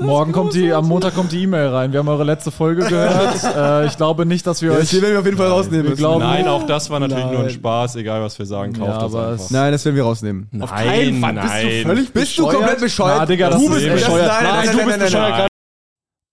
Morgen 0.00 0.32
kommt 0.32 0.54
die, 0.54 0.72
am 0.72 0.88
Montag 0.88 1.14
kommt 1.14 1.30
die 1.32 1.42
E-Mail 1.42 1.68
rein. 1.68 1.92
Wir 1.92 2.00
haben 2.00 2.08
eure 2.08 2.24
letzte 2.24 2.50
Folge 2.50 2.84
gehört. 2.86 3.44
äh, 3.56 3.86
ich 3.86 3.96
glaube 3.96 4.24
nicht, 4.26 4.46
dass 4.46 4.62
wir 4.62 4.70
Ja, 4.70 4.74
euch. 4.76 4.82
das 4.84 4.90
hier 4.90 5.02
werden 5.02 5.12
wir 5.12 5.20
auf 5.20 5.24
jeden 5.26 5.36
Fall 5.36 5.48
rausnehmen. 5.48 5.94
glauben- 5.94 6.20
Nein, 6.24 6.48
auch 6.48 6.66
das 6.66 6.88
war 6.90 6.98
natürlich 7.00 7.24
nur 7.26 7.34
ein 7.36 7.42
Nein. 7.42 7.50
Spaß, 7.50 7.96
egal 7.96 8.22
was 8.22 8.38
wir 8.38 8.46
sagen, 8.46 8.72
kauft 8.72 8.90
Ja, 8.90 8.98
das 9.08 9.14
einfach. 9.14 9.50
Nein, 9.50 9.72
das 9.72 9.84
werden 9.84 9.96
wir 9.96 10.02
rausnehmen. 10.04 10.48
Nein, 10.50 10.61
keinen 10.70 11.20
Fall. 11.20 11.32
Bist 11.34 11.44
du 11.44 11.48
nein. 11.48 11.86
völlig 11.86 12.12
Bist 12.12 12.38
du 12.38 12.46
komplett 12.48 12.80
bescheuert? 12.80 13.18
Na, 13.18 13.26
Digga, 13.26 13.50
das 13.50 13.58
du 13.60 13.64
ist 13.66 13.72
bist 13.74 13.86
eben- 13.86 13.94
bescheuert. 13.94 14.26
Nein, 14.28 14.42
Nein, 14.44 14.52
nein, 14.54 14.54
nein, 14.54 14.66
du 14.72 14.76
nein, 14.76 14.86
bist 14.86 14.98
nein, 14.98 15.06
bescheuert. 15.06 15.30
nein. 15.38 15.46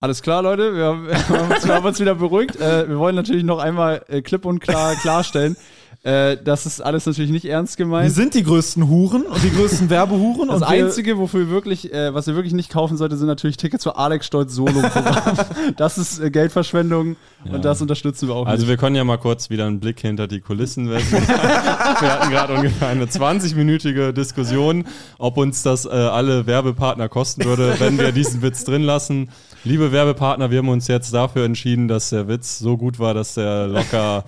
Alles 0.02 0.22
klar, 0.22 0.42
Leute, 0.42 0.74
wir 0.74 0.84
haben, 0.84 1.06
wir 1.08 1.74
haben 1.74 1.84
uns 1.84 2.00
wieder 2.00 2.14
beruhigt. 2.14 2.56
Äh, 2.56 2.88
wir 2.88 2.98
wollen 2.98 3.14
natürlich 3.16 3.44
noch 3.44 3.58
einmal 3.58 4.02
äh, 4.08 4.22
klipp 4.22 4.46
und 4.46 4.58
klar 4.60 4.94
klarstellen, 4.96 5.56
äh, 6.02 6.38
das 6.42 6.64
ist 6.64 6.80
alles 6.80 7.04
natürlich 7.04 7.30
nicht 7.30 7.44
ernst 7.44 7.78
Wir 7.78 7.84
gemeint. 7.84 8.10
sind 8.12 8.32
die 8.32 8.42
größten 8.42 8.88
Huren 8.88 9.22
und 9.26 9.42
die 9.42 9.50
größten 9.50 9.90
Werbehuren. 9.90 10.48
Das 10.48 10.62
und 10.62 10.70
wir, 10.70 10.86
Einzige, 10.86 11.18
wofür 11.18 11.40
wir 11.40 11.50
wirklich, 11.50 11.92
äh, 11.92 12.14
was 12.14 12.26
ihr 12.26 12.34
wirklich 12.34 12.54
nicht 12.54 12.70
kaufen 12.70 12.96
solltet, 12.96 13.18
sind 13.18 13.28
natürlich 13.28 13.58
Tickets 13.58 13.84
für 13.84 13.96
Alex 13.96 14.24
Stolz 14.26 14.54
Solo-Programm. 14.54 15.36
das 15.76 15.98
ist 15.98 16.18
äh, 16.18 16.30
Geldverschwendung 16.30 17.16
und 17.52 17.64
das 17.64 17.82
unterstützen 17.82 18.28
wir 18.28 18.34
auch 18.34 18.46
Also 18.46 18.62
nicht. 18.62 18.70
wir 18.70 18.76
können 18.78 18.96
ja 18.96 19.04
mal 19.04 19.18
kurz 19.18 19.50
wieder 19.50 19.66
einen 19.66 19.78
Blick 19.80 20.00
hinter 20.00 20.26
die 20.26 20.40
Kulissen 20.40 20.88
werfen. 20.88 21.12
wir 21.28 22.12
hatten 22.12 22.30
gerade 22.30 22.54
ungefähr 22.54 22.88
eine 22.88 23.04
20-minütige 23.04 24.12
Diskussion, 24.12 24.86
ob 25.18 25.36
uns 25.36 25.62
das 25.62 25.84
äh, 25.84 25.90
alle 25.90 26.46
Werbepartner 26.46 27.10
kosten 27.10 27.44
würde, 27.44 27.74
wenn 27.78 27.98
wir 27.98 28.12
diesen 28.12 28.40
Witz 28.40 28.64
drin 28.64 28.82
lassen. 28.82 29.28
Liebe 29.64 29.92
Werbepartner, 29.92 30.50
wir 30.50 30.58
haben 30.58 30.70
uns 30.70 30.88
jetzt 30.88 31.12
dafür 31.12 31.44
entschieden, 31.44 31.88
dass 31.88 32.08
der 32.08 32.26
Witz 32.28 32.58
so 32.58 32.78
gut 32.78 32.98
war, 32.98 33.12
dass 33.12 33.34
der 33.34 33.66
locker 33.66 34.24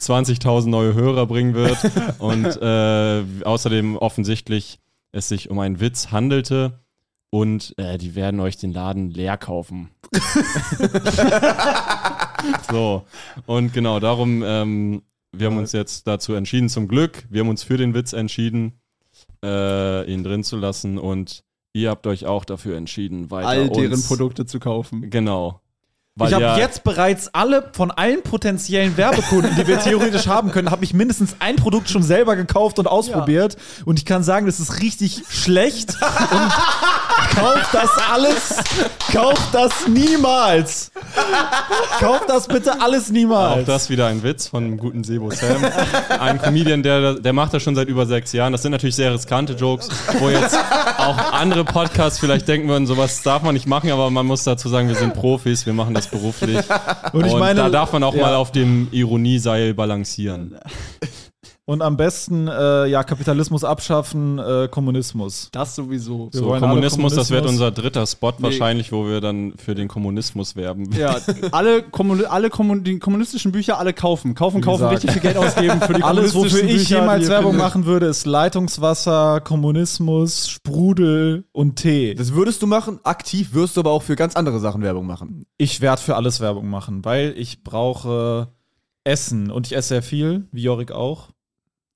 20.000 0.00 0.68
neue 0.68 0.94
Hörer 0.94 1.26
bringen 1.26 1.54
wird. 1.54 1.78
Und 2.18 2.44
äh, 2.44 3.24
außerdem 3.44 3.96
offensichtlich 3.96 4.80
es 5.12 5.28
sich 5.28 5.50
um 5.50 5.58
einen 5.58 5.80
Witz 5.80 6.10
handelte. 6.10 6.80
Und 7.30 7.74
äh, 7.78 7.98
die 7.98 8.14
werden 8.14 8.40
euch 8.40 8.56
den 8.56 8.72
Laden 8.72 9.10
leer 9.10 9.36
kaufen. 9.36 9.90
So, 12.70 13.04
und 13.46 13.72
genau 13.72 14.00
darum, 14.00 14.42
ähm, 14.44 15.02
wir 15.32 15.46
haben 15.46 15.58
uns 15.58 15.72
jetzt 15.72 16.06
dazu 16.06 16.34
entschieden, 16.34 16.68
zum 16.68 16.88
Glück, 16.88 17.24
wir 17.30 17.40
haben 17.40 17.48
uns 17.48 17.62
für 17.62 17.76
den 17.76 17.94
Witz 17.94 18.12
entschieden, 18.12 18.80
äh, 19.42 20.10
ihn 20.10 20.22
drin 20.22 20.44
zu 20.44 20.56
lassen 20.56 20.98
und 20.98 21.44
ihr 21.72 21.90
habt 21.90 22.06
euch 22.06 22.26
auch 22.26 22.44
dafür 22.44 22.76
entschieden, 22.76 23.30
weiter 23.30 23.48
all 23.48 23.70
deren 23.70 23.92
uns, 23.92 24.08
Produkte 24.08 24.46
zu 24.46 24.60
kaufen. 24.60 25.10
Genau. 25.10 25.60
Weil 26.16 26.28
ich 26.28 26.34
habe 26.34 26.44
ja, 26.44 26.58
jetzt 26.58 26.84
bereits 26.84 27.34
alle 27.34 27.70
von 27.72 27.90
allen 27.90 28.22
potenziellen 28.22 28.96
Werbekunden, 28.96 29.56
die 29.56 29.66
wir 29.66 29.80
theoretisch 29.80 30.28
haben 30.28 30.52
können, 30.52 30.70
habe 30.70 30.84
ich 30.84 30.94
mindestens 30.94 31.34
ein 31.40 31.56
Produkt 31.56 31.90
schon 31.90 32.04
selber 32.04 32.36
gekauft 32.36 32.78
und 32.78 32.86
ausprobiert. 32.86 33.56
Und 33.84 33.98
ich 33.98 34.04
kann 34.04 34.22
sagen, 34.22 34.46
das 34.46 34.60
ist 34.60 34.80
richtig 34.80 35.24
schlecht. 35.28 35.96
Und 36.00 36.52
kauft 37.34 37.74
das 37.74 37.90
alles, 38.10 38.56
kauft 39.12 39.54
das 39.54 39.88
niemals. 39.88 40.90
Kauft 41.98 42.28
das 42.28 42.46
bitte 42.46 42.80
alles 42.80 43.08
auch 43.08 43.12
niemals. 43.12 43.66
das 43.66 43.90
wieder 43.90 44.06
ein 44.06 44.22
Witz 44.22 44.48
von 44.48 44.64
dem 44.64 44.78
guten 44.78 45.04
Sebo 45.04 45.30
Sam. 45.30 45.64
Ein 46.20 46.40
Comedian, 46.40 46.82
der, 46.82 47.14
der 47.14 47.32
macht 47.32 47.54
das 47.54 47.62
schon 47.62 47.74
seit 47.74 47.88
über 47.88 48.06
sechs 48.06 48.32
Jahren. 48.32 48.52
Das 48.52 48.62
sind 48.62 48.72
natürlich 48.72 48.96
sehr 48.96 49.12
riskante 49.12 49.54
Jokes, 49.54 49.88
wo 50.18 50.28
jetzt 50.28 50.56
auch 50.98 51.32
andere 51.32 51.64
Podcasts 51.64 52.18
vielleicht 52.18 52.48
denken 52.48 52.68
würden, 52.68 52.86
sowas 52.86 53.22
darf 53.22 53.42
man 53.42 53.54
nicht 53.54 53.66
machen, 53.66 53.90
aber 53.90 54.10
man 54.10 54.26
muss 54.26 54.44
dazu 54.44 54.68
sagen, 54.68 54.88
wir 54.88 54.96
sind 54.96 55.14
Profis, 55.14 55.66
wir 55.66 55.72
machen 55.72 55.94
das 55.94 56.06
beruflich. 56.08 56.58
Und 57.12 57.26
ich 57.26 57.34
meine, 57.34 57.60
da 57.60 57.68
darf 57.70 57.92
man 57.92 58.02
auch 58.04 58.14
ja. 58.14 58.22
mal 58.22 58.34
auf 58.34 58.52
dem 58.52 58.88
Ironieseil 58.90 59.74
balancieren. 59.74 60.56
Und 61.66 61.80
am 61.80 61.96
besten, 61.96 62.46
äh, 62.46 62.86
ja, 62.88 63.02
Kapitalismus 63.04 63.64
abschaffen, 63.64 64.38
äh, 64.38 64.68
Kommunismus. 64.70 65.48
Das 65.50 65.74
sowieso. 65.74 66.28
Wir 66.30 66.38
So, 66.38 66.52
alle 66.52 66.60
Kommunismus, 66.60 67.14
das 67.14 67.30
wird 67.30 67.44
Kommunismus. 67.44 67.68
unser 67.68 67.82
dritter 67.82 68.06
Spot 68.06 68.34
wahrscheinlich, 68.38 68.92
wo 68.92 69.06
wir 69.06 69.22
dann 69.22 69.54
für 69.56 69.74
den 69.74 69.88
Kommunismus 69.88 70.56
werben. 70.56 70.92
Ja, 70.92 71.16
alle, 71.52 71.82
Kommun 71.82 72.26
alle 72.26 72.50
Kommun 72.50 72.84
die 72.84 72.98
kommunistischen 72.98 73.50
Bücher 73.50 73.78
alle 73.78 73.94
kaufen. 73.94 74.34
Kaufen, 74.34 74.60
kaufen, 74.60 74.80
gesagt. 74.80 74.92
richtig 74.92 75.12
viel 75.12 75.22
Geld 75.22 75.38
ausgeben 75.38 75.80
für 75.80 75.94
die 75.94 76.02
Alles, 76.04 76.34
wofür 76.34 76.64
ich 76.64 76.88
Bücher, 76.88 77.00
jemals 77.00 77.28
Werbung 77.28 77.52
findet. 77.52 77.66
machen 77.66 77.86
würde, 77.86 78.06
ist 78.06 78.26
Leitungswasser, 78.26 79.40
Kommunismus, 79.40 80.50
Sprudel 80.50 81.44
und 81.52 81.76
Tee. 81.76 82.14
Das 82.14 82.34
würdest 82.34 82.60
du 82.60 82.66
machen, 82.66 83.00
aktiv 83.04 83.54
wirst 83.54 83.78
du 83.78 83.80
aber 83.80 83.92
auch 83.92 84.02
für 84.02 84.16
ganz 84.16 84.36
andere 84.36 84.60
Sachen 84.60 84.82
Werbung 84.82 85.06
machen. 85.06 85.46
Ich 85.56 85.80
werde 85.80 86.02
für 86.02 86.16
alles 86.16 86.40
Werbung 86.40 86.68
machen, 86.68 87.06
weil 87.06 87.32
ich 87.38 87.64
brauche 87.64 88.48
Essen 89.04 89.50
und 89.50 89.66
ich 89.66 89.74
esse 89.74 89.88
sehr 89.88 90.02
viel, 90.02 90.46
wie 90.52 90.62
Jorik 90.62 90.92
auch. 90.92 91.28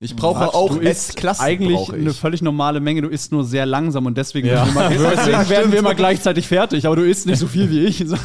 Ich 0.01 0.15
brauche 0.15 0.45
Quatsch, 0.45 0.53
auch 0.53 0.79
Essklassen. 0.81 1.43
eigentlich 1.43 1.91
eine 1.91 2.13
völlig 2.13 2.41
normale 2.41 2.79
Menge. 2.79 3.01
Du 3.01 3.09
isst 3.09 3.33
nur 3.33 3.43
sehr 3.43 3.65
langsam 3.65 4.05
und 4.05 4.17
deswegen, 4.17 4.47
Ja. 4.47 4.65
werden, 4.73 4.75
wir 4.75 4.95
immer, 4.97 5.09
deswegen 5.15 5.49
werden 5.49 5.71
wir 5.73 5.79
immer 5.79 5.95
gleichzeitig 5.95 6.47
fertig. 6.47 6.85
Aber 6.85 6.95
du 6.95 7.05
isst 7.05 7.25
nicht 7.25 7.39
so 7.39 7.47
viel 7.47 7.69
wie 7.69 7.85
ich. 7.85 8.03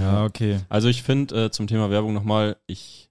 Ja, 0.00 0.24
okay. 0.24 0.60
Also 0.68 0.86
ich 0.88 1.02
finde 1.02 1.46
äh, 1.46 1.50
zum 1.50 1.66
Thema 1.66 1.90
Werbung 1.90 2.14
nochmal, 2.14 2.56
ich 2.68 3.10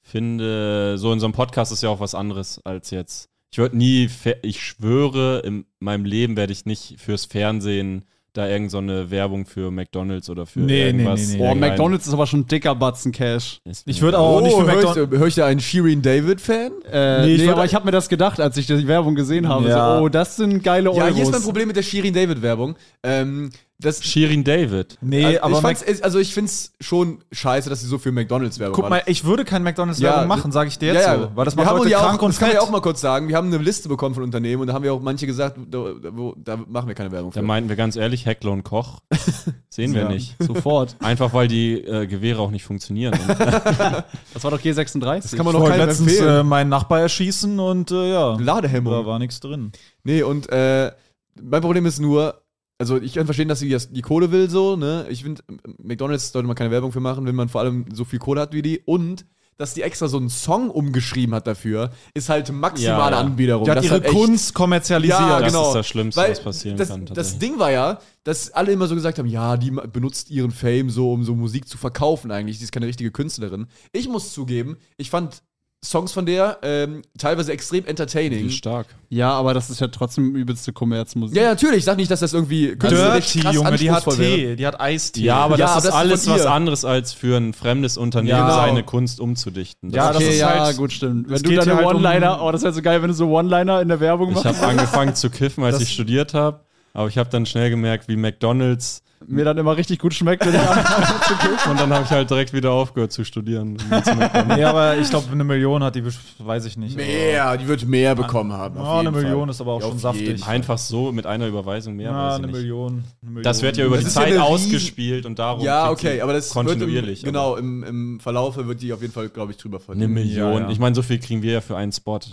finde, 0.00 0.96
so 0.96 1.12
in 1.12 1.20
so 1.20 1.26
einem 1.26 1.34
Podcast 1.34 1.72
ist 1.72 1.82
ja 1.82 1.90
auch 1.90 2.00
was 2.00 2.14
anderes 2.14 2.58
als 2.64 2.90
jetzt. 2.90 3.28
Ich 3.50 3.58
würde 3.58 3.76
nie, 3.76 4.08
ich 4.40 4.62
schwöre, 4.64 5.40
in 5.44 5.66
meinem 5.78 6.06
Leben 6.06 6.36
werde 6.38 6.54
ich 6.54 6.64
nicht 6.64 6.96
fürs 6.98 7.26
Fernsehen 7.26 8.06
da 8.34 8.48
irgend 8.48 8.70
so 8.70 8.78
eine 8.78 9.10
Werbung 9.10 9.44
für 9.46 9.70
McDonalds 9.70 10.30
oder 10.30 10.46
für 10.46 10.60
Nee, 10.60 10.66
nee, 10.66 10.86
irgendwas. 11.02 11.20
nee, 11.20 11.32
nee. 11.32 11.38
Boah, 11.38 11.48
irgendein- 11.48 11.70
McDonalds 11.70 12.06
ist 12.06 12.12
aber 12.14 12.26
schon 12.26 12.40
ein 12.40 12.46
dicker 12.46 12.74
Batzen 12.74 13.12
Cash. 13.12 13.60
Ich 13.84 14.00
würde 14.00 14.18
auch 14.18 14.40
nicht 14.40 14.52
für 14.54 14.58
Oh, 14.62 14.66
höre 14.66 14.74
McDonald's. 14.76 15.12
ich, 15.12 15.18
hör 15.20 15.26
ich 15.26 15.34
da 15.34 15.46
einen 15.46 15.60
Shirin 15.60 16.02
David-Fan? 16.02 16.72
Äh, 16.90 17.22
Nee, 17.26 17.34
ich 17.34 17.42
nee, 17.42 17.48
aber 17.50 17.64
ich 17.64 17.74
habe 17.74 17.84
mir 17.84 17.90
das 17.92 18.08
gedacht, 18.08 18.40
als 18.40 18.56
ich 18.56 18.66
die 18.66 18.86
Werbung 18.88 19.14
gesehen 19.14 19.48
habe. 19.48 19.68
Ja. 19.68 19.98
So, 19.98 20.04
oh, 20.04 20.08
das 20.08 20.36
sind 20.36 20.62
geile 20.64 20.90
Euros. 20.90 20.98
Ja, 21.08 21.14
hier 21.14 21.22
ist 21.24 21.32
mein 21.32 21.42
Problem 21.42 21.68
mit 21.68 21.76
der 21.76 21.82
Shirin 21.82 22.14
David-Werbung. 22.14 22.76
Ähm, 23.02 23.50
das, 23.82 24.02
Shirin 24.04 24.44
David. 24.44 24.96
Nee, 25.00 25.24
also, 25.38 25.40
aber 25.42 25.54
ich 25.70 25.78
fand's, 25.82 26.02
also 26.02 26.18
ich 26.18 26.32
find's 26.32 26.72
schon 26.80 27.18
scheiße, 27.32 27.68
dass 27.68 27.80
sie 27.82 27.86
so 27.86 27.98
viel 27.98 28.12
McDonalds-Werbung 28.12 28.74
guck 28.74 28.88
mal, 28.88 29.02
ich 29.06 29.24
würde 29.24 29.44
kein 29.44 29.62
McDonalds-Werbung 29.62 30.20
Ja, 30.22 30.26
machen, 30.26 30.52
sage 30.52 30.68
ich 30.68 30.78
dir 30.78 30.94
jetzt 30.94 31.04
ja, 31.06 31.14
ja. 31.14 31.20
so. 31.22 31.30
Weil 31.34 31.44
das 31.44 31.54
wir 31.56 31.62
macht 31.64 31.70
haben 31.70 31.78
Leute 31.78 31.90
ja 31.90 31.98
krank 31.98 32.18
auch, 32.20 32.22
und 32.24 32.28
das 32.30 32.38
kann 32.38 32.48
fett. 32.48 32.56
ja 32.56 32.62
auch 32.62 32.70
mal 32.70 32.80
kurz 32.80 33.00
sagen. 33.00 33.28
Wir 33.28 33.36
haben 33.36 33.48
eine 33.52 33.58
Liste 33.58 33.88
bekommen 33.88 34.14
von 34.14 34.24
Unternehmen 34.24 34.62
und 34.62 34.68
da 34.68 34.72
haben 34.74 34.82
wir 34.84 34.92
auch 34.94 35.00
manche 35.02 35.26
gesagt, 35.26 35.58
da, 35.70 35.84
da, 36.02 36.16
wo, 36.16 36.34
da 36.36 36.56
machen 36.56 36.88
wir 36.88 36.94
keine 36.94 37.12
Werbung 37.12 37.32
für. 37.32 37.40
Da 37.40 37.44
meinten 37.44 37.68
wir 37.68 37.76
ganz 37.76 37.96
ehrlich, 37.96 38.24
Heckler 38.26 38.52
und 38.52 38.62
Koch 38.62 39.00
sehen 39.68 39.94
wir 39.94 40.08
nicht. 40.08 40.36
Sofort. 40.38 40.96
Einfach 41.00 41.32
weil 41.34 41.48
die 41.48 41.74
äh, 41.74 42.06
Gewehre 42.06 42.40
auch 42.40 42.50
nicht 42.50 42.64
funktionieren. 42.64 43.18
Das 44.34 44.44
war 44.44 44.50
doch 44.50 44.60
G36. 44.60 45.22
das 45.22 45.32
kann 45.36 45.44
man 45.44 45.54
Ich 45.54 45.60
doch 45.60 45.68
letztens 45.68 46.12
empfehlen. 46.12 46.40
äh, 46.40 46.42
meinen 46.42 46.68
Nachbar 46.70 47.00
erschießen 47.00 47.58
und 47.58 47.90
äh, 47.90 48.12
ja, 48.12 48.36
Ladehemmung. 48.38 48.92
da 48.92 49.06
war 49.06 49.18
nichts 49.18 49.40
drin. 49.40 49.72
Nee, 50.04 50.22
und 50.22 50.48
äh, 50.50 50.92
mein 51.40 51.60
Problem 51.60 51.86
ist 51.86 51.98
nur, 52.00 52.41
also 52.82 53.00
ich 53.00 53.14
kann 53.14 53.26
verstehen, 53.26 53.46
dass 53.46 53.60
sie 53.60 53.68
das, 53.68 53.92
die 53.92 54.02
Kohle 54.02 54.32
will 54.32 54.50
so, 54.50 54.74
ne? 54.74 55.06
Ich 55.08 55.22
finde, 55.22 55.40
McDonalds 55.78 56.32
sollte 56.32 56.48
man 56.48 56.56
keine 56.56 56.72
Werbung 56.72 56.90
für 56.90 56.98
machen, 56.98 57.24
wenn 57.26 57.36
man 57.36 57.48
vor 57.48 57.60
allem 57.60 57.84
so 57.92 58.04
viel 58.04 58.18
Kohle 58.18 58.40
hat 58.40 58.52
wie 58.52 58.60
die. 58.60 58.82
Und 58.84 59.24
dass 59.56 59.74
die 59.74 59.82
extra 59.82 60.08
so 60.08 60.16
einen 60.16 60.30
Song 60.30 60.68
umgeschrieben 60.68 61.32
hat 61.36 61.46
dafür, 61.46 61.92
ist 62.12 62.28
halt 62.28 62.50
maximale 62.50 63.12
Ja, 63.12 63.20
ja. 63.20 63.24
Anbiederung. 63.24 63.64
Die 63.64 63.70
hat 63.70 63.78
Das 63.78 63.84
ihre 63.84 64.00
halt 64.00 64.08
Kunst 64.08 64.52
kommerzialisiert. 64.52 65.20
Ja, 65.20 65.38
das 65.38 65.52
genau. 65.52 65.68
ist 65.68 65.74
das 65.74 65.86
Schlimmste, 65.86 66.20
Weil 66.20 66.32
was 66.32 66.40
passieren 66.40 66.76
das, 66.76 66.88
kann. 66.88 67.06
Das. 67.06 67.38
Ding 67.38 67.60
war 67.60 67.70
ja, 67.70 68.00
dass 68.24 68.50
alle 68.50 68.72
immer 68.72 68.88
so 68.88 68.96
gesagt 68.96 69.20
haben, 69.20 69.28
ja, 69.28 69.56
die 69.56 69.70
benutzt 69.70 70.28
ihren 70.28 70.50
Fame 70.50 70.90
so, 70.90 71.12
um 71.12 71.22
so 71.22 71.36
Musik 71.36 71.68
zu 71.68 71.78
verkaufen 71.78 72.32
eigentlich. 72.32 72.58
Sie 72.58 72.64
ist 72.64 72.72
keine 72.72 72.88
richtige 72.88 73.12
Künstlerin. 73.12 73.68
Ich 73.92 74.08
muss 74.08 74.32
zugeben, 74.32 74.78
ich 74.96 75.08
fand 75.08 75.44
Songs 75.84 76.12
von 76.12 76.24
der 76.26 76.58
ähm, 76.62 77.02
teilweise 77.18 77.52
extrem 77.52 77.84
entertaining. 77.86 78.44
Wie 78.44 78.50
stark. 78.52 78.86
Ja, 79.08 79.32
aber 79.32 79.52
das 79.52 79.68
ist 79.68 79.80
ja 79.80 79.88
trotzdem 79.88 80.36
übelste 80.36 80.72
Kommerzmusik. 80.72 81.36
Ja, 81.36 81.48
natürlich. 81.48 81.78
Ich 81.78 81.84
sag 81.84 81.96
nicht, 81.96 82.08
dass 82.08 82.20
das 82.20 82.32
irgendwie 82.32 82.76
Dirty, 82.76 83.40
krass 83.40 83.54
Junge, 83.54 83.76
die 83.76 83.90
hat. 83.90 84.04
Tee, 84.08 84.54
die 84.54 84.64
hat 84.64 84.80
Eistee. 84.80 85.22
Ja, 85.22 85.38
aber 85.38 85.58
Ja, 85.58 85.66
das 85.66 85.70
aber 85.70 85.78
ist 85.78 85.84
das 85.84 85.94
ist 85.94 86.28
alles 86.28 86.28
was 86.28 86.46
anderes 86.46 86.84
als 86.84 87.12
für 87.12 87.36
ein 87.36 87.52
fremdes 87.52 87.96
Unternehmen 87.96 88.28
Ja, 88.38 88.44
genau. 88.48 88.54
seine 88.68 88.82
Kunst 88.84 89.18
umzudichten. 89.18 89.90
Das 89.90 89.96
Ja, 89.96 90.04
ist- 90.10 90.14
das 90.14 90.22
Okay, 90.22 90.32
ist 90.34 90.38
ja, 90.40 90.60
halt- 90.66 90.76
gut, 90.76 90.92
stimmt. 90.92 91.28
Wenn 91.28 91.42
du 91.42 91.50
deine 91.56 91.74
halt 91.74 91.86
um- 91.86 91.96
One-Liner, 91.96 92.42
oh, 92.44 92.52
das 92.52 92.62
wäre 92.62 92.72
so 92.72 92.80
geil, 92.80 93.02
wenn 93.02 93.08
du 93.08 93.14
so 93.14 93.26
One-Liner 93.28 93.80
in 93.82 93.88
der 93.88 93.98
Werbung 93.98 94.28
ich 94.28 94.34
machst. 94.36 94.46
habe 94.46 94.64
angefangen 94.64 95.16
zu 95.16 95.30
kiffen, 95.30 95.64
als 95.64 95.74
Das- 95.78 95.82
ich 95.82 95.92
studiert 95.92 96.32
habe. 96.32 96.60
Aber 96.94 97.08
ich 97.08 97.18
habe 97.18 97.28
dann 97.28 97.44
schnell 97.44 97.70
gemerkt, 97.70 98.06
wie 98.06 98.16
McDonalds. 98.16 99.02
Mir 99.26 99.44
dann 99.44 99.58
immer 99.58 99.76
richtig 99.76 99.98
gut 99.98 100.14
schmeckt, 100.14 100.44
wenn 100.46 100.54
ich 100.54 100.60
anfange 100.60 101.20
zu 101.26 101.34
kiffen. 101.36 101.70
Und 101.72 101.80
dann 101.80 101.92
habe 101.92 102.04
ich 102.04 102.10
halt 102.10 102.28
direkt 102.30 102.52
wieder 102.52 102.72
aufgehört 102.72 103.12
zu 103.12 103.24
studieren. 103.24 103.76
um. 103.90 104.48
Nee, 104.48 104.64
aber 104.64 104.96
ich 104.98 105.08
glaube, 105.10 105.30
eine 105.30 105.44
Million 105.44 105.82
hat 105.84 105.94
die, 105.94 106.02
weiß 106.38 106.64
ich 106.66 106.76
nicht. 106.76 106.96
Mehr, 106.96 107.56
die 107.56 107.66
wird 107.68 107.86
mehr 107.86 108.14
bekommen 108.14 108.52
haben. 108.52 108.76
auf 108.78 108.86
Ja, 108.86 108.92
eine 108.94 109.02
jeden 109.08 109.14
Fall. 109.14 109.22
Million 109.24 109.48
ist 109.48 109.60
aber 109.60 109.72
auch 109.72 109.80
Ja, 109.80 109.88
schon 109.88 109.98
saftig. 109.98 110.26
jeden. 110.28 110.42
Einfach 110.42 110.78
so 110.78 111.12
mit 111.12 111.26
einer 111.26 111.46
Überweisung 111.46 111.96
mehr. 111.96 112.10
Ja, 112.10 112.16
weiß 112.28 112.32
ich 112.32 112.38
eine 112.38 112.46
nicht. 112.52 112.56
Million, 112.60 112.92
eine 113.22 113.30
Million. 113.30 113.42
Das 113.42 113.62
wird 113.62 113.76
ja 113.76 113.86
über 113.86 113.96
Das 113.96 114.04
die 114.04 114.08
ist 114.08 114.14
ja 114.16 114.20
Zeit 114.22 114.32
eine 114.32 114.40
riesen- 114.42 114.52
ausgespielt 114.52 115.26
und 115.26 115.38
darum. 115.38 115.64
Ja, 115.64 115.90
okay, 115.90 116.20
aber 116.20 116.32
das 116.32 116.50
kontinuierlich. 116.50 117.20
Wird 117.24 117.28
im, 117.28 117.32
genau, 117.32 117.56
im, 117.56 117.82
im 117.84 118.20
Verlaufe 118.20 118.66
wird 118.66 118.82
die 118.82 118.92
auf 118.92 119.00
jeden 119.02 119.12
Fall, 119.12 119.28
glaube 119.28 119.52
ich, 119.52 119.58
drüber 119.58 119.78
Eine 119.78 119.84
verdienen. 119.84 120.12
Million. 120.12 120.52
Ja, 120.52 120.60
ja. 120.60 120.68
Ich 120.70 120.78
meine, 120.78 120.94
so 120.94 121.02
viel 121.02 121.18
kriegen 121.18 121.42
wir 121.42 121.52
ja 121.52 121.60
für 121.60 121.76
einen 121.76 121.92
Spot. 121.92 122.18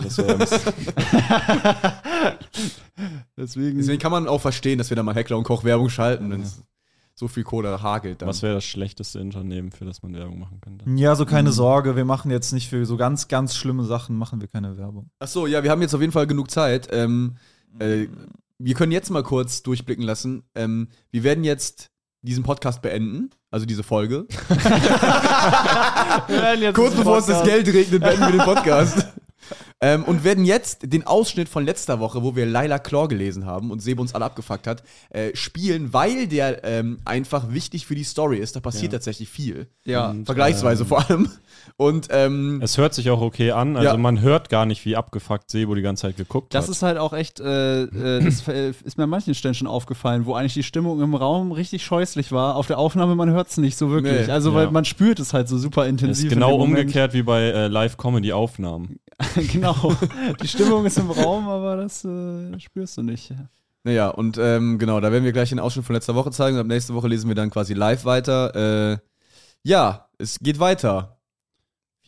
Deswegen. 3.36 3.78
Deswegen 3.78 3.98
kann 3.98 4.12
man 4.12 4.28
auch 4.28 4.40
verstehen, 4.40 4.78
dass 4.78 4.90
wir 4.90 4.96
da 4.96 5.02
mal 5.02 5.14
Heckler 5.14 5.36
und 5.38 5.44
Koch 5.44 5.64
Werbung 5.64 5.88
schalten, 5.88 6.30
wenn 6.30 6.42
es 6.42 6.62
so 7.20 7.28
viel 7.28 7.44
Kohle 7.44 7.82
hagelt. 7.82 8.22
Dann. 8.22 8.28
was 8.28 8.42
wäre 8.42 8.54
das 8.54 8.64
schlechteste 8.64 9.20
Unternehmen, 9.20 9.70
für 9.70 9.84
das 9.84 10.02
man 10.02 10.14
Werbung 10.14 10.40
machen 10.40 10.60
könnte? 10.60 10.86
Ja, 10.96 11.14
so 11.14 11.26
keine 11.26 11.52
Sorge, 11.52 11.94
wir 11.94 12.06
machen 12.06 12.30
jetzt 12.30 12.52
nicht 12.52 12.68
für 12.68 12.84
so 12.86 12.96
ganz, 12.96 13.28
ganz 13.28 13.54
schlimme 13.54 13.84
Sachen, 13.84 14.16
machen 14.16 14.40
wir 14.40 14.48
keine 14.48 14.78
Werbung. 14.78 15.10
Ach 15.20 15.28
so, 15.28 15.46
ja, 15.46 15.62
wir 15.62 15.70
haben 15.70 15.82
jetzt 15.82 15.94
auf 15.94 16.00
jeden 16.00 16.14
Fall 16.14 16.26
genug 16.26 16.50
Zeit. 16.50 16.88
Ähm, 16.90 17.36
äh, 17.78 18.06
wir 18.58 18.74
können 18.74 18.90
jetzt 18.90 19.10
mal 19.10 19.22
kurz 19.22 19.62
durchblicken 19.62 20.02
lassen. 20.02 20.44
Ähm, 20.54 20.88
wir 21.10 21.22
werden 21.22 21.44
jetzt 21.44 21.90
diesen 22.22 22.42
Podcast 22.42 22.80
beenden, 22.80 23.30
also 23.50 23.66
diese 23.66 23.82
Folge. 23.82 24.26
Kurz 26.74 26.94
bevor 26.94 27.18
es 27.18 27.26
das 27.26 27.42
Geld 27.44 27.68
regnet, 27.68 28.02
beenden 28.02 28.22
wir 28.22 28.32
den 28.32 28.40
Podcast. 28.40 29.06
ähm, 29.80 30.04
und 30.04 30.24
werden 30.24 30.44
jetzt 30.44 30.92
den 30.92 31.06
Ausschnitt 31.06 31.48
von 31.48 31.64
letzter 31.64 32.00
Woche, 32.00 32.22
wo 32.22 32.36
wir 32.36 32.44
Laila 32.46 32.78
Claw 32.78 33.08
gelesen 33.08 33.46
haben 33.46 33.70
und 33.70 33.80
Sebe 33.80 34.00
uns 34.02 34.14
alle 34.14 34.24
abgefuckt 34.26 34.66
hat, 34.66 34.82
äh, 35.10 35.34
spielen, 35.34 35.92
weil 35.92 36.26
der 36.26 36.64
ähm, 36.64 36.98
einfach 37.04 37.52
wichtig 37.52 37.86
für 37.86 37.94
die 37.94 38.04
Story 38.04 38.38
ist. 38.38 38.56
Da 38.56 38.60
passiert 38.60 38.92
Ja. 38.92 38.98
tatsächlich 38.98 39.28
viel. 39.28 39.68
Ja. 39.84 40.10
Und, 40.10 40.26
Vergleichsweise 40.26 40.82
ähm, 40.82 40.88
vor 40.88 41.08
allem. 41.08 41.28
Und 41.76 42.08
ähm, 42.10 42.60
Es 42.62 42.76
hört 42.78 42.92
sich 42.94 43.08
auch 43.10 43.20
okay 43.22 43.52
an. 43.52 43.76
Also 43.76 43.88
Ja. 43.92 43.96
man 43.96 44.20
hört 44.20 44.50
gar 44.50 44.66
nicht, 44.66 44.84
wie 44.84 44.96
abgefuckt 44.96 45.50
Sebo 45.50 45.74
die 45.74 45.82
ganze 45.82 46.02
Zeit 46.02 46.16
geguckt 46.16 46.52
Das 46.54 46.66
hat. 46.66 46.70
ist 46.72 46.82
halt 46.82 46.98
auch 46.98 47.12
echt, 47.12 47.40
äh, 47.40 47.82
äh, 47.84 48.22
das 48.24 48.46
äh, 48.48 48.72
ist 48.84 48.98
mir 48.98 49.04
an 49.04 49.10
manchen 49.10 49.34
Stellen 49.34 49.54
schon 49.54 49.66
aufgefallen, 49.66 50.26
wo 50.26 50.34
eigentlich 50.34 50.54
die 50.54 50.62
Stimmung 50.62 51.00
im 51.00 51.14
Raum 51.14 51.52
richtig 51.52 51.84
scheußlich 51.84 52.32
war. 52.32 52.56
Auf 52.56 52.66
der 52.66 52.78
Aufnahme, 52.78 53.14
man 53.14 53.30
hört 53.30 53.48
es 53.48 53.56
nicht 53.56 53.76
so 53.78 53.90
wirklich. 53.90 54.26
Nee. 54.26 54.32
also, 54.32 54.52
weil 54.54 54.66
Ja. 54.66 54.70
man 54.70 54.84
spürt 54.84 55.20
es 55.20 55.32
halt 55.32 55.48
so 55.48 55.56
super 55.56 55.82
Das 55.82 55.90
intensiv. 55.90 56.26
ist 56.26 56.32
in 56.32 56.38
genau 56.38 56.56
umgekehrt 56.56 57.14
wie 57.14 57.22
bei 57.22 57.42
äh, 57.44 57.66
Live-Comedy-Aufnahmen. 57.68 58.98
genau. 59.52 59.94
Die 60.42 60.48
Stimmung 60.48 60.86
ist 60.86 60.98
im 60.98 61.10
Raum, 61.10 61.48
aber 61.48 61.76
das 61.76 62.04
äh, 62.04 62.58
spürst 62.58 62.96
du 62.96 63.02
nicht. 63.02 63.32
Naja, 63.84 64.08
und 64.08 64.38
ähm, 64.38 64.78
genau, 64.78 65.00
da 65.00 65.10
werden 65.10 65.24
wir 65.24 65.32
gleich 65.32 65.48
den 65.48 65.58
Ausschnitt 65.58 65.86
von 65.86 65.94
letzter 65.94 66.14
Woche 66.14 66.30
zeigen 66.30 66.56
und 66.56 66.60
ab 66.60 66.66
nächste 66.66 66.94
Woche 66.94 67.08
lesen 67.08 67.28
wir 67.28 67.34
dann 67.34 67.50
quasi 67.50 67.74
live 67.74 68.04
weiter. 68.04 68.92
Äh, 68.92 68.98
ja, 69.62 70.08
es 70.18 70.38
geht 70.38 70.58
weiter. 70.58 71.19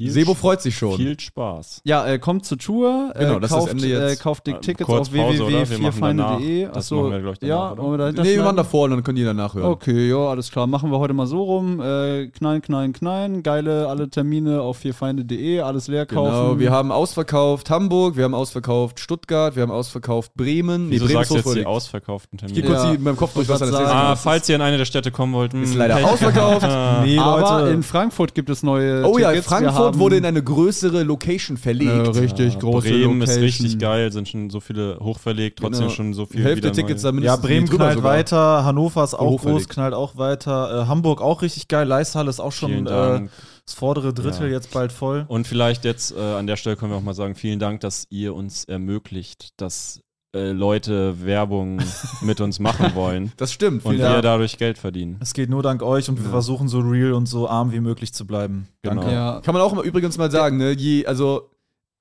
Viel 0.05 0.11
Sebo 0.13 0.35
freut 0.35 0.61
sich 0.63 0.77
schon. 0.77 0.97
Viel 0.97 1.19
Spaß. 1.19 1.81
Ja, 1.85 2.07
äh, 2.07 2.19
kommt 2.19 2.45
zur 2.45 2.59
Tour. 2.59 3.13
Genau, 3.17 3.37
äh, 3.37 3.41
das 3.41 3.51
ist 3.51 3.57
kauft, 3.57 3.71
Ende 3.73 3.87
jetzt. 3.87 4.13
Äh, 4.21 4.23
kauft 4.23 4.47
die 4.47 4.51
Äh, 4.53 4.61
Tickets 4.61 4.89
auf 4.91 5.13
www.vierfeinde.de. 5.13 6.67
Das 6.67 6.77
Achso, 6.77 6.97
machen 6.97 7.11
wir 7.13 7.21
gleich 7.21 7.39
danach, 7.39 7.49
ja, 7.55 7.73
oder? 7.73 7.83
wollen 7.83 7.93
wir 7.93 7.99
dahinter 7.99 8.23
nee, 8.23 8.35
wir 8.37 8.43
machen 8.45 8.57
davor 8.57 8.85
und 8.85 8.91
dann 8.93 9.03
können 9.03 9.17
die 9.17 9.25
danach 9.25 9.55
hören. 9.55 9.67
Okay, 9.67 10.09
ja, 10.09 10.17
alles 10.17 10.51
klar. 10.51 10.67
Machen 10.67 10.91
wir 10.91 10.99
heute 10.99 11.15
mal 11.15 11.27
so 11.27 11.43
rum. 11.43 11.81
Äh, 11.81 12.29
knallen, 12.29 12.63
knallen, 12.63 12.93
knallen. 12.93 13.43
Geile, 13.43 13.89
alle 13.89 14.09
Termine 14.11 14.61
auf 14.63 14.79
vierfeinde.de, 14.79 15.61
alles 15.61 15.89
leer 15.89 16.07
kaufen. 16.07 16.31
Genau, 16.33 16.59
wir 16.59 16.71
haben 16.71 16.93
ausverkauft 16.93 17.71
Hamburg, 17.71 18.17
wir 18.17 18.25
haben 18.25 18.35
ausverkauft 18.35 19.01
Stuttgart, 19.01 19.57
wir 19.57 19.63
haben 19.63 19.71
ausverkauft 19.73 20.35
Bremen. 20.35 20.91
Wieso 20.91 21.07
Bremen 21.07 21.19
sagst 21.19 21.31
du 21.33 21.37
ist 21.37 21.45
jetzt 21.47 21.57
die 21.57 21.67
ausverkauften 21.67 22.39
Ich 22.47 22.55
gehe 22.55 22.63
Termine? 22.63 22.75
kurz 22.75 22.85
Ja. 22.89 22.93
in 22.95 23.03
meinem 23.03 23.17
Kopf 23.17 23.35
durch, 23.35 23.49
was 23.49 23.61
wollte 23.61 23.73
erzählt 23.75 23.89
sagen, 23.89 24.07
Ah, 24.09 24.13
ist. 24.15 24.23
falls 24.23 24.49
ihr 24.49 24.57
in 24.57 24.63
eine 24.63 24.79
der 24.79 24.85
Städte 24.85 25.11
kommen 25.11 25.33
wollt, 25.35 25.55
Ist 25.55 25.75
leider 25.75 25.97
ausverkauft. 26.11 26.65
Ah. 26.65 27.03
Nee, 27.05 27.19
Aber 27.19 27.71
in 27.71 27.83
Frankfurt 27.83 28.35
gibt 28.35 28.49
es 28.51 28.63
neue 28.63 29.05
Oh 29.07 29.19
ja. 29.19 29.33
Wir 29.33 29.43
Frankfurt 29.43 29.91
haben 29.93 30.01
wurde 30.01 30.16
in 30.16 30.24
eine 30.24 30.43
größere 30.43 31.03
Location 31.03 31.57
verlegt. 31.57 31.90
eine 31.90 32.14
richtig 32.20 32.55
Ja, 32.55 32.61
große 32.61 32.88
Bremen 32.88 33.22
ist 33.22 33.28
Location. 33.30 33.43
richtig 33.45 33.78
geil, 33.78 34.12
sind 34.12 34.28
schon 34.28 34.51
so 34.51 34.61
viele 34.61 34.99
hochverlegt, 35.01 35.59
trotzdem 35.59 35.82
Genau. 35.86 35.90
schon 35.95 36.14
so 36.14 36.26
Die 36.26 36.32
viel 36.34 36.45
Hälfte 36.45 36.72
Tickets 36.72 37.03
neu. 37.03 37.12
da 37.12 37.18
Ja, 37.22 37.36
Bremen 37.36 37.68
knallt 37.68 37.95
sogar. 37.95 38.12
weiter, 38.12 38.64
Hannover 38.64 39.05
ist 39.05 39.14
auch 39.14 39.40
groß, 39.40 39.68
knallt 39.68 39.95
auch 39.95 40.16
weiter, 40.16 40.82
äh, 40.82 40.86
Hamburg 40.86 41.20
auch 41.20 41.43
richtig 41.43 41.68
geil, 41.68 41.86
Leisthal 41.86 42.28
ist 42.28 42.40
auch 42.40 42.53
schon 42.53 42.86
äh, 42.86 43.28
das 43.64 43.74
vordere 43.74 44.12
Drittel 44.12 44.49
Ja. 44.49 44.55
jetzt 44.55 44.72
bald 44.72 44.93
voll. 44.93 45.24
Und 45.28 45.47
vielleicht 45.47 45.84
jetzt 45.84 46.12
äh, 46.16 46.20
an 46.20 46.47
der 46.47 46.57
Stelle 46.57 46.76
können 46.76 46.90
wir 46.93 46.97
auch 46.97 47.03
mal 47.03 47.14
sagen, 47.14 47.34
vielen 47.34 47.59
Dank, 47.59 47.80
dass 47.80 48.07
ihr 48.11 48.34
uns 48.34 48.64
ermöglicht, 48.64 49.51
dass 49.57 50.01
äh, 50.35 50.53
Leute 50.53 51.24
Werbung 51.24 51.80
mit 52.22 52.41
uns 52.41 52.59
machen 52.59 52.95
wollen 52.95 53.33
Das 53.37 53.53
stimmt. 53.53 53.85
und 53.85 53.99
wir 53.99 54.22
dadurch 54.22 54.59
Geld 54.59 54.78
verdienen. 54.78 55.16
Es 55.20 55.35
geht 55.35 55.51
nur 55.51 55.62
dank 55.62 55.83
euch 55.83 56.09
und 56.09 56.22
wir 56.22 56.30
versuchen 56.30 56.68
so 56.68 56.80
real 56.80 57.12
und 57.12 57.26
so 57.26 57.49
arm 57.49 57.72
wie 57.72 57.80
möglich 57.80 58.12
zu 58.14 58.26
bleiben. 58.26 58.68
Genau. 58.83 59.03
Danke. 59.03 59.14
Ja. 59.14 59.41
Kann 59.43 59.53
man 59.55 59.62
auch 59.62 59.74
mal 59.74 59.85
übrigens 59.85 60.16
mal 60.18 60.30
sagen, 60.30 60.57
ne? 60.57 60.72
Je, 60.72 61.07
also, 61.07 61.51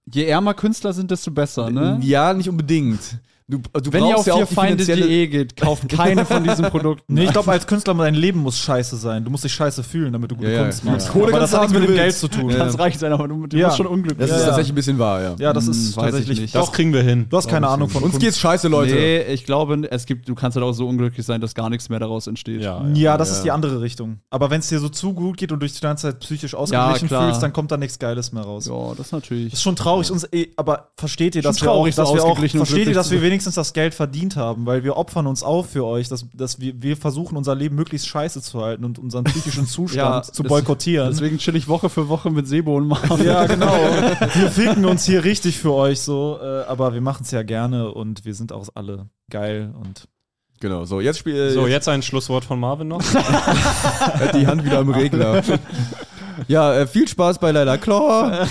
Je 0.05 0.25
ärmer 0.25 0.53
Künstler 0.53 0.93
sind, 0.93 1.11
desto 1.11 1.31
besser, 1.31 1.69
ne? 1.69 1.99
ja, 2.01 2.33
nicht 2.33 2.49
unbedingt. 2.49 3.19
Du, 3.51 3.57
du 3.81 3.91
Wenn 3.91 4.05
ihr 4.05 4.15
auf 4.17 4.25
ja 4.25 4.35
vierfeinde.de 4.37 5.27
geht, 5.27 5.57
kauft 5.57 5.89
keine 5.89 6.25
von 6.25 6.41
diesen 6.43 6.65
Produkten. 6.69 7.13
Nee, 7.13 7.25
ich 7.25 7.31
glaube, 7.31 7.51
als 7.51 7.67
Künstler, 7.67 7.93
dein 7.95 8.15
Leben 8.15 8.39
muss 8.39 8.57
scheiße 8.59 8.95
sein. 8.95 9.25
Du 9.25 9.29
musst 9.29 9.43
dich 9.43 9.53
scheiße 9.53 9.83
fühlen, 9.83 10.13
damit 10.13 10.31
du 10.31 10.35
gute 10.37 10.47
Ja, 10.49 10.55
ja. 10.57 10.63
Kunst 10.63 10.85
machst. 10.85 11.07
Ja. 11.07 11.11
Kohle 11.11 11.25
Aber 11.25 11.39
kannst 11.39 11.53
das 11.53 11.59
hat 11.59 11.69
nichts 11.69 11.79
mit 11.81 11.89
dem 11.89 11.95
Geld 11.95 12.15
zu 12.15 12.27
tun. 12.29 12.49
Ja. 12.49 12.57
Kannst 12.57 12.79
reich 12.79 12.97
sein, 12.97 13.11
aber 13.11 13.27
du, 13.27 13.45
du 13.47 13.57
Ja. 13.57 13.67
musst 13.67 13.77
schon 13.77 13.87
unglücklich 13.87 14.19
Das 14.19 14.29
Ja, 14.29 14.35
ist 14.37 14.41
ja. 14.43 14.47
tatsächlich 14.47 14.71
ein 14.71 14.75
bisschen 14.75 14.99
wahr, 14.99 15.21
ja. 15.21 15.35
Ja, 15.37 15.51
das 15.51 15.65
Hm, 15.65 15.71
ist 15.71 15.97
weiß 15.97 16.05
ich 16.05 16.11
tatsächlich. 16.11 16.39
nicht. 16.41 16.55
Das 16.55 16.71
kriegen 16.71 16.93
wir 16.93 17.03
hin. 17.03 17.25
Du 17.29 17.35
hast 17.35 17.49
keine 17.49 17.67
Ahnung 17.67 17.89
von 17.89 18.03
Uns 18.03 18.13
Kunst. 18.13 18.25
geht's 18.25 18.39
scheiße, 18.39 18.69
Leute. 18.69 18.93
Nee, 18.95 19.21
ich 19.33 19.43
glaube, 19.43 19.85
es 19.91 20.05
gibt, 20.05 20.29
du 20.29 20.33
kannst 20.35 20.55
halt 20.55 20.65
auch 20.65 20.71
so 20.71 20.87
unglücklich 20.87 21.25
sein, 21.25 21.41
dass 21.41 21.53
gar 21.53 21.69
nichts 21.69 21.89
mehr 21.89 21.99
daraus 21.99 22.27
entsteht. 22.27 22.61
Ja, 22.61 22.85
Ja, 22.93 23.17
das 23.17 23.31
Ja. 23.31 23.35
ist 23.35 23.43
die 23.43 23.51
andere 23.51 23.81
Richtung. 23.81 24.19
Aber 24.29 24.49
wenn 24.49 24.61
es 24.61 24.69
dir 24.69 24.79
so 24.79 24.87
zu 24.87 25.13
gut 25.13 25.35
geht 25.35 25.51
und 25.51 25.59
du 25.61 25.65
dich 25.65 25.73
die 25.75 25.81
ganze 25.81 26.07
Zeit 26.07 26.19
psychisch 26.21 26.55
ausgeglichen 26.55 27.09
fühlst, 27.09 27.43
dann 27.43 27.51
kommt 27.51 27.69
da 27.71 27.75
nichts 27.75 27.99
Geiles 27.99 28.31
mehr 28.31 28.43
raus. 28.43 28.67
Ja, 28.67 28.93
das 28.95 29.11
natürlich. 29.11 29.51
Das 29.51 29.59
ist 29.59 29.63
schon 29.63 29.75
traurig, 29.75 30.09
uns, 30.09 30.25
eh, 30.31 30.47
aber 30.55 30.91
versteht 30.95 31.35
ihr, 31.35 31.41
dass 31.41 31.61
wir 31.61 31.69
auch, 31.69 31.75
traurig, 31.75 31.95
so 31.95 32.03
dass 32.03 32.13
wir 32.13 32.21
auch 32.23 32.29
ausgeglichen 32.29 32.61
und 32.61 32.65
versteht 32.65 32.87
ihr, 32.87 32.93
dass 32.93 33.11
wir 33.11 33.17
sein. 33.17 33.23
Wenigstens 33.41 33.55
das 33.55 33.73
Geld 33.73 33.93
verdient 33.95 34.35
haben, 34.35 34.65
weil 34.67 34.83
wir 34.83 34.97
opfern 34.97 35.25
uns 35.25 35.41
auf 35.41 35.71
für 35.71 35.83
euch, 35.85 36.07
dass, 36.09 36.25
dass 36.33 36.59
wir, 36.59 36.79
wir 36.81 36.95
versuchen, 36.95 37.35
unser 37.37 37.55
Leben 37.55 37.75
möglichst 37.75 38.07
scheiße 38.07 38.39
zu 38.41 38.61
halten 38.61 38.83
und 38.85 38.99
unseren 38.99 39.23
psychischen 39.23 39.65
Zustand 39.67 40.25
zu 40.25 40.43
des- 40.43 40.49
boykottieren. 40.49 41.09
Deswegen 41.09 41.39
chill 41.39 41.55
ich 41.55 41.67
Woche 41.67 41.89
für 41.89 42.07
Woche 42.07 42.29
mit 42.29 42.47
Sebo 42.47 42.77
und 42.77 42.87
Marvin. 42.87 43.25
ja, 43.25 43.47
genau. 43.47 43.73
Wir 44.35 44.51
ficken 44.51 44.85
uns 44.85 45.05
hier 45.05 45.23
richtig 45.23 45.57
für 45.57 45.73
euch 45.73 46.01
so, 46.01 46.37
äh, 46.41 46.61
aber 46.67 46.93
wir 46.93 47.01
machen 47.01 47.23
es 47.23 47.31
ja 47.31 47.41
gerne 47.41 47.91
und 47.91 48.25
wir 48.25 48.35
sind 48.35 48.51
auch 48.53 48.67
alle 48.75 49.07
geil 49.29 49.73
und 49.81 50.07
Genau, 50.59 50.85
so, 50.85 51.01
jetzt 51.01 51.17
spielt 51.17 51.53
So, 51.53 51.65
jetzt 51.65 51.89
ein 51.89 52.03
Schlusswort 52.03 52.45
von 52.45 52.59
Marvin 52.59 52.89
noch. 52.89 53.01
hat 53.13 54.35
die 54.35 54.45
Hand 54.45 54.63
wieder 54.63 54.77
am 54.77 54.91
Regler. 54.91 55.41
ja, 56.47 56.75
äh, 56.75 56.85
viel 56.85 57.07
Spaß 57.07 57.39
bei 57.39 57.51
Laila 57.51 57.77
Claw. 57.77 58.45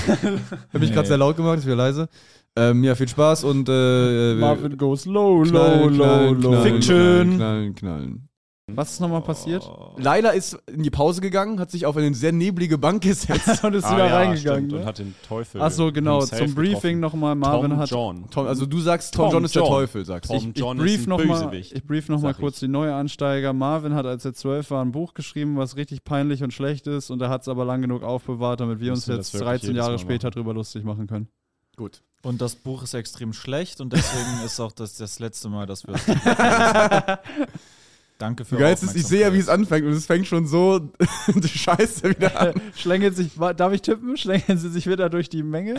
Hab 0.73 0.81
mich 0.81 0.93
gerade 0.93 1.07
sehr 1.07 1.17
laut 1.19 1.37
gemacht, 1.37 1.59
ist 1.59 1.67
wieder 1.67 1.77
leise. 1.77 2.09
Ähm, 2.57 2.83
ja, 2.85 2.95
viel 2.95 3.09
Spaß 3.09 3.45
und 3.45 3.69
äh, 3.69 4.35
Marvin 4.35 4.77
goes 4.77 5.07
low, 5.07 5.43
low, 5.45 5.51
knallen, 5.51 5.95
low, 5.97 6.05
knallen, 6.05 6.41
low. 6.43 6.51
knallen, 6.51 6.63
Fiction. 6.75 6.97
Knallen, 6.97 7.37
knallen, 7.37 7.75
knallen. 7.75 8.27
Was 8.73 8.93
ist 8.93 9.01
nochmal 9.01 9.23
passiert? 9.23 9.69
Laila 9.97 10.31
ist 10.31 10.57
in 10.73 10.85
die 10.85 10.91
Pause 10.91 11.21
gegangen, 11.21 11.59
hat 11.59 11.73
sich 11.73 11.87
auf 11.87 11.97
eine 11.97 12.15
sehr 12.15 12.31
neblige 12.31 12.79
Bank 12.79 13.03
gesetzt. 13.03 13.65
Und 13.65 13.75
ist 13.75 13.85
Ah, 13.85 13.95
wieder 13.97 14.07
ja, 14.07 14.17
reingegangen. 14.17 14.61
stimmt, 14.67 14.73
Und 14.75 14.79
Ne? 14.81 14.87
hat 14.87 14.99
den 15.01 15.15
Teufel. 15.27 15.61
Achso, 15.61 15.91
genau. 15.91 16.21
Zum 16.21 16.55
Briefing 16.55 17.01
nochmal. 17.01 17.35
Marvin 17.35 17.71
Tom 17.71 17.79
hat. 17.81 17.91
John. 17.91 18.27
Tom, 18.31 18.47
also 18.47 18.67
du 18.67 18.79
sagst, 18.79 19.13
Tom, 19.13 19.25
Tom 19.25 19.33
John 19.35 19.45
ist 19.45 19.57
der 19.57 19.63
John. 19.63 19.71
Teufel, 19.73 20.05
sagst 20.05 20.31
du. 20.31 20.39
Tom 20.39 20.53
John 20.55 20.77
ich 20.77 20.83
brief 20.85 21.01
ist 21.01 21.07
ein 21.07 21.11
noch 21.11 21.25
mal, 21.25 21.41
Bösewicht. 21.47 21.73
ich 21.73 21.85
brief 21.85 22.09
noch 22.09 22.21
mal 22.21 22.33
kurz 22.35 22.55
ich. 22.57 22.61
die 22.61 22.69
neue 22.69 22.95
Ansteiger. 22.95 23.53
Marvin 23.53 23.95
hat, 23.95 24.07
als 24.07 24.25
er 24.25 24.35
zwölf 24.35 24.71
war, 24.71 24.85
ein 24.85 24.93
Buch 24.93 25.15
geschrieben, 25.15 25.57
was 25.57 25.77
richtig 25.77 26.05
peinlich 26.05 26.45
und 26.45 26.53
schlecht 26.53 26.87
ist. 26.87 27.11
Und 27.11 27.21
er 27.23 27.29
hat 27.29 27.43
es 27.43 27.49
aber 27.49 27.65
lang 27.65 27.83
genug 27.83 28.05
aufbewahrt, 28.05 28.61
damit 28.61 28.79
wir 28.79 28.93
uns 28.93 29.01
Müssen 29.01 29.09
wir 29.11 29.17
jetzt 29.17 29.35
das 29.35 29.41
wirklich 29.41 29.61
13 29.63 29.71
jedes 29.71 29.85
Jahre 29.85 29.99
später 29.99 30.31
drüber 30.31 30.55
lustig 30.55 30.85
machen 30.85 31.09
können. 31.09 31.27
Gut. 31.77 32.03
Und 32.23 32.41
das 32.41 32.55
Buch 32.55 32.83
ist 32.83 32.95
extrem 32.95 33.33
schlecht 33.33 33.81
und 33.81 33.93
deswegen 33.93 34.43
ist 34.45 34.61
auch 34.61 34.73
das, 34.73 34.97
das 34.97 35.19
letzte 35.19 35.49
Mal, 35.49 35.67
dass 35.67 35.87
wir 35.87 35.95
es 35.95 36.03
Danke 38.19 38.45
für 38.45 38.59
Geil 38.59 38.75
ist, 38.75 38.95
ich 38.95 39.07
sehe 39.07 39.23
ja, 39.23 39.33
wie 39.33 39.39
es 39.39 39.49
anfängt 39.49 39.87
und 39.87 39.93
es 39.93 40.05
fängt 40.05 40.27
schon 40.27 40.47
so 40.47 40.79
die 41.35 41.49
Scheiße 41.49 42.11
wieder 42.11 42.39
an. 42.39 42.53
Schlängelt 42.77 43.17
sich, 43.17 43.31
darf 43.57 43.73
ich 43.73 43.81
tippen? 43.81 44.19
Schlängeln 44.19 44.59
sie 44.59 44.69
sich 44.69 44.87
wieder 44.87 45.09
durch 45.09 45.31
die 45.31 45.43
Menge? 45.43 45.77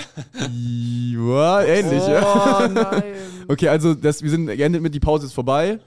Ja, 0.49 1.61
ähnlich, 1.61 2.07
ja. 2.07 2.63
Oh 2.63 2.67
nein. 2.67 3.03
Okay, 3.47 3.67
also 3.67 3.93
das, 3.93 4.23
wir 4.23 4.31
sind 4.31 4.47
geendet 4.47 4.81
mit, 4.81 4.95
die 4.95 4.99
Pause 4.99 5.27
ist 5.27 5.33
vorbei. 5.33 5.79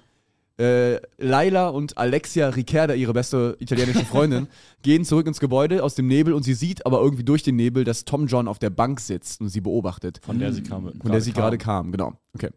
Äh, 0.56 1.00
Laila 1.18 1.68
und 1.68 1.98
Alexia 1.98 2.48
Riccarda, 2.48 2.94
ihre 2.94 3.12
beste 3.12 3.56
italienische 3.58 4.04
Freundin, 4.04 4.46
gehen 4.82 5.04
zurück 5.04 5.26
ins 5.26 5.40
Gebäude 5.40 5.82
aus 5.82 5.96
dem 5.96 6.06
Nebel 6.06 6.32
und 6.32 6.44
sie 6.44 6.54
sieht 6.54 6.86
aber 6.86 7.00
irgendwie 7.00 7.24
durch 7.24 7.42
den 7.42 7.56
Nebel, 7.56 7.82
dass 7.82 8.04
Tom 8.04 8.26
John 8.28 8.46
auf 8.46 8.60
der 8.60 8.70
Bank 8.70 9.00
sitzt 9.00 9.40
und 9.40 9.48
sie 9.48 9.60
beobachtet. 9.60 10.20
Von 10.22 10.38
der 10.38 10.52
sie 10.52 10.62
kam. 10.62 10.92
Von 11.00 11.10
der 11.10 11.20
sie 11.20 11.32
gerade 11.32 11.58
kam, 11.58 11.90
genau. 11.90 12.12
Okay. 12.34 12.50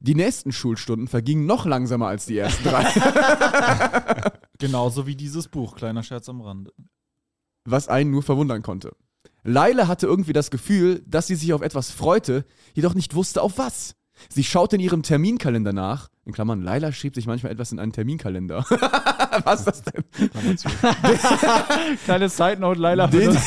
Die 0.00 0.14
nächsten 0.14 0.50
Schulstunden 0.50 1.08
vergingen 1.08 1.46
noch 1.46 1.66
langsamer 1.66 2.08
als 2.08 2.26
die 2.26 2.38
ersten 2.38 2.64
drei. 2.64 2.84
Genauso 4.58 5.06
wie 5.06 5.14
dieses 5.14 5.46
Buch, 5.48 5.76
kleiner 5.76 6.02
Scherz 6.02 6.28
am 6.28 6.40
Rande. 6.40 6.72
was 7.64 7.88
einen 7.88 8.10
nur 8.10 8.22
verwundern 8.22 8.62
konnte. 8.62 8.92
Laila 9.44 9.88
hatte 9.88 10.06
irgendwie 10.06 10.32
das 10.32 10.50
Gefühl, 10.50 11.02
dass 11.06 11.26
sie 11.26 11.34
sich 11.34 11.52
auf 11.52 11.62
etwas 11.62 11.90
freute, 11.90 12.44
jedoch 12.74 12.94
nicht 12.94 13.14
wusste 13.14 13.42
auf 13.42 13.58
was. 13.58 13.94
Sie 14.28 14.44
schaute 14.44 14.76
in 14.76 14.82
ihrem 14.82 15.02
Terminkalender 15.02 15.72
nach. 15.72 16.08
In 16.30 16.34
Klammern, 16.34 16.62
Laila 16.62 16.92
schrieb 16.92 17.16
sich 17.16 17.26
manchmal 17.26 17.50
etwas 17.50 17.72
in 17.72 17.80
einen 17.80 17.90
Terminkalender. 17.90 18.64
was 19.44 19.60
ist 19.60 19.66
das 19.66 19.82
denn? 19.82 20.04
Kleine 22.04 22.28
Side 22.28 22.58
Note, 22.60 22.80
Leila. 22.80 23.08
Den-. 23.08 23.36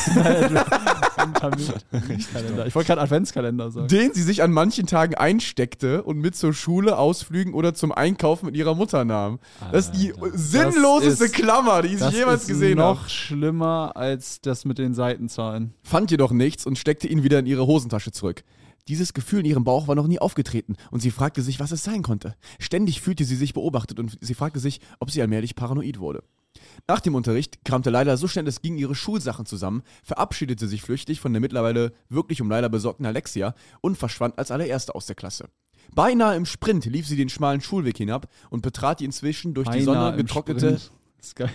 Ich 2.66 2.74
wollte 2.74 2.88
gerade 2.88 3.00
Adventskalender 3.00 3.70
sagen. 3.70 3.88
Den 3.88 4.12
sie 4.12 4.22
sich 4.22 4.42
an 4.42 4.50
manchen 4.52 4.86
Tagen 4.86 5.14
einsteckte 5.14 6.02
und 6.02 6.18
mit 6.18 6.36
zur 6.36 6.52
Schule, 6.52 6.98
Ausflügen 6.98 7.54
oder 7.54 7.72
zum 7.74 7.92
Einkaufen 7.92 8.46
mit 8.46 8.56
ihrer 8.56 8.74
Mutter 8.74 9.04
nahm. 9.04 9.38
Das 9.72 9.86
ist 9.86 9.92
die 9.92 10.12
sinnloseste 10.34 11.24
ist- 11.24 11.34
Klammer, 11.34 11.82
die 11.82 11.94
ich 11.94 12.10
jemals 12.10 12.46
gesehen 12.46 12.76
noch 12.78 13.00
habe. 13.00 13.10
schlimmer 13.10 13.92
als 13.94 14.40
das 14.42 14.64
mit 14.66 14.76
den 14.78 14.92
Seitenzahlen. 14.94 15.72
Fand 15.82 16.10
jedoch 16.10 16.32
nichts 16.32 16.66
und 16.66 16.78
steckte 16.78 17.08
ihn 17.08 17.22
wieder 17.22 17.38
in 17.38 17.46
ihre 17.46 17.66
Hosentasche 17.66 18.12
zurück. 18.12 18.42
Dieses 18.88 19.14
Gefühl 19.14 19.40
in 19.40 19.46
ihrem 19.46 19.64
Bauch 19.64 19.88
war 19.88 19.94
noch 19.94 20.06
nie 20.06 20.18
aufgetreten 20.18 20.76
und 20.90 21.00
sie 21.00 21.10
fragte 21.10 21.40
sich, 21.40 21.58
was 21.58 21.72
es 21.72 21.84
sein 21.84 22.02
konnte. 22.02 22.36
Ständig 22.58 23.00
fühlte 23.00 23.24
sie 23.24 23.36
sich 23.36 23.54
beobachtet 23.54 23.98
und 23.98 24.18
sie 24.20 24.34
fragte 24.34 24.60
sich, 24.60 24.80
ob 25.00 25.10
sie 25.10 25.22
allmählich 25.22 25.56
paranoid 25.56 25.98
wurde. 25.98 26.22
Nach 26.86 27.00
dem 27.00 27.14
Unterricht 27.14 27.64
kramte 27.64 27.90
Leila 27.90 28.16
so 28.16 28.28
schnell 28.28 28.46
es 28.46 28.60
ging 28.60 28.76
ihre 28.76 28.94
Schulsachen 28.94 29.46
zusammen, 29.46 29.82
verabschiedete 30.02 30.68
sich 30.68 30.82
flüchtig 30.82 31.20
von 31.20 31.32
der 31.32 31.40
mittlerweile 31.40 31.92
wirklich 32.10 32.42
um 32.42 32.50
Leila 32.50 32.68
besorgten 32.68 33.06
Alexia 33.06 33.54
und 33.80 33.96
verschwand 33.96 34.38
als 34.38 34.50
allererste 34.50 34.94
aus 34.94 35.06
der 35.06 35.16
Klasse. 35.16 35.48
Beinahe 35.94 36.36
im 36.36 36.46
Sprint 36.46 36.84
lief 36.84 37.06
sie 37.06 37.16
den 37.16 37.28
schmalen 37.28 37.62
Schulweg 37.62 37.96
hinab 37.96 38.28
und 38.50 38.62
betrat 38.62 39.00
die 39.00 39.04
inzwischen 39.04 39.54
durch 39.54 39.68
die 39.68 39.78
Beinahe 39.78 39.84
Sonne 39.84 40.10
im 40.10 40.16
getrocknete. 40.18 40.80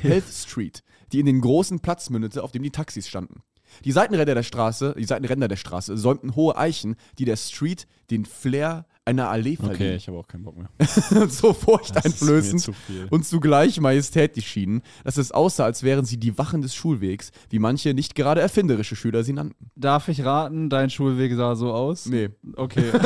Health 0.02 0.28
Street, 0.34 0.84
die 1.12 1.20
in 1.20 1.28
den 1.28 1.42
großen 1.42 1.80
Platz 1.80 2.10
mündete, 2.10 2.44
auf 2.44 2.52
dem 2.52 2.64
die 2.64 2.72
Taxis 2.72 3.08
standen. 3.08 3.44
Die 3.86 3.92
Seitenränder 3.92 4.36
der 4.36 4.44
Straße, 4.44 4.96
die 4.98 5.06
Seitenränder 5.06 5.48
der 5.48 5.56
Straße 5.58 5.98
säumten 5.98 6.36
hohe 6.36 6.56
Eichen, 6.58 6.96
die 7.18 7.26
der 7.26 7.36
Street 7.38 7.88
den 8.12 8.26
Flair 8.26 8.86
einer 9.06 9.30
Allee 9.30 9.58
Okay, 9.60 9.76
verliehen. 9.76 9.96
ich 9.96 10.08
habe 10.08 10.18
auch 10.20 10.28
keinen 10.28 10.44
Bock 10.44 10.56
mehr. 10.58 10.70
so 11.30 11.54
furchteinflößend 11.54 12.62
zu 12.62 12.74
und 13.10 13.26
zugleich 13.26 13.80
majestätisch 13.80 14.46
schienen, 14.46 14.84
dass 15.04 15.18
es 15.18 15.32
aussah, 15.32 15.66
als 15.66 15.82
wären 15.82 16.06
sie 16.06 16.18
die 16.18 16.38
Wachen 16.38 16.62
des 16.62 16.76
Schulwegs, 16.76 17.32
wie 17.50 17.58
manche 17.58 17.94
nicht 17.96 18.14
gerade 18.14 18.40
erfinderische 18.42 18.96
Schüler 18.96 19.24
sie 19.24 19.34
nannten. 19.34 19.72
Darf 19.76 20.10
ich 20.10 20.24
raten, 20.24 20.70
dein 20.70 20.92
Schulweg 20.92 21.34
sah 21.36 21.56
so 21.56 21.74
aus? 21.74 22.06
Nee. 22.06 22.30
Okay. 22.56 22.92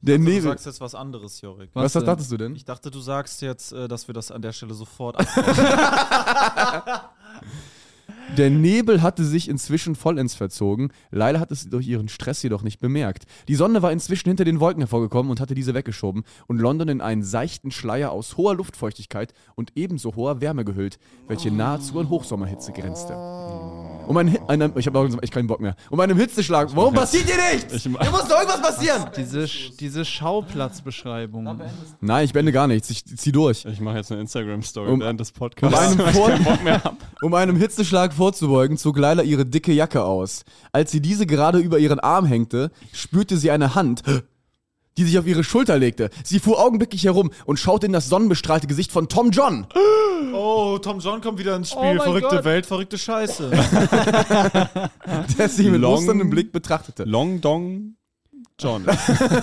Der 0.00 0.16
Du 0.16 0.22
Nebel. 0.24 0.42
sagst 0.42 0.64
jetzt 0.64 0.80
was 0.80 0.94
anderes, 0.94 1.40
Jorik. 1.40 1.70
Was, 1.74 1.94
Was 1.96 2.04
dachtest 2.04 2.30
du 2.30 2.36
denn? 2.36 2.54
Ich 2.54 2.64
dachte, 2.64 2.88
du 2.90 3.00
sagst 3.00 3.42
jetzt, 3.42 3.72
äh, 3.72 3.88
dass 3.88 4.06
wir 4.08 4.14
das 4.14 4.30
an 4.30 4.40
der 4.40 4.52
Stelle 4.52 4.72
sofort. 4.72 5.16
Der 8.36 8.50
Nebel 8.50 9.02
hatte 9.02 9.24
sich 9.24 9.48
inzwischen 9.48 9.96
vollends 9.96 10.34
verzogen. 10.34 10.92
Leila 11.10 11.40
hat 11.40 11.50
es 11.50 11.68
durch 11.68 11.88
ihren 11.88 12.08
Stress 12.08 12.42
jedoch 12.42 12.62
nicht 12.62 12.78
bemerkt. 12.78 13.24
Die 13.48 13.54
Sonne 13.54 13.82
war 13.82 13.90
inzwischen 13.90 14.28
hinter 14.28 14.44
den 14.44 14.60
Wolken 14.60 14.82
hervorgekommen 14.82 15.30
und 15.30 15.40
hatte 15.40 15.54
diese 15.54 15.74
weggeschoben 15.74 16.24
und 16.46 16.60
London 16.60 16.88
in 16.88 17.00
einen 17.00 17.22
seichten 17.22 17.70
Schleier 17.70 18.12
aus 18.12 18.36
hoher 18.36 18.54
Luftfeuchtigkeit 18.54 19.32
und 19.54 19.72
ebenso 19.74 20.14
hoher 20.14 20.40
Wärme 20.40 20.64
gehüllt, 20.64 20.98
welche 21.26 21.50
nahezu 21.50 21.98
an 21.98 22.10
Hochsommerhitze 22.10 22.72
grenzte. 22.72 23.97
Um 24.08 24.16
ein, 24.16 24.32
Hi- 24.32 24.40
einem, 24.48 24.72
ich 24.76 24.86
habe 24.86 25.18
echt 25.22 25.32
keinen 25.32 25.46
Bock 25.46 25.60
mehr. 25.60 25.74
Um 25.90 26.00
einem 26.00 26.16
Hitzeschlag. 26.18 26.70
Warum 26.74 26.94
passiert 26.94 27.26
hier 27.26 27.36
nichts? 27.54 27.72
Ich 27.74 27.82
Hier 27.82 27.90
muss 28.10 28.26
doch 28.26 28.38
irgendwas 28.40 28.62
passieren. 28.62 29.06
diese, 29.16 29.40
Sch- 29.40 29.76
diese 29.78 30.04
Schauplatzbeschreibung. 30.04 31.60
Nein, 32.00 32.24
ich 32.24 32.32
beende 32.32 32.52
gar 32.52 32.66
nichts. 32.66 32.90
Ich 32.90 33.04
zieh 33.04 33.32
durch. 33.32 33.64
Ich 33.64 33.80
mache 33.80 33.96
jetzt 33.98 34.10
eine 34.12 34.20
Instagram-Story 34.20 34.90
Um- 34.90 35.00
während 35.00 35.20
des 35.20 35.30
Um 35.30 35.36
Podcasts. 35.38 35.78
einem, 35.78 35.98
weil 35.98 36.08
ich 36.10 36.16
Vor 36.16 36.28
keinen 36.28 36.44
Bock 36.44 36.64
mehr 36.64 36.82
hab. 36.84 36.96
um 37.22 37.34
einem 37.34 37.56
Hitzeschlag 37.56 38.12
vorzubeugen, 38.12 38.76
zog 38.78 38.98
Leila 38.98 39.22
ihre 39.22 39.44
dicke 39.46 39.72
Jacke 39.72 40.02
aus. 40.04 40.44
Als 40.72 40.90
sie 40.90 41.00
diese 41.00 41.26
gerade 41.26 41.58
über 41.58 41.78
ihren 41.78 42.00
Arm 42.00 42.24
hängte, 42.26 42.70
spürte 42.92 43.36
sie 43.36 43.50
eine 43.50 43.74
Hand, 43.74 44.02
die 44.98 45.04
sich 45.04 45.18
auf 45.18 45.26
ihre 45.26 45.44
Schulter 45.44 45.78
legte. 45.78 46.10
Sie 46.24 46.40
fuhr 46.40 46.60
augenblicklich 46.60 47.04
herum 47.04 47.30
und 47.46 47.58
schaute 47.58 47.86
in 47.86 47.92
das 47.92 48.08
sonnenbestrahlte 48.08 48.66
Gesicht 48.66 48.90
von 48.90 49.08
Tom 49.08 49.30
John. 49.30 49.66
oh, 50.34 50.78
Tom 50.78 50.98
John 50.98 51.20
kommt 51.20 51.38
wieder 51.38 51.54
ins 51.54 51.70
Spiel. 51.70 51.98
Oh 52.00 52.02
verrückte 52.02 52.36
Gott. 52.36 52.44
Welt, 52.44 52.66
verrückte 52.66 52.98
Scheiße. 52.98 53.50
der 55.38 55.48
sie 55.48 55.70
mit 55.70 55.80
musterndem 55.80 56.30
Blick 56.30 56.50
betrachtete. 56.50 57.04
Long 57.04 57.40
Dong 57.40 57.94
John. 58.58 58.84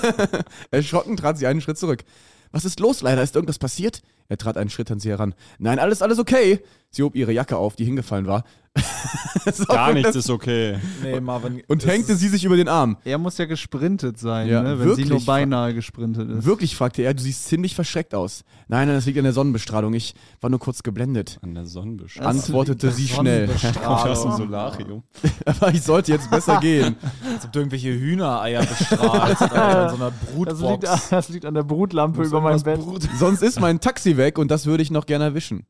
Erschrocken 0.71 1.15
trat 1.15 1.37
sie 1.37 1.47
einen 1.47 1.61
Schritt 1.61 1.77
zurück. 1.77 2.03
Was 2.51 2.65
ist 2.65 2.81
los, 2.81 3.01
Leila? 3.01 3.21
Ist 3.21 3.35
irgendwas 3.35 3.59
passiert? 3.59 4.01
Er 4.27 4.37
trat 4.37 4.57
einen 4.57 4.69
Schritt 4.69 4.91
an 4.91 4.99
sie 4.99 5.09
heran. 5.09 5.35
Nein, 5.57 5.79
alles, 5.79 6.01
alles 6.01 6.19
okay. 6.19 6.61
Sie 6.89 7.01
hob 7.01 7.15
ihre 7.15 7.31
Jacke 7.31 7.57
auf, 7.57 7.75
die 7.75 7.85
hingefallen 7.85 8.27
war. 8.27 8.43
Gar 9.67 9.93
nichts 9.93 10.15
ist 10.15 10.29
okay. 10.29 10.77
nee, 11.03 11.19
Marvin. 11.19 11.61
Und 11.67 11.85
hängte 11.85 12.15
sie 12.15 12.29
sich 12.29 12.43
über 12.45 12.57
den 12.57 12.67
Arm. 12.67 12.97
Er 13.05 13.17
muss 13.17 13.37
ja 13.37 13.45
gesprintet 13.45 14.17
sein, 14.19 14.47
Ja, 14.49 14.61
ne? 14.63 14.79
wenn 14.79 14.87
wirklich 14.87 15.05
sie 15.07 15.11
nur 15.13 15.23
beinahe 15.23 15.73
gesprintet 15.73 16.29
ist. 16.29 16.45
Wirklich, 16.45 16.75
fragte 16.75 17.03
er, 17.03 17.13
du 17.13 17.21
siehst 17.21 17.45
ziemlich 17.45 17.75
verschreckt 17.75 18.15
aus. 18.15 18.43
Nein, 18.67 18.87
nein, 18.87 18.97
das 18.97 19.05
liegt 19.05 19.17
an 19.19 19.23
der 19.23 19.33
Sonnenbestrahlung. 19.33 19.93
Ich 19.93 20.15
war 20.41 20.49
nur 20.49 20.59
kurz 20.59 20.81
geblendet. 20.83 21.37
An 21.43 21.53
der 21.53 21.65
Sonnenbestrahlung. 21.65 22.31
Antwortete 22.31 22.91
sie 22.91 23.07
schnell. 23.07 23.49
Aus 23.85 24.23
dem 24.23 24.31
Solarium. 24.31 25.03
Aber 25.45 25.71
ich 25.73 25.83
sollte 25.83 26.11
jetzt 26.11 26.29
besser 26.31 26.59
gehen. 26.59 26.95
Als 27.33 27.45
ob 27.45 27.51
du 27.51 27.59
irgendwelche 27.59 27.89
Hühnereier 27.93 28.61
bestrahlst 28.65 29.41
Alter, 29.43 29.83
in 29.83 29.89
so 29.89 29.95
einer 30.03 30.11
Das 30.11 30.59
liegt, 30.59 30.79
Brutbox. 30.81 31.09
das 31.09 31.29
liegt 31.29 31.45
an 31.45 31.53
der 31.53 31.63
Brutlampe 31.63 32.23
über 32.23 32.41
meinem 32.41 32.61
Bett. 32.63 32.79
Brut- 32.79 33.07
Sonst 33.19 33.43
ist 33.43 33.59
mein 33.59 33.79
Taxi 33.79 34.17
weg 34.17 34.37
und 34.39 34.49
das 34.49 34.65
würde 34.65 34.81
ich 34.83 34.89
noch 34.91 35.05
gerne 35.05 35.25
erwischen. 35.25 35.65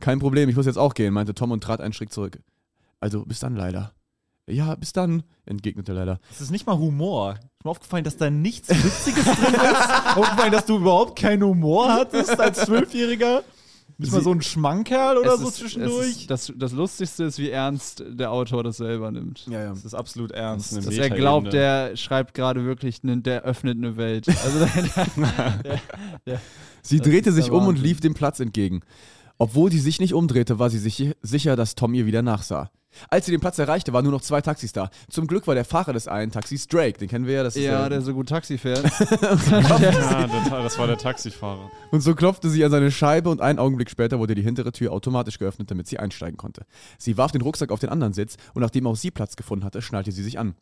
Kein 0.00 0.18
Problem, 0.18 0.48
ich 0.48 0.56
muss 0.56 0.66
jetzt 0.66 0.78
auch 0.78 0.94
gehen, 0.94 1.12
meinte 1.12 1.34
Tom 1.34 1.50
und 1.50 1.62
trat 1.62 1.80
einen 1.80 1.92
Schritt 1.92 2.12
zurück. 2.12 2.38
Also, 3.00 3.24
bis 3.24 3.40
dann, 3.40 3.56
Leila. 3.56 3.92
Ja, 4.46 4.74
bis 4.76 4.92
dann, 4.92 5.24
entgegnete 5.44 5.92
Leila. 5.92 6.18
Das 6.30 6.40
ist 6.40 6.50
nicht 6.50 6.66
mal 6.66 6.78
Humor. 6.78 7.34
Ist 7.58 7.64
mir 7.64 7.70
aufgefallen, 7.70 8.04
dass 8.04 8.16
da 8.16 8.30
nichts 8.30 8.68
Witziges 8.70 9.24
drin 9.24 9.54
ist. 9.54 10.16
aufgefallen, 10.16 10.52
dass 10.52 10.64
du 10.64 10.76
überhaupt 10.78 11.18
keinen 11.18 11.42
Humor 11.42 11.92
hattest 11.92 12.38
als 12.40 12.60
Zwölfjähriger. 12.64 13.42
Nicht 14.00 14.12
mal 14.12 14.22
so 14.22 14.30
ein 14.32 14.40
Schmankerl 14.40 15.18
oder 15.18 15.34
Es 15.34 15.40
so 15.40 15.48
ist- 15.48 15.56
zwischendurch? 15.56 16.08
Ist, 16.20 16.30
das, 16.30 16.52
das 16.56 16.72
Lustigste 16.72 17.24
ist, 17.24 17.38
wie 17.38 17.50
ernst 17.50 18.04
der 18.08 18.30
Autor 18.30 18.62
das 18.62 18.76
selber 18.76 19.10
nimmt. 19.10 19.44
Ja, 19.48 19.64
ja. 19.64 19.70
das 19.70 19.84
ist 19.84 19.94
absolut 19.94 20.30
ernst. 20.30 20.76
Das 20.76 20.84
Dass 20.84 20.94
er 20.94 21.10
glaubt, 21.10 21.52
der 21.52 21.96
schreibt 21.96 22.32
gerade 22.34 22.64
wirklich, 22.64 23.02
ne, 23.02 23.18
der 23.18 23.42
öffnet 23.42 23.76
eine 23.76 23.96
Welt. 23.96 24.28
Also 24.28 24.60
der, 25.64 25.80
der, 26.26 26.40
Sie 26.82 26.98
Das 26.98 27.08
drehte 27.08 27.32
sich 27.32 27.46
der 27.46 27.54
um 27.54 27.66
und 27.66 27.78
lief 27.78 28.00
dem 28.00 28.14
Platz 28.14 28.38
entgegen. 28.38 28.82
Obwohl 29.38 29.70
sie 29.70 29.78
sich 29.78 30.00
nicht 30.00 30.14
umdrehte, 30.14 30.58
war 30.58 30.68
sie 30.68 30.78
sich 30.78 31.14
sicher, 31.22 31.56
dass 31.56 31.74
Tom 31.76 31.94
ihr 31.94 32.06
wieder 32.06 32.22
nachsah. 32.22 32.70
Als 33.10 33.26
sie 33.26 33.32
den 33.32 33.40
Platz 33.40 33.58
erreichte, 33.58 33.92
waren 33.92 34.02
nur 34.02 34.12
noch 34.12 34.22
zwei 34.22 34.40
Taxis 34.40 34.72
da. 34.72 34.90
Zum 35.08 35.26
Glück 35.26 35.46
war 35.46 35.54
der 35.54 35.64
Fahrer 35.64 35.92
des 35.92 36.08
einen 36.08 36.32
Taxis 36.32 36.66
Drake, 36.66 36.98
den 36.98 37.08
kennen 37.08 37.26
wir 37.26 37.34
ja. 37.34 37.42
Das 37.42 37.54
ist 37.54 37.62
ja, 37.62 37.88
der 37.88 38.00
so 38.00 38.14
gut 38.14 38.28
Taxi 38.28 38.58
fährt. 38.58 38.82
Ja, 39.48 40.26
der, 40.26 40.62
das 40.62 40.78
war 40.78 40.86
der 40.86 40.98
Taxifahrer. 40.98 41.70
Und 41.90 42.00
so 42.00 42.14
klopfte 42.14 42.48
sie 42.50 42.64
an 42.64 42.70
seine 42.70 42.90
Scheibe 42.90 43.30
und 43.30 43.40
einen 43.40 43.58
Augenblick 43.58 43.90
später 43.90 44.18
wurde 44.18 44.34
die 44.34 44.42
hintere 44.42 44.72
Tür 44.72 44.92
automatisch 44.92 45.38
geöffnet, 45.38 45.70
damit 45.70 45.86
sie 45.86 45.98
einsteigen 45.98 46.36
konnte. 46.36 46.66
Sie 46.98 47.16
warf 47.16 47.32
den 47.32 47.42
Rucksack 47.42 47.70
auf 47.70 47.80
den 47.80 47.90
anderen 47.90 48.12
Sitz 48.12 48.36
und 48.54 48.62
nachdem 48.62 48.86
auch 48.86 48.96
sie 48.96 49.10
Platz 49.10 49.36
gefunden 49.36 49.64
hatte, 49.64 49.82
schnallte 49.82 50.12
sie 50.12 50.22
sich 50.22 50.38
an. 50.38 50.54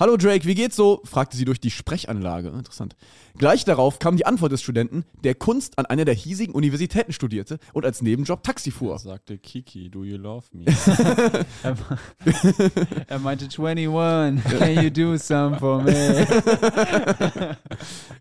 Hallo 0.00 0.16
Drake, 0.16 0.44
wie 0.46 0.54
geht's 0.54 0.76
so? 0.76 1.00
fragte 1.02 1.36
sie 1.36 1.44
durch 1.44 1.58
die 1.58 1.72
Sprechanlage. 1.72 2.50
Interessant. 2.50 2.94
Gleich 3.36 3.64
darauf 3.64 3.98
kam 3.98 4.16
die 4.16 4.26
Antwort 4.26 4.52
des 4.52 4.62
Studenten, 4.62 5.04
der 5.24 5.34
Kunst 5.34 5.76
an 5.76 5.86
einer 5.86 6.04
der 6.04 6.14
hiesigen 6.14 6.54
Universitäten 6.54 7.12
studierte 7.12 7.58
und 7.72 7.84
als 7.84 8.00
Nebenjob 8.00 8.44
Taxi 8.44 8.70
fuhr. 8.70 8.92
Er 8.92 8.98
sagte, 9.00 9.38
Kiki, 9.38 9.90
do 9.90 10.04
you 10.04 10.16
love 10.16 10.46
me? 10.52 10.66
er, 11.64 11.76
er 13.08 13.18
meinte 13.18 13.46
21, 13.46 14.44
can 14.44 14.84
you 14.84 14.90
do 14.90 15.16
some 15.16 15.58
for 15.58 15.82
me? 15.82 16.28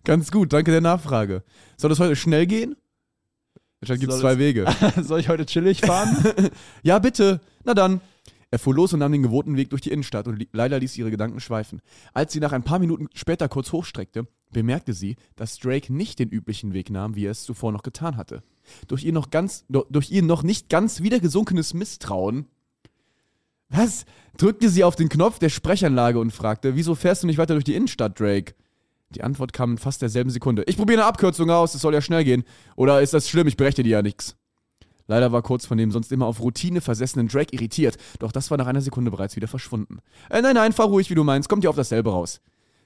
Ganz 0.04 0.32
gut, 0.32 0.54
danke 0.54 0.72
der 0.72 0.82
Nachfrage. 0.82 1.44
Soll 1.78 1.92
es 1.92 2.00
heute 2.00 2.16
schnell 2.16 2.48
gehen? 2.48 2.76
Anscheinend 3.82 4.02
gibt 4.02 4.14
es 4.14 4.20
zwei 4.20 4.40
Wege. 4.40 4.66
Soll 5.04 5.20
ich 5.20 5.30
heute 5.30 5.46
chillig 5.46 5.82
fahren? 5.82 6.50
Ja, 6.82 6.98
bitte. 6.98 7.40
Na 7.66 7.76
dann. 7.76 8.02
Er 8.50 8.60
fuhr 8.60 8.74
los 8.74 8.94
und 8.94 9.00
nahm 9.00 9.12
den 9.12 9.24
gewohnten 9.24 9.58
Weg 9.58 9.70
durch 9.70 9.82
die 9.82 9.92
Innenstadt 9.92 10.28
und 10.28 10.48
leider 10.54 10.80
ließ 10.80 10.98
ihre 10.98 11.12
Gedanken 11.12 11.40
schweifen. 11.40 11.82
Als 12.14 12.32
sie 12.32 12.40
nach 12.40 12.54
ein 12.54 12.64
paar 12.64 12.80
Minuten 12.80 13.08
später 13.14 13.50
kurz 13.50 13.72
hochstreckte, 13.72 14.28
bemerkte 14.52 14.94
sie, 14.94 15.18
dass 15.36 15.60
Drake 15.60 15.94
nicht 15.94 16.20
den 16.20 16.30
üblichen 16.30 16.74
Weg 16.74 16.90
nahm, 16.90 17.16
wie 17.16 17.26
er 17.26 17.32
es 17.32 17.44
zuvor 17.44 17.72
noch 17.72 17.84
getan 17.84 18.16
hatte. 18.16 18.44
Durch 18.88 19.04
ihr 19.04 19.14
noch, 19.14 19.30
ganz, 19.30 19.66
durch 19.68 20.12
ihr 20.12 20.24
noch 20.24 20.44
nicht 20.44 20.70
ganz 20.70 21.02
wieder 21.02 21.20
gesunkenes 21.20 21.74
Misstrauen 21.74 22.48
was? 23.70 24.06
drückte 24.38 24.70
sie 24.70 24.84
auf 24.84 24.96
den 24.96 25.10
Knopf 25.10 25.40
der 25.40 25.50
Sprechanlage 25.50 26.20
und 26.20 26.32
fragte, 26.32 26.76
wieso 26.76 26.96
fährst 26.96 27.24
du 27.24 27.28
nicht 27.28 27.38
weiter 27.38 27.56
durch 27.56 27.64
die 27.64 27.76
Innenstadt, 27.76 28.20
Drake? 28.20 28.54
Die 29.10 29.24
Antwort 29.24 29.52
kam 29.52 29.72
in 29.72 29.78
fast 29.78 30.02
derselben 30.02 30.30
Sekunde. 30.30 30.64
Ich 30.68 30.78
probiere 30.78 31.02
eine 31.02 31.08
Abkürzung 31.08 31.50
aus, 31.50 31.74
es 31.74 31.82
soll 31.82 31.94
ja 31.94 32.02
schnell 32.02 32.24
gehen. 32.24 32.44
Oder 32.76 33.02
ist 33.02 33.14
das 33.14 33.28
schlimm, 33.28 33.48
ich 33.48 33.58
berechne 33.58 33.84
dir 33.84 33.90
ja 33.90 34.02
nichts. 34.02 34.36
Leider 35.08 35.32
war 35.32 35.42
kurz 35.42 35.66
von 35.66 35.78
dem 35.78 35.92
sonst 35.92 36.12
immer 36.12 36.26
auf 36.26 36.42
Routine 36.42 36.82
versessenen 36.82 37.28
Drake 37.28 37.56
irritiert, 37.56 37.98
doch 38.20 38.32
das 38.32 38.52
war 38.52 38.58
nach 38.58 38.68
einer 38.68 38.82
Sekunde 38.82 39.10
bereits 39.10 39.36
wieder 39.36 39.48
verschwunden. 39.48 40.00
Äh, 40.30 40.42
nein, 40.42 40.56
nein, 40.56 40.74
fahr 40.74 40.88
ruhig, 40.88 41.10
wie 41.10 41.16
du 41.16 41.24
meinst, 41.24 41.50
kommt 41.50 41.64
dir 41.64 41.70
auf 41.70 41.76
dasselbe 41.76 42.12
raus. 42.12 42.42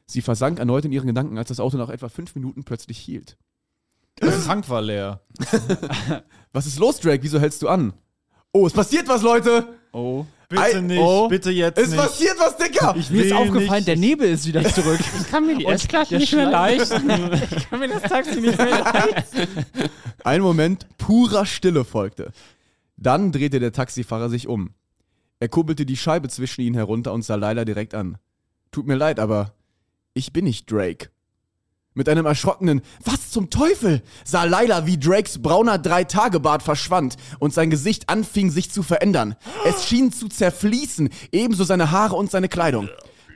Sie 0.05 0.21
versank 0.21 0.59
erneut 0.59 0.85
in 0.85 0.91
ihren 0.91 1.07
Gedanken, 1.07 1.37
als 1.37 1.49
das 1.49 1.59
Auto 1.59 1.77
nach 1.77 1.89
etwa 1.89 2.09
fünf 2.09 2.35
Minuten 2.35 2.63
plötzlich 2.63 2.97
hielt. 2.97 3.37
Der 4.21 4.43
Tank 4.43 4.69
war 4.69 4.81
leer. 4.81 5.21
Was 6.53 6.67
ist 6.67 6.79
los, 6.79 6.99
Drake? 6.99 7.23
Wieso 7.23 7.39
hältst 7.39 7.61
du 7.61 7.69
an? 7.69 7.93
Oh, 8.53 8.67
es 8.67 8.73
passiert 8.73 9.07
was, 9.07 9.21
Leute! 9.21 9.79
Oh. 9.93 10.25
Bitte 10.51 10.61
Ei- 10.63 10.81
nicht, 10.81 10.99
oh. 10.99 11.27
bitte 11.29 11.49
jetzt 11.49 11.77
Es 11.79 11.89
nicht. 11.91 11.97
passiert 11.99 12.35
was, 12.37 12.57
Dicker! 12.57 12.93
Ich 12.97 13.09
Mir 13.09 13.23
ist 13.25 13.33
aufgefallen, 13.33 13.71
nicht. 13.79 13.87
der 13.87 13.95
Nebel 13.95 14.29
ist 14.29 14.45
wieder 14.45 14.63
zurück. 14.63 14.99
Ich 15.19 15.27
kann 15.31 15.45
mir 15.47 15.57
die 15.57 15.65
S-Klasse 15.67 16.17
nicht 16.17 16.33
mehr 16.33 16.49
leisten. 16.49 17.09
Ich 17.55 17.69
kann 17.69 17.79
mir 17.79 17.87
das 17.87 18.01
Taxi 18.03 18.41
nicht 18.41 18.57
mehr 18.57 18.81
leisten. 18.81 19.47
Ein 20.23 20.41
Moment 20.41 20.87
purer 20.97 21.45
Stille 21.45 21.85
folgte. 21.85 22.31
Dann 22.97 23.31
drehte 23.31 23.59
der 23.59 23.71
Taxifahrer 23.71 24.29
sich 24.29 24.47
um. 24.47 24.71
Er 25.39 25.47
kurbelte 25.49 25.85
die 25.85 25.97
Scheibe 25.97 26.27
zwischen 26.29 26.61
ihnen 26.61 26.75
herunter 26.75 27.13
und 27.13 27.23
sah 27.23 27.35
Laila 27.35 27.65
direkt 27.65 27.95
an. 27.95 28.17
Tut 28.71 28.85
mir 28.85 28.95
leid, 28.95 29.19
aber 29.19 29.53
ich 30.13 30.33
bin 30.33 30.43
nicht 30.45 30.69
Drake. 30.71 31.09
Mit 31.93 32.07
einem 32.07 32.25
erschrockenen 32.25 32.81
Was 33.03 33.31
zum 33.31 33.49
Teufel? 33.49 34.01
sah 34.23 34.45
Laila, 34.45 34.85
wie 34.85 34.97
Drakes 34.97 35.41
brauner 35.41 35.77
Drei-Tage-Bart 35.77 36.63
verschwand 36.63 37.17
und 37.39 37.53
sein 37.53 37.69
Gesicht 37.69 38.07
anfing 38.07 38.49
sich 38.49 38.71
zu 38.71 38.81
verändern. 38.81 39.35
Es 39.65 39.85
schien 39.85 40.13
zu 40.13 40.29
zerfließen, 40.29 41.09
ebenso 41.33 41.65
seine 41.65 41.91
Haare 41.91 42.15
und 42.15 42.31
seine 42.31 42.47
Kleidung. 42.47 42.87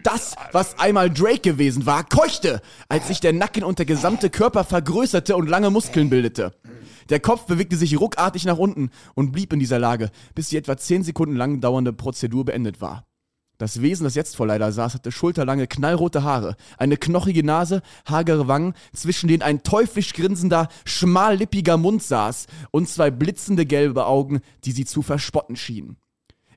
Das, 0.04 0.36
was 0.54 0.80
einmal 0.80 1.10
Drake 1.10 1.40
gewesen 1.40 1.86
war, 1.86 2.06
keuchte, 2.06 2.62
als 2.88 3.10
sich 3.10 3.20
der 3.20 3.34
Nacken 3.34 3.66
und 3.66 3.80
der 3.80 3.86
gesamte 3.86 4.30
Körper 4.30 4.64
vergrößerte 4.64 5.36
und 5.36 5.50
lange 5.50 5.70
Muskeln 5.70 6.10
bildete. 6.10 6.54
Der 7.10 7.20
Kopf 7.20 7.48
bewegte 7.48 7.76
sich 7.76 8.00
ruckartig 8.00 8.46
nach 8.46 8.58
unten 8.58 8.90
und 9.16 9.34
blieb 9.34 9.52
in 9.52 9.60
dieser 9.60 9.80
Lage, 9.80 10.12
bis 10.34 10.48
die 10.48 10.58
etwa 10.58 10.78
10 10.78 11.04
Sekunden 11.04 11.36
lang 11.36 11.60
dauernde 11.60 11.92
Prozedur 11.92 12.46
beendet 12.46 12.80
war. 12.80 13.06
Das 13.58 13.82
Wesen, 13.82 14.04
das 14.04 14.16
jetzt 14.16 14.36
vor 14.36 14.48
Leider 14.48 14.72
saß, 14.72 14.96
hatte 14.96 15.12
schulterlange, 15.12 15.68
knallrote 15.68 16.24
Haare, 16.24 16.56
eine 16.78 16.98
knochige 16.98 17.44
Nase, 17.44 17.82
hagere 18.06 18.48
Wangen, 18.48 18.74
zwischen 18.94 19.28
denen 19.28 19.44
ein 19.44 19.64
teuflisch 19.64 20.14
grinsender, 20.14 20.68
schmallippiger 20.84 21.78
Mund 21.78 22.04
saß 22.04 22.48
und 22.72 22.90
zwei 22.90 23.12
blitzende 23.12 23.66
gelbe 23.66 24.06
Augen, 24.06 24.42
die 24.66 24.72
sie 24.74 24.86
zu 24.86 25.02
verspotten 25.02 25.56
schienen. 25.56 25.98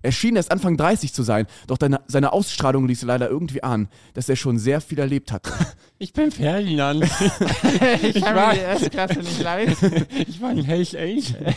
Er 0.02 0.12
schien 0.12 0.36
erst 0.36 0.50
Anfang 0.50 0.76
30 0.76 1.12
zu 1.12 1.22
sein, 1.22 1.46
doch 1.66 1.78
deine, 1.78 2.00
seine 2.06 2.32
Ausstrahlung 2.32 2.86
ließ 2.86 3.02
leider 3.02 3.28
irgendwie 3.28 3.62
ahnen, 3.62 3.88
dass 4.14 4.28
er 4.28 4.36
schon 4.36 4.58
sehr 4.58 4.80
viel 4.80 4.98
erlebt 4.98 5.32
hatte. 5.32 5.52
Ich 6.00 6.12
bin 6.12 6.30
Ferdinand. 6.30 7.02
ich 8.02 8.22
kann 8.22 8.34
mir 8.36 8.54
die 8.54 8.84
S-Klasse 8.84 9.18
nicht 9.18 9.42
leisten. 9.42 10.06
Ich 10.28 10.40
war 10.40 10.50
ein 10.50 10.62
Hells 10.62 10.94
Angel. 10.94 11.54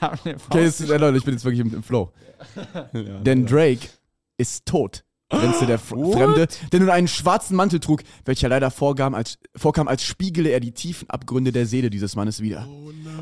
Okay, 0.00 0.64
jetzt, 0.64 0.80
äh, 0.80 0.96
Leute, 0.96 1.18
ich 1.18 1.24
bin 1.24 1.34
jetzt 1.34 1.44
wirklich 1.44 1.60
im, 1.60 1.72
im 1.72 1.82
Flow. 1.84 2.10
Denn 2.92 3.46
Drake 3.46 3.86
ist 4.38 4.66
tot, 4.66 5.04
grenzte 5.30 5.66
der 5.66 5.76
F 5.76 5.88
Fremde, 5.88 6.48
der 6.72 6.80
nun 6.80 6.90
einen 6.90 7.08
schwarzen 7.08 7.56
Mantel 7.56 7.80
trug, 7.80 8.02
welcher 8.24 8.48
leider 8.48 8.70
vorkam 8.70 9.14
als, 9.14 9.38
vorkam, 9.56 9.88
als 9.88 10.04
spiegele 10.04 10.50
er 10.50 10.60
die 10.60 10.72
tiefen 10.72 11.08
Abgründe 11.08 11.52
der 11.52 11.66
Seele 11.66 11.90
dieses 11.90 12.16
Mannes 12.16 12.40
wieder. 12.40 12.68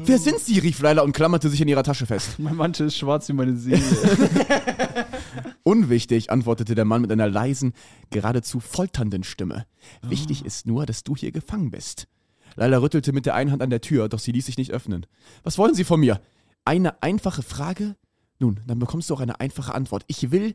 Wer 0.04 0.18
sind 0.18 0.40
Sie? 0.40 0.58
rief 0.58 0.80
Leila 0.80 1.02
und 1.02 1.12
klammerte 1.12 1.48
sich 1.48 1.60
in 1.60 1.68
ihrer 1.68 1.82
Tasche 1.82 2.06
fest. 2.06 2.38
Mein 2.38 2.56
Mantel 2.56 2.86
ist 2.86 2.96
schwarz 2.96 3.28
wie 3.28 3.34
meine 3.34 3.56
Seele. 3.56 3.82
Unwichtig, 5.62 6.30
antwortete 6.30 6.74
der 6.74 6.84
Mann 6.84 7.02
mit 7.02 7.12
einer 7.12 7.28
leisen, 7.28 7.74
geradezu 8.10 8.60
folternden 8.60 9.22
Stimme. 9.22 9.66
Wichtig 10.02 10.44
ist 10.44 10.66
nur, 10.66 10.86
dass 10.86 11.04
du 11.04 11.14
hier 11.14 11.30
gefangen 11.30 11.70
bist. 11.70 12.08
Leila 12.56 12.78
rüttelte 12.78 13.12
mit 13.12 13.26
der 13.26 13.34
einen 13.34 13.52
Hand 13.52 13.62
an 13.62 13.70
der 13.70 13.80
Tür, 13.80 14.08
doch 14.08 14.18
sie 14.18 14.32
ließ 14.32 14.46
sich 14.46 14.56
nicht 14.56 14.72
öffnen. 14.72 15.06
Was 15.42 15.58
wollen 15.58 15.74
Sie 15.74 15.84
von 15.84 16.00
mir? 16.00 16.20
Eine 16.64 17.02
einfache 17.02 17.42
Frage? 17.42 17.96
Nun, 18.40 18.60
dann 18.66 18.78
bekommst 18.78 19.10
du 19.10 19.14
auch 19.14 19.20
eine 19.20 19.40
einfache 19.40 19.74
Antwort. 19.74 20.04
Ich 20.06 20.30
will, 20.30 20.54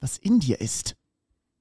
was 0.00 0.18
in 0.18 0.40
dir 0.40 0.60
ist. 0.60 0.94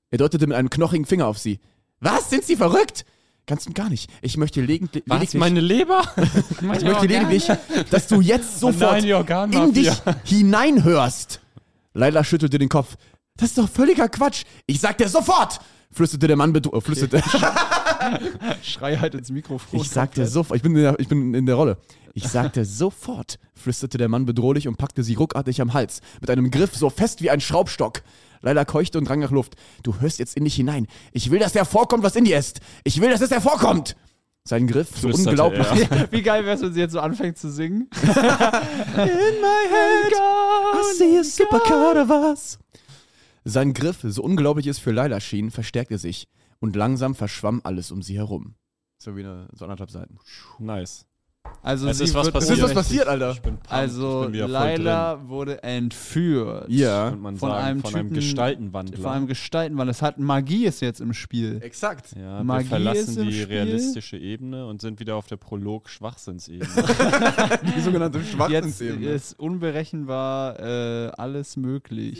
Er 0.09 0.17
deutete 0.17 0.45
mit 0.47 0.55
einem 0.55 0.69
knochigen 0.69 1.05
Finger 1.05 1.27
auf 1.27 1.39
sie. 1.39 1.59
Was? 1.99 2.29
Sind 2.29 2.43
Sie 2.43 2.55
verrückt? 2.55 3.05
Ganz 3.45 3.67
und 3.67 3.75
gar 3.75 3.89
nicht. 3.89 4.09
Ich 4.21 4.37
möchte 4.37 4.61
legentlich, 4.61 5.03
Was, 5.07 5.19
lediglich, 5.19 5.39
meine 5.39 5.59
Leber? 5.59 6.03
ich 6.61 6.61
möchte 6.61 7.07
lediglich, 7.07 7.47
dass 7.89 8.07
du 8.07 8.21
jetzt 8.21 8.59
sofort 8.59 9.03
nein, 9.03 9.51
in 9.51 9.73
dich 9.73 9.91
hineinhörst. 10.23 11.41
Leila 11.93 12.23
schüttelte 12.23 12.57
den 12.57 12.69
Kopf. 12.69 12.95
Das 13.35 13.49
ist 13.49 13.57
doch 13.57 13.69
völliger 13.69 14.07
Quatsch. 14.07 14.43
Ich 14.65 14.79
sag 14.79 14.97
dir 14.97 15.09
sofort, 15.09 15.59
flüsterte 15.91 16.27
der 16.27 16.37
Mann 16.37 16.53
bedrohlich. 16.53 16.83
Flüsterte. 16.85 17.21
Schrei 18.63 18.97
halt 18.97 19.15
ins 19.15 19.31
Mikrofon. 19.31 19.79
Ich 19.79 19.89
sagte 19.89 20.25
sofort, 20.27 20.57
ich 20.57 20.63
bin, 20.63 20.75
in 20.75 20.81
der, 20.83 20.99
ich 20.99 21.07
bin 21.07 21.33
in 21.33 21.45
der 21.45 21.55
Rolle. 21.55 21.77
Ich 22.13 22.27
sagte 22.27 22.63
sofort, 22.65 23.39
flüsterte 23.55 23.97
der 23.97 24.07
Mann 24.07 24.25
bedrohlich 24.25 24.67
und 24.67 24.77
packte 24.77 25.03
sie 25.03 25.15
ruckartig 25.15 25.61
am 25.61 25.73
Hals, 25.73 26.01
mit 26.21 26.29
einem 26.29 26.51
Griff 26.51 26.75
so 26.75 26.89
fest 26.89 27.21
wie 27.21 27.29
ein 27.29 27.41
Schraubstock. 27.41 28.03
Leila 28.41 28.65
keuchte 28.65 28.97
und 28.97 29.07
drang 29.07 29.19
nach 29.19 29.31
Luft. 29.31 29.55
Du 29.83 29.99
hörst 29.99 30.19
jetzt 30.19 30.35
in 30.35 30.43
dich 30.43 30.55
hinein. 30.55 30.87
Ich 31.13 31.31
will, 31.31 31.39
dass 31.39 31.55
hervorkommt, 31.55 32.03
was 32.03 32.15
in 32.15 32.25
dir 32.25 32.37
ist. 32.37 32.59
Ich 32.83 32.99
will, 33.01 33.09
dass 33.09 33.21
es 33.21 33.31
hervorkommt. 33.31 33.95
Sein 34.45 34.67
Griff, 34.67 34.89
so 34.89 35.07
Flüsterte 35.07 35.29
unglaublich. 35.29 35.89
er. 35.89 36.07
Wie 36.11 36.21
geil 36.21 36.45
wär's, 36.45 36.61
wenn 36.61 36.73
sie 36.73 36.81
jetzt 36.81 36.91
so 36.91 36.99
anfängt 36.99 37.37
zu 37.37 37.49
singen? 37.49 37.87
In 38.03 38.09
my 38.97 39.63
head, 39.71 40.13
I 40.13 40.93
see 40.97 41.17
a 41.17 41.23
supercut 41.23 41.95
of 41.95 42.09
us. 42.09 42.59
Sein 43.45 43.73
Griff, 43.73 43.99
so 44.03 44.21
unglaublich 44.21 44.67
es 44.67 44.79
für 44.79 44.91
Laila 44.91 45.21
schien, 45.21 45.49
verstärkte 45.49 45.97
sich 45.97 46.27
und 46.63 46.75
langsam 46.77 47.13
verschwamm 47.13 47.59
alles 47.65 47.91
um 47.91 48.01
sie 48.01 48.15
herum. 48.17 48.55
So 48.97 49.17
wie 49.17 49.19
eine, 49.19 49.47
so 49.53 49.65
anderthalb 49.65 49.91
Seiten. 49.91 50.17
Nice. 50.59 51.05
Also 51.61 51.89
Es 51.89 51.99
ist 51.99 52.13
was 52.13 52.27
Es 52.27 52.27
ist 52.27 52.33
passiert. 52.47 52.61
was 52.61 52.73
passiert, 52.73 53.07
Alter. 53.07 53.31
Ich 53.31 53.41
bin 53.41 53.55
pumped. 53.55 53.69
Also 53.71 54.29
Laila 54.29 55.27
wurde 55.27 55.61
entführt. 55.61 56.67
Ja. 56.69 57.11
man 57.19 57.35
von 57.35 57.49
sagen, 57.49 57.63
einem 57.65 57.81
von 57.81 57.93
einem 57.95 58.03
Typen- 58.07 58.15
Gestaltenwandler. 58.15 58.97
Vor 59.01 59.11
allem 59.11 59.27
Gestaltenwandel. 59.27 59.91
Es 59.91 60.01
hat 60.01 60.19
Magie 60.19 60.65
ist 60.65 60.79
jetzt 60.81 61.01
im 61.01 61.13
Spiel. 61.13 61.59
Exakt. 61.61 62.15
ja, 62.15 62.41
Magie 62.43 62.63
wir 62.63 62.69
verlassen 62.69 62.99
ist 63.09 63.17
im 63.17 63.27
die 63.27 63.33
Spiel. 63.33 63.45
realistische 63.47 64.17
Ebene 64.17 64.65
und 64.67 64.79
sind 64.79 65.01
wieder 65.01 65.17
auf 65.17 65.27
der 65.27 65.35
Prolog-Schwachsinnsebene. 65.37 66.65
Die 67.75 67.81
sogenannte 67.81 68.19
Jetzt 68.19 68.31
Schwachsinnsebene. 68.31 69.05
ist 69.09 69.37
unberechenbar 69.37 70.59
äh, 70.59 71.11
alles 71.17 71.57
möglich. 71.57 72.19